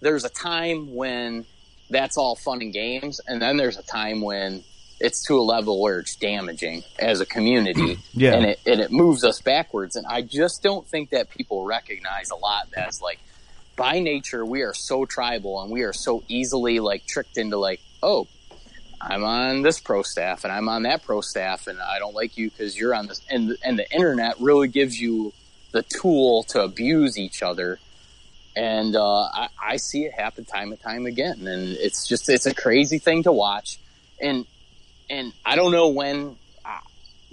there's 0.00 0.24
a 0.24 0.28
time 0.30 0.94
when 0.94 1.44
that's 1.90 2.16
all 2.18 2.34
fun 2.34 2.60
and 2.62 2.72
games, 2.72 3.20
and 3.28 3.40
then 3.40 3.56
there's 3.56 3.76
a 3.78 3.82
time 3.82 4.20
when 4.20 4.62
it's 5.04 5.22
to 5.26 5.38
a 5.38 5.42
level 5.42 5.80
where 5.82 5.98
it's 6.00 6.16
damaging 6.16 6.82
as 6.98 7.20
a 7.20 7.26
community, 7.26 7.98
Yeah. 8.12 8.34
and 8.34 8.44
it 8.46 8.60
and 8.66 8.80
it 8.80 8.90
moves 8.90 9.22
us 9.24 9.40
backwards. 9.40 9.96
And 9.96 10.06
I 10.06 10.22
just 10.22 10.62
don't 10.62 10.86
think 10.86 11.10
that 11.10 11.30
people 11.30 11.64
recognize 11.64 12.30
a 12.30 12.36
lot 12.36 12.68
that's 12.74 13.00
like 13.02 13.18
by 13.76 13.98
nature 14.00 14.44
we 14.46 14.62
are 14.62 14.74
so 14.74 15.04
tribal, 15.04 15.60
and 15.62 15.70
we 15.70 15.82
are 15.82 15.92
so 15.92 16.22
easily 16.28 16.80
like 16.80 17.06
tricked 17.06 17.36
into 17.38 17.56
like 17.58 17.80
oh. 18.02 18.26
I'm 19.06 19.22
on 19.22 19.60
this 19.60 19.80
pro 19.80 20.02
staff 20.02 20.44
and 20.44 20.52
I'm 20.52 20.66
on 20.66 20.84
that 20.84 21.02
pro 21.02 21.20
staff 21.20 21.66
and 21.66 21.78
I 21.78 21.98
don't 21.98 22.14
like 22.14 22.38
you 22.38 22.48
because 22.48 22.78
you're 22.78 22.94
on 22.94 23.06
this 23.06 23.20
and 23.28 23.54
and 23.62 23.78
the 23.78 23.90
internet 23.92 24.40
really 24.40 24.68
gives 24.68 24.98
you 24.98 25.34
the 25.72 25.82
tool 25.82 26.44
to 26.44 26.62
abuse 26.62 27.18
each 27.18 27.42
other 27.42 27.78
and 28.56 28.96
uh, 28.96 29.24
I, 29.24 29.48
I 29.62 29.76
see 29.76 30.04
it 30.04 30.12
happen 30.14 30.46
time 30.46 30.72
and 30.72 30.80
time 30.80 31.04
again 31.04 31.46
and 31.46 31.76
it's 31.76 32.06
just 32.08 32.30
it's 32.30 32.46
a 32.46 32.54
crazy 32.54 32.98
thing 32.98 33.24
to 33.24 33.32
watch 33.32 33.78
and 34.22 34.46
and 35.10 35.32
I 35.44 35.56
don't 35.56 35.72
know 35.72 35.88
when 35.88 36.36
uh, 36.64 36.78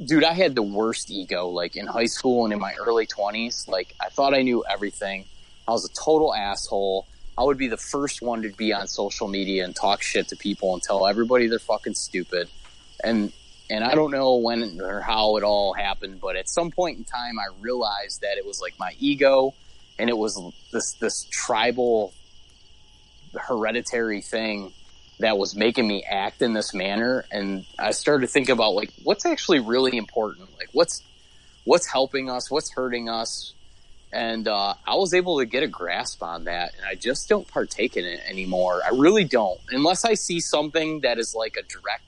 dude 0.04 0.24
I 0.24 0.34
had 0.34 0.56
the 0.56 0.62
worst 0.62 1.10
ego 1.10 1.48
like 1.48 1.76
in 1.76 1.88
high 1.88 2.06
school 2.06 2.44
and 2.46 2.54
in 2.54 2.60
my 2.60 2.74
early 2.76 3.08
20s 3.08 3.68
like 3.68 3.96
I 4.02 4.10
thought 4.10 4.34
I 4.34 4.42
knew 4.42 4.64
everything. 4.70 5.26
I 5.68 5.72
was 5.72 5.86
a 5.86 5.94
total 5.94 6.34
asshole. 6.34 7.08
I 7.38 7.44
would 7.44 7.58
be 7.58 7.68
the 7.68 7.78
first 7.78 8.22
one 8.22 8.42
to 8.42 8.50
be 8.50 8.74
on 8.74 8.88
social 8.88 9.28
media 9.28 9.64
and 9.64 9.76
talk 9.76 10.02
shit 10.02 10.28
to 10.30 10.36
people 10.36 10.74
and 10.74 10.84
tell 10.84 11.08
everybody 11.08 11.48
they're 11.48 11.60
fucking 11.60 11.96
stupid. 11.96 12.50
And 13.04 13.32
and 13.70 13.86
I 13.86 13.96
don't 13.96 14.12
know 14.12 14.36
when 14.36 14.82
or 14.82 15.00
how 15.00 15.38
it 15.38 15.44
all 15.44 15.74
happened, 15.74 16.20
but 16.20 16.36
at 16.36 16.50
some 16.50 16.72
point 16.72 16.98
in 16.98 17.06
time 17.06 17.40
I 17.40 17.48
realized 17.62 18.22
that 18.22 18.38
it 18.38 18.46
was 18.46 18.60
like 18.60 18.78
my 18.78 18.94
ego 19.00 19.54
and 19.98 20.10
it 20.10 20.18
was 20.18 20.42
this 20.74 20.94
this 20.94 21.26
tribal 21.32 22.14
hereditary 23.34 24.22
thing 24.22 24.74
that 25.22 25.38
was 25.38 25.56
making 25.56 25.88
me 25.88 26.04
act 26.04 26.42
in 26.42 26.54
this 26.54 26.74
manner 26.74 27.26
and 27.32 27.66
I 27.80 27.92
started 27.92 28.28
to 28.28 28.32
think 28.32 28.50
about 28.50 28.74
like 28.74 28.92
what's 29.04 29.26
actually 29.26 29.60
really 29.60 29.98
important? 29.98 30.50
Like 30.58 30.70
what's 30.74 31.04
what's 31.64 31.88
helping 31.88 32.30
us, 32.30 32.52
what's 32.52 32.72
hurting 32.72 33.10
us, 33.10 33.54
and 34.14 34.48
uh, 34.48 34.74
I 34.86 34.96
was 34.96 35.14
able 35.14 35.40
to 35.40 35.46
get 35.46 35.64
a 35.64 35.68
grasp 35.68 36.22
on 36.22 36.46
that, 36.46 36.74
and 36.76 36.86
I 36.86 36.96
just 36.96 37.30
don't 37.30 37.48
partake 37.48 37.96
in 37.96 38.06
it 38.06 38.20
anymore. 38.28 38.82
I 38.86 38.90
really 38.90 39.24
don't, 39.24 39.60
unless 39.70 40.04
I 40.04 40.16
see 40.16 40.40
something 40.40 41.02
that 41.02 41.18
is 41.18 41.34
like 41.34 41.56
a 41.56 41.64
direct, 41.64 42.04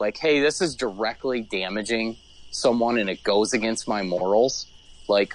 like, 0.00 0.16
hey, 0.16 0.40
this 0.40 0.60
is 0.60 0.74
directly 0.74 1.42
damaging 1.42 2.16
someone, 2.50 2.98
and 2.98 3.08
it 3.08 3.22
goes 3.22 3.52
against 3.52 3.86
my 3.86 4.02
morals. 4.02 4.66
Like, 5.06 5.34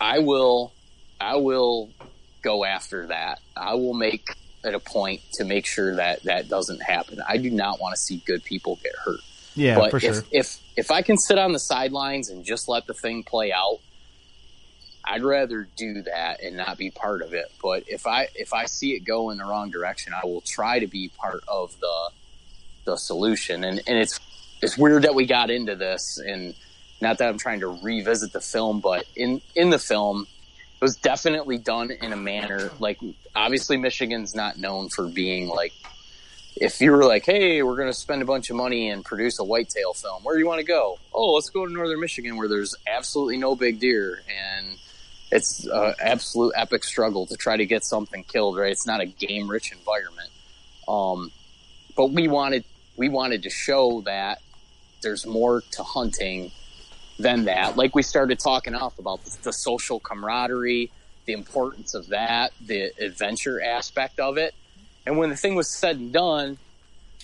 I 0.00 0.18
will, 0.18 0.72
I 1.20 1.36
will 1.36 1.90
go 2.42 2.64
after 2.64 3.06
that. 3.06 3.40
I 3.56 3.74
will 3.74 3.94
make 3.94 4.34
it 4.64 4.74
a 4.74 4.80
point 4.80 5.20
to 5.34 5.44
make 5.44 5.66
sure 5.66 5.96
that 5.96 6.22
that 6.24 6.48
doesn't 6.48 6.82
happen. 6.82 7.20
I 7.26 7.36
do 7.36 7.50
not 7.50 7.80
want 7.80 7.94
to 7.94 8.00
see 8.00 8.22
good 8.26 8.44
people 8.44 8.78
get 8.82 8.94
hurt. 9.04 9.20
Yeah, 9.54 9.76
but 9.76 9.90
for 9.92 9.96
if, 9.98 10.02
sure. 10.02 10.24
if 10.32 10.58
if 10.76 10.90
I 10.90 11.02
can 11.02 11.16
sit 11.16 11.38
on 11.38 11.52
the 11.52 11.58
sidelines 11.58 12.28
and 12.28 12.44
just 12.44 12.68
let 12.68 12.86
the 12.86 12.94
thing 12.94 13.22
play 13.22 13.52
out, 13.52 13.78
I'd 15.04 15.22
rather 15.22 15.68
do 15.76 16.02
that 16.02 16.42
and 16.42 16.56
not 16.56 16.78
be 16.78 16.90
part 16.90 17.22
of 17.22 17.34
it. 17.34 17.52
But 17.62 17.84
if 17.88 18.06
I 18.06 18.28
if 18.34 18.52
I 18.52 18.66
see 18.66 18.92
it 18.94 19.00
go 19.00 19.30
in 19.30 19.38
the 19.38 19.44
wrong 19.44 19.70
direction, 19.70 20.12
I 20.12 20.26
will 20.26 20.40
try 20.40 20.78
to 20.78 20.86
be 20.86 21.10
part 21.16 21.44
of 21.46 21.78
the 21.80 22.10
the 22.84 22.96
solution. 22.96 23.64
And 23.64 23.80
and 23.86 23.98
it's 23.98 24.18
it's 24.62 24.78
weird 24.78 25.02
that 25.02 25.14
we 25.14 25.26
got 25.26 25.50
into 25.50 25.76
this 25.76 26.18
and 26.18 26.54
not 27.00 27.18
that 27.18 27.28
I'm 27.28 27.38
trying 27.38 27.60
to 27.60 27.68
revisit 27.68 28.32
the 28.32 28.40
film, 28.40 28.80
but 28.80 29.04
in 29.14 29.40
in 29.54 29.70
the 29.70 29.78
film 29.78 30.26
it 30.74 30.84
was 30.84 30.96
definitely 30.96 31.58
done 31.58 31.90
in 31.90 32.12
a 32.12 32.16
manner 32.16 32.70
like 32.78 32.98
obviously 33.34 33.76
Michigan's 33.76 34.34
not 34.34 34.58
known 34.58 34.88
for 34.88 35.06
being 35.06 35.48
like 35.48 35.72
if 36.56 36.80
you 36.80 36.92
were 36.92 37.04
like, 37.04 37.26
hey, 37.26 37.62
we're 37.62 37.76
going 37.76 37.88
to 37.88 37.98
spend 37.98 38.22
a 38.22 38.24
bunch 38.24 38.48
of 38.48 38.54
money 38.54 38.88
and 38.88 39.04
produce 39.04 39.40
a 39.40 39.44
whitetail 39.44 39.92
film, 39.92 40.22
where 40.22 40.36
do 40.36 40.40
you 40.40 40.46
want 40.46 40.60
to 40.60 40.64
go? 40.64 40.98
Oh, 41.12 41.32
let's 41.32 41.50
go 41.50 41.66
to 41.66 41.72
northern 41.72 42.00
Michigan 42.00 42.36
where 42.36 42.48
there's 42.48 42.76
absolutely 42.86 43.38
no 43.38 43.56
big 43.56 43.80
deer 43.80 44.20
and 44.28 44.78
it's 45.32 45.66
an 45.66 45.94
absolute 46.00 46.52
epic 46.56 46.84
struggle 46.84 47.26
to 47.26 47.36
try 47.36 47.56
to 47.56 47.66
get 47.66 47.84
something 47.84 48.22
killed. 48.24 48.56
Right? 48.56 48.70
It's 48.70 48.86
not 48.86 49.00
a 49.00 49.06
game 49.06 49.50
rich 49.50 49.72
environment. 49.72 50.30
Um, 50.86 51.32
but 51.96 52.12
we 52.12 52.28
wanted 52.28 52.64
we 52.96 53.08
wanted 53.08 53.42
to 53.42 53.50
show 53.50 54.02
that 54.02 54.40
there's 55.02 55.26
more 55.26 55.62
to 55.72 55.82
hunting 55.82 56.52
than 57.18 57.46
that. 57.46 57.76
Like 57.76 57.94
we 57.94 58.02
started 58.02 58.38
talking 58.38 58.74
off 58.74 58.98
about 58.98 59.24
the, 59.24 59.36
the 59.44 59.52
social 59.52 59.98
camaraderie, 59.98 60.92
the 61.26 61.32
importance 61.32 61.94
of 61.94 62.08
that, 62.08 62.52
the 62.64 62.92
adventure 63.00 63.60
aspect 63.62 64.20
of 64.20 64.36
it. 64.36 64.54
And 65.06 65.18
when 65.18 65.30
the 65.30 65.36
thing 65.36 65.54
was 65.54 65.68
said 65.68 65.96
and 65.96 66.12
done, 66.12 66.58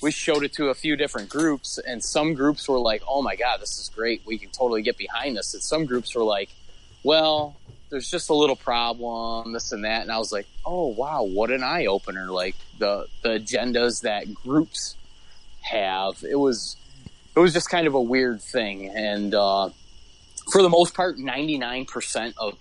we 0.02 0.10
showed 0.10 0.44
it 0.44 0.52
to 0.54 0.68
a 0.68 0.74
few 0.74 0.96
different 0.96 1.28
groups, 1.28 1.78
and 1.78 2.02
some 2.02 2.34
groups 2.34 2.68
were 2.68 2.78
like, 2.78 3.02
"Oh 3.06 3.22
my 3.22 3.36
god, 3.36 3.60
this 3.60 3.78
is 3.78 3.88
great! 3.88 4.22
We 4.24 4.38
can 4.38 4.50
totally 4.50 4.82
get 4.82 4.96
behind 4.96 5.36
this." 5.36 5.52
And 5.54 5.62
some 5.62 5.84
groups 5.84 6.14
were 6.14 6.24
like, 6.24 6.50
"Well, 7.02 7.56
there's 7.90 8.10
just 8.10 8.30
a 8.30 8.34
little 8.34 8.56
problem, 8.56 9.52
this 9.52 9.72
and 9.72 9.84
that." 9.84 10.02
And 10.02 10.10
I 10.10 10.18
was 10.18 10.32
like, 10.32 10.46
"Oh 10.64 10.86
wow, 10.86 11.22
what 11.22 11.50
an 11.50 11.62
eye 11.62 11.86
opener!" 11.86 12.30
Like 12.30 12.56
the 12.78 13.06
the 13.22 13.30
agendas 13.30 14.02
that 14.02 14.32
groups 14.34 14.96
have. 15.60 16.24
It 16.24 16.38
was 16.38 16.76
it 17.36 17.40
was 17.40 17.52
just 17.52 17.68
kind 17.68 17.86
of 17.86 17.94
a 17.94 18.00
weird 18.00 18.40
thing, 18.40 18.88
and 18.88 19.34
uh, 19.34 19.70
for 20.50 20.62
the 20.62 20.70
most 20.70 20.94
part, 20.94 21.18
ninety 21.18 21.58
nine 21.58 21.84
percent 21.84 22.34
of 22.38 22.58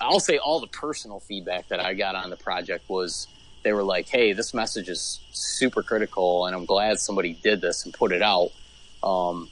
I'll 0.00 0.20
say 0.20 0.38
all 0.38 0.60
the 0.60 0.66
personal 0.66 1.20
feedback 1.20 1.68
that 1.68 1.80
I 1.80 1.94
got 1.94 2.14
on 2.14 2.30
the 2.30 2.36
project 2.36 2.88
was 2.88 3.26
they 3.62 3.72
were 3.72 3.82
like, 3.82 4.08
"Hey, 4.08 4.32
this 4.32 4.54
message 4.54 4.88
is 4.88 5.20
super 5.32 5.82
critical, 5.82 6.46
and 6.46 6.56
I'm 6.56 6.64
glad 6.64 6.98
somebody 6.98 7.34
did 7.34 7.60
this 7.60 7.84
and 7.84 7.92
put 7.92 8.12
it 8.12 8.22
out." 8.22 8.50
Um, 9.02 9.50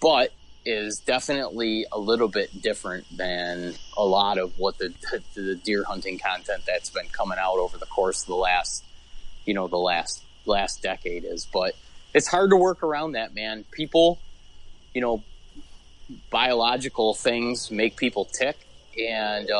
but 0.00 0.32
is 0.64 1.00
definitely 1.00 1.86
a 1.90 1.98
little 1.98 2.28
bit 2.28 2.62
different 2.62 3.04
than 3.16 3.74
a 3.96 4.04
lot 4.04 4.38
of 4.38 4.56
what 4.58 4.78
the, 4.78 4.94
the 5.10 5.22
the 5.42 5.54
deer 5.56 5.82
hunting 5.84 6.18
content 6.18 6.62
that's 6.66 6.90
been 6.90 7.08
coming 7.08 7.38
out 7.38 7.58
over 7.58 7.76
the 7.78 7.86
course 7.86 8.22
of 8.22 8.28
the 8.28 8.36
last, 8.36 8.84
you 9.44 9.54
know, 9.54 9.66
the 9.66 9.78
last 9.78 10.22
last 10.46 10.80
decade 10.82 11.24
is. 11.24 11.46
But 11.52 11.74
it's 12.14 12.28
hard 12.28 12.50
to 12.50 12.56
work 12.56 12.84
around 12.84 13.12
that, 13.12 13.34
man. 13.34 13.64
People, 13.72 14.20
you 14.94 15.00
know, 15.00 15.24
biological 16.30 17.14
things 17.14 17.70
make 17.70 17.96
people 17.96 18.24
tick 18.26 18.56
and 18.98 19.50
uh, 19.50 19.54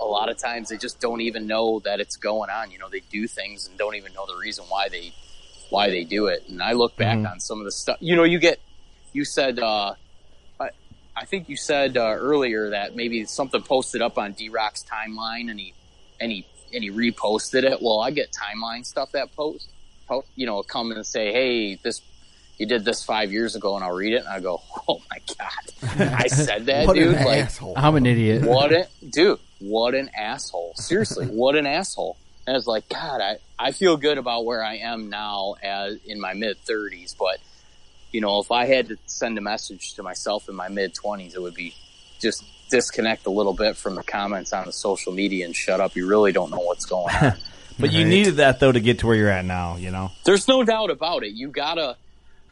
a 0.00 0.04
lot 0.04 0.28
of 0.28 0.36
times 0.36 0.68
they 0.68 0.76
just 0.76 1.00
don't 1.00 1.20
even 1.20 1.46
know 1.46 1.80
that 1.80 2.00
it's 2.00 2.16
going 2.16 2.50
on. 2.50 2.70
You 2.70 2.78
know 2.78 2.88
they 2.88 3.00
do 3.10 3.26
things 3.26 3.66
and 3.66 3.78
don't 3.78 3.94
even 3.94 4.12
know 4.12 4.26
the 4.26 4.36
reason 4.36 4.64
why 4.68 4.88
they 4.88 5.12
why 5.70 5.90
they 5.90 6.04
do 6.04 6.26
it. 6.26 6.44
And 6.48 6.62
i 6.62 6.72
look 6.72 6.96
back 6.96 7.18
on 7.26 7.40
some 7.40 7.58
of 7.58 7.64
the 7.64 7.72
stuff 7.72 7.96
you 8.00 8.16
know 8.16 8.24
you 8.24 8.38
get 8.38 8.60
you 9.12 9.24
said 9.24 9.58
uh, 9.58 9.94
I, 10.60 10.70
I 11.16 11.24
think 11.24 11.48
you 11.48 11.56
said 11.56 11.96
uh, 11.96 12.02
earlier 12.02 12.70
that 12.70 12.94
maybe 12.94 13.24
something 13.24 13.62
posted 13.62 14.02
up 14.02 14.18
on 14.18 14.32
d-rock's 14.32 14.84
timeline 14.84 15.50
and 15.50 15.58
he 15.58 15.74
and 16.20 16.30
he 16.30 16.46
and 16.72 16.82
he 16.82 16.90
reposted 16.90 17.64
it. 17.64 17.80
Well 17.80 18.00
i 18.00 18.10
get 18.10 18.30
timeline 18.32 18.84
stuff 18.84 19.12
that 19.12 19.34
post, 19.34 19.68
post 20.06 20.28
you 20.36 20.46
know 20.46 20.62
come 20.62 20.92
and 20.92 21.06
say 21.06 21.32
hey 21.32 21.76
this 21.76 22.00
you 22.58 22.66
did 22.66 22.84
this 22.84 23.02
five 23.04 23.32
years 23.32 23.56
ago 23.56 23.74
and 23.76 23.84
I'll 23.84 23.92
read 23.94 24.12
it 24.12 24.18
and 24.24 24.28
I 24.28 24.40
go, 24.40 24.60
oh 24.88 25.00
my 25.10 25.18
God, 25.38 26.00
I 26.12 26.26
said 26.28 26.66
that, 26.66 26.86
what 26.86 26.94
dude. 26.94 27.14
an 27.14 27.24
Like, 27.24 27.38
asshole. 27.44 27.74
I'm 27.76 27.96
an 27.96 28.06
idiot. 28.06 28.42
what 28.44 28.72
a 28.72 28.88
dude, 29.08 29.38
what 29.60 29.94
an 29.94 30.10
asshole. 30.16 30.74
Seriously, 30.76 31.26
what 31.30 31.56
an 31.56 31.66
asshole. 31.66 32.16
And 32.46 32.54
I 32.54 32.58
was 32.58 32.66
like, 32.66 32.88
God, 32.88 33.20
I, 33.22 33.36
I 33.58 33.72
feel 33.72 33.96
good 33.96 34.18
about 34.18 34.44
where 34.44 34.62
I 34.62 34.76
am 34.76 35.08
now 35.08 35.54
as 35.62 35.96
in 36.04 36.20
my 36.20 36.34
mid 36.34 36.58
thirties, 36.58 37.14
but 37.18 37.38
you 38.12 38.20
know, 38.20 38.38
if 38.38 38.52
I 38.52 38.66
had 38.66 38.88
to 38.88 38.96
send 39.06 39.36
a 39.38 39.40
message 39.40 39.94
to 39.94 40.02
myself 40.04 40.48
in 40.48 40.54
my 40.54 40.68
mid 40.68 40.94
twenties, 40.94 41.34
it 41.34 41.42
would 41.42 41.54
be 41.54 41.74
just 42.20 42.44
disconnect 42.70 43.26
a 43.26 43.30
little 43.30 43.52
bit 43.54 43.76
from 43.76 43.94
the 43.96 44.02
comments 44.02 44.52
on 44.52 44.64
the 44.66 44.72
social 44.72 45.12
media 45.12 45.44
and 45.44 45.54
shut 45.56 45.80
up. 45.80 45.96
You 45.96 46.06
really 46.06 46.32
don't 46.32 46.50
know 46.50 46.60
what's 46.60 46.84
going 46.86 47.14
on. 47.16 47.32
But 47.78 47.92
you 47.92 48.04
needed 48.04 48.36
that 48.36 48.60
though 48.60 48.70
to 48.72 48.78
get 48.80 49.00
to 49.00 49.06
where 49.08 49.16
you're 49.16 49.28
at 49.30 49.44
now. 49.44 49.76
You 49.76 49.90
know. 49.90 50.12
There's 50.24 50.46
no 50.46 50.62
doubt 50.62 50.90
about 50.90 51.24
it. 51.24 51.32
You 51.32 51.48
gotta. 51.48 51.96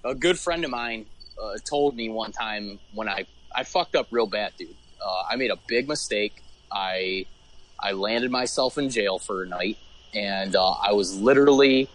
A 0.04 0.14
good 0.14 0.38
friend 0.38 0.64
of 0.64 0.70
mine 0.70 1.06
uh, 1.40 1.58
told 1.64 1.94
me 1.94 2.08
one 2.08 2.32
time 2.32 2.80
when 2.92 3.08
I 3.08 3.26
I 3.54 3.64
fucked 3.64 3.94
up 3.94 4.08
real 4.10 4.26
bad, 4.26 4.52
dude. 4.58 4.74
Uh, 5.04 5.22
I 5.30 5.36
made 5.36 5.50
a 5.50 5.58
big 5.68 5.88
mistake. 5.88 6.42
I 6.72 7.26
I 7.78 7.92
landed 7.92 8.30
myself 8.30 8.78
in 8.78 8.90
jail 8.90 9.18
for 9.18 9.44
a 9.44 9.46
night, 9.46 9.78
and 10.14 10.56
uh, 10.56 10.70
I 10.72 10.92
was 10.92 11.20
literally 11.20 11.88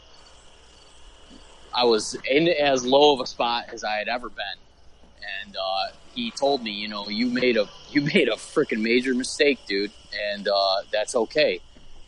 I 1.75 1.83
was 1.83 2.15
in 2.29 2.47
as 2.47 2.85
low 2.85 3.13
of 3.13 3.19
a 3.19 3.27
spot 3.27 3.65
as 3.71 3.83
I 3.83 3.95
had 3.97 4.07
ever 4.07 4.29
been. 4.29 4.59
And 5.43 5.55
uh, 5.57 5.93
he 6.15 6.31
told 6.31 6.63
me, 6.63 6.71
you 6.71 6.87
know, 6.87 7.09
you 7.09 7.27
made 7.27 7.57
a 7.57 7.65
you 7.91 8.01
made 8.01 8.29
a 8.29 8.35
freaking 8.35 8.81
major 8.81 9.13
mistake, 9.13 9.59
dude, 9.67 9.91
and 10.31 10.47
uh, 10.47 10.81
that's 10.91 11.15
okay. 11.15 11.59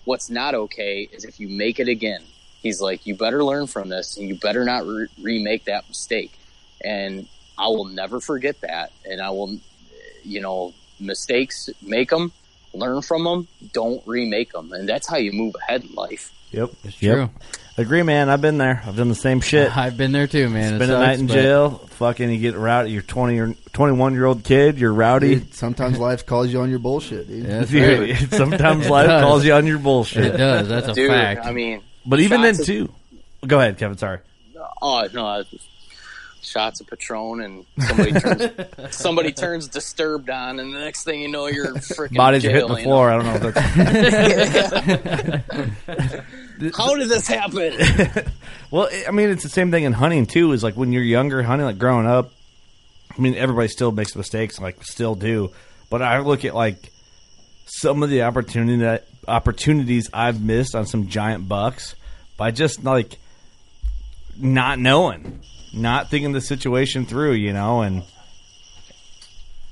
What's 0.06 0.30
not 0.30 0.56
okay 0.56 1.10
is 1.12 1.26
if 1.26 1.40
you 1.40 1.50
make 1.50 1.80
it 1.80 1.88
again. 1.88 2.24
He's 2.62 2.82
like, 2.82 3.06
you 3.06 3.16
better 3.16 3.44
learn 3.44 3.68
from 3.68 3.90
this, 3.90 4.18
and 4.18 4.28
you 4.28 4.36
better 4.36 4.66
not 4.66 4.86
re- 4.86 5.08
remake 5.22 5.66
that 5.66 5.88
mistake. 5.88 6.32
And 6.84 7.28
I 7.58 7.68
will 7.68 7.86
never 7.86 8.20
forget 8.20 8.60
that, 8.62 8.92
and 9.06 9.22
I 9.22 9.30
will, 9.30 9.58
you 10.24 10.42
know, 10.42 10.74
mistakes 11.00 11.70
make 11.82 12.10
them, 12.10 12.32
learn 12.74 13.02
from 13.02 13.24
them, 13.24 13.48
don't 13.74 14.02
remake 14.06 14.52
them, 14.52 14.74
and 14.74 14.88
that's 14.88 15.08
how 15.08 15.18
you 15.18 15.32
move 15.32 15.56
ahead 15.62 15.84
in 15.86 15.94
life. 15.96 16.34
Yep. 16.52 16.72
It's 16.84 17.02
Yep. 17.02 17.16
true. 17.16 17.30
Agree, 17.78 18.04
man. 18.04 18.28
I've 18.30 18.42
been 18.42 18.58
there. 18.58 18.82
I've 18.86 18.98
done 18.98 19.08
the 19.08 19.16
same 19.16 19.40
shit. 19.40 19.76
I've 19.78 19.96
been 19.96 20.12
there 20.12 20.28
too, 20.28 20.50
man. 20.50 20.74
It 20.74 20.78
Spend 20.80 20.92
a 20.92 21.00
night 21.00 21.20
in 21.20 21.28
but- 21.28 21.34
jail. 21.34 21.70
Fucking, 22.00 22.30
you 22.30 22.40
get 22.40 22.56
rowdy. 22.56 22.92
You're 22.92 23.02
20 23.02 23.40
or 23.40 23.54
21 23.74 24.14
year 24.14 24.26
old 24.26 24.44
kid. 24.46 24.80
You're 24.80 24.94
rowdy. 24.94 25.36
Dude, 25.36 25.54
sometimes 25.54 25.98
life 26.00 26.26
calls 26.26 26.48
you 26.52 26.62
on 26.62 26.70
your 26.70 26.80
bullshit, 26.80 27.28
dude. 27.28 27.46
Yeah, 27.46 27.64
Dude, 27.70 28.10
right. 28.22 28.32
sometimes 28.32 28.90
life 28.90 29.08
does. 29.08 29.22
calls 29.24 29.46
you 29.46 29.54
on 29.54 29.68
your 29.68 29.80
bullshit. 29.80 30.26
It 30.26 30.38
does. 30.38 30.68
That's 30.70 30.88
a 30.88 30.94
Dude, 30.94 31.10
fact. 31.10 31.46
I 31.46 31.52
mean, 31.52 31.82
But 32.10 32.20
even 32.22 32.42
then, 32.42 32.60
of- 32.60 32.66
too. 32.66 32.92
Go 33.46 33.60
ahead, 33.60 33.78
Kevin. 33.78 33.98
Sorry. 33.98 34.20
Oh 34.82 35.08
no! 35.14 35.44
Shots 36.42 36.82
of 36.82 36.88
Patron, 36.88 37.42
and 37.42 37.66
somebody 37.78 38.12
turns 38.20 38.52
somebody 38.96 39.32
turns 39.32 39.68
disturbed 39.68 40.30
on, 40.30 40.60
and 40.60 40.74
the 40.74 40.80
next 40.80 41.04
thing 41.04 41.22
you 41.22 41.28
know, 41.28 41.46
you're 41.48 41.68
freaking 41.76 42.18
Bodies 42.18 42.44
are 42.46 42.50
hitting 42.50 42.70
the 42.70 42.78
floor. 42.78 43.12
I 43.12 43.22
don't 43.22 43.26
know 43.26 43.50
if 43.50 43.54
that's. 46.58 46.78
How 46.78 46.96
did 46.96 47.10
this 47.10 47.28
happen? 47.28 47.74
Well, 48.72 48.90
I 49.08 49.12
mean, 49.12 49.30
it's 49.30 49.44
the 49.44 49.50
same 49.50 49.70
thing 49.72 49.84
in 49.84 49.94
hunting 49.94 50.26
too. 50.26 50.52
Is 50.52 50.64
like 50.64 50.76
when 50.76 50.92
you're 50.92 51.04
younger, 51.04 51.44
hunting, 51.44 51.66
like 51.66 51.78
growing 51.78 52.08
up. 52.08 52.32
I 53.16 53.22
mean, 53.22 53.36
everybody 53.36 53.68
still 53.68 53.92
makes 53.92 54.16
mistakes, 54.16 54.60
like 54.60 54.84
still 54.84 55.16
do. 55.16 55.52
But 55.90 56.02
I 56.02 56.20
look 56.20 56.46
at 56.46 56.56
like 56.56 56.92
some 57.66 58.02
of 58.02 58.10
the 58.10 58.24
opportunity 58.24 58.78
that 58.78 59.06
opportunities 59.28 60.10
I've 60.14 60.42
missed 60.42 60.74
on 60.76 60.86
some 60.86 61.08
giant 61.08 61.48
bucks 61.48 61.96
by 62.40 62.50
just 62.50 62.84
like 62.84 63.18
not 64.36 64.80
knowing, 64.80 65.42
not 65.74 66.10
thinking 66.10 66.32
the 66.32 66.42
situation 66.42 67.06
through, 67.06 67.34
you 67.34 67.54
know, 67.54 67.82
and 67.82 68.04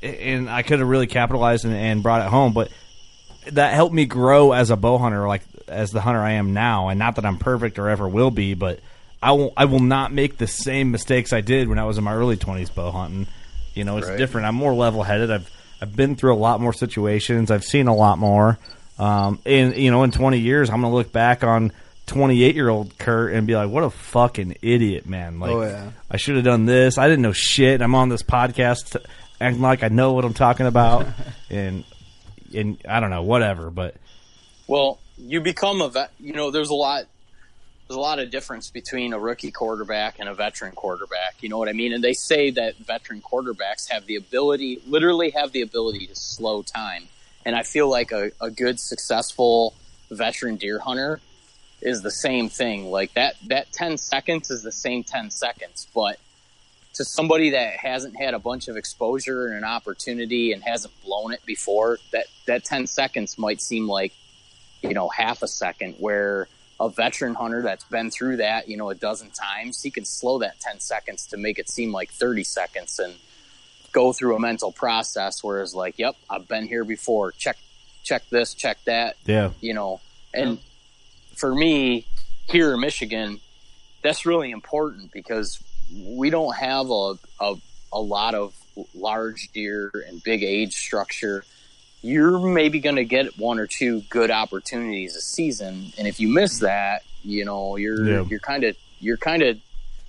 and 0.04 0.50
I 0.50 0.62
could 0.62 0.80
have 0.80 0.88
really 0.88 1.08
capitalized 1.08 1.66
and, 1.66 1.74
and 1.74 2.04
brought 2.04 2.22
it 2.22 2.30
home, 2.30 2.54
but 2.54 2.70
that 3.52 3.74
helped 3.74 3.96
me 3.96 4.06
grow 4.06 4.52
as 4.52 4.70
a 4.70 4.76
bow 4.76 4.98
hunter, 5.00 5.28
like 5.28 5.42
as 5.68 5.92
the 5.92 6.02
hunter 6.02 6.20
I 6.20 6.34
am 6.34 6.54
now. 6.54 6.90
And 6.90 7.00
not 7.00 7.16
that 7.16 7.26
I'm 7.26 7.38
perfect 7.40 7.80
or 7.80 7.90
ever 7.90 8.08
will 8.08 8.30
be, 8.30 8.54
but 8.54 8.80
I 9.24 9.32
will 9.32 9.54
I 9.58 9.66
will 9.66 9.80
not 9.80 10.14
make 10.14 10.38
the 10.38 10.48
same 10.48 10.92
mistakes 10.92 11.34
I 11.34 11.42
did 11.42 11.68
when 11.68 11.80
I 11.80 11.86
was 11.86 11.98
in 11.98 12.04
my 12.04 12.14
early 12.14 12.38
20s 12.38 12.74
bow 12.74 12.92
hunting. 12.92 13.26
You 13.74 13.84
know, 13.86 13.98
it's 13.98 14.08
Right. 14.08 14.18
different. 14.18 14.46
I'm 14.48 14.56
more 14.56 14.74
level 14.74 15.02
headed. 15.04 15.32
I've 15.32 15.50
I've 15.82 15.96
been 15.96 16.16
through 16.16 16.34
a 16.36 16.38
lot 16.38 16.60
more 16.62 16.74
situations. 16.74 17.50
I've 17.52 17.64
seen 17.64 17.88
a 17.88 17.96
lot 17.96 18.18
more. 18.20 18.58
Um, 19.00 19.40
and 19.46 19.76
you 19.78 19.92
know, 19.92 20.04
in 20.04 20.12
20 20.12 20.40
years, 20.40 20.70
I'm 20.70 20.82
gonna 20.82 20.94
look 20.94 21.12
back 21.12 21.44
on 21.44 21.72
28 22.08 22.56
year 22.56 22.70
old 22.70 22.98
Kurt 22.98 23.34
and 23.34 23.46
be 23.46 23.56
like, 23.56 23.70
what 23.70 23.84
a 23.84 23.90
fucking 23.90 24.58
idiot, 24.62 25.06
man! 25.06 25.40
Like, 25.40 25.52
Oh, 25.52 25.62
yeah. 25.62 25.92
I 26.10 26.18
should 26.18 26.36
have 26.36 26.46
done 26.46 26.66
this. 26.66 26.98
I 26.98 27.08
didn't 27.08 27.22
know 27.22 27.34
shit. 27.34 27.82
I'm 27.82 27.94
on 27.96 28.10
this 28.10 28.24
podcast 28.24 28.96
acting 29.40 29.62
like 29.62 29.84
I 29.84 29.90
know 29.90 30.14
what 30.14 30.26
I'm 30.26 30.34
talking 30.34 30.66
about, 30.66 31.06
and 31.50 31.84
and 32.56 32.82
I 32.90 33.00
don't 33.00 33.10
know, 33.10 33.24
whatever. 33.24 33.70
But 33.70 33.96
Well, 34.68 35.00
you 35.18 35.42
become 35.42 35.82
a 35.82 35.90
vet. 35.90 36.12
You 36.20 36.34
know, 36.34 36.50
there's 36.50 36.70
a 36.70 36.76
lot. 36.76 37.04
There's 37.88 37.98
a 37.98 38.02
lot 38.02 38.20
of 38.20 38.32
difference 38.32 38.70
between 38.70 39.14
a 39.14 39.20
rookie 39.20 39.52
quarterback 39.52 40.20
and 40.20 40.28
a 40.28 40.34
veteran 40.34 40.74
quarterback. 40.74 41.36
You 41.40 41.48
know 41.48 41.58
what 41.58 41.70
I 41.70 41.74
mean? 41.74 41.94
And 41.94 42.04
they 42.04 42.12
say 42.12 42.50
that 42.52 42.76
veteran 42.78 43.22
quarterbacks 43.22 43.90
have 43.90 44.06
the 44.06 44.18
ability, 44.18 44.82
literally 44.86 45.30
have 45.30 45.54
the 45.54 45.62
ability 45.62 46.08
to 46.08 46.16
slow 46.16 46.64
time. 46.64 47.04
And 47.46 47.56
I 47.56 47.64
feel 47.64 47.90
like 47.90 48.12
a, 48.12 48.32
a 48.42 48.52
good, 48.52 48.78
successful 48.78 49.74
veteran 50.12 50.58
deer 50.58 50.80
hunter 50.80 51.22
is 51.82 52.02
the 52.02 52.12
same 52.12 52.50
thing. 52.50 52.90
Like 52.90 53.14
that, 53.14 53.36
that 53.48 53.72
10 53.72 53.98
seconds 53.98 54.50
is 54.50 54.64
the 54.64 54.72
same 54.72 55.04
10 55.04 55.30
seconds, 55.30 55.88
but 55.94 56.20
to 56.94 57.06
somebody 57.06 57.52
that 57.52 57.78
hasn't 57.78 58.18
had 58.18 58.34
a 58.34 58.40
bunch 58.40 58.68
of 58.68 58.76
exposure 58.76 59.48
and 59.48 59.58
an 59.58 59.64
opportunity 59.64 60.52
and 60.52 60.64
hasn't 60.64 60.94
blown 61.04 61.32
it 61.32 61.46
before, 61.46 62.00
that, 62.12 62.26
that 62.48 62.66
10 62.66 62.88
seconds 62.88 63.38
might 63.38 63.62
seem 63.62 63.88
like, 63.88 64.14
you 64.82 64.94
know, 64.94 65.08
half 65.10 65.44
a 65.44 65.48
second 65.48 65.96
where 66.00 66.48
a 66.80 66.90
veteran 66.90 67.36
hunter 67.36 67.62
that's 67.62 67.84
been 67.86 68.10
through 68.10 68.38
that, 68.38 68.68
you 68.68 68.78
know, 68.78 68.90
a 68.90 68.96
dozen 68.96 69.30
times, 69.30 69.82
he 69.82 69.92
can 69.92 70.06
slow 70.06 70.40
that 70.40 70.60
10 70.60 70.80
seconds 70.80 71.28
to 71.28 71.38
make 71.38 71.60
it 71.60 71.70
seem 71.70 71.92
like 71.92 72.12
30 72.12 72.44
seconds 72.44 73.00
and 73.00 73.14
go 73.92 74.14
through 74.14 74.36
a 74.36 74.40
mental 74.40 74.72
process. 74.72 75.44
Whereas 75.44 75.76
like, 75.76 75.98
yep, 75.98 76.16
I've 76.30 76.48
been 76.48 76.68
here 76.68 76.84
before. 76.84 77.32
Check, 77.32 77.58
check 78.04 78.24
this, 78.30 78.54
check 78.54 78.78
that 78.86 79.18
yeah, 79.26 79.52
you 79.62 79.74
know, 79.74 80.02
and 80.34 80.60
for 81.38 81.54
me 81.54 82.06
here 82.48 82.74
in 82.74 82.80
Michigan, 82.82 83.40
that's 84.02 84.26
really 84.26 84.52
important 84.52 85.12
because 85.12 85.62
we 86.06 86.30
don't 86.30 86.56
have 86.56 86.90
a, 86.90 87.14
a, 87.40 87.56
a 87.94 88.00
lot 88.02 88.36
of 88.36 88.54
large 88.94 89.50
deer 89.54 89.92
and 90.08 90.22
big 90.24 90.44
age 90.44 90.74
structure. 90.76 91.44
You're 92.02 92.40
maybe 92.40 92.80
going 92.80 92.98
to 92.98 93.06
get 93.06 93.38
one 93.40 93.60
or 93.60 93.68
two 93.68 94.02
good 94.10 94.30
opportunities 94.32 95.16
a 95.16 95.22
season, 95.22 95.92
and 95.98 96.08
if 96.08 96.20
you 96.20 96.28
miss 96.30 96.60
that, 96.60 97.04
you 97.24 97.44
know, 97.46 97.76
you're 97.76 98.06
Yeah. 98.08 98.26
you're 98.30 98.40
kind 98.40 98.64
of 98.64 98.76
you're 99.00 99.18
kind 99.18 99.42
of 99.42 99.58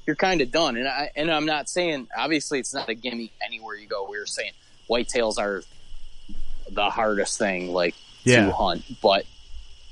you're 0.07 0.17
kind 0.17 0.41
of 0.41 0.51
done. 0.51 0.77
And 0.77 0.87
I 0.87 1.11
and 1.17 1.31
I'm 1.31 1.47
not 1.47 1.69
saying 1.69 2.09
obviously 2.17 2.59
it's 2.61 2.75
not 2.75 2.89
a 2.89 2.95
gimme 2.95 3.33
anywhere 3.45 3.75
you 3.75 3.87
go. 3.89 4.07
We 4.09 4.19
were 4.19 4.27
saying 4.27 4.53
whitetails 4.89 5.39
are 5.39 5.63
the 6.71 6.91
hardest 6.91 7.39
thing 7.39 7.73
like 7.73 7.95
Yeah. 8.25 8.47
to 8.47 8.53
hunt, 8.53 8.85
but 9.03 9.25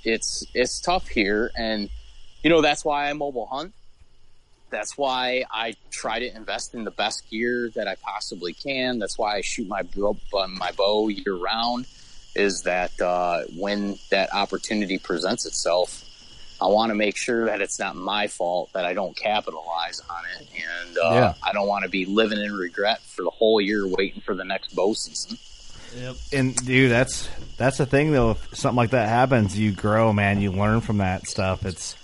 it's 0.07 0.47
it's 0.55 0.81
tough 0.81 1.09
here, 1.09 1.51
and 1.57 1.91
you 2.43 2.49
know 2.49 2.63
that's 2.63 2.85
why 2.85 3.11
I 3.11 3.13
mobile 3.13 3.47
hunt. 3.47 3.75
That's 4.71 4.97
why 4.97 5.45
I 5.51 5.75
try 5.91 6.19
to 6.21 6.35
invest 6.35 6.75
in 6.75 6.85
the 6.85 6.91
best 6.91 7.29
gear 7.31 7.71
that 7.75 7.87
I 7.87 7.97
possibly 7.97 8.53
can. 8.53 8.99
That's 8.99 9.19
why 9.19 9.37
I 9.37 9.41
shoot 9.41 9.69
my 9.69 9.83
bow, 9.83 10.17
uh, 10.37 10.47
my 10.49 10.73
bow 10.73 11.09
year 11.09 11.35
round. 11.35 11.87
Is 12.35 12.63
that 12.63 13.01
uh, 13.01 13.45
when 13.57 13.99
that 14.11 14.33
opportunity 14.35 14.99
presents 14.99 15.47
itself, 15.47 16.05
I 16.61 16.67
want 16.67 16.91
to 16.91 16.95
make 16.95 17.17
sure 17.17 17.47
that 17.47 17.61
it's 17.61 17.79
not 17.79 17.97
my 17.97 18.27
fault 18.29 18.73
that 18.75 18.85
I 18.85 18.93
don't 18.95 19.17
capitalize 19.17 20.03
on 20.09 20.23
it, 20.39 20.49
and 20.55 20.99
uh, 20.99 21.11
Yeah. 21.15 21.35
I 21.43 21.53
don't 21.53 21.67
want 21.67 21.85
to 21.85 21.91
be 21.91 22.05
living 22.05 22.39
in 22.39 22.55
regret 22.55 23.01
for 23.01 23.23
the 23.23 23.31
whole 23.31 23.61
year 23.61 23.87
waiting 23.87 24.21
for 24.21 24.35
the 24.35 24.45
next 24.45 24.75
bow 24.77 24.93
season. 24.93 25.39
Yep. 25.97 26.17
and 26.33 26.57
dude, 26.57 26.91
that's 26.91 27.29
that's 27.57 27.79
the 27.79 27.87
thing 27.87 28.13
though. 28.13 28.33
If 28.33 28.57
something 28.57 28.77
like 28.77 28.91
that 28.91 29.09
happens, 29.09 29.59
you 29.59 29.73
grow, 29.73 30.13
man. 30.13 30.41
You 30.41 30.53
learn 30.53 30.81
from 30.81 30.99
that 30.99 31.27
stuff. 31.27 31.65
It's 31.65 31.97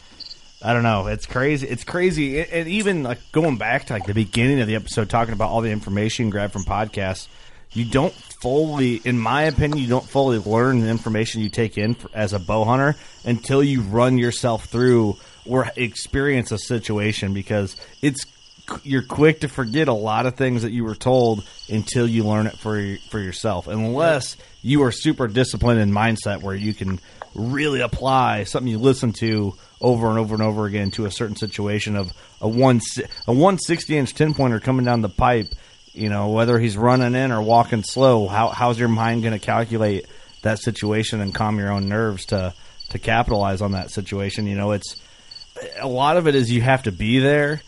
I 0.62 0.72
don't 0.72 0.82
know. 0.82 1.08
It's 1.08 1.26
crazy. 1.26 1.66
It's 1.66 1.84
crazy. 1.84 2.40
And- 2.40 2.68
even 2.68 3.02
like 3.02 3.18
going 3.32 3.56
back 3.58 3.86
to 3.86 3.92
like 3.92 4.06
the 4.06 4.14
beginning 4.14 4.60
of 4.60 4.66
the 4.66 4.76
episode, 4.76 5.10
talking 5.10 5.34
about 5.34 5.50
all 5.50 5.60
the 5.60 5.70
information 5.72 6.26
you 6.26 6.32
grab 6.32 6.52
from 6.52 6.62
podcasts, 6.62 7.28
you 7.72 7.84
don't 7.84 8.12
fully, 8.12 8.96
in 9.04 9.18
my 9.18 9.42
opinion, 9.42 9.78
you 9.78 9.88
don't 9.88 10.04
fully 10.08 10.38
learn 10.38 10.80
the 10.80 10.88
information 10.88 11.40
you 11.42 11.48
take 11.48 11.76
in 11.78 11.94
for, 11.94 12.08
as 12.14 12.32
a 12.32 12.38
bow 12.38 12.64
hunter 12.64 12.96
until 13.24 13.62
you 13.62 13.80
run 13.82 14.18
yourself 14.18 14.66
through 14.66 15.16
or 15.46 15.68
experience 15.76 16.52
a 16.52 16.58
situation 16.58 17.34
because 17.34 17.76
it's 18.00 18.24
you're 18.82 19.02
quick 19.02 19.40
to 19.40 19.48
forget 19.48 19.88
a 19.88 19.92
lot 19.92 20.26
of 20.26 20.36
things 20.36 20.62
that 20.62 20.72
you 20.72 20.84
were 20.84 20.94
told 20.94 21.44
until 21.68 22.06
you 22.06 22.24
learn 22.24 22.46
it 22.46 22.58
for 22.58 22.96
for 23.10 23.18
yourself. 23.18 23.66
Unless 23.66 24.36
you 24.62 24.82
are 24.82 24.92
super 24.92 25.28
disciplined 25.28 25.80
in 25.80 25.90
mindset 25.90 26.42
where 26.42 26.54
you 26.54 26.74
can 26.74 27.00
really 27.34 27.80
apply 27.80 28.44
something 28.44 28.70
you 28.70 28.78
listen 28.78 29.12
to 29.12 29.54
over 29.80 30.10
and 30.10 30.18
over 30.18 30.34
and 30.34 30.42
over 30.42 30.66
again 30.66 30.90
to 30.92 31.06
a 31.06 31.10
certain 31.10 31.36
situation 31.36 31.96
of 31.96 32.12
a 32.40 32.48
one 32.48 32.80
a 33.26 33.32
one 33.32 33.58
sixty 33.58 33.96
inch 33.96 34.14
ten 34.14 34.34
pointer 34.34 34.60
coming 34.60 34.84
down 34.84 35.00
the 35.00 35.08
pipe. 35.08 35.48
You 35.92 36.08
know 36.08 36.30
whether 36.30 36.58
he's 36.58 36.76
running 36.76 37.14
in 37.14 37.32
or 37.32 37.42
walking 37.42 37.82
slow. 37.82 38.28
How 38.28 38.48
how's 38.48 38.78
your 38.78 38.88
mind 38.88 39.22
going 39.22 39.38
to 39.38 39.44
calculate 39.44 40.06
that 40.42 40.58
situation 40.58 41.20
and 41.20 41.34
calm 41.34 41.58
your 41.58 41.72
own 41.72 41.88
nerves 41.88 42.26
to 42.26 42.54
to 42.90 42.98
capitalize 42.98 43.60
on 43.60 43.72
that 43.72 43.90
situation. 43.90 44.46
You 44.46 44.56
know, 44.56 44.72
it's 44.72 44.96
a 45.78 45.88
lot 45.88 46.16
of 46.16 46.26
it 46.28 46.34
is 46.34 46.50
you 46.50 46.60
have 46.60 46.84
to 46.84 46.92
be 46.92 47.18
there. 47.18 47.62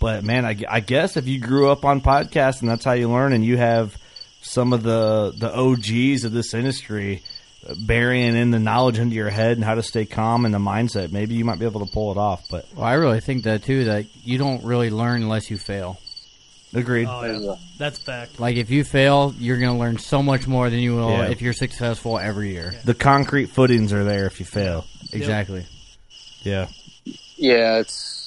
But 0.00 0.24
man, 0.24 0.44
I, 0.44 0.56
I 0.68 0.80
guess 0.80 1.16
if 1.16 1.28
you 1.28 1.38
grew 1.38 1.70
up 1.70 1.84
on 1.84 2.00
podcasts 2.00 2.60
and 2.62 2.68
that's 2.70 2.84
how 2.84 2.92
you 2.92 3.08
learn, 3.10 3.32
and 3.32 3.44
you 3.44 3.56
have 3.58 3.96
some 4.42 4.72
of 4.72 4.82
the 4.82 5.32
the 5.36 5.54
OGs 5.54 6.24
of 6.24 6.32
this 6.32 6.54
industry 6.54 7.22
uh, 7.68 7.74
burying 7.86 8.34
in 8.34 8.50
the 8.50 8.58
knowledge 8.58 8.98
into 8.98 9.14
your 9.14 9.28
head 9.30 9.52
and 9.58 9.64
how 9.64 9.74
to 9.74 9.82
stay 9.82 10.06
calm 10.06 10.46
and 10.46 10.54
the 10.54 10.58
mindset, 10.58 11.12
maybe 11.12 11.34
you 11.34 11.44
might 11.44 11.58
be 11.58 11.66
able 11.66 11.84
to 11.86 11.92
pull 11.92 12.10
it 12.10 12.16
off. 12.16 12.48
But 12.50 12.66
Well, 12.74 12.84
I 12.86 12.94
really 12.94 13.20
think 13.20 13.44
that 13.44 13.62
too. 13.62 13.84
That 13.84 14.06
you 14.24 14.38
don't 14.38 14.64
really 14.64 14.88
learn 14.90 15.22
unless 15.22 15.50
you 15.50 15.58
fail. 15.58 15.98
agreed. 16.72 17.06
Oh 17.10 17.24
yeah, 17.24 17.54
that's 17.76 17.98
fact. 17.98 18.40
Like 18.40 18.56
if 18.56 18.70
you 18.70 18.84
fail, 18.84 19.34
you're 19.38 19.58
going 19.58 19.72
to 19.74 19.78
learn 19.78 19.98
so 19.98 20.22
much 20.22 20.46
more 20.46 20.70
than 20.70 20.78
you 20.78 20.96
will 20.96 21.10
Yeah. 21.10 21.28
if 21.28 21.42
you're 21.42 21.52
successful 21.52 22.18
every 22.18 22.52
year. 22.52 22.72
The 22.86 22.94
concrete 22.94 23.46
footings 23.50 23.92
are 23.92 24.04
there 24.04 24.24
if 24.26 24.40
you 24.40 24.46
fail. 24.46 24.86
Exactly. 25.12 25.66
Yeah. 26.42 26.68
Yeah, 27.36 27.78
it's 27.80 28.19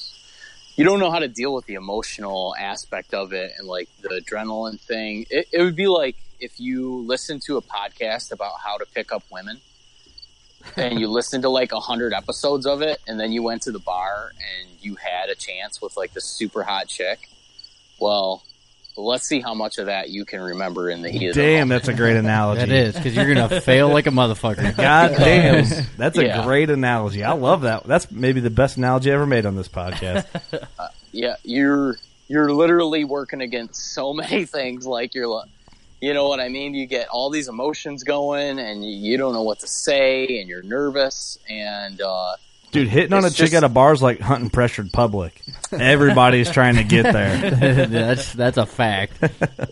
you 0.76 0.84
don't 0.84 0.98
know 0.98 1.10
how 1.10 1.20
to 1.20 1.28
deal 1.28 1.54
with 1.54 1.66
the 1.66 1.74
emotional 1.74 2.54
aspect 2.58 3.14
of 3.14 3.32
it 3.32 3.52
and 3.58 3.68
like 3.68 3.88
the 4.00 4.08
adrenaline 4.08 4.80
thing. 4.80 5.26
It, 5.30 5.48
it 5.52 5.62
would 5.62 5.76
be 5.76 5.86
like 5.86 6.16
if 6.40 6.58
you 6.58 7.04
listen 7.06 7.40
to 7.40 7.56
a 7.56 7.62
podcast 7.62 8.32
about 8.32 8.54
how 8.62 8.76
to 8.78 8.86
pick 8.86 9.12
up 9.12 9.22
women 9.30 9.60
and 10.76 10.98
you 10.98 11.08
listen 11.08 11.42
to 11.42 11.48
like 11.48 11.72
a 11.72 11.80
hundred 11.80 12.12
episodes 12.12 12.66
of 12.66 12.82
it 12.82 13.00
and 13.06 13.20
then 13.20 13.32
you 13.32 13.42
went 13.42 13.62
to 13.62 13.72
the 13.72 13.78
bar 13.78 14.32
and 14.32 14.68
you 14.80 14.96
had 14.96 15.28
a 15.28 15.34
chance 15.34 15.80
with 15.80 15.96
like 15.96 16.12
the 16.12 16.20
super 16.20 16.62
hot 16.62 16.88
chick. 16.88 17.28
Well, 18.00 18.42
let's 18.96 19.26
see 19.26 19.40
how 19.40 19.54
much 19.54 19.78
of 19.78 19.86
that 19.86 20.10
you 20.10 20.24
can 20.24 20.40
remember 20.40 20.88
in 20.90 21.02
the 21.02 21.10
heat 21.10 21.28
of 21.28 21.34
the 21.34 21.40
Damn, 21.42 21.68
moment. 21.68 21.82
that's 21.84 21.88
a 21.88 21.98
great 21.98 22.16
analogy. 22.16 22.60
That 22.60 22.70
is 22.70 22.94
because 22.94 23.14
you're 23.16 23.32
going 23.34 23.48
to 23.48 23.60
fail 23.60 23.88
like 23.88 24.06
a 24.06 24.10
motherfucker. 24.10 24.76
God 24.76 25.14
damn, 25.16 25.64
that's 25.96 26.16
a 26.18 26.24
Yeah. 26.26 26.44
great 26.44 26.70
analogy. 26.70 27.24
I 27.24 27.32
love 27.32 27.62
that. 27.62 27.84
That's 27.84 28.10
maybe 28.10 28.40
the 28.40 28.50
best 28.50 28.76
analogy 28.76 29.10
ever 29.10 29.26
made 29.26 29.46
on 29.46 29.56
this 29.56 29.68
podcast. 29.68 30.26
yeah, 31.12 31.36
you're 31.42 31.96
you're 32.28 32.52
literally 32.52 33.04
working 33.04 33.40
against 33.42 33.92
so 33.94 34.12
many 34.14 34.44
things. 34.46 34.86
Like 34.86 35.14
you're, 35.14 35.28
li- 35.28 35.44
you 36.00 36.14
know 36.14 36.28
what 36.28 36.40
I 36.40 36.48
mean. 36.48 36.74
You 36.74 36.86
get 36.86 37.08
all 37.08 37.30
these 37.30 37.48
emotions 37.48 38.02
going, 38.04 38.58
and 38.58 38.84
you, 38.84 38.90
you 39.12 39.16
don't 39.18 39.32
know 39.34 39.42
what 39.42 39.58
to 39.60 39.66
say, 39.66 40.40
and 40.40 40.48
you're 40.48 40.62
nervous, 40.62 41.38
and 41.50 42.00
uh, 42.00 42.36
Dude, 42.74 42.88
hitting 42.88 43.12
on 43.14 43.24
a 43.24 43.28
It's 43.28 43.36
chick 43.36 43.46
just- 43.46 43.54
at 43.54 43.64
a 43.64 43.68
bar 43.68 43.92
is 43.92 44.02
like 44.02 44.20
hunting 44.20 44.50
pressured 44.50 44.92
public. 44.92 45.40
Everybody's 45.72 46.50
trying 46.50 46.76
to 46.76 46.84
get 46.84 47.04
there. 47.12 47.50
that's 47.86 48.32
that's 48.32 48.56
a 48.58 48.66
fact. 48.66 49.14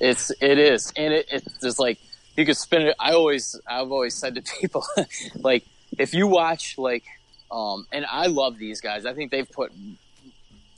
it's 0.01 0.31
it 0.41 0.59
is, 0.59 0.93
and 0.97 1.12
it, 1.12 1.27
it's 1.31 1.59
just 1.61 1.79
like 1.79 1.99
you 2.37 2.47
could 2.47 2.57
spin 2.57 2.83
it. 2.83 2.97
I 2.99 3.12
always 3.12 3.61
I've 3.69 3.93
always 3.93 4.15
said 4.15 4.35
to 4.37 4.43
people, 4.43 4.85
like 5.37 5.65
if 5.99 6.15
you 6.15 6.27
watch 6.27 6.79
like, 6.79 7.05
um, 7.51 7.87
and 7.93 8.07
I 8.11 8.27
love 8.29 8.57
these 8.59 8.81
guys. 8.81 9.05
I 9.07 9.12
think 9.15 9.31
they've 9.31 9.51
put 9.51 9.73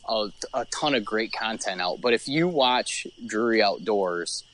a, 0.09 0.28
a 0.52 0.64
ton 0.66 0.94
of 0.94 1.05
great 1.05 1.32
content 1.32 1.80
out. 1.80 2.01
But 2.01 2.12
if 2.14 2.28
you 2.28 2.48
watch 2.48 3.06
Drury 3.24 3.62
Outdoors 3.62 4.44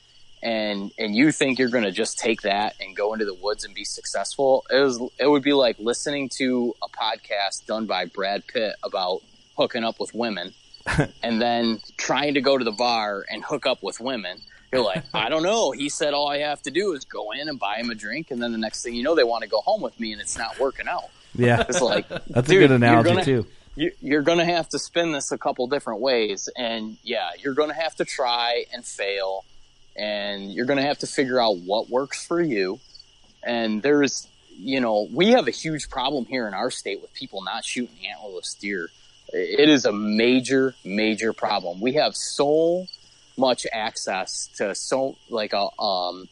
and 0.43 0.91
and 0.97 1.15
you 1.15 1.31
think 1.31 1.59
you're 1.59 1.69
going 1.69 1.83
to 1.83 1.91
just 1.91 2.17
take 2.19 2.41
that 2.41 2.75
and 2.79 2.95
go 2.95 3.13
into 3.13 3.25
the 3.25 3.33
woods 3.33 3.63
and 3.63 3.73
be 3.75 3.83
successful, 3.85 4.65
it 4.71 4.79
was 4.79 4.99
it 5.19 5.27
would 5.27 5.43
be 5.43 5.53
like 5.53 5.77
listening 5.79 6.29
to 6.37 6.75
a 6.83 6.89
podcast 6.89 7.65
done 7.65 7.85
by 7.85 8.05
Brad 8.05 8.45
Pitt 8.47 8.75
about 8.83 9.21
hooking 9.57 9.83
up 9.83 9.99
with 9.99 10.13
women, 10.13 10.53
and 11.23 11.41
then 11.41 11.79
trying 11.97 12.33
to 12.35 12.41
go 12.41 12.57
to 12.57 12.63
the 12.63 12.71
bar 12.71 13.25
and 13.29 13.43
hook 13.43 13.65
up 13.65 13.83
with 13.83 13.99
women. 13.99 14.41
You're 14.71 14.83
like, 14.85 15.03
I 15.13 15.27
don't 15.27 15.43
know. 15.43 15.71
He 15.71 15.89
said 15.89 16.13
all 16.13 16.29
I 16.29 16.37
have 16.39 16.61
to 16.61 16.71
do 16.71 16.93
is 16.93 17.03
go 17.03 17.31
in 17.31 17.49
and 17.49 17.59
buy 17.59 17.75
him 17.77 17.89
a 17.89 17.95
drink, 17.95 18.31
and 18.31 18.41
then 18.41 18.53
the 18.53 18.57
next 18.57 18.83
thing 18.83 18.93
you 18.95 19.03
know, 19.03 19.15
they 19.15 19.23
want 19.25 19.43
to 19.43 19.49
go 19.49 19.59
home 19.59 19.81
with 19.81 19.99
me, 19.99 20.13
and 20.13 20.21
it's 20.21 20.37
not 20.37 20.57
working 20.59 20.87
out. 20.87 21.09
Yeah, 21.35 21.65
It's 21.67 21.81
like 21.81 22.07
that's 22.27 22.27
a 22.27 22.41
dude, 22.41 22.47
good 22.47 22.69
you're 22.69 22.75
analogy 22.75 23.09
gonna- 23.09 23.23
too. 23.25 23.45
you're 23.75 24.21
going 24.21 24.37
to 24.37 24.45
have 24.45 24.67
to 24.69 24.79
spin 24.79 25.11
this 25.11 25.31
a 25.31 25.37
couple 25.37 25.65
different 25.67 26.01
ways 26.01 26.49
and 26.57 26.97
yeah 27.03 27.29
you're 27.39 27.53
going 27.53 27.69
to 27.69 27.75
have 27.75 27.95
to 27.95 28.03
try 28.03 28.65
and 28.73 28.85
fail 28.85 29.45
and 29.95 30.51
you're 30.51 30.65
going 30.65 30.77
to 30.77 30.85
have 30.85 30.99
to 30.99 31.07
figure 31.07 31.39
out 31.39 31.57
what 31.57 31.89
works 31.89 32.25
for 32.25 32.41
you. 32.41 32.79
And 33.43 33.81
there's 33.81 34.27
you 34.57 34.79
know 34.79 35.07
we 35.11 35.29
have 35.31 35.47
a 35.47 35.51
huge 35.51 35.89
problem 35.89 36.25
here 36.25 36.47
in 36.47 36.53
our 36.53 36.69
state 36.69 37.01
with 37.01 37.13
people 37.13 37.41
not 37.43 37.65
shooting 37.65 37.95
antlerless 38.05 38.57
deer. 38.59 38.89
It 39.33 39.69
is 39.69 39.85
a 39.85 39.91
major 39.91 40.75
major 40.83 41.33
problem. 41.33 41.79
We 41.81 41.93
have 41.93 42.15
so 42.15 42.87
much 43.37 43.65
access 43.71 44.47
to 44.57 44.75
so 44.75 45.15
like 45.29 45.53
a 45.53 45.67
um 45.81 46.27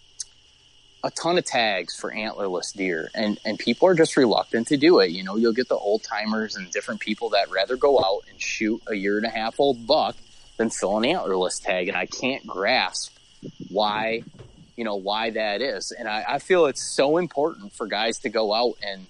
a 1.02 1.10
ton 1.12 1.38
of 1.38 1.46
tags 1.46 1.96
for 1.96 2.12
antlerless 2.12 2.74
deer 2.76 3.10
and 3.16 3.40
and 3.46 3.58
people 3.58 3.88
are 3.88 3.96
just 3.96 4.16
reluctant 4.18 4.68
to 4.68 4.78
do 4.78 5.00
it. 5.00 5.12
You 5.12 5.24
know 5.24 5.38
you'll 5.38 5.54
get 5.54 5.70
the 5.70 5.76
old 5.76 6.04
timers 6.04 6.56
and 6.56 6.70
different 6.72 7.00
people 7.00 7.30
that 7.30 7.50
rather 7.50 7.78
go 7.78 8.00
out 8.00 8.24
and 8.30 8.40
shoot 8.40 8.82
a 8.88 8.94
year 8.94 9.18
and 9.18 9.26
a 9.26 9.30
half 9.30 9.60
old 9.60 9.88
buck 9.88 10.16
than 10.60 10.70
fill 10.70 10.98
an 10.98 11.04
antlerless 11.04 11.64
tag 11.64 11.88
and 11.88 11.98
i 11.98 12.06
can't 12.06 12.46
grasp 12.46 13.16
why 13.70 14.22
you 14.76 14.84
know 14.84 14.96
why 14.96 15.30
that 15.30 15.62
is 15.62 15.92
and 15.92 16.08
i, 16.08 16.24
I 16.28 16.40
feel 16.40 16.66
it's 16.66 16.96
so 16.96 17.18
important 17.18 17.74
for 17.74 17.88
guys 17.88 18.20
to 18.20 18.30
go 18.30 18.54
out 18.54 18.76
and 18.82 19.06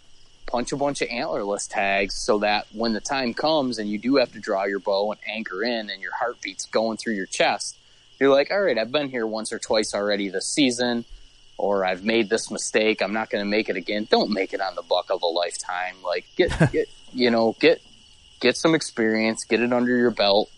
punch 0.47 0.71
a 0.71 0.77
bunch 0.77 1.01
of 1.01 1.09
antlerless 1.09 1.69
tags 1.69 2.15
so 2.15 2.39
that 2.39 2.65
when 2.73 2.93
the 2.93 3.01
time 3.01 3.33
comes 3.33 3.77
and 3.77 3.89
you 3.89 3.99
do 3.99 4.15
have 4.15 4.31
to 4.33 4.39
draw 4.39 4.63
your 4.63 4.79
bow 4.79 5.11
and 5.11 5.21
anchor 5.27 5.63
in 5.63 5.89
and 5.89 6.01
your 6.01 6.13
heartbeat's 6.13 6.65
going 6.65 6.97
through 6.97 7.13
your 7.13 7.27
chest 7.27 7.77
you're 8.19 8.31
like 8.31 8.49
all 8.51 8.61
right 8.61 8.77
i've 8.77 8.91
been 8.91 9.09
here 9.09 9.27
once 9.27 9.53
or 9.53 9.59
twice 9.59 9.93
already 9.93 10.29
this 10.29 10.47
season 10.47 11.05
or 11.59 11.85
I've 11.85 12.05
made 12.05 12.29
this 12.29 12.49
mistake. 12.49 13.01
I'm 13.01 13.11
not 13.11 13.29
going 13.29 13.43
to 13.43 13.49
make 13.49 13.67
it 13.67 13.75
again. 13.75 14.07
Don't 14.09 14.31
make 14.31 14.53
it 14.53 14.61
on 14.61 14.75
the 14.75 14.81
buck 14.81 15.11
of 15.11 15.21
a 15.21 15.27
lifetime. 15.27 15.95
Like 16.03 16.25
get 16.35 16.51
get 16.71 16.87
you 17.13 17.29
know 17.29 17.55
get 17.59 17.81
get 18.39 18.57
some 18.57 18.73
experience, 18.73 19.43
get 19.43 19.61
it 19.61 19.73
under 19.73 19.95
your 19.95 20.11
belt, 20.11 20.49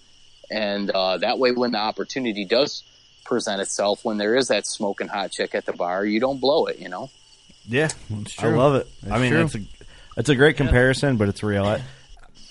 and 0.49 0.89
uh, 0.91 1.18
that 1.18 1.39
way 1.39 1.52
when 1.52 1.72
the 1.72 1.80
opportunity 1.80 2.45
does 2.45 2.84
present 3.32 3.62
itself, 3.62 4.03
when 4.03 4.18
there 4.18 4.36
is 4.36 4.49
that 4.49 4.68
smoking 4.68 5.08
hot 5.08 5.32
chick 5.32 5.56
at 5.56 5.66
the 5.66 5.72
bar, 5.72 6.06
you 6.06 6.20
don't 6.20 6.41
blow 6.41 6.66
it. 6.66 6.80
You 6.80 6.90
know. 6.90 7.10
Yeah, 7.66 7.88
I 8.14 8.24
true. 8.26 8.58
love 8.58 8.76
it. 8.76 8.88
That's 9.02 9.14
I 9.14 9.20
mean, 9.20 9.32
true. 9.32 9.44
it's 9.44 9.56
a 9.56 9.60
it's 10.18 10.30
a 10.30 10.36
great 10.36 10.58
comparison, 10.58 11.16
but 11.16 11.30
it's 11.30 11.41
real. 11.41 11.64
I, 11.66 11.82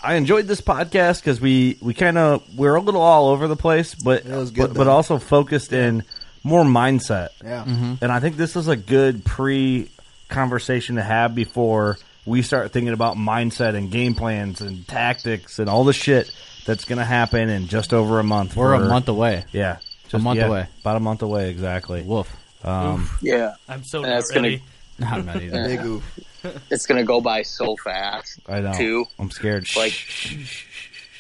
I 0.03 0.15
enjoyed 0.15 0.47
this 0.47 0.63
podcast 0.63 1.21
because 1.21 1.39
we 1.39 1.77
we 1.83 1.93
kind 1.93 2.17
of 2.17 2.43
we're 2.57 2.77
a 2.77 2.81
little 2.81 3.03
all 3.03 3.29
over 3.29 3.47
the 3.47 3.57
place, 3.57 3.95
but 3.95 4.25
It 4.25 4.35
was 4.35 4.51
good, 4.51 4.69
but, 4.69 4.77
but 4.79 4.87
also 4.89 5.19
focused 5.19 5.75
in 5.75 6.03
more 6.43 6.65
mindset. 6.65 7.29
Yeah. 7.45 7.65
Mm-hmm. 7.65 7.95
And 8.01 8.11
I 8.11 8.21
think 8.21 8.37
this 8.37 8.57
is 8.57 8.69
a 8.69 8.77
good 8.77 9.23
pre 9.25 9.91
conversation 10.29 10.97
to 10.97 11.03
have 11.03 11.35
before 11.35 11.99
we 12.25 12.41
start 12.41 12.73
thinking 12.73 12.95
about 12.95 13.17
mindset 13.17 13.75
and 13.75 13.91
game 13.91 14.15
plans 14.15 14.63
and 14.63 14.89
tactics 14.89 15.59
and 15.59 15.69
all 15.69 15.85
the 15.85 15.93
shit 15.93 16.33
that's 16.65 16.87
going 16.87 16.99
to 16.99 17.05
happen 17.05 17.51
in 17.51 17.67
just 17.67 17.93
over 17.93 18.19
a 18.19 18.25
month. 18.25 18.57
We're 18.57 18.73
a 18.73 18.79
month 18.89 19.09
away. 19.09 19.45
Yeah. 19.53 19.79
Month 20.19 20.39
yeah, 20.41 20.47
away. 20.47 20.67
About 20.81 20.97
a 20.97 21.01
month 21.01 21.23
away, 21.23 21.51
exactly. 21.51 22.03
Woof. 22.03 22.35
Um, 22.65 23.09
Yeah. 23.23 23.55
I'm 23.69 23.85
so 23.85 23.99
And 24.03 24.09
not 24.09 24.17
that's 24.17 24.31
gonna- 24.31 24.49
ready. 24.49 24.63
I'm 25.03 25.25
not 25.27 25.43
either. 25.43 25.65
Big 25.65 25.81
oof. 25.85 26.19
It's 26.71 26.87
going 26.87 26.99
to 26.99 27.05
go 27.07 27.21
by 27.21 27.43
so 27.43 27.77
fast. 27.77 28.41
I 28.49 28.61
know. 28.61 28.73
Too. 28.73 29.07
I'm 29.19 29.31
scared. 29.31 29.67
Like- 29.77 29.93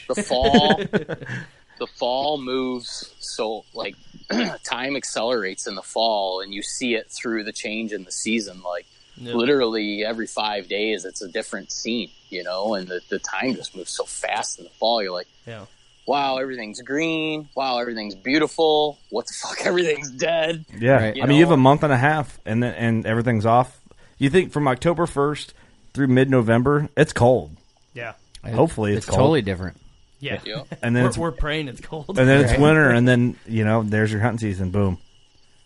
the 0.09 0.23
fall 0.23 0.77
the 1.79 1.87
fall 1.99 2.37
moves 2.41 3.15
so 3.21 3.65
like 3.75 3.95
time 4.65 4.97
accelerates 4.97 5.67
in 5.69 5.75
the 5.77 5.83
fall 5.83 6.41
and 6.41 6.53
you 6.53 6.63
see 6.63 6.95
it 6.95 7.09
through 7.11 7.45
the 7.45 7.53
change 7.53 7.93
in 7.93 8.05
the 8.05 8.13
season 8.13 8.61
like 8.63 8.87
Yep. 9.17 9.35
literally 9.35 10.03
every 10.05 10.27
five 10.27 10.67
days 10.69 11.05
it's 11.05 11.21
a 11.21 11.29
different 11.29 11.71
scene 11.71 12.11
you 12.31 12.43
know 12.43 12.75
and 12.75 12.89
the, 12.89 13.01
the 13.11 13.19
time 13.19 13.55
just 13.55 13.77
moves 13.77 13.91
so 13.91 14.05
fast 14.05 14.59
in 14.59 14.65
the 14.65 14.71
fall 14.71 15.03
you're 15.03 15.13
like 15.13 15.29
Yeah. 15.47 15.67
Wow 16.07 16.39
everything's 16.39 16.81
green 16.83 17.49
wow 17.55 17.79
everything's 17.79 18.15
beautiful 18.15 18.99
what 19.11 19.27
the 19.27 19.35
fuck 19.43 19.65
everything's 19.67 20.11
dead 20.11 20.65
Yeah, 20.79 20.93
Right. 20.97 21.03
I 21.15 21.19
You 21.19 21.27
mean, 21.27 21.37
you 21.39 21.45
have 21.45 21.53
a 21.53 21.57
month 21.57 21.83
and 21.83 21.93
a 21.93 21.97
half, 21.99 22.39
and 22.45 22.63
then 22.63 22.75
and 22.75 23.07
everything's 23.07 23.47
off. 23.47 23.79
You 24.19 24.29
think 24.31 24.53
from 24.53 24.67
October 24.69 25.07
first 25.07 25.55
through 25.95 26.09
mid 26.09 26.31
November, 26.31 26.89
it's 26.97 27.13
cold, 27.13 27.57
Yeah. 27.95 28.13
Hopefully 28.45 28.95
it's 28.95 29.07
cold. 29.07 29.19
totally 29.19 29.43
different. 29.43 29.77
Yeah. 30.19 30.41
Yeah. 30.45 30.65
and 30.83 30.95
then 30.97 31.05
We're, 31.05 31.09
it's 31.09 31.19
we're 31.19 31.31
praying 31.33 31.69
it's 31.69 31.81
cold. 31.81 32.19
and 32.19 32.29
then 32.29 32.45
it's 32.45 32.59
winter, 32.59 32.91
and 32.91 33.07
then 33.09 33.37
you 33.47 33.65
know 33.65 33.83
there's 33.83 34.11
your 34.13 34.21
hunting 34.21 34.39
season. 34.39 34.71
Boom. 34.71 34.99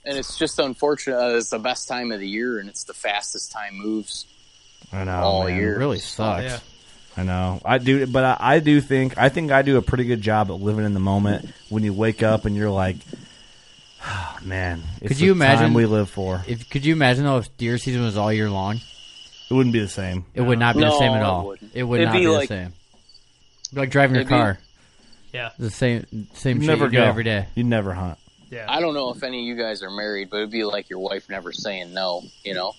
and 0.05 0.16
it's 0.19 0.36
just 0.36 0.59
unfortunate 0.59 1.16
uh, 1.19 1.36
it's 1.39 1.51
the 1.51 1.59
best 1.59 1.89
time 1.89 2.12
of 2.12 2.20
the 2.20 2.28
year 2.28 2.59
and 2.59 2.69
it's 2.69 2.85
the 2.85 2.94
fastest 2.94 3.51
time 3.52 3.74
moves 3.77 4.27
I 4.93 5.05
know. 5.05 5.12
All 5.12 5.44
man. 5.44 5.56
year. 5.56 5.74
It 5.74 5.78
really 5.78 5.98
sucks. 5.98 6.44
yeah. 6.44 6.59
I 7.16 7.23
know. 7.23 7.61
I 7.65 7.78
do, 7.78 8.07
but 8.07 8.24
I, 8.24 8.36
I 8.41 8.59
do 8.59 8.81
think 8.81 9.16
I 9.19 9.28
think 9.28 9.53
I 9.53 9.62
do 9.62 9.77
a 9.77 9.82
pretty 9.82 10.05
good 10.05 10.20
job 10.20 10.49
at 10.51 10.55
living 10.55 10.85
in 10.85 10.95
the 10.95 11.01
moment. 11.01 11.49
When 11.69 11.82
you 11.85 11.93
wake 11.93 12.23
up 12.23 12.45
and 12.45 12.57
you're 12.57 12.70
like, 12.70 12.97
oh, 14.05 14.39
man, 14.45 14.82
it's 15.01 15.09
Could 15.09 15.20
you 15.20 15.28
the 15.28 15.32
imagine- 15.45 15.62
time 15.66 15.74
we 15.74 15.86
live 15.86 16.11
for? 16.11 16.43
If 16.47 16.69
could 16.70 16.85
you 16.85 16.93
imagine 16.95 17.24
though 17.24 17.39
if 17.39 17.57
deer 17.57 17.78
season 17.78 18.03
was 18.03 18.16
all 18.16 18.32
year 18.32 18.51
long, 18.51 18.77
It 19.51 19.55
wouldn't 19.55 19.73
be 19.73 19.81
the 19.81 19.89
same. 19.89 20.24
it 20.35 20.41
would 20.43 20.59
not 20.59 20.74
be 20.74 20.81
the 20.82 20.99
same 20.99 21.12
at 21.12 21.20
it 21.20 21.23
all. 21.24 21.47
wouldn't. 21.47 21.70
It 21.74 21.82
would 21.85 22.01
It'd 22.01 22.09
not 22.09 22.15
be 22.15 22.20
be, 22.20 22.28
like- 22.28 22.49
the 22.49 22.55
same. 22.55 22.73
It'd 23.62 23.74
be 23.74 23.81
like 23.81 23.91
driving 23.91 24.15
your 24.16 24.23
It'd 24.23 24.28
be- 24.31 24.35
car. 24.35 24.59
Yeah. 25.32 25.51
The 25.59 25.70
same 25.70 26.28
same 26.35 26.57
You 26.59 26.62
shit 26.62 26.69
never 26.69 26.85
you 26.86 26.91
do 26.93 26.97
go 26.99 27.05
every 27.05 27.24
day. 27.24 27.47
You 27.55 27.65
never 27.65 27.93
hunt. 27.93 28.19
Yeah. 28.51 28.66
I 28.69 28.81
don't 28.81 28.95
know 28.95 29.11
if 29.11 29.23
any 29.24 29.41
of 29.41 29.47
you 29.47 29.61
guys 29.61 29.82
are 29.82 29.91
married, 29.91 30.31
but 30.31 30.36
it'd 30.39 30.51
be 30.53 30.62
like 30.65 30.89
your 30.91 31.01
wife 31.01 31.28
never 31.28 31.53
saying 31.53 31.93
no, 31.93 32.23
you 32.45 32.55
know? 32.55 32.73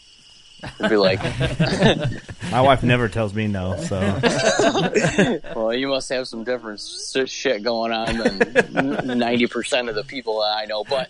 I'd 0.80 0.90
be 0.90 0.98
like, 0.98 1.20
My 2.52 2.62
wife 2.62 2.84
never 2.84 3.08
tells 3.10 3.34
me 3.34 3.48
no, 3.48 3.76
so 3.78 4.00
well, 5.56 5.74
you 5.74 5.88
must 5.88 6.10
have 6.10 6.28
some 6.28 6.44
different 6.44 6.80
shit 7.26 7.64
going 7.64 7.92
on 7.92 8.18
than 8.18 9.18
ninety 9.18 9.48
percent 9.48 9.90
of 9.90 9.96
the 9.96 10.04
people 10.04 10.40
that 10.42 10.56
I 10.58 10.66
know. 10.66 10.84
But 10.84 11.10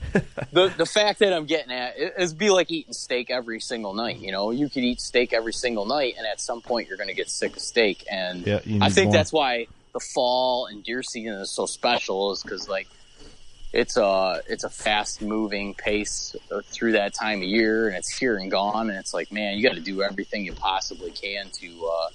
the 0.51 0.73
the 0.76 0.85
fact 0.85 1.19
that 1.19 1.34
I'm 1.34 1.45
getting 1.45 1.72
at 1.72 1.97
is 1.97 2.34
be 2.34 2.49
like 2.49 2.72
eating 2.72 2.93
steak 2.93 3.30
every 3.30 3.59
single 3.59 3.93
night. 3.93 4.17
You 4.19 4.31
know, 4.31 4.51
you 4.51 4.69
could 4.69 4.84
eat 4.84 4.99
steak 5.01 5.34
every 5.34 5.53
single 5.53 5.85
night, 5.85 6.15
and 6.17 6.26
at 6.27 6.41
some 6.41 6.61
point 6.61 6.88
you're 6.88 6.97
going 6.97 7.09
to 7.09 7.15
get 7.15 7.30
sick 7.30 7.55
of 7.55 7.61
steak. 7.61 8.05
And 8.11 8.45
Yeah, 8.45 8.59
I 8.81 8.89
think 8.89 9.07
more. 9.07 9.13
that's 9.13 9.31
why 9.34 9.67
the 9.93 9.99
fall 9.99 10.65
and 10.67 10.84
deer 10.84 11.03
season 11.03 11.34
is 11.35 11.51
so 11.51 11.65
special, 11.65 12.31
is 12.31 12.41
because 12.43 12.67
like 12.67 12.88
it's 13.76 13.97
a 13.97 14.41
it's 14.47 14.64
a 14.64 14.69
fast 14.69 15.22
moving 15.22 15.73
pace 15.73 16.34
through 16.64 16.93
that 16.93 17.14
time 17.14 17.39
of 17.39 17.47
year, 17.47 17.88
and 17.88 17.97
it's 17.97 18.10
here 18.18 18.38
and 18.38 18.49
gone, 18.49 18.89
and 18.89 18.97
it's 18.97 19.14
like 19.14 19.31
man, 19.31 19.57
you 19.57 19.64
got 19.68 19.76
to 19.76 19.81
do 19.81 20.02
everything 20.02 20.45
you 20.45 20.53
possibly 20.53 21.11
can 21.11 21.49
to 21.49 21.85
uh, 21.85 22.10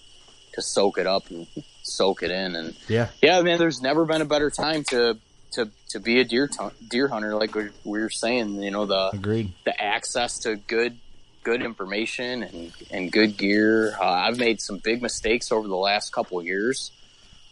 to 0.54 0.62
soak 0.62 0.96
it 0.96 1.06
up 1.06 1.28
and 1.30 1.46
soak 1.82 2.22
it 2.22 2.30
in, 2.30 2.56
and 2.56 2.74
yeah. 2.88 3.08
yeah, 3.20 3.42
man, 3.42 3.58
there's 3.58 3.82
never 3.82 4.06
been 4.06 4.22
a 4.22 4.24
better 4.24 4.50
time 4.50 4.84
to 4.84 5.18
to 5.52 5.70
to 5.90 6.00
be 6.00 6.20
a 6.20 6.24
deer 6.24 6.48
tu- 6.48 6.72
deer 6.88 7.08
hunter. 7.08 7.34
Like 7.34 7.54
we 7.54 7.68
we 7.84 8.00
were 8.00 8.10
saying, 8.10 8.62
you 8.62 8.70
know 8.70 8.86
the 8.86 9.10
Agreed. 9.12 9.52
the 9.64 9.78
access 9.80 10.38
to 10.40 10.56
good 10.56 10.96
good 11.42 11.62
information 11.62 12.42
and 12.42 12.72
and 12.90 13.12
good 13.12 13.36
gear. 13.36 13.94
Uh, 14.00 14.04
I've 14.04 14.38
made 14.38 14.62
some 14.62 14.78
big 14.78 15.02
mistakes 15.02 15.52
over 15.52 15.68
the 15.68 15.76
last 15.76 16.10
couple 16.10 16.40
of 16.40 16.46
years. 16.46 16.90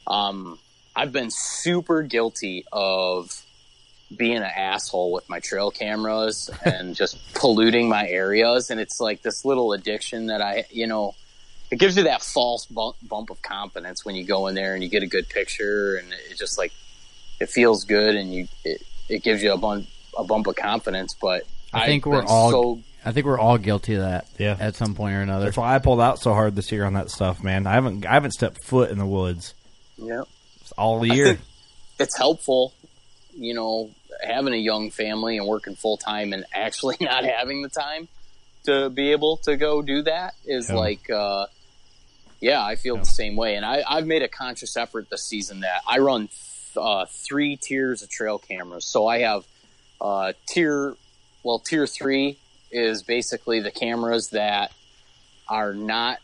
Um, 0.07 0.59
I've 0.97 1.13
been 1.13 1.31
super 1.31 2.03
guilty 2.03 2.65
of 2.73 3.45
being 4.17 4.37
an 4.37 4.43
asshole 4.45 5.13
with 5.13 5.29
my 5.29 5.41
trail 5.41 5.71
cameras 5.71 6.51
and 6.65 6.95
just 6.95 7.19
polluting 7.35 7.89
my 7.89 8.07
areas. 8.09 8.71
And 8.71 8.81
it's 8.81 9.01
like 9.01 9.23
this 9.23 9.45
little 9.45 9.73
addiction 9.73 10.27
that 10.27 10.41
I, 10.41 10.65
you 10.71 10.87
know, 10.87 11.15
it 11.71 11.79
gives 11.79 11.97
you 11.97 12.05
that 12.05 12.23
false 12.23 12.67
bump, 12.67 12.97
bump 13.03 13.31
of 13.31 13.43
confidence 13.43 14.05
when 14.05 14.15
you 14.15 14.25
go 14.25 14.47
in 14.47 14.55
there 14.55 14.75
and 14.75 14.83
you 14.83 14.89
get 14.89 15.03
a 15.03 15.07
good 15.07 15.29
picture 15.29 15.97
and 15.97 16.13
it 16.31 16.39
just 16.39 16.57
like, 16.57 16.73
it 17.41 17.51
feels 17.51 17.85
good 17.85 18.15
and 18.17 18.33
you, 18.33 18.49
it, 18.65 18.83
it 19.09 19.23
gives 19.23 19.43
you 19.43 19.53
a 19.53 19.59
bump, 19.59 19.87
a 20.17 20.25
bump 20.25 20.47
of 20.47 20.57
confidence. 20.57 21.15
But 21.21 21.45
I 21.73 21.87
think 21.87 22.07
I've 22.07 22.13
we're 22.13 22.25
all. 22.25 22.51
so 22.51 22.83
I 23.05 23.13
think 23.13 23.27
we're 23.27 23.39
all 23.39 23.59
guilty 23.59 23.95
of 23.95 24.01
that. 24.03 24.27
Yeah. 24.39 24.57
At 24.59 24.77
some 24.77 24.95
point 24.95 25.15
or 25.15 25.21
another. 25.21 25.47
That's 25.47 25.57
why 25.57 25.75
I 25.75 25.79
pulled 25.79 26.01
out 26.01 26.19
so 26.19 26.33
hard 26.33 26.57
this 26.57 26.73
year 26.73 26.85
on 26.85 26.95
that 26.95 27.11
stuff, 27.11 27.43
man. 27.43 27.67
I 27.67 27.73
haven't 27.73 28.07
I 28.07 28.15
haven't 28.15 28.33
stepped 28.33 28.65
foot 28.65 28.91
in 28.91 28.99
the 28.99 29.07
woods 29.07 29.55
yeah. 29.99 30.23
all 30.77 31.03
I 31.03 31.15
year. 31.15 31.27
think 31.27 31.41
it's 31.99 32.17
helpful, 32.17 32.73
you 33.35 33.55
know, 33.55 33.91
having 34.23 34.53
a 34.55 34.59
young 34.59 34.91
family 34.91 35.37
and 35.39 35.47
working 35.47 35.75
full 35.77 35.97
time 35.97 36.33
and 36.33 36.45
actually 36.53 36.97
not 37.01 37.25
having 37.25 37.63
the 37.63 37.69
time 37.69 38.09
to 38.65 38.91
be 38.91 39.13
able 39.13 39.37
to 39.39 39.57
go 39.57 39.83
do 39.83 40.03
that 40.03 40.35
is 40.45 40.69
Yeah. 40.69 40.77
like, 40.77 41.09
uh, 41.11 41.47
yeah, 42.41 42.65
I 42.65 42.77
feel 42.77 42.97
the 42.97 43.05
same 43.05 43.37
way. 43.37 43.55
And 43.57 43.65
I, 43.65 43.83
I've 43.89 44.07
made 44.07 44.23
a 44.23 44.29
conscious 44.29 44.77
effort 44.77 45.09
this 45.11 45.25
season 45.25 45.61
that 45.61 45.83
I 45.87 45.99
run 45.99 46.29
uh, 46.77 47.07
three 47.09 47.57
tiers 47.57 48.03
of 48.03 48.11
trail 48.11 48.39
cameras. 48.39 48.85
So 48.85 49.07
I 49.07 49.21
have 49.21 49.45
uh, 50.01 50.33
tier, 50.47 50.95
well, 51.43 51.59
tier 51.59 51.87
three 51.87 52.39
is 52.71 53.03
basically 53.03 53.61
the 53.61 53.71
cameras 53.71 54.29
that 54.31 54.73
are 55.49 55.73
not 55.73 56.19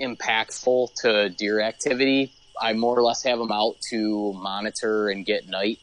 impactful 0.00 0.94
to 1.02 1.28
deer 1.30 1.60
activity. 1.60 2.32
I 2.60 2.72
more 2.72 2.96
or 2.98 3.02
less 3.02 3.22
have 3.24 3.38
them 3.38 3.52
out 3.52 3.76
to 3.90 4.32
monitor 4.34 5.08
and 5.10 5.24
get 5.24 5.48
night 5.48 5.78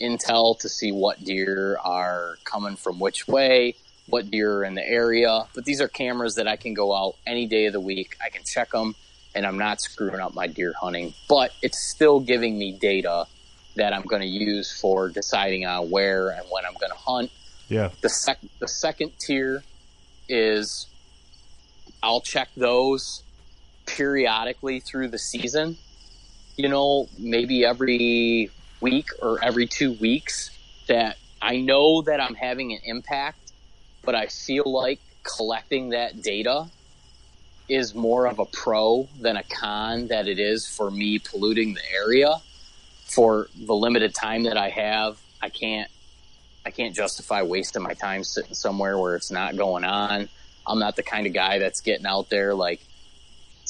intel 0.00 0.58
to 0.60 0.68
see 0.68 0.92
what 0.92 1.22
deer 1.24 1.78
are 1.84 2.38
coming 2.44 2.76
from 2.76 2.98
which 2.98 3.28
way, 3.28 3.74
what 4.06 4.30
deer 4.30 4.58
are 4.58 4.64
in 4.64 4.74
the 4.74 4.86
area. 4.86 5.46
But 5.54 5.64
these 5.64 5.80
are 5.80 5.88
cameras 5.88 6.34
that 6.36 6.48
I 6.48 6.56
can 6.56 6.74
go 6.74 6.94
out 6.94 7.16
any 7.26 7.46
day 7.46 7.66
of 7.66 7.72
the 7.72 7.80
week. 7.80 8.16
I 8.24 8.30
can 8.30 8.42
check 8.44 8.70
them 8.70 8.94
and 9.34 9.46
I'm 9.46 9.58
not 9.58 9.80
screwing 9.80 10.20
up 10.20 10.34
my 10.34 10.46
deer 10.46 10.74
hunting, 10.80 11.14
but 11.28 11.52
it's 11.62 11.78
still 11.78 12.20
giving 12.20 12.58
me 12.58 12.72
data 12.72 13.26
that 13.76 13.92
I'm 13.92 14.02
going 14.02 14.22
to 14.22 14.28
use 14.28 14.78
for 14.80 15.08
deciding 15.08 15.64
on 15.64 15.90
where 15.90 16.30
and 16.30 16.44
when 16.50 16.64
I'm 16.66 16.74
going 16.74 16.90
to 16.90 16.98
hunt 16.98 17.30
yeah. 17.70 17.90
the 18.02 18.08
sec 18.08 18.38
the 18.58 18.68
second 18.68 19.12
tier 19.18 19.62
is 20.28 20.86
I'll 22.02 22.20
check 22.20 22.48
those 22.56 23.22
periodically 23.86 24.80
through 24.80 25.08
the 25.08 25.18
season. 25.18 25.78
You 26.56 26.68
know, 26.68 27.08
maybe 27.18 27.64
every 27.64 28.50
week 28.80 29.08
or 29.20 29.42
every 29.42 29.66
two 29.66 29.92
weeks 29.92 30.50
that 30.88 31.16
I 31.40 31.58
know 31.58 32.02
that 32.02 32.20
I'm 32.20 32.34
having 32.34 32.72
an 32.72 32.80
impact, 32.84 33.52
but 34.02 34.14
I 34.14 34.26
feel 34.26 34.64
like 34.66 35.00
collecting 35.22 35.90
that 35.90 36.22
data 36.22 36.66
is 37.68 37.94
more 37.94 38.26
of 38.26 38.38
a 38.38 38.44
pro 38.46 39.08
than 39.20 39.36
a 39.36 39.44
con 39.44 40.08
that 40.08 40.26
it 40.26 40.38
is 40.38 40.66
for 40.66 40.90
me 40.90 41.18
polluting 41.18 41.74
the 41.74 41.92
area 41.92 42.40
for 43.04 43.48
the 43.56 43.74
limited 43.74 44.14
time 44.14 44.44
that 44.44 44.56
I 44.56 44.68
have. 44.70 45.18
I 45.40 45.48
can't 45.48 45.90
I 46.66 46.70
can't 46.70 46.94
justify 46.94 47.42
wasting 47.42 47.82
my 47.82 47.94
time 47.94 48.22
sitting 48.22 48.54
somewhere 48.54 48.98
where 48.98 49.16
it's 49.16 49.30
not 49.30 49.56
going 49.56 49.84
on. 49.84 50.28
I'm 50.66 50.78
not 50.78 50.96
the 50.96 51.02
kind 51.02 51.26
of 51.26 51.32
guy 51.32 51.58
that's 51.58 51.80
getting 51.80 52.06
out 52.06 52.28
there 52.28 52.54
like 52.54 52.80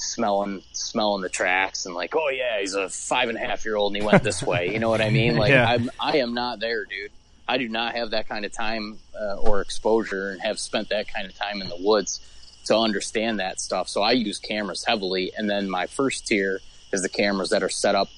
smelling 0.00 0.62
smelling 0.72 1.22
the 1.22 1.28
tracks 1.28 1.86
and 1.86 1.94
like, 1.94 2.14
oh 2.16 2.30
yeah, 2.30 2.60
he's 2.60 2.74
a 2.74 2.88
five 2.88 3.28
and 3.28 3.36
a 3.36 3.40
half 3.40 3.64
year 3.64 3.76
old 3.76 3.94
and 3.94 4.02
he 4.02 4.06
went 4.06 4.22
this 4.22 4.42
way. 4.42 4.72
You 4.72 4.78
know 4.78 4.90
what 4.90 5.00
I 5.00 5.10
mean? 5.10 5.36
Like 5.40 5.50
Yeah. 5.50 5.66
I'm 5.66 5.90
I 5.98 6.18
am 6.18 6.34
not 6.34 6.60
there, 6.60 6.84
dude. 6.84 7.12
I 7.48 7.58
do 7.58 7.68
not 7.68 7.94
have 7.94 8.10
that 8.10 8.28
kind 8.28 8.44
of 8.44 8.52
time 8.52 8.98
uh, 9.18 9.36
or 9.36 9.60
exposure 9.60 10.30
and 10.30 10.40
have 10.40 10.58
spent 10.58 10.90
that 10.90 11.12
kind 11.12 11.26
of 11.26 11.36
time 11.36 11.62
in 11.62 11.68
the 11.68 11.76
woods 11.80 12.20
to 12.66 12.76
understand 12.76 13.40
that 13.40 13.58
stuff. 13.58 13.88
So 13.88 14.02
I 14.02 14.12
use 14.12 14.38
cameras 14.38 14.84
heavily, 14.84 15.32
and 15.36 15.48
then 15.48 15.68
my 15.68 15.86
first 15.86 16.26
tier 16.26 16.60
is 16.92 17.02
the 17.02 17.08
cameras 17.08 17.50
that 17.50 17.62
are 17.62 17.68
set 17.68 17.94
up 17.94 18.08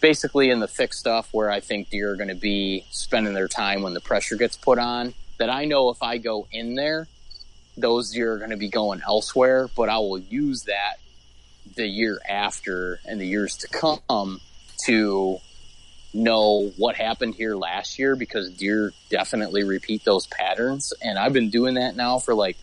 basically 0.00 0.50
in 0.50 0.60
the 0.60 0.68
fixed 0.68 1.00
stuff 1.00 1.28
where 1.32 1.50
I 1.50 1.60
think 1.60 1.88
deer 1.88 2.12
are 2.12 2.16
going 2.16 2.28
to 2.28 2.34
be 2.34 2.84
spending 2.90 3.32
their 3.32 3.48
time 3.48 3.80
when 3.80 3.94
the 3.94 4.00
pressure 4.00 4.36
gets 4.36 4.56
put 4.56 4.78
on. 4.78 5.14
That 5.38 5.48
I 5.48 5.64
know 5.64 5.88
if 5.88 6.02
I 6.02 6.18
go 6.18 6.46
in 6.52 6.74
there, 6.74 7.08
those 7.76 8.10
deer 8.10 8.34
are 8.34 8.38
going 8.38 8.50
to 8.50 8.56
be 8.56 8.68
going 8.68 9.00
elsewhere, 9.06 9.68
but 9.74 9.88
I 9.88 9.96
will 9.96 10.18
use 10.18 10.64
that 10.64 10.98
the 11.76 11.86
year 11.86 12.20
after 12.28 13.00
and 13.04 13.20
the 13.20 13.26
years 13.26 13.56
to 13.58 13.68
come 13.68 14.40
to 14.86 15.38
know 16.12 16.72
what 16.76 16.94
happened 16.96 17.34
here 17.34 17.56
last 17.56 17.98
year 17.98 18.14
because 18.14 18.50
deer 18.50 18.92
definitely 19.10 19.64
repeat 19.64 20.04
those 20.04 20.26
patterns. 20.28 20.92
And 21.02 21.18
I've 21.18 21.32
been 21.32 21.50
doing 21.50 21.74
that 21.74 21.96
now 21.96 22.18
for 22.18 22.34
like 22.34 22.56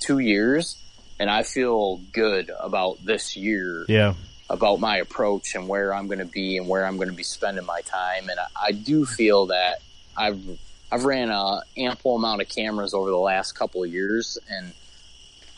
two 0.00 0.18
years, 0.18 0.76
and 1.18 1.30
I 1.30 1.42
feel 1.42 1.96
good 2.12 2.50
about 2.60 3.04
this 3.04 3.36
year 3.36 3.84
Yeah. 3.88 4.14
about 4.50 4.80
my 4.80 4.98
approach 4.98 5.54
and 5.54 5.68
where 5.68 5.94
I'm 5.94 6.06
going 6.08 6.18
to 6.18 6.24
be 6.26 6.56
and 6.58 6.68
where 6.68 6.84
I'm 6.84 6.96
going 6.96 7.08
to 7.08 7.14
be 7.14 7.22
spending 7.22 7.64
my 7.64 7.80
time. 7.82 8.28
And 8.28 8.38
I, 8.38 8.66
I 8.68 8.72
do 8.72 9.06
feel 9.06 9.46
that 9.46 9.80
I've 10.16 10.42
I've 10.92 11.04
ran 11.04 11.30
a 11.30 11.60
ample 11.76 12.16
amount 12.16 12.42
of 12.42 12.48
cameras 12.48 12.94
over 12.94 13.10
the 13.10 13.16
last 13.16 13.52
couple 13.52 13.84
of 13.84 13.92
years, 13.92 14.38
and 14.50 14.72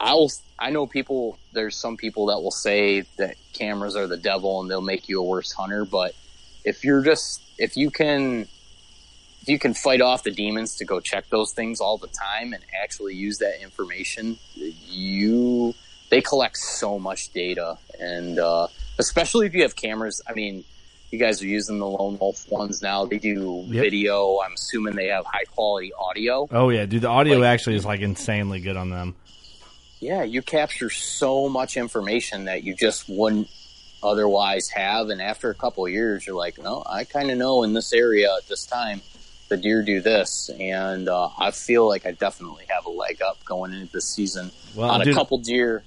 I 0.03 0.15
will. 0.15 0.31
I 0.59 0.71
know 0.71 0.87
people. 0.87 1.39
There's 1.53 1.77
some 1.77 1.97
people 1.97 2.27
that 2.27 2.41
will 2.41 2.51
say 2.51 3.05
that 3.19 3.37
cameras 3.53 3.95
are 3.97 4.07
the 4.09 4.17
devil 4.17 4.61
and 4.61 4.71
they'll 4.71 4.81
make 4.81 5.09
you 5.09 5.21
a 5.21 5.25
worse 5.25 5.53
hunter. 5.53 5.85
But 5.85 6.15
if 6.65 6.85
you're 6.85 7.03
just 7.03 7.41
if 7.59 7.77
you 7.77 7.91
can 7.91 8.49
if 9.43 9.49
you 9.49 9.59
can 9.59 9.75
fight 9.75 10.01
off 10.01 10.23
the 10.25 10.31
demons 10.33 10.77
to 10.77 10.85
go 10.85 11.01
check 11.01 11.29
those 11.31 11.53
things 11.53 11.81
all 11.81 11.99
the 11.99 12.09
time 12.09 12.53
and 12.53 12.63
actually 12.83 13.15
use 13.15 13.39
that 13.39 13.63
information, 13.63 14.39
you 14.89 15.75
they 16.11 16.21
collect 16.21 16.57
so 16.59 16.99
much 16.99 17.33
data 17.33 17.79
and 17.99 18.39
uh, 18.39 18.67
especially 18.99 19.47
if 19.47 19.55
you 19.55 19.63
have 19.63 19.77
cameras. 19.77 20.21
I 20.29 20.33
mean, 20.35 20.65
you 21.11 21.19
guys 21.19 21.43
are 21.43 21.47
using 21.47 21.79
the 21.79 21.87
lone 21.87 22.19
wolf 22.19 22.51
ones 22.51 22.83
now. 22.83 23.05
They 23.05 23.19
do 23.19 23.65
Yep. 23.69 23.83
video. 23.83 24.39
I'm 24.45 24.53
assuming 24.55 24.95
they 24.97 25.09
have 25.09 25.25
high 25.27 25.45
quality 25.45 25.93
audio. 25.99 26.49
Oh 26.51 26.71
yeah, 26.71 26.87
dude. 26.87 27.03
The 27.03 27.09
audio 27.09 27.39
Like- 27.39 27.49
actually 27.49 27.77
is 27.77 27.85
like 27.85 28.01
insanely 28.01 28.61
good 28.61 28.77
on 28.77 28.91
them. 28.91 29.15
Yeah, 30.03 30.25
you 30.25 30.43
capture 30.43 30.91
so 30.91 31.49
much 31.49 31.77
information 31.77 32.47
that 32.47 32.65
you 32.65 32.75
just 32.75 33.09
wouldn't 33.09 33.49
otherwise 34.03 34.69
have. 34.75 35.11
And 35.11 35.23
after 35.23 35.49
a 35.49 35.55
couple 35.55 35.87
of 35.87 35.93
years, 35.93 36.27
you're 36.27 36.35
like, 36.35 36.59
no, 36.59 36.83
I 36.85 37.05
kind 37.05 37.31
of 37.31 37.39
know 37.39 37.63
in 37.63 37.73
this 37.73 37.93
area 37.93 38.35
at 38.37 38.49
this 38.49 38.67
time, 38.67 39.01
the 39.49 39.57
deer 39.57 39.85
do 39.85 40.01
this. 40.01 40.51
And 40.59 41.09
uh, 41.09 41.29
I 41.39 41.53
feel 41.53 41.87
like 41.87 42.05
I 42.05 42.11
definitely 42.11 42.65
have 42.69 42.85
a 42.87 42.91
leg 42.91 43.23
up 43.23 43.45
going 43.45 43.73
into 43.73 43.93
this 43.93 44.13
season 44.13 44.51
Well, 44.75 44.91
on 44.91 45.09
a 45.09 45.15
couple 45.15 45.39
deer. 45.39 45.85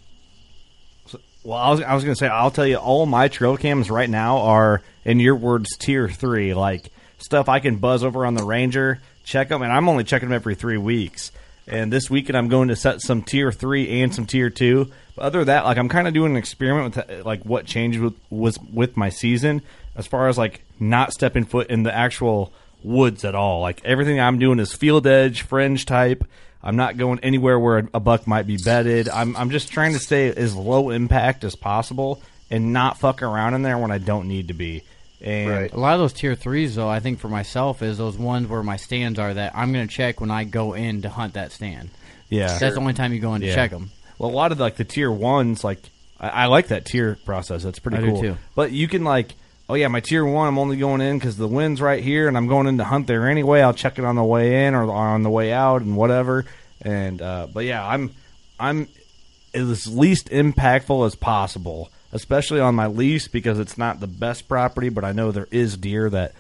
Well, 1.44 1.58
I 1.58 1.70
was, 1.72 1.82
I 1.82 1.94
was 1.94 2.06
going 2.06 2.16
to 2.16 2.20
say, 2.20 2.30
I'll 2.30 2.52
tell 2.52 2.66
you, 2.66 2.78
all 2.78 3.06
my 3.06 3.28
trail 3.28 3.58
cams 3.58 3.92
right 3.92 4.10
now 4.10 4.38
are, 4.38 4.82
in 5.04 5.20
your 5.20 5.36
words, 5.36 5.76
tier 5.78 6.08
three. 6.08 6.54
Like 6.54 6.90
stuff 7.18 7.50
I 7.50 7.60
can 7.60 7.80
buzz 7.80 8.02
over 8.02 8.26
on 8.26 8.36
the 8.36 8.46
Ranger, 8.46 9.02
check 9.26 9.50
them, 9.50 9.62
and 9.62 9.74
I'm 9.74 9.90
only 9.90 10.06
checking 10.06 10.30
them 10.30 10.36
every 10.38 10.56
three 10.56 10.78
weeks. 10.78 11.34
And 11.68 11.92
this 11.92 12.10
weekend, 12.10 12.38
I'm 12.38 12.48
going 12.48 12.68
to 12.68 12.76
set 12.76 13.02
some 13.02 13.24
tier 13.24 13.52
three 13.52 14.02
and 14.02 14.14
some 14.14 14.26
tier 14.26 14.50
two. 14.50 14.92
But 15.16 15.24
other 15.24 15.40
than 15.40 15.48
that, 15.48 15.66
like 15.66 15.78
I'm 15.78 15.90
kind 15.90 16.08
of 16.08 16.14
doing 16.14 16.32
an 16.32 16.38
experiment 16.38 16.96
with 16.96 17.10
uh, 17.10 17.24
like 17.24 17.44
what 17.44 17.66
changed 17.66 18.00
with 18.00 18.14
was 18.30 18.60
with 18.72 18.96
my 18.98 19.10
season 19.10 19.62
as 19.96 20.06
far 20.06 20.28
as 20.28 20.38
like 20.38 20.62
not 20.80 21.12
stepping 21.12 21.46
foot 21.46 21.70
in 21.70 21.84
the 21.84 21.94
actual 21.94 22.54
woods 22.84 23.26
at 23.26 23.34
all. 23.34 23.62
Like 23.62 23.84
everything 23.84 24.20
I'm 24.20 24.38
doing 24.38 24.60
is 24.60 24.74
field 24.74 25.08
edge, 25.08 25.42
fringe 25.42 25.86
type. 25.86 26.24
I'm 26.62 26.76
not 26.76 26.98
going 26.98 27.20
anywhere 27.20 27.60
where 27.60 27.80
a, 27.80 27.90
a 27.96 28.00
buck 28.00 28.28
might 28.28 28.48
be 28.48 28.58
bedded. 28.58 29.10
I'm 29.10 29.36
I'm 29.36 29.50
just 29.50 29.72
trying 29.72 29.94
to 29.94 30.00
stay 30.00 30.32
as 30.32 30.56
low 30.56 30.92
impact 30.92 31.44
as 31.44 31.56
possible 31.56 32.22
and 32.52 32.74
not 32.74 33.00
fuck 33.00 33.24
around 33.24 33.56
in 33.56 33.64
there 33.64 33.78
when 33.78 33.92
I 33.92 33.98
don't 33.98 34.28
need 34.28 34.50
to 34.50 34.54
be. 34.54 34.84
And 35.26 35.50
Right. 35.50 35.74
A 35.74 35.80
lot 35.80 35.96
of 35.96 36.00
those 36.00 36.14
tier 36.14 36.36
threes, 36.36 36.76
though, 36.76 36.88
I 36.88 37.00
think 37.00 37.20
for 37.20 37.28
myself 37.30 37.82
is 37.82 37.98
those 37.98 38.18
ones 38.18 38.48
where 38.48 38.62
my 38.64 38.78
stands 38.78 39.18
are 39.20 39.34
that 39.34 39.54
I'm 39.56 39.74
going 39.74 39.88
to 39.88 39.94
check 39.94 40.22
when 40.22 40.30
I 40.32 40.44
go 40.44 40.74
in 40.74 41.02
to 41.02 41.10
hunt 41.10 41.34
that 41.34 41.52
stand. 41.52 41.90
yeah, 42.30 42.58
That's 42.60 42.76
the 42.76 42.80
only 42.82 42.94
time 42.94 43.12
you 43.12 43.20
go 43.20 43.34
in 43.34 43.42
to 43.42 43.48
Yeah. 43.48 43.56
check 43.56 43.72
them. 43.72 43.90
Well, 44.20 44.30
a 44.30 44.32
lot 44.34 44.52
of 44.52 44.60
like 44.60 44.76
the 44.76 44.84
tier 44.86 45.12
ones, 45.12 45.64
like 45.64 45.80
I, 46.20 46.30
I 46.30 46.46
like 46.46 46.68
that 46.68 46.86
tier 46.86 47.18
process. 47.26 47.64
That's 47.64 47.80
pretty 47.80 47.98
I 47.98 48.02
do 48.02 48.12
cool. 48.12 48.22
too. 48.22 48.38
But 48.56 48.72
you 48.72 48.88
can 48.88 49.04
like, 49.04 49.34
oh 49.68 49.74
yeah, 49.74 49.88
my 49.90 50.00
tier 50.00 50.24
one, 50.24 50.48
I'm 50.48 50.58
only 50.60 50.78
going 50.78 51.02
in 51.02 51.18
because 51.18 51.36
the 51.38 51.48
wind's 51.48 51.82
right 51.82 52.02
here, 52.04 52.28
and 52.28 52.38
I'm 52.38 52.48
going 52.48 52.68
in 52.68 52.78
to 52.78 52.84
hunt 52.86 53.08
there 53.08 53.28
anyway. 53.28 53.62
I'll 53.62 53.74
check 53.74 53.98
it 54.00 54.06
on 54.06 54.16
the 54.16 54.24
way 54.24 54.66
in 54.68 54.76
or 54.76 54.90
on 54.92 55.24
the 55.24 55.30
way 55.30 55.52
out, 55.52 55.82
and 55.82 55.98
whatever. 55.98 56.46
And 56.82 57.22
uh, 57.22 57.48
but 57.54 57.66
yeah, 57.66 57.86
I'm 57.86 58.12
I'm 58.60 58.88
as 59.54 59.88
least 59.88 60.30
impactful 60.30 61.06
as 61.06 61.16
possible, 61.16 61.90
especially 62.16 62.62
on 62.62 62.74
my 62.74 62.88
lease 62.88 63.28
because 63.28 63.60
it's 63.60 63.78
not 63.78 64.00
the 64.00 64.08
best 64.08 64.48
property, 64.48 64.88
but 64.88 65.04
I 65.04 65.12
know 65.12 65.32
there 65.32 65.50
is 65.52 65.76
deer 65.76 66.10
that 66.10 66.34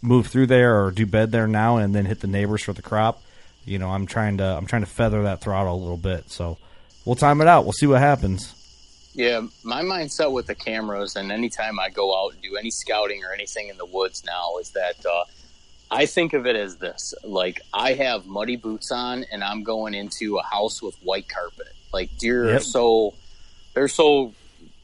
move 0.00 0.28
through 0.28 0.46
there 0.46 0.82
or 0.82 0.90
do 0.90 1.04
bed 1.04 1.30
there 1.30 1.46
now 1.46 1.76
and 1.76 1.94
then 1.94 2.06
hit 2.06 2.20
the 2.20 2.26
neighbors 2.26 2.62
for 2.64 2.72
the 2.72 2.80
crop. 2.80 3.22
You 3.66 3.78
know, 3.78 3.90
I'm 3.90 4.06
trying 4.06 4.38
to 4.38 4.44
I'm 4.44 4.64
trying 4.64 4.82
to 4.82 4.88
feather 4.88 5.24
that 5.24 5.42
throttle 5.42 5.74
a 5.74 5.76
little 5.76 5.98
bit. 5.98 6.30
So 6.30 6.56
we'll 7.04 7.16
time 7.16 7.42
it 7.42 7.46
out. 7.46 7.64
We'll 7.64 7.74
see 7.74 7.86
what 7.86 8.00
happens. 8.00 8.54
Yeah, 9.12 9.42
my 9.62 9.82
mindset 9.82 10.32
with 10.32 10.46
the 10.46 10.54
cameras 10.54 11.16
and 11.16 11.30
anytime 11.30 11.78
I 11.78 11.90
go 11.90 12.18
out 12.18 12.32
and 12.32 12.40
do 12.40 12.56
any 12.56 12.70
scouting 12.70 13.22
or 13.22 13.34
anything 13.34 13.68
in 13.68 13.76
the 13.76 13.84
woods 13.84 14.24
now 14.24 14.56
is 14.58 14.70
that 14.70 15.04
uh, 15.04 15.24
I 15.90 16.06
think 16.06 16.32
of 16.32 16.46
it 16.46 16.56
as 16.56 16.76
this: 16.76 17.12
like 17.24 17.60
I 17.74 17.92
have 17.92 18.24
muddy 18.24 18.56
boots 18.56 18.90
on 18.90 19.26
and 19.30 19.44
I'm 19.44 19.64
going 19.64 19.92
into 19.92 20.38
a 20.38 20.42
house 20.42 20.80
with 20.80 20.96
white 21.02 21.28
carpet. 21.28 21.74
Like 21.92 22.16
deer 22.16 22.56
are 22.56 22.60
so 22.60 23.12
they're 23.74 23.88
so 23.88 24.32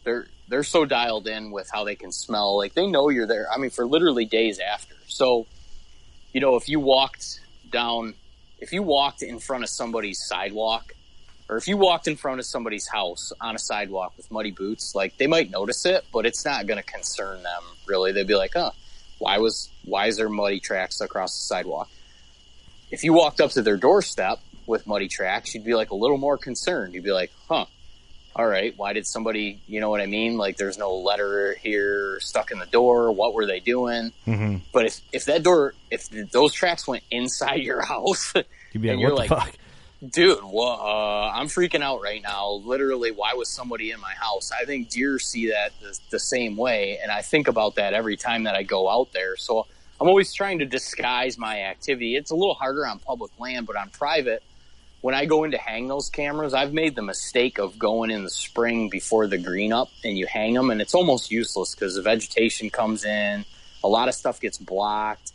they're 0.07 0.29
they're 0.49 0.65
so 0.65 0.87
dialed 0.87 1.27
in 1.27 1.51
with 1.51 1.69
how 1.71 1.85
they 1.85 1.97
can 1.97 2.13
smell. 2.13 2.57
Like 2.57 2.73
they 2.73 2.87
know 2.87 3.11
you're 3.11 3.27
there. 3.27 3.49
I 3.53 3.59
mean, 3.59 3.71
for 3.71 3.85
literally 3.85 4.25
days 4.25 4.61
after. 4.61 4.95
So, 5.09 5.47
you 6.33 6.41
know, 6.41 6.55
if 6.55 6.69
you 6.69 6.79
walked 6.81 7.41
down, 7.71 8.15
if 8.59 8.73
you 8.73 8.83
walked 8.83 9.23
in 9.23 9.41
front 9.41 9.65
of 9.65 9.71
somebody's 9.71 10.25
sidewalk 10.25 10.93
or 11.49 11.57
if 11.57 11.67
you 11.67 11.77
walked 11.77 12.07
in 12.07 12.17
front 12.17 12.39
of 12.39 12.47
somebody's 12.47 12.89
house 12.89 13.33
on 13.41 13.57
a 13.57 13.59
sidewalk 13.59 14.15
with 14.17 14.31
muddy 14.31 14.53
boots, 14.53 14.95
like 14.95 15.17
they 15.19 15.27
might 15.27 15.51
notice 15.51 15.85
it, 15.85 16.05
but 16.13 16.25
it's 16.25 16.45
not 16.45 16.67
going 16.67 16.79
to 16.79 16.89
concern 16.89 17.43
them 17.43 17.63
really. 17.87 18.13
They'd 18.13 18.29
be 18.29 18.37
like, 18.37 18.53
"Huh, 18.55 18.71
why 19.19 19.39
was 19.39 19.69
why 19.85 20.07
is 20.07 20.17
there 20.17 20.29
muddy 20.29 20.61
tracks 20.61 21.01
across 21.01 21.35
the 21.37 21.43
sidewalk?" 21.43 21.91
If 22.93 23.03
you 23.03 23.13
walked 23.13 23.41
up 23.41 23.51
to 23.53 23.63
their 23.63 23.77
doorstep 23.77 24.39
with 24.67 24.87
muddy 24.87 25.09
tracks, 25.09 25.53
you'd 25.53 25.65
be 25.65 25.75
like 25.75 25.91
a 25.91 25.97
little 25.97 26.19
more 26.19 26.39
concerned. 26.39 26.95
You'd 26.95 27.03
be 27.03 27.13
like, 27.13 27.33
"Huh, 27.49 27.67
all 28.39 28.47
right, 28.47 28.75
why 28.77 28.93
did 28.93 29.07
somebody, 29.07 29.61
you 29.67 29.81
know 29.81 29.89
what 29.89 30.01
I 30.03 30.07
mean? 30.07 30.37
Like, 30.37 30.59
there's 30.59 30.77
no 30.79 30.95
letter 30.95 31.55
here 31.61 32.21
stuck 32.21 32.51
in 32.51 32.59
the 32.59 32.67
door. 32.67 33.11
What 33.11 33.33
were 33.35 33.47
they 33.47 33.61
doing?" 33.61 34.13
Mm-hmm. 34.27 34.57
But 34.73 34.85
if 34.87 35.01
if 35.13 35.25
that 35.25 35.43
door, 35.43 35.73
if 35.91 36.09
those 36.31 36.53
tracks 36.53 36.87
went 36.87 37.03
inside 37.11 37.63
your 37.63 37.81
house, 37.95 38.33
You'd 38.73 38.83
be 38.83 38.89
And 38.91 38.99
like, 38.99 39.01
you're 39.01 39.15
what 39.15 39.29
the 39.29 39.35
like- 39.35 39.45
fuck? 39.47 39.57
dude 40.13 40.39
well, 40.45 40.79
uh, 40.79 41.31
i'm 41.31 41.47
freaking 41.47 41.81
out 41.81 42.03
right 42.03 42.23
now 42.23 42.51
literally 42.67 43.11
why 43.11 43.33
was 43.33 43.49
somebody 43.49 43.93
in 43.93 43.99
my 43.99 44.13
house 44.13 44.53
i 44.53 44.63
think 44.67 44.91
deer 44.91 45.19
see 45.19 45.49
that 45.49 45.73
the, 45.81 45.99
the 46.11 46.19
same 46.19 46.55
way 46.55 46.99
and 47.03 47.11
i 47.11 47.23
think 47.23 47.49
about 47.49 47.77
that 47.77 47.95
every 47.95 48.15
time 48.15 48.43
that 48.45 48.55
i 48.55 48.63
go 48.63 48.91
out 48.91 49.11
there 49.15 49.37
so 49.39 49.67
i'm 49.99 50.07
always 50.07 50.35
trying 50.35 50.59
to 50.59 50.67
disguise 50.67 51.39
my 51.39 51.63
activity 51.63 52.15
it's 52.15 52.31
a 52.31 52.35
little 52.35 52.55
harder 52.55 52.87
on 52.87 52.99
public 52.99 53.33
land 53.41 53.67
but 53.67 53.75
on 53.75 53.89
private 53.89 54.43
when 55.01 55.15
i 55.15 55.25
go 55.25 55.45
in 55.45 55.51
to 55.53 55.59
hang 55.59 55.89
those 55.89 56.09
cameras 56.09 56.55
i've 56.55 56.73
made 56.73 56.95
the 56.95 57.03
mistake 57.03 57.59
of 57.59 57.79
going 57.79 58.11
in 58.11 58.25
the 58.25 58.31
spring 58.31 58.89
before 58.89 59.27
the 59.27 59.39
green 59.39 59.73
up 59.73 59.89
and 60.05 60.17
you 60.19 60.27
hang 60.27 60.55
them 60.55 60.71
and 60.71 60.81
it's 60.81 60.95
almost 60.95 61.31
useless 61.31 61.75
because 61.75 61.95
the 61.95 62.03
vegetation 62.03 62.71
comes 62.71 63.05
in 63.05 63.45
a 63.85 63.89
lot 63.89 64.09
of 64.09 64.15
stuff 64.15 64.41
gets 64.41 64.59
blocked 64.59 65.33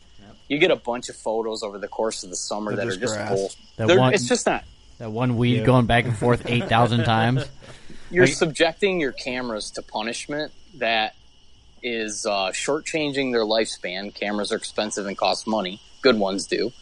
you 0.48 0.58
get 0.58 0.70
a 0.72 0.76
bunch 0.76 1.08
of 1.08 1.16
photos 1.16 1.64
over 1.64 1.78
the 1.78 1.88
course 1.88 2.24
of 2.24 2.30
the 2.30 2.36
summer 2.36 2.76
They're 2.76 2.86
that 2.86 2.96
are 2.96 3.00
just 3.00 3.02
just 3.02 3.16
grass. 3.16 3.30
bull. 3.30 3.52
That 3.88 3.98
one- 3.98 4.14
it's 4.14 4.28
just 4.28 4.46
not 4.46 4.66
That 4.98 5.10
one 5.10 5.38
weed 5.38 5.66
going 5.66 5.86
back 5.86 6.04
and 6.04 6.18
forth 6.18 6.44
8,000 6.46 7.06
times. 7.06 7.46
you're 8.12 8.26
Like- 8.26 8.34
subjecting 8.36 9.00
your 9.00 9.14
cameras 9.14 9.72
to 9.72 9.82
punishment 9.82 10.52
that 10.76 11.16
is 11.82 12.26
uh, 12.26 12.52
shortchanging 12.52 13.32
their 13.32 13.46
lifespan. 13.46 14.14
Cameras 14.14 14.52
are 14.52 14.58
expensive 14.58 15.06
and 15.08 15.18
cost 15.18 15.48
money. 15.48 15.80
Good 16.02 16.20
ones 16.20 16.48
do, 16.48 16.74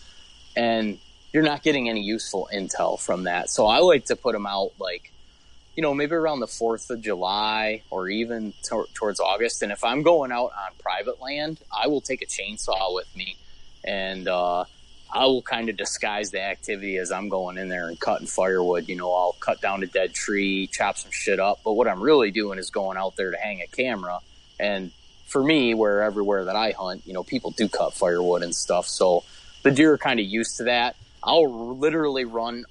and 0.56 0.98
you're 1.32 1.44
not 1.44 1.64
getting 1.64 1.90
any 1.90 2.02
useful 2.02 2.50
intel 2.54 3.00
from 3.00 3.24
that. 3.26 3.50
So 3.50 3.68
I 3.68 3.80
like 3.80 4.06
to 4.06 4.16
put 4.16 4.34
them 4.34 4.46
out 4.46 4.72
like, 4.80 5.12
you 5.76 5.84
know, 5.84 5.94
maybe 5.94 6.16
around 6.16 6.40
the 6.40 6.48
Fourth 6.48 6.90
of 6.90 7.02
July 7.02 7.84
or 7.90 8.10
even 8.10 8.54
towards 8.94 9.20
August. 9.20 9.62
And 9.62 9.72
if 9.72 9.84
I'm 9.84 10.02
going 10.02 10.32
out 10.32 10.52
on 10.58 10.72
private 10.80 11.22
land, 11.22 11.60
I 11.72 11.88
will 11.88 12.02
take 12.02 12.22
a 12.22 12.26
chainsaw 12.26 12.94
with 12.94 13.08
me, 13.16 13.38
and 13.86 14.28
uh, 14.28 14.66
I 15.12 15.26
will 15.26 15.42
kind 15.42 15.70
of 15.70 15.78
disguise 15.78 16.32
the 16.32 16.42
activity 16.42 16.98
as 16.98 17.12
I'm 17.12 17.30
going 17.30 17.58
in 17.58 17.70
there 17.70 17.88
and 17.88 18.00
cutting 18.00 18.28
firewood. 18.28 18.90
You 18.90 18.96
know, 18.96 19.12
I'll 19.12 19.36
cut 19.40 19.62
down 19.62 19.82
a 19.84 19.88
dead 19.88 20.14
tree, 20.14 20.68
chop 20.68 20.98
some 20.98 21.12
shit 21.12 21.40
up. 21.40 21.62
But 21.64 21.74
what 21.74 21.88
I'm 21.88 22.02
really 22.02 22.32
doing 22.32 22.60
is 22.60 22.70
going 22.70 22.98
out 22.98 23.16
there 23.16 23.32
to 23.32 23.38
hang 23.38 23.62
a 23.62 23.68
camera. 23.68 24.20
And 24.60 24.92
for 25.26 25.44
me, 25.44 25.74
where 25.74 26.02
everywhere 26.02 26.46
that 26.46 26.56
I 26.56 26.72
hunt, 26.72 27.04
you 27.06 27.14
know, 27.14 27.24
people 27.24 27.52
do 27.52 27.70
cut 27.70 27.94
firewood 27.94 28.44
and 28.44 28.54
stuff. 28.54 28.88
So 28.88 29.24
the 29.64 29.72
deer 29.72 29.94
are 29.94 29.98
kind 29.98 30.20
of 30.20 30.26
used 30.26 30.58
to 30.58 30.66
that. 30.66 30.96
I'll 31.24 31.76
literally 31.76 32.26
run 32.26 32.66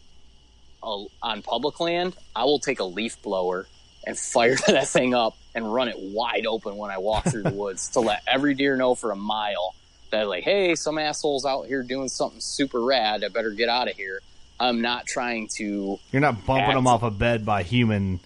a, 0.83 1.05
on 1.23 1.43
public 1.43 1.81
land. 1.81 2.16
I 2.35 2.45
will 2.45 2.59
take 2.59 2.81
a 2.81 2.85
leaf 2.85 3.20
blower 3.23 3.66
and 4.07 4.19
fire 4.19 4.57
that 4.66 4.89
thing 4.89 5.15
up 5.15 5.37
and 5.55 5.73
run 5.73 5.89
it 5.89 5.97
wide 5.99 6.47
open 6.47 6.77
when 6.77 6.91
I 6.91 6.99
walk 6.99 7.25
through 7.25 7.43
the 7.43 7.51
woods 7.55 7.89
to 7.91 8.01
let 8.01 8.23
every 8.27 8.55
deer 8.55 8.77
know 8.77 8.95
for 8.95 9.11
a 9.11 9.16
mile 9.16 9.75
that 10.11 10.29
like, 10.29 10.45
hey, 10.45 10.75
some 10.75 10.99
assholes 10.99 11.45
out 11.45 11.66
here 11.66 11.83
doing 11.83 12.09
something 12.09 12.41
super 12.41 12.83
rad. 12.83 13.23
I 13.25 13.29
better 13.29 13.51
get 13.51 13.69
out 13.69 13.89
of 13.89 13.97
here. 13.97 14.20
I'm 14.61 14.81
not 14.81 15.07
trying 15.07 15.49
to. 15.57 15.99
You're 16.11 16.20
not 16.20 16.45
bumping 16.47 16.65
Act- 16.65 16.75
them 16.75 16.87
off 16.87 17.03
a 17.03 17.11
bed 17.11 17.45
by 17.45 17.62
human 17.62 18.20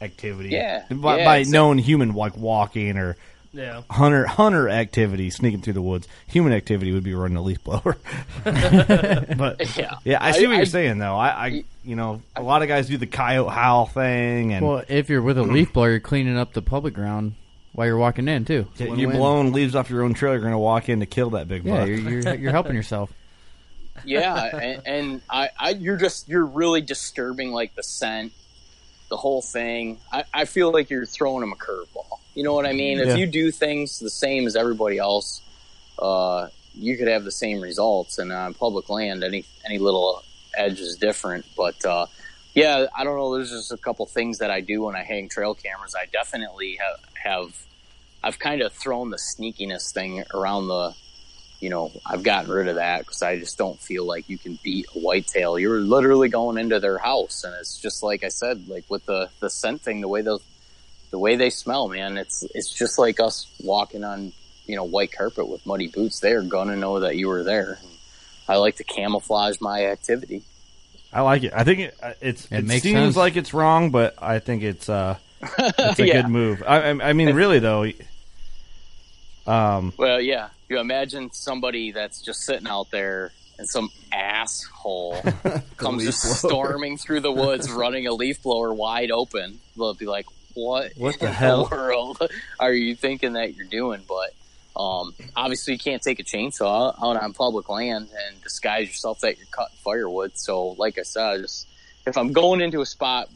activity. 0.00 0.50
Yeah, 0.50 0.84
by, 0.90 1.18
yeah, 1.18 1.24
by 1.24 1.42
known 1.42 1.78
human 1.78 2.14
like 2.14 2.36
walking 2.36 2.96
or 2.96 3.16
Yeah. 3.58 3.82
hunter 3.90 4.26
hunter 4.26 4.68
activity, 4.68 5.30
sneaking 5.30 5.62
through 5.62 5.72
the 5.74 5.82
woods. 5.82 6.06
Human 6.28 6.52
activity 6.52 6.92
would 6.92 7.02
be 7.02 7.14
running 7.14 7.36
a 7.36 7.42
leaf 7.42 7.62
blower. 7.64 7.96
but 8.44 9.56
Yeah, 9.76 9.96
yeah, 10.04 10.18
I 10.20 10.30
see 10.32 10.46
what 10.46 10.54
I- 10.54 10.56
you're 10.58 10.66
saying 10.66 10.98
though. 10.98 11.16
I, 11.16 11.28
I 11.28 11.64
you 11.84 11.96
know 11.96 12.22
a 12.36 12.42
lot 12.42 12.62
of 12.62 12.68
guys 12.68 12.86
do 12.88 12.96
the 12.96 13.06
coyote 13.06 13.50
howl 13.50 13.86
thing, 13.86 14.52
and 14.54 14.64
Well, 14.66 14.84
if 14.88 15.08
you're 15.10 15.22
with 15.22 15.38
a 15.38 15.42
leaf 15.42 15.72
blower, 15.72 15.90
you're 15.90 16.00
cleaning 16.00 16.38
up 16.38 16.52
the 16.52 16.62
public 16.62 16.94
ground 16.94 17.34
while 17.72 17.86
you're 17.86 17.98
walking 17.98 18.28
in, 18.28 18.44
too. 18.44 18.66
you 18.76 18.90
win-win. 18.90 19.10
blowing 19.16 19.52
leaves 19.52 19.74
off 19.76 19.88
your 19.90 20.02
own 20.02 20.14
trail. 20.14 20.32
You're 20.32 20.40
going 20.40 20.52
to 20.52 20.58
walk 20.58 20.88
in 20.88 21.00
to 21.00 21.06
kill 21.06 21.30
that 21.30 21.46
big 21.48 21.64
Yeah, 21.64 21.84
you're, 21.84 21.98
you're, 22.20 22.34
you're 22.34 22.52
helping 22.52 22.74
yourself. 22.74 23.12
yeah, 24.04 24.56
and, 24.56 24.82
and 24.86 25.20
I, 25.28 25.50
I, 25.58 25.70
you're 25.70 25.96
just 25.96 26.28
you're 26.28 26.44
really 26.46 26.80
disturbing 26.80 27.50
like 27.52 27.74
the 27.74 27.82
scent, 27.82 28.32
the 29.08 29.16
whole 29.16 29.42
thing. 29.42 29.98
I, 30.12 30.24
I 30.32 30.44
feel 30.44 30.72
like 30.72 30.90
you're 30.90 31.06
throwing 31.06 31.40
them 31.40 31.52
a 31.52 31.56
curveball. 31.56 32.20
You 32.34 32.44
know 32.44 32.54
what 32.54 32.66
I 32.66 32.72
mean? 32.72 32.98
Yeah. 32.98 33.08
If 33.08 33.18
you 33.18 33.26
do 33.26 33.50
things 33.50 33.98
the 33.98 34.10
same 34.10 34.46
as 34.46 34.54
everybody 34.54 34.98
else, 34.98 35.40
uh, 35.98 36.48
you 36.74 36.96
could 36.96 37.08
have 37.08 37.24
the 37.24 37.32
same 37.32 37.60
results. 37.60 38.18
And 38.18 38.32
on 38.32 38.54
public 38.54 38.88
land, 38.88 39.24
any 39.24 39.44
any 39.64 39.78
little 39.78 40.22
edge 40.56 40.80
is 40.80 40.96
different. 40.96 41.46
But 41.56 41.84
uh, 41.84 42.06
yeah, 42.54 42.86
I 42.96 43.04
don't 43.04 43.16
know. 43.16 43.34
There's 43.34 43.50
just 43.50 43.72
a 43.72 43.76
couple 43.76 44.06
things 44.06 44.38
that 44.38 44.50
I 44.50 44.60
do 44.60 44.82
when 44.82 44.96
I 44.96 45.02
hang 45.02 45.28
trail 45.28 45.54
cameras. 45.54 45.94
I 45.94 46.06
definitely 46.06 46.78
have 46.80 47.00
have 47.14 47.66
I've 48.22 48.38
kind 48.38 48.62
of 48.62 48.72
thrown 48.72 49.10
the 49.10 49.16
sneakiness 49.16 49.92
thing 49.92 50.24
around 50.34 50.68
the 50.68 50.94
you 51.60 51.70
know, 51.70 51.90
I've 52.06 52.22
gotten 52.22 52.50
rid 52.50 52.68
of 52.68 52.76
that 52.76 53.00
because 53.00 53.22
I 53.22 53.38
just 53.38 53.58
don't 53.58 53.78
feel 53.80 54.04
like 54.04 54.28
you 54.28 54.38
can 54.38 54.58
beat 54.62 54.86
a 54.94 54.98
whitetail. 55.00 55.58
You're 55.58 55.80
literally 55.80 56.28
going 56.28 56.56
into 56.58 56.78
their 56.80 56.98
house, 56.98 57.42
and 57.44 57.54
it's 57.60 57.78
just 57.78 58.02
like 58.02 58.22
I 58.24 58.28
said, 58.28 58.68
like 58.68 58.84
with 58.88 59.04
the 59.06 59.28
the 59.40 59.50
scent 59.50 59.82
thing, 59.82 60.00
the 60.00 60.08
way 60.08 60.22
those, 60.22 60.42
the 61.10 61.18
way 61.18 61.36
they 61.36 61.50
smell, 61.50 61.88
man. 61.88 62.16
It's 62.16 62.42
it's 62.54 62.72
just 62.72 62.98
like 62.98 63.18
us 63.20 63.46
walking 63.64 64.04
on 64.04 64.32
you 64.66 64.76
know 64.76 64.84
white 64.84 65.10
carpet 65.12 65.48
with 65.48 65.66
muddy 65.66 65.88
boots. 65.88 66.20
They're 66.20 66.42
gonna 66.42 66.76
know 66.76 67.00
that 67.00 67.16
you 67.16 67.28
were 67.28 67.42
there. 67.42 67.78
I 68.48 68.56
like 68.56 68.76
to 68.76 68.84
camouflage 68.84 69.60
my 69.60 69.86
activity. 69.86 70.42
I 71.12 71.22
like 71.22 71.42
it. 71.42 71.52
I 71.54 71.64
think 71.64 71.80
it, 71.80 71.96
uh, 72.02 72.12
it's 72.20 72.44
It 72.52 72.58
it, 72.58 72.64
makes 72.66 72.82
seems 72.82 72.94
sense. 72.98 73.16
like 73.16 73.36
it's 73.36 73.52
wrong, 73.52 73.90
but 73.90 74.14
I 74.22 74.38
think 74.38 74.62
it's 74.62 74.88
uh 74.88 75.16
it's 75.58 75.98
a 75.98 76.06
Yeah. 76.06 76.22
good 76.22 76.28
move. 76.28 76.62
I, 76.66 76.90
I, 76.90 77.08
I 77.10 77.12
mean, 77.14 77.34
really 77.34 77.58
though. 77.58 77.86
Um, 79.46 79.92
Well, 79.96 80.20
yeah. 80.20 80.48
You 80.68 80.78
imagine 80.80 81.30
somebody 81.32 81.92
that's 81.92 82.20
just 82.20 82.40
sitting 82.42 82.66
out 82.68 82.90
there 82.90 83.32
and 83.58 83.68
some 83.68 83.90
asshole 84.12 85.20
comes 85.76 86.04
just 86.04 86.42
blower. 86.42 86.52
storming 86.52 86.96
through 86.98 87.20
the 87.20 87.32
woods 87.32 87.70
running 87.84 88.06
a 88.06 88.12
leaf 88.12 88.42
blower 88.42 88.72
wide 88.74 89.10
open. 89.10 89.58
They'll 89.76 89.94
be 89.94 90.06
like, 90.06 90.26
what, 90.54 90.92
What 90.96 91.18
the 91.20 91.30
hell?" 91.30 91.68
world 91.72 92.22
are 92.60 92.72
you 92.72 92.94
thinking 92.94 93.34
that 93.34 93.54
you're 93.54 93.66
doing? 93.66 94.02
But 94.08 94.34
Um, 94.80 95.14
obviously, 95.34 95.72
you 95.72 95.78
can't 95.78 96.02
take 96.02 96.20
a 96.20 96.22
chainsaw 96.24 96.94
out 97.02 97.16
on 97.16 97.32
public 97.32 97.68
land 97.68 98.10
and 98.26 98.40
disguise 98.42 98.86
yourself 98.88 99.20
that 99.20 99.36
you're 99.38 99.46
cutting 99.50 99.76
firewood. 99.82 100.36
So, 100.38 100.68
like 100.78 100.98
I 100.98 101.02
said, 101.02 101.24
I 101.24 101.38
just, 101.38 101.66
if 102.06 102.16
I'm 102.16 102.32
going 102.32 102.60
into 102.60 102.80
a 102.80 102.86
spot 102.86 103.28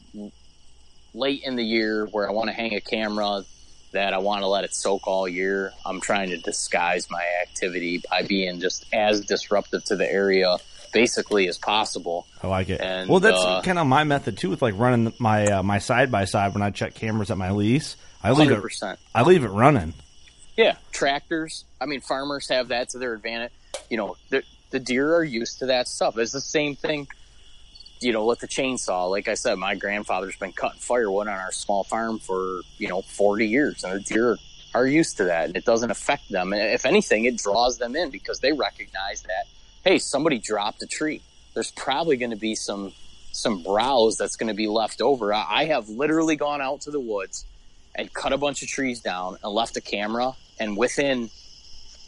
late 1.14 1.42
in 1.44 1.56
the 1.56 1.64
year 1.64 2.06
where 2.06 2.28
I 2.28 2.32
want 2.32 2.48
to 2.50 2.54
hang 2.54 2.74
a 2.74 2.80
camera 2.80 3.44
that 3.92 4.12
I 4.12 4.18
want 4.18 4.42
to 4.42 4.48
let 4.48 4.64
it 4.64 4.74
soak 4.74 5.06
all 5.06 5.28
year, 5.28 5.72
I'm 5.84 6.00
trying 6.00 6.30
to 6.30 6.38
disguise 6.38 7.10
my 7.10 7.24
activity 7.42 8.02
by 8.10 8.22
being 8.22 8.60
just 8.60 8.86
as 8.92 9.24
disruptive 9.24 9.84
to 9.84 9.96
the 9.96 10.10
area 10.10 10.56
basically 10.92 11.48
as 11.48 11.58
possible. 11.58 12.26
I 12.42 12.46
like 12.46 12.68
it. 12.68 12.80
And, 12.80 13.08
well, 13.08 13.20
that's 13.20 13.42
uh, 13.42 13.62
kind 13.62 13.78
of 13.78 13.86
my 13.86 14.04
method 14.04 14.38
too, 14.38 14.50
with 14.50 14.62
like 14.62 14.74
running 14.76 15.12
my 15.18 15.46
uh, 15.46 15.62
my 15.62 15.78
side 15.78 16.12
by 16.12 16.26
side 16.26 16.54
when 16.54 16.62
I 16.62 16.70
check 16.70 16.94
cameras 16.94 17.30
at 17.30 17.38
my 17.38 17.50
lease. 17.50 17.96
I 18.22 18.32
leave 18.32 18.50
it. 18.50 18.60
100%. 18.60 18.96
I 19.14 19.22
leave 19.22 19.44
it 19.44 19.48
running. 19.48 19.94
Yeah, 20.56 20.76
tractors. 20.92 21.64
I 21.80 21.86
mean, 21.86 22.00
farmers 22.00 22.48
have 22.50 22.68
that 22.68 22.90
to 22.90 22.98
their 22.98 23.14
advantage. 23.14 23.52
You 23.90 23.96
know, 23.96 24.16
the, 24.28 24.42
the 24.70 24.78
deer 24.78 25.16
are 25.16 25.24
used 25.24 25.60
to 25.60 25.66
that 25.66 25.88
stuff. 25.88 26.16
It's 26.18 26.32
the 26.32 26.40
same 26.40 26.76
thing, 26.76 27.08
you 28.02 28.12
know, 28.12 28.24
with 28.24 28.40
the 28.40 28.48
chainsaw. 28.48 29.10
Like 29.10 29.28
I 29.28 29.34
said, 29.34 29.58
my 29.58 29.74
grandfather's 29.74 30.36
been 30.36 30.52
cutting 30.52 30.80
firewood 30.80 31.28
on 31.28 31.34
our 31.34 31.52
small 31.52 31.84
farm 31.84 32.18
for, 32.18 32.62
you 32.78 32.88
know, 32.88 33.02
40 33.02 33.46
years, 33.46 33.84
and 33.84 33.94
the 33.94 34.00
deer 34.00 34.38
are 34.74 34.86
used 34.86 35.18
to 35.18 35.24
that, 35.24 35.46
and 35.46 35.56
it 35.56 35.64
doesn't 35.64 35.90
affect 35.90 36.30
them. 36.30 36.52
And 36.52 36.62
if 36.62 36.86
anything, 36.86 37.24
it 37.24 37.36
draws 37.36 37.78
them 37.78 37.94
in 37.96 38.10
because 38.10 38.40
they 38.40 38.52
recognize 38.52 39.22
that, 39.22 39.44
hey, 39.84 39.98
somebody 39.98 40.38
dropped 40.38 40.82
a 40.82 40.86
tree. 40.86 41.20
There's 41.54 41.70
probably 41.70 42.16
going 42.16 42.30
to 42.30 42.36
be 42.36 42.54
some 42.54 42.92
some 43.34 43.62
browse 43.62 44.18
that's 44.18 44.36
going 44.36 44.48
to 44.48 44.54
be 44.54 44.68
left 44.68 45.00
over. 45.00 45.32
I 45.32 45.46
I 45.48 45.64
have 45.66 45.88
literally 45.88 46.36
gone 46.36 46.60
out 46.60 46.82
to 46.82 46.90
the 46.90 47.00
woods 47.00 47.46
and 47.94 48.12
cut 48.12 48.32
a 48.32 48.38
bunch 48.38 48.62
of 48.62 48.68
trees 48.68 49.00
down 49.00 49.36
and 49.42 49.52
left 49.52 49.76
a 49.76 49.80
camera 49.80 50.34
and 50.58 50.76
within 50.76 51.30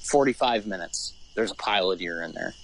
45 0.02 0.66
minutes 0.66 1.12
there's 1.34 1.50
a 1.50 1.54
pile 1.54 1.90
of 1.90 1.98
deer 1.98 2.22
in 2.22 2.32
there 2.32 2.54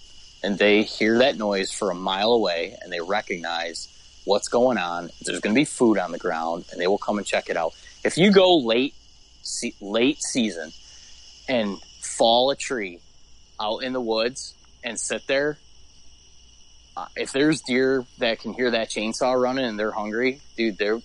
and 0.43 0.59
they 0.59 0.83
hear 0.83 1.19
that 1.19 1.37
noise 1.37 1.73
for 1.73 1.91
a 1.91 1.95
mile 1.95 2.33
away 2.33 2.77
and 2.83 2.93
they 2.93 3.01
recognize 3.01 3.89
what's 4.25 4.49
going 4.49 4.79
on. 4.79 5.11
There's 5.23 5.41
going 5.41 5.55
to 5.55 5.61
be 5.61 5.65
food 5.65 5.99
on 5.99 6.13
the 6.13 6.19
ground 6.19 6.65
and 6.71 6.81
they 6.81 6.87
will 6.87 6.99
come 6.99 7.19
and 7.19 7.27
check 7.27 7.49
it 7.51 7.57
out. 7.57 7.75
If 8.05 8.17
you 8.17 8.33
go 8.33 8.57
late 8.57 8.95
se- 9.43 9.75
late 9.81 10.23
season 10.23 10.73
and 11.49 11.81
fall 12.01 12.51
a 12.51 12.57
tree 12.57 13.01
out 13.61 13.83
in 13.83 13.93
the 13.93 14.01
woods 14.01 14.55
and 14.83 14.99
sit 14.99 15.27
there 15.27 15.59
uh, 16.97 17.07
if 17.17 17.33
there's 17.33 17.61
deer 17.63 18.05
that 18.19 18.41
can 18.41 18.53
hear 18.53 18.71
that 18.71 18.89
chainsaw 18.89 19.41
running 19.41 19.65
and 19.65 19.79
they're 19.79 19.91
hungry 19.91 20.41
dude 20.57 20.79
they're 20.79 21.01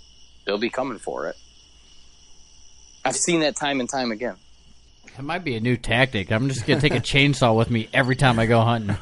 they'll 0.45 0.57
be 0.57 0.70
coming 0.70 0.99
for 0.99 1.28
it. 1.28 1.36
I've 3.03 3.16
seen 3.16 3.41
that 3.41 3.56
time 3.56 3.80
and 3.80 3.90
time 3.90 4.12
again. 4.12 4.36
That 5.16 5.24
might 5.24 5.44
be 5.44 5.56
a 5.56 5.60
new 5.62 5.78
tactic. 5.78 6.32
I'm 6.32 6.50
just 6.50 6.66
gonna 6.66 6.82
take 6.82 6.94
a 6.96 7.00
chainsaw 7.00 7.56
with 7.56 7.70
me 7.70 7.88
every 7.94 8.16
time 8.18 8.38
I 8.40 8.46
go 8.48 8.62
hunting. 8.62 8.90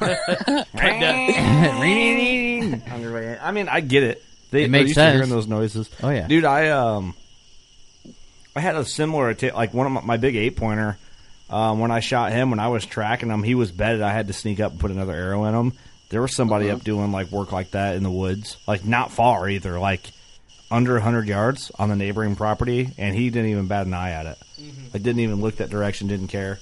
on 2.90 3.00
your 3.00 3.12
way 3.14 3.32
in. 3.32 3.38
I 3.42 3.50
mean, 3.50 3.68
I 3.68 3.80
get 3.80 4.02
it. 4.04 4.22
They, 4.50 4.60
It 4.60 4.62
they're 4.62 4.68
makes 4.70 4.82
used 4.88 4.94
to 4.94 5.00
sense. 5.00 5.14
hearing 5.16 5.30
those 5.30 5.46
noises. 5.48 5.90
Oh, 6.02 6.10
yeah. 6.10 6.26
dude. 6.28 6.44
I 6.44 6.68
um, 6.68 7.14
I 8.54 8.60
had 8.60 8.76
a 8.76 8.84
similar 8.84 9.30
atta- 9.30 9.54
like 9.54 9.74
one 9.74 9.86
of 9.86 9.92
my, 9.92 10.00
my 10.02 10.16
big 10.16 10.36
eight 10.36 10.56
pointer. 10.56 10.96
Um, 11.50 11.78
when 11.80 11.90
I 11.90 12.00
shot 12.00 12.32
him, 12.32 12.50
when 12.50 12.58
I 12.60 12.68
was 12.68 12.86
tracking 12.86 13.28
him, 13.28 13.42
he 13.42 13.54
was 13.54 13.70
bedded. 13.70 14.00
I 14.02 14.12
had 14.12 14.28
to 14.28 14.32
sneak 14.32 14.60
up 14.60 14.72
and 14.72 14.80
put 14.80 14.90
another 14.90 15.12
arrow 15.12 15.44
in 15.44 15.54
him. 15.54 15.72
There 16.08 16.22
was 16.22 16.34
somebody 16.34 16.68
Uh-huh. 16.68 16.76
up 16.76 16.84
doing 16.84 17.10
like 17.12 17.30
work 17.32 17.52
like 17.52 17.72
that 17.72 17.96
in 17.96 18.02
the 18.02 18.10
woods, 18.10 18.56
like 18.66 18.84
not 18.84 19.10
far 19.10 19.48
either, 19.48 19.78
like 19.80 20.10
under 20.74 20.98
hundred 20.98 21.28
yards 21.28 21.70
on 21.78 21.88
the 21.88 21.96
neighboring 21.96 22.34
property, 22.34 22.90
and 22.98 23.14
he 23.14 23.30
didn't 23.30 23.50
even 23.50 23.68
bat 23.68 23.86
an 23.86 23.94
eye 23.94 24.10
at 24.10 24.26
it. 24.26 24.38
Mm-hmm. 24.60 24.84
Like 24.92 25.02
didn't 25.02 25.20
even 25.20 25.40
look 25.40 25.56
that 25.56 25.70
direction, 25.70 26.08
didn't 26.08 26.28
care. 26.28 26.58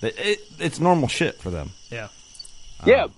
It, 0.00 0.14
it, 0.16 0.38
it's 0.60 0.78
normal 0.78 1.08
shit 1.08 1.40
for 1.40 1.50
them. 1.50 1.70
Yeah. 1.90 2.08
Yeah, 2.86 3.08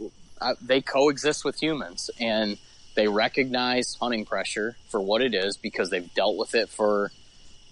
uh, 0.41 0.55
they 0.63 0.81
coexist 0.81 1.45
with 1.45 1.61
humans 1.61 2.11
and 2.19 2.57
they 2.95 3.09
recognize 3.09 3.97
hunting 4.01 4.25
pressure 4.25 4.77
for 4.89 4.99
what 4.99 5.21
it 5.21 5.35
is 5.35 5.59
because 5.59 5.91
they've 5.91 6.13
dealt 6.15 6.39
with 6.39 6.55
it 6.55 6.71
for, 6.71 7.13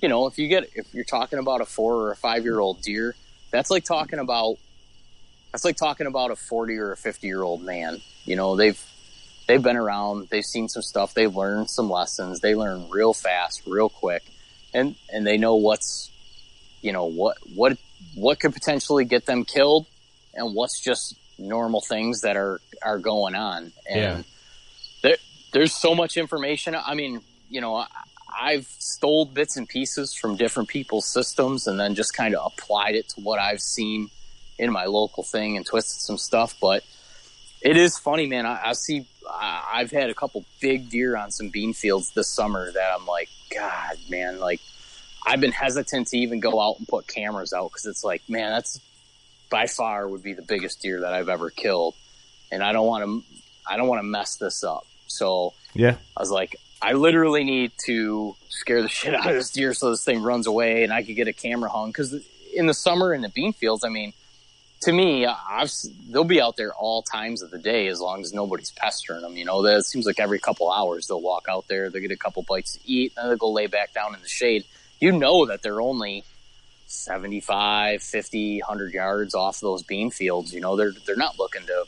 you 0.02 0.08
know, 0.10 0.26
if 0.26 0.38
you 0.38 0.48
get, 0.48 0.68
if 0.74 0.92
you're 0.92 1.04
talking 1.04 1.38
about 1.38 1.62
a 1.62 1.64
four 1.64 1.94
or 1.94 2.10
a 2.12 2.16
five 2.16 2.44
year 2.44 2.60
old 2.60 2.82
deer, 2.82 3.14
that's 3.50 3.70
like 3.70 3.84
talking 3.84 4.18
about, 4.18 4.56
that's 5.52 5.64
like 5.64 5.76
talking 5.76 6.06
about 6.06 6.30
a 6.30 6.36
40 6.36 6.76
or 6.76 6.92
a 6.92 6.96
50 6.96 7.26
year 7.26 7.42
old 7.42 7.62
man. 7.62 8.02
You 8.24 8.36
know, 8.36 8.54
they've, 8.54 8.78
they've 9.48 9.62
been 9.62 9.76
around, 9.76 10.28
they've 10.30 10.44
seen 10.44 10.68
some 10.68 10.82
stuff, 10.82 11.14
they've 11.14 11.34
learned 11.34 11.68
some 11.70 11.90
lessons, 11.90 12.38
they 12.40 12.54
learn 12.54 12.88
real 12.88 13.12
fast, 13.12 13.62
real 13.66 13.88
quick, 13.88 14.22
and, 14.72 14.94
and 15.12 15.26
they 15.26 15.36
know 15.38 15.56
what's, 15.56 16.12
you 16.82 16.92
know, 16.92 17.06
what, 17.06 17.36
what, 17.56 17.76
what 18.14 18.38
could 18.38 18.52
potentially 18.54 19.04
get 19.04 19.26
them 19.26 19.44
killed 19.44 19.86
and 20.34 20.54
what's 20.54 20.80
just 20.80 21.16
normal 21.40 21.80
things 21.80 22.22
that 22.22 22.36
are 22.36 22.60
are 22.82 22.98
going 22.98 23.36
on 23.36 23.72
and 23.88 24.00
Yeah. 24.18 24.22
there 25.02 25.16
there's 25.52 25.72
so 25.72 25.94
much 25.94 26.16
information 26.16 26.74
i 26.74 26.94
mean 26.94 27.20
you 27.48 27.60
know 27.60 27.76
I, 27.76 27.86
i've 28.40 28.66
stole 28.66 29.24
bits 29.24 29.56
and 29.56 29.68
pieces 29.68 30.14
from 30.14 30.34
different 30.36 30.68
people's 30.68 31.06
systems 31.06 31.68
and 31.68 31.78
then 31.78 31.94
just 31.94 32.12
kind 32.12 32.34
of 32.34 32.44
applied 32.52 32.96
it 32.96 33.08
to 33.10 33.20
what 33.20 33.38
i've 33.38 33.60
seen 33.60 34.10
in 34.58 34.72
my 34.72 34.86
local 34.86 35.22
thing 35.22 35.56
and 35.56 35.64
twisted 35.64 36.00
some 36.00 36.18
stuff 36.18 36.56
but 36.60 36.82
it 37.60 37.76
is 37.76 37.98
funny 37.98 38.26
man. 38.26 38.46
I, 38.46 38.60
I 38.66 38.72
see 38.72 39.06
I, 39.28 39.64
i've 39.74 39.90
had 39.90 40.10
a 40.10 40.14
couple 40.14 40.44
big 40.60 40.90
deer 40.90 41.16
on 41.16 41.30
some 41.30 41.50
bean 41.50 41.72
fields 41.72 42.12
this 42.12 42.28
summer 42.28 42.72
that 42.72 42.94
i'm 42.98 43.06
like 43.06 43.28
god 43.54 43.96
man 44.08 44.40
like 44.40 44.60
i've 45.26 45.40
been 45.40 45.52
hesitant 45.52 46.08
to 46.08 46.18
even 46.18 46.40
go 46.40 46.60
out 46.60 46.78
and 46.78 46.88
put 46.88 47.06
cameras 47.06 47.52
out 47.52 47.70
because 47.70 47.84
it's 47.84 48.02
like 48.02 48.22
man 48.28 48.52
that's 48.52 48.80
by 49.50 49.66
far 49.66 50.08
would 50.08 50.22
be 50.22 50.32
the 50.32 50.42
biggest 50.42 50.82
deer 50.82 51.00
that 51.00 51.12
I've 51.12 51.28
ever 51.28 51.50
killed, 51.50 51.94
and 52.50 52.62
I 52.62 52.72
don't 52.72 52.86
want 52.86 53.04
to 53.04 53.22
I 53.68 53.76
don't 53.76 53.88
want 53.88 54.00
to 54.00 54.06
mess 54.06 54.36
this 54.36 54.64
up. 54.64 54.86
So 55.06 55.54
Yeah, 55.74 55.96
I 56.16 56.20
was 56.20 56.30
like, 56.30 56.56
I 56.80 56.92
literally 56.92 57.44
need 57.44 57.72
to 57.86 58.36
scare 58.48 58.82
the 58.82 58.88
shit 58.88 59.14
out 59.14 59.26
of 59.26 59.34
this 59.34 59.50
deer 59.50 59.74
so 59.74 59.90
this 59.90 60.04
thing 60.04 60.22
runs 60.22 60.46
away 60.46 60.84
and 60.84 60.92
I 60.92 61.02
could 61.02 61.16
get 61.16 61.28
a 61.28 61.32
camera 61.32 61.70
hung 61.70 61.90
because 61.90 62.14
in 62.54 62.66
the 62.66 62.74
summer 62.74 63.14
in 63.14 63.22
the 63.22 63.28
bean 63.28 63.52
fields, 63.52 63.84
I 63.84 63.88
mean, 63.88 64.12
to 64.82 64.92
me, 64.92 65.26
I've 65.26 65.72
they'll 66.08 66.24
be 66.24 66.40
out 66.40 66.56
there 66.56 66.72
all 66.72 67.02
times 67.02 67.42
of 67.42 67.50
the 67.50 67.58
day 67.58 67.88
as 67.88 68.00
long 68.00 68.20
as 68.20 68.32
nobody's 68.32 68.70
pestering 68.70 69.22
them. 69.22 69.36
You 69.36 69.44
know, 69.44 69.62
that 69.62 69.84
seems 69.84 70.06
like 70.06 70.20
every 70.20 70.38
couple 70.38 70.70
hours 70.70 71.08
they'll 71.08 71.20
walk 71.20 71.46
out 71.48 71.66
there, 71.68 71.90
they'll 71.90 72.02
get 72.02 72.12
a 72.12 72.16
couple 72.16 72.44
bites 72.48 72.74
to 72.74 72.80
eat, 72.84 73.12
and 73.16 73.24
then 73.24 73.30
they'll 73.30 73.38
go 73.38 73.50
lay 73.50 73.66
back 73.66 73.92
down 73.92 74.14
in 74.14 74.22
the 74.22 74.28
shade. 74.28 74.64
You 75.00 75.12
know 75.12 75.46
that 75.46 75.62
they're 75.62 75.80
only 75.80 76.24
75, 76.86 78.02
50, 78.02 78.60
100 78.60 78.94
yards 78.94 79.34
off 79.34 79.60
those 79.60 79.82
bean 79.82 80.10
fields. 80.10 80.54
You 80.54 80.60
know, 80.60 80.76
they're 80.76 80.92
they're 81.06 81.16
not 81.16 81.38
looking 81.38 81.66
to 81.66 81.84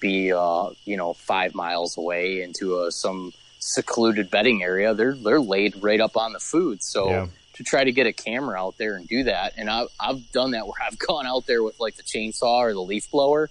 be 0.00 0.32
uh, 0.32 0.70
you 0.84 0.96
know 0.96 1.12
five 1.14 1.54
miles 1.54 1.96
away 1.96 2.42
into 2.42 2.80
a, 2.80 2.90
some 2.90 3.32
secluded 3.60 4.30
bedding 4.30 4.62
area. 4.62 4.92
They're 4.92 5.14
they're 5.14 5.40
laid 5.40 5.82
right 5.82 6.00
up 6.00 6.16
on 6.16 6.32
the 6.32 6.40
food. 6.40 6.82
So 6.82 7.10
Yeah. 7.10 7.26
To 7.58 7.64
try 7.64 7.82
to 7.82 7.90
get 7.90 8.06
a 8.06 8.12
camera 8.12 8.56
out 8.58 8.78
there 8.78 8.94
and 8.94 9.06
do 9.08 9.24
that, 9.24 9.54
and 9.56 9.68
I've 9.68 9.88
I've 10.00 10.30
done 10.32 10.52
that 10.52 10.66
where 10.66 10.80
I've 10.86 10.98
gone 10.98 11.26
out 11.26 11.46
there 11.46 11.62
with 11.62 11.78
like 11.78 11.96
the 11.96 12.04
chainsaw 12.04 12.60
or 12.60 12.72
the 12.72 12.80
leaf 12.80 13.10
blower 13.10 13.50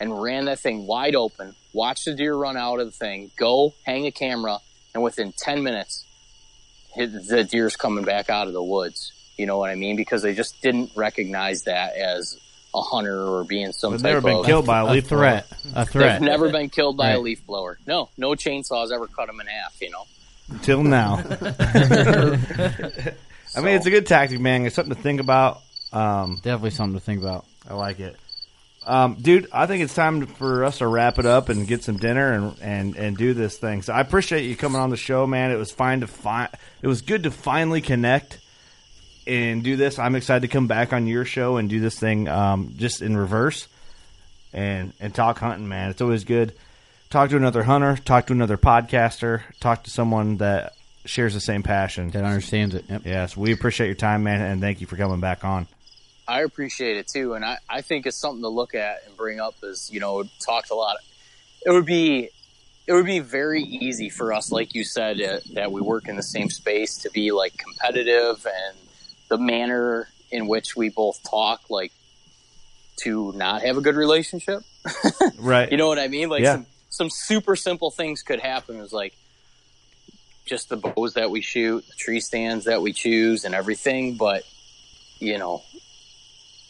and 0.00 0.22
ran 0.22 0.44
that 0.44 0.60
thing 0.60 0.86
wide 0.86 1.16
open, 1.16 1.56
watch 1.72 2.04
the 2.04 2.14
deer 2.14 2.34
run 2.34 2.56
out 2.56 2.78
of 2.78 2.86
the 2.86 2.92
thing, 2.92 3.32
go 3.36 3.74
hang 3.84 4.06
a 4.06 4.12
camera, 4.12 4.58
and 4.94 5.02
within 5.02 5.32
ten 5.32 5.64
minutes, 5.64 6.04
hit, 6.94 7.12
the 7.26 7.42
deer's 7.42 7.74
coming 7.74 8.04
back 8.04 8.30
out 8.30 8.46
of 8.46 8.52
the 8.52 8.62
woods. 8.62 9.12
You 9.36 9.46
know 9.46 9.58
what 9.58 9.70
I 9.70 9.74
mean? 9.74 9.96
Because 9.96 10.22
they 10.22 10.34
just 10.34 10.62
didn't 10.62 10.92
recognize 10.94 11.64
that 11.64 11.96
as 11.96 12.38
a 12.74 12.80
hunter 12.80 13.20
or 13.20 13.42
being 13.44 13.72
some 13.72 13.92
they've 13.92 14.02
type 14.02 14.12
never 14.14 14.20
been 14.20 14.36
of 14.38 14.46
killed 14.46 14.66
by 14.66 14.80
a 14.80 14.84
a 14.84 14.90
leaf 14.92 15.08
blower. 15.08 15.20
threat. 15.20 15.46
A 15.74 15.84
threat. 15.84 16.20
They've 16.20 16.28
never 16.28 16.50
been 16.50 16.70
killed 16.70 16.96
by 16.96 17.10
a 17.10 17.18
leaf 17.18 17.44
blower. 17.44 17.78
No, 17.88 18.08
no 18.16 18.30
chainsaws 18.30 18.92
ever 18.92 19.08
cut 19.08 19.26
them 19.26 19.40
in 19.40 19.48
half. 19.48 19.76
You 19.80 19.90
know. 19.90 20.04
Till 20.62 20.84
now. 20.84 21.16
I 23.56 23.60
mean, 23.60 23.74
it's 23.74 23.86
a 23.86 23.90
good 23.90 24.06
tactic, 24.06 24.40
man. 24.40 24.66
It's 24.66 24.76
something 24.76 24.94
to 24.94 25.00
think 25.00 25.20
about. 25.20 25.60
Um, 25.92 26.36
Definitely 26.36 26.70
something 26.70 26.98
to 26.98 27.04
think 27.04 27.20
about. 27.20 27.46
I 27.68 27.74
like 27.74 28.00
it. 28.00 28.16
Um, 28.86 29.16
dude, 29.20 29.48
I 29.52 29.66
think 29.66 29.82
it's 29.82 29.94
time 29.94 30.26
for 30.26 30.64
us 30.64 30.78
to 30.78 30.86
wrap 30.86 31.18
it 31.18 31.26
up 31.26 31.50
and 31.50 31.66
get 31.66 31.82
some 31.82 31.98
dinner 31.98 32.32
and, 32.32 32.56
and, 32.62 32.96
and 32.96 33.16
do 33.16 33.34
this 33.34 33.58
thing. 33.58 33.82
So 33.82 33.92
I 33.92 34.00
appreciate 34.00 34.44
you 34.44 34.56
coming 34.56 34.80
on 34.80 34.88
the 34.88 34.96
show, 34.96 35.26
man. 35.26 35.50
It 35.50 35.56
was 35.56 35.70
fine 35.70 36.00
to 36.00 36.06
find. 36.06 36.48
It 36.80 36.86
was 36.86 37.02
good 37.02 37.24
to 37.24 37.30
finally 37.30 37.82
connect 37.82 38.38
and 39.26 39.62
do 39.62 39.76
this. 39.76 39.98
I'm 39.98 40.14
excited 40.14 40.40
to 40.40 40.48
come 40.48 40.68
back 40.68 40.94
on 40.94 41.06
your 41.06 41.26
show 41.26 41.58
and 41.58 41.68
do 41.68 41.80
this 41.80 41.98
thing 41.98 42.28
um, 42.28 42.72
just 42.76 43.02
in 43.02 43.14
reverse 43.14 43.68
and 44.54 44.94
and 45.00 45.14
talk 45.14 45.38
hunting, 45.38 45.68
man. 45.68 45.90
It's 45.90 46.00
always 46.00 46.24
good. 46.24 46.54
Talk 47.10 47.28
to 47.30 47.36
another 47.36 47.62
hunter, 47.62 47.96
talk 47.96 48.26
to 48.28 48.32
another 48.32 48.56
podcaster, 48.56 49.42
talk 49.60 49.84
to 49.84 49.90
someone 49.90 50.38
that 50.38 50.72
shares 51.08 51.34
the 51.34 51.40
same 51.40 51.62
passion. 51.62 52.10
That 52.10 52.24
understands 52.24 52.74
it. 52.74 52.84
Yep. 52.88 53.02
Yes, 53.04 53.36
we 53.36 53.52
appreciate 53.52 53.86
your 53.86 53.94
time, 53.96 54.22
man, 54.24 54.40
and 54.40 54.60
thank 54.60 54.80
you 54.80 54.86
for 54.86 54.96
coming 54.96 55.20
back 55.20 55.44
on. 55.44 55.66
I 56.26 56.42
appreciate 56.42 56.98
it 56.98 57.08
too, 57.08 57.34
and 57.34 57.44
I, 57.44 57.56
I 57.68 57.80
think 57.80 58.06
it's 58.06 58.16
something 58.16 58.42
to 58.42 58.48
look 58.48 58.74
at 58.74 58.98
and 59.06 59.16
bring 59.16 59.40
up. 59.40 59.54
Is 59.62 59.90
you 59.92 60.00
know 60.00 60.24
talked 60.44 60.70
a 60.70 60.74
lot. 60.74 60.96
It 61.64 61.70
would 61.70 61.86
be 61.86 62.28
it 62.86 62.92
would 62.92 63.06
be 63.06 63.18
very 63.20 63.62
easy 63.62 64.08
for 64.10 64.32
us, 64.32 64.52
like 64.52 64.74
you 64.74 64.84
said, 64.84 65.20
uh, 65.20 65.40
that 65.54 65.72
we 65.72 65.80
work 65.80 66.08
in 66.08 66.16
the 66.16 66.22
same 66.22 66.50
space 66.50 66.98
to 66.98 67.10
be 67.10 67.32
like 67.32 67.56
competitive 67.56 68.46
and 68.46 68.76
the 69.28 69.38
manner 69.38 70.08
in 70.30 70.46
which 70.46 70.76
we 70.76 70.88
both 70.90 71.22
talk 71.28 71.68
like 71.70 71.92
to 72.96 73.32
not 73.32 73.62
have 73.62 73.76
a 73.76 73.80
good 73.80 73.96
relationship. 73.96 74.60
Right. 75.38 75.70
You 75.70 75.76
know 75.76 75.86
what 75.88 75.98
I 75.98 76.08
mean? 76.08 76.28
Like 76.28 76.42
Yeah. 76.42 76.54
some 76.56 76.66
some 76.90 77.10
super 77.10 77.54
simple 77.56 77.90
things 77.90 78.22
could 78.22 78.40
happen. 78.40 78.76
It 78.76 78.80
was 78.82 78.92
like 78.92 79.14
just 80.48 80.68
the 80.68 80.76
bows 80.76 81.14
that 81.14 81.30
we 81.30 81.40
shoot, 81.40 81.86
the 81.86 81.94
tree 81.94 82.20
stands 82.20 82.64
that 82.64 82.82
we 82.82 82.92
choose, 82.92 83.44
and 83.44 83.54
everything. 83.54 84.16
But 84.16 84.44
you 85.20 85.38
know, 85.38 85.62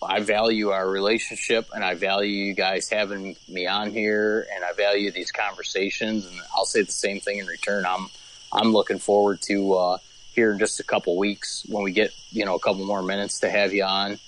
I 0.03 0.21
value 0.21 0.71
our 0.71 0.89
relationship, 0.89 1.69
and 1.75 1.85
I 1.85 1.95
value 1.95 2.45
you 2.45 2.55
guys 2.55 2.89
having 2.89 3.37
me 3.49 3.67
on 3.67 3.91
here, 3.91 4.47
and 4.55 4.65
I 4.65 4.73
value 4.73 5.11
these 5.11 5.33
conversations. 5.33 6.27
And 6.27 6.37
I'll 6.55 6.65
say 6.65 6.83
the 6.83 6.93
same 6.93 7.21
thing 7.21 7.39
in 7.39 7.47
return. 7.47 7.85
I'm 7.87 8.09
I'm 8.53 8.73
looking 8.73 8.99
forward 8.99 9.41
to 9.43 9.75
uh, 9.75 9.99
here 10.35 10.53
in 10.53 10.59
just 10.59 10.81
a 10.81 10.85
couple 10.85 11.17
weeks 11.17 11.65
when 11.69 11.83
we 11.83 11.93
get 11.93 12.13
you 12.31 12.45
know 12.45 12.55
a 12.55 12.61
couple 12.61 12.85
more 12.85 13.03
minutes 13.03 13.41
to 13.41 13.51
have 13.51 13.73
you 13.73 13.85
on 13.85 14.19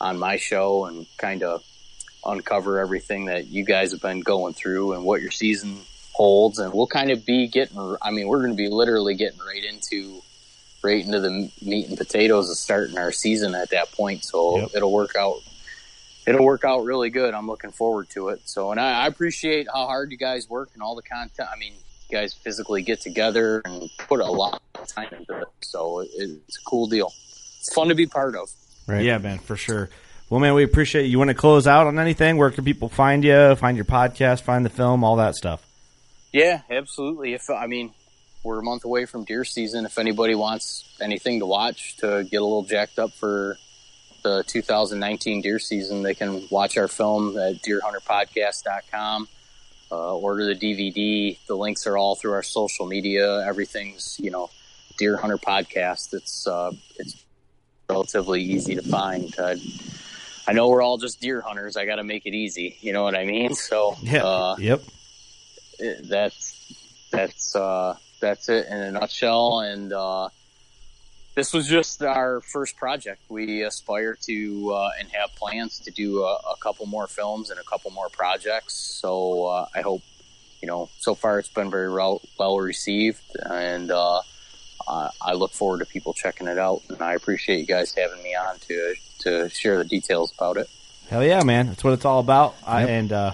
on 0.00 0.18
my 0.18 0.36
show 0.36 0.86
and 0.86 1.06
kind 1.16 1.42
of 1.42 1.64
uncover 2.24 2.78
everything 2.78 3.26
that 3.26 3.46
you 3.48 3.64
guys 3.64 3.92
have 3.92 4.02
been 4.02 4.20
going 4.20 4.54
through 4.54 4.92
and 4.92 5.04
what 5.04 5.22
your 5.22 5.30
season 5.30 5.80
holds 6.18 6.58
and 6.58 6.72
we'll 6.74 6.86
kind 6.88 7.10
of 7.12 7.24
be 7.24 7.46
getting 7.46 7.78
i 8.02 8.10
mean 8.10 8.26
we're 8.26 8.38
going 8.40 8.50
to 8.50 8.56
be 8.56 8.68
literally 8.68 9.14
getting 9.14 9.38
right 9.46 9.64
into 9.64 10.20
right 10.82 11.04
into 11.04 11.20
the 11.20 11.30
meat 11.62 11.88
and 11.88 11.96
potatoes 11.96 12.50
of 12.50 12.56
starting 12.56 12.98
our 12.98 13.12
season 13.12 13.54
at 13.54 13.70
that 13.70 13.90
point 13.92 14.24
so 14.24 14.58
Yep. 14.58 14.70
it'll 14.74 14.92
work 14.92 15.14
out 15.16 15.36
it'll 16.26 16.44
work 16.44 16.64
out 16.64 16.80
really 16.84 17.08
good 17.08 17.34
i'm 17.34 17.46
looking 17.46 17.70
forward 17.70 18.08
to 18.10 18.30
it 18.30 18.40
so 18.46 18.72
and 18.72 18.80
I, 18.80 19.04
I 19.04 19.06
appreciate 19.06 19.68
how 19.72 19.86
hard 19.86 20.10
you 20.10 20.16
guys 20.18 20.50
work 20.50 20.70
and 20.74 20.82
all 20.82 20.96
the 20.96 21.02
content 21.02 21.48
i 21.54 21.56
mean 21.56 21.72
you 22.10 22.16
guys 22.18 22.34
physically 22.34 22.82
get 22.82 23.00
together 23.00 23.62
and 23.64 23.88
put 24.08 24.18
a 24.20 24.26
lot 24.26 24.60
of 24.74 24.88
time 24.88 25.08
into 25.12 25.38
it 25.40 25.46
so 25.60 26.00
it, 26.00 26.08
it's 26.18 26.58
a 26.58 26.64
cool 26.68 26.88
deal 26.88 27.12
it's 27.60 27.72
fun 27.72 27.88
to 27.88 27.94
be 27.94 28.06
part 28.06 28.34
of 28.34 28.50
Right. 28.88 29.04
Yeah, 29.04 29.18
man, 29.18 29.38
for 29.38 29.54
sure. 29.54 29.90
Well, 30.30 30.40
man, 30.40 30.54
we 30.54 30.64
appreciate 30.64 31.02
you. 31.02 31.10
You 31.10 31.18
want 31.18 31.28
to 31.28 31.34
close 31.34 31.66
out 31.66 31.86
on 31.86 31.98
anything? 31.98 32.38
Where 32.38 32.50
can 32.50 32.64
people 32.64 32.88
find 32.88 33.22
you? 33.22 33.54
Find 33.56 33.76
your 33.76 33.84
podcast, 33.84 34.40
find 34.40 34.64
the 34.64 34.70
film, 34.70 35.04
all 35.04 35.16
that 35.16 35.34
stuff. 35.34 35.60
Yeah, 36.32 36.62
absolutely. 36.70 37.34
If 37.34 37.48
I 37.50 37.66
mean, 37.66 37.92
we're 38.42 38.60
a 38.60 38.62
month 38.62 38.84
away 38.84 39.06
from 39.06 39.24
deer 39.24 39.44
season. 39.44 39.84
If 39.86 39.98
anybody 39.98 40.34
wants 40.34 40.84
anything 41.00 41.40
to 41.40 41.46
watch 41.46 41.96
to 41.98 42.24
get 42.24 42.40
a 42.40 42.44
little 42.44 42.62
jacked 42.62 42.98
up 42.98 43.12
for 43.12 43.56
the 44.22 44.44
2019 44.46 45.42
deer 45.42 45.58
season, 45.58 46.02
they 46.02 46.14
can 46.14 46.46
watch 46.50 46.76
our 46.76 46.88
film 46.88 47.36
at 47.38 47.62
deerhunterpodcast.com. 47.62 49.28
Uh, 49.90 50.16
order 50.16 50.44
the 50.46 50.54
DVD. 50.54 51.38
The 51.46 51.54
links 51.56 51.86
are 51.86 51.96
all 51.96 52.14
through 52.14 52.32
our 52.32 52.42
social 52.42 52.86
media. 52.86 53.40
Everything's 53.46 54.18
you 54.20 54.30
know, 54.30 54.50
Deer 54.98 55.16
Hunter 55.16 55.38
Podcast. 55.38 56.12
It's 56.12 56.46
uh, 56.46 56.72
it's 56.96 57.24
relatively 57.88 58.42
easy 58.42 58.74
to 58.74 58.82
find. 58.82 59.34
Uh, 59.38 59.56
I 60.46 60.52
know 60.52 60.68
we're 60.68 60.82
all 60.82 60.98
just 60.98 61.20
deer 61.20 61.40
hunters. 61.40 61.76
I 61.76 61.86
got 61.86 61.96
to 61.96 62.04
make 62.04 62.26
it 62.26 62.34
easy. 62.34 62.76
You 62.80 62.92
know 62.92 63.02
what 63.02 63.14
I 63.14 63.24
mean? 63.24 63.54
So 63.54 63.96
Yeah. 64.02 64.24
uh, 64.24 64.56
yep. 64.58 64.82
It- 65.78 66.08
that's 66.08 66.54
that's 67.10 67.56
uh 67.56 67.96
that's 68.20 68.48
it 68.48 68.66
in 68.66 68.76
a 68.78 68.90
nutshell 68.92 69.60
and 69.60 69.92
uh 69.92 70.28
this 71.34 71.52
was 71.52 71.68
just 71.68 72.02
our 72.02 72.40
first 72.40 72.76
project 72.76 73.22
we 73.28 73.62
aspire 73.62 74.16
to 74.20 74.72
uh, 74.74 74.90
and 74.98 75.08
have 75.10 75.32
plans 75.36 75.78
to 75.78 75.90
do 75.92 76.22
a, 76.24 76.34
a 76.34 76.56
couple 76.60 76.84
more 76.86 77.06
films 77.06 77.50
and 77.50 77.60
a 77.60 77.62
couple 77.64 77.90
more 77.92 78.08
projects 78.08 78.74
so 78.74 79.46
uh, 79.46 79.66
i 79.74 79.80
hope 79.80 80.02
you 80.60 80.66
know 80.68 80.88
so 80.98 81.14
far 81.14 81.38
it's 81.38 81.48
been 81.48 81.70
very 81.70 81.90
well, 81.92 82.20
well 82.38 82.58
received 82.58 83.22
and 83.46 83.90
uh 83.90 84.20
I 84.88 85.10
I 85.20 85.32
look 85.34 85.52
forward 85.52 85.80
to 85.80 85.86
people 85.86 86.14
checking 86.14 86.46
it 86.46 86.56
out, 86.56 86.80
and 86.88 87.02
I 87.02 87.12
appreciate 87.14 87.58
you 87.58 87.66
guys 87.66 87.92
having 87.94 88.22
me 88.22 88.34
on 88.34 88.58
to 88.68 88.94
to 89.20 89.48
share 89.50 89.76
the 89.76 89.84
details 89.84 90.32
about 90.32 90.56
it. 90.56 90.70
Hell 91.10 91.22
yeah, 91.22 91.42
man. 91.42 91.66
That's 91.66 91.84
what 91.84 91.92
it's 91.92 92.06
all 92.06 92.20
about. 92.20 92.54
I, 92.66 92.84
and 92.84 93.12
uh, 93.12 93.32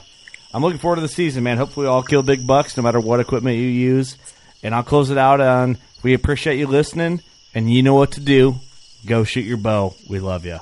I'm 0.54 0.62
looking 0.62 0.78
forward 0.78 0.96
to 0.96 1.02
the 1.02 1.08
season, 1.08 1.42
man. 1.42 1.58
Hopefully, 1.58 1.86
we 1.86 1.90
all 1.90 2.04
kill 2.04 2.22
big 2.22 2.46
bucks 2.46 2.76
no 2.76 2.84
matter 2.84 3.00
what 3.00 3.18
equipment 3.18 3.56
you 3.56 3.64
use. 3.64 4.16
And 4.62 4.72
I'll 4.72 4.84
close 4.84 5.10
it 5.10 5.18
out 5.18 5.40
on 5.40 5.78
we 6.04 6.14
appreciate 6.14 6.58
you 6.58 6.68
listening, 6.68 7.22
and 7.54 7.68
you 7.68 7.82
know 7.82 7.94
what 7.94 8.12
to 8.12 8.20
do. 8.20 8.56
Go 9.04 9.24
shoot 9.24 9.46
your 9.46 9.56
bow. 9.56 9.94
We 10.08 10.20
love 10.20 10.46
you. 10.46 10.60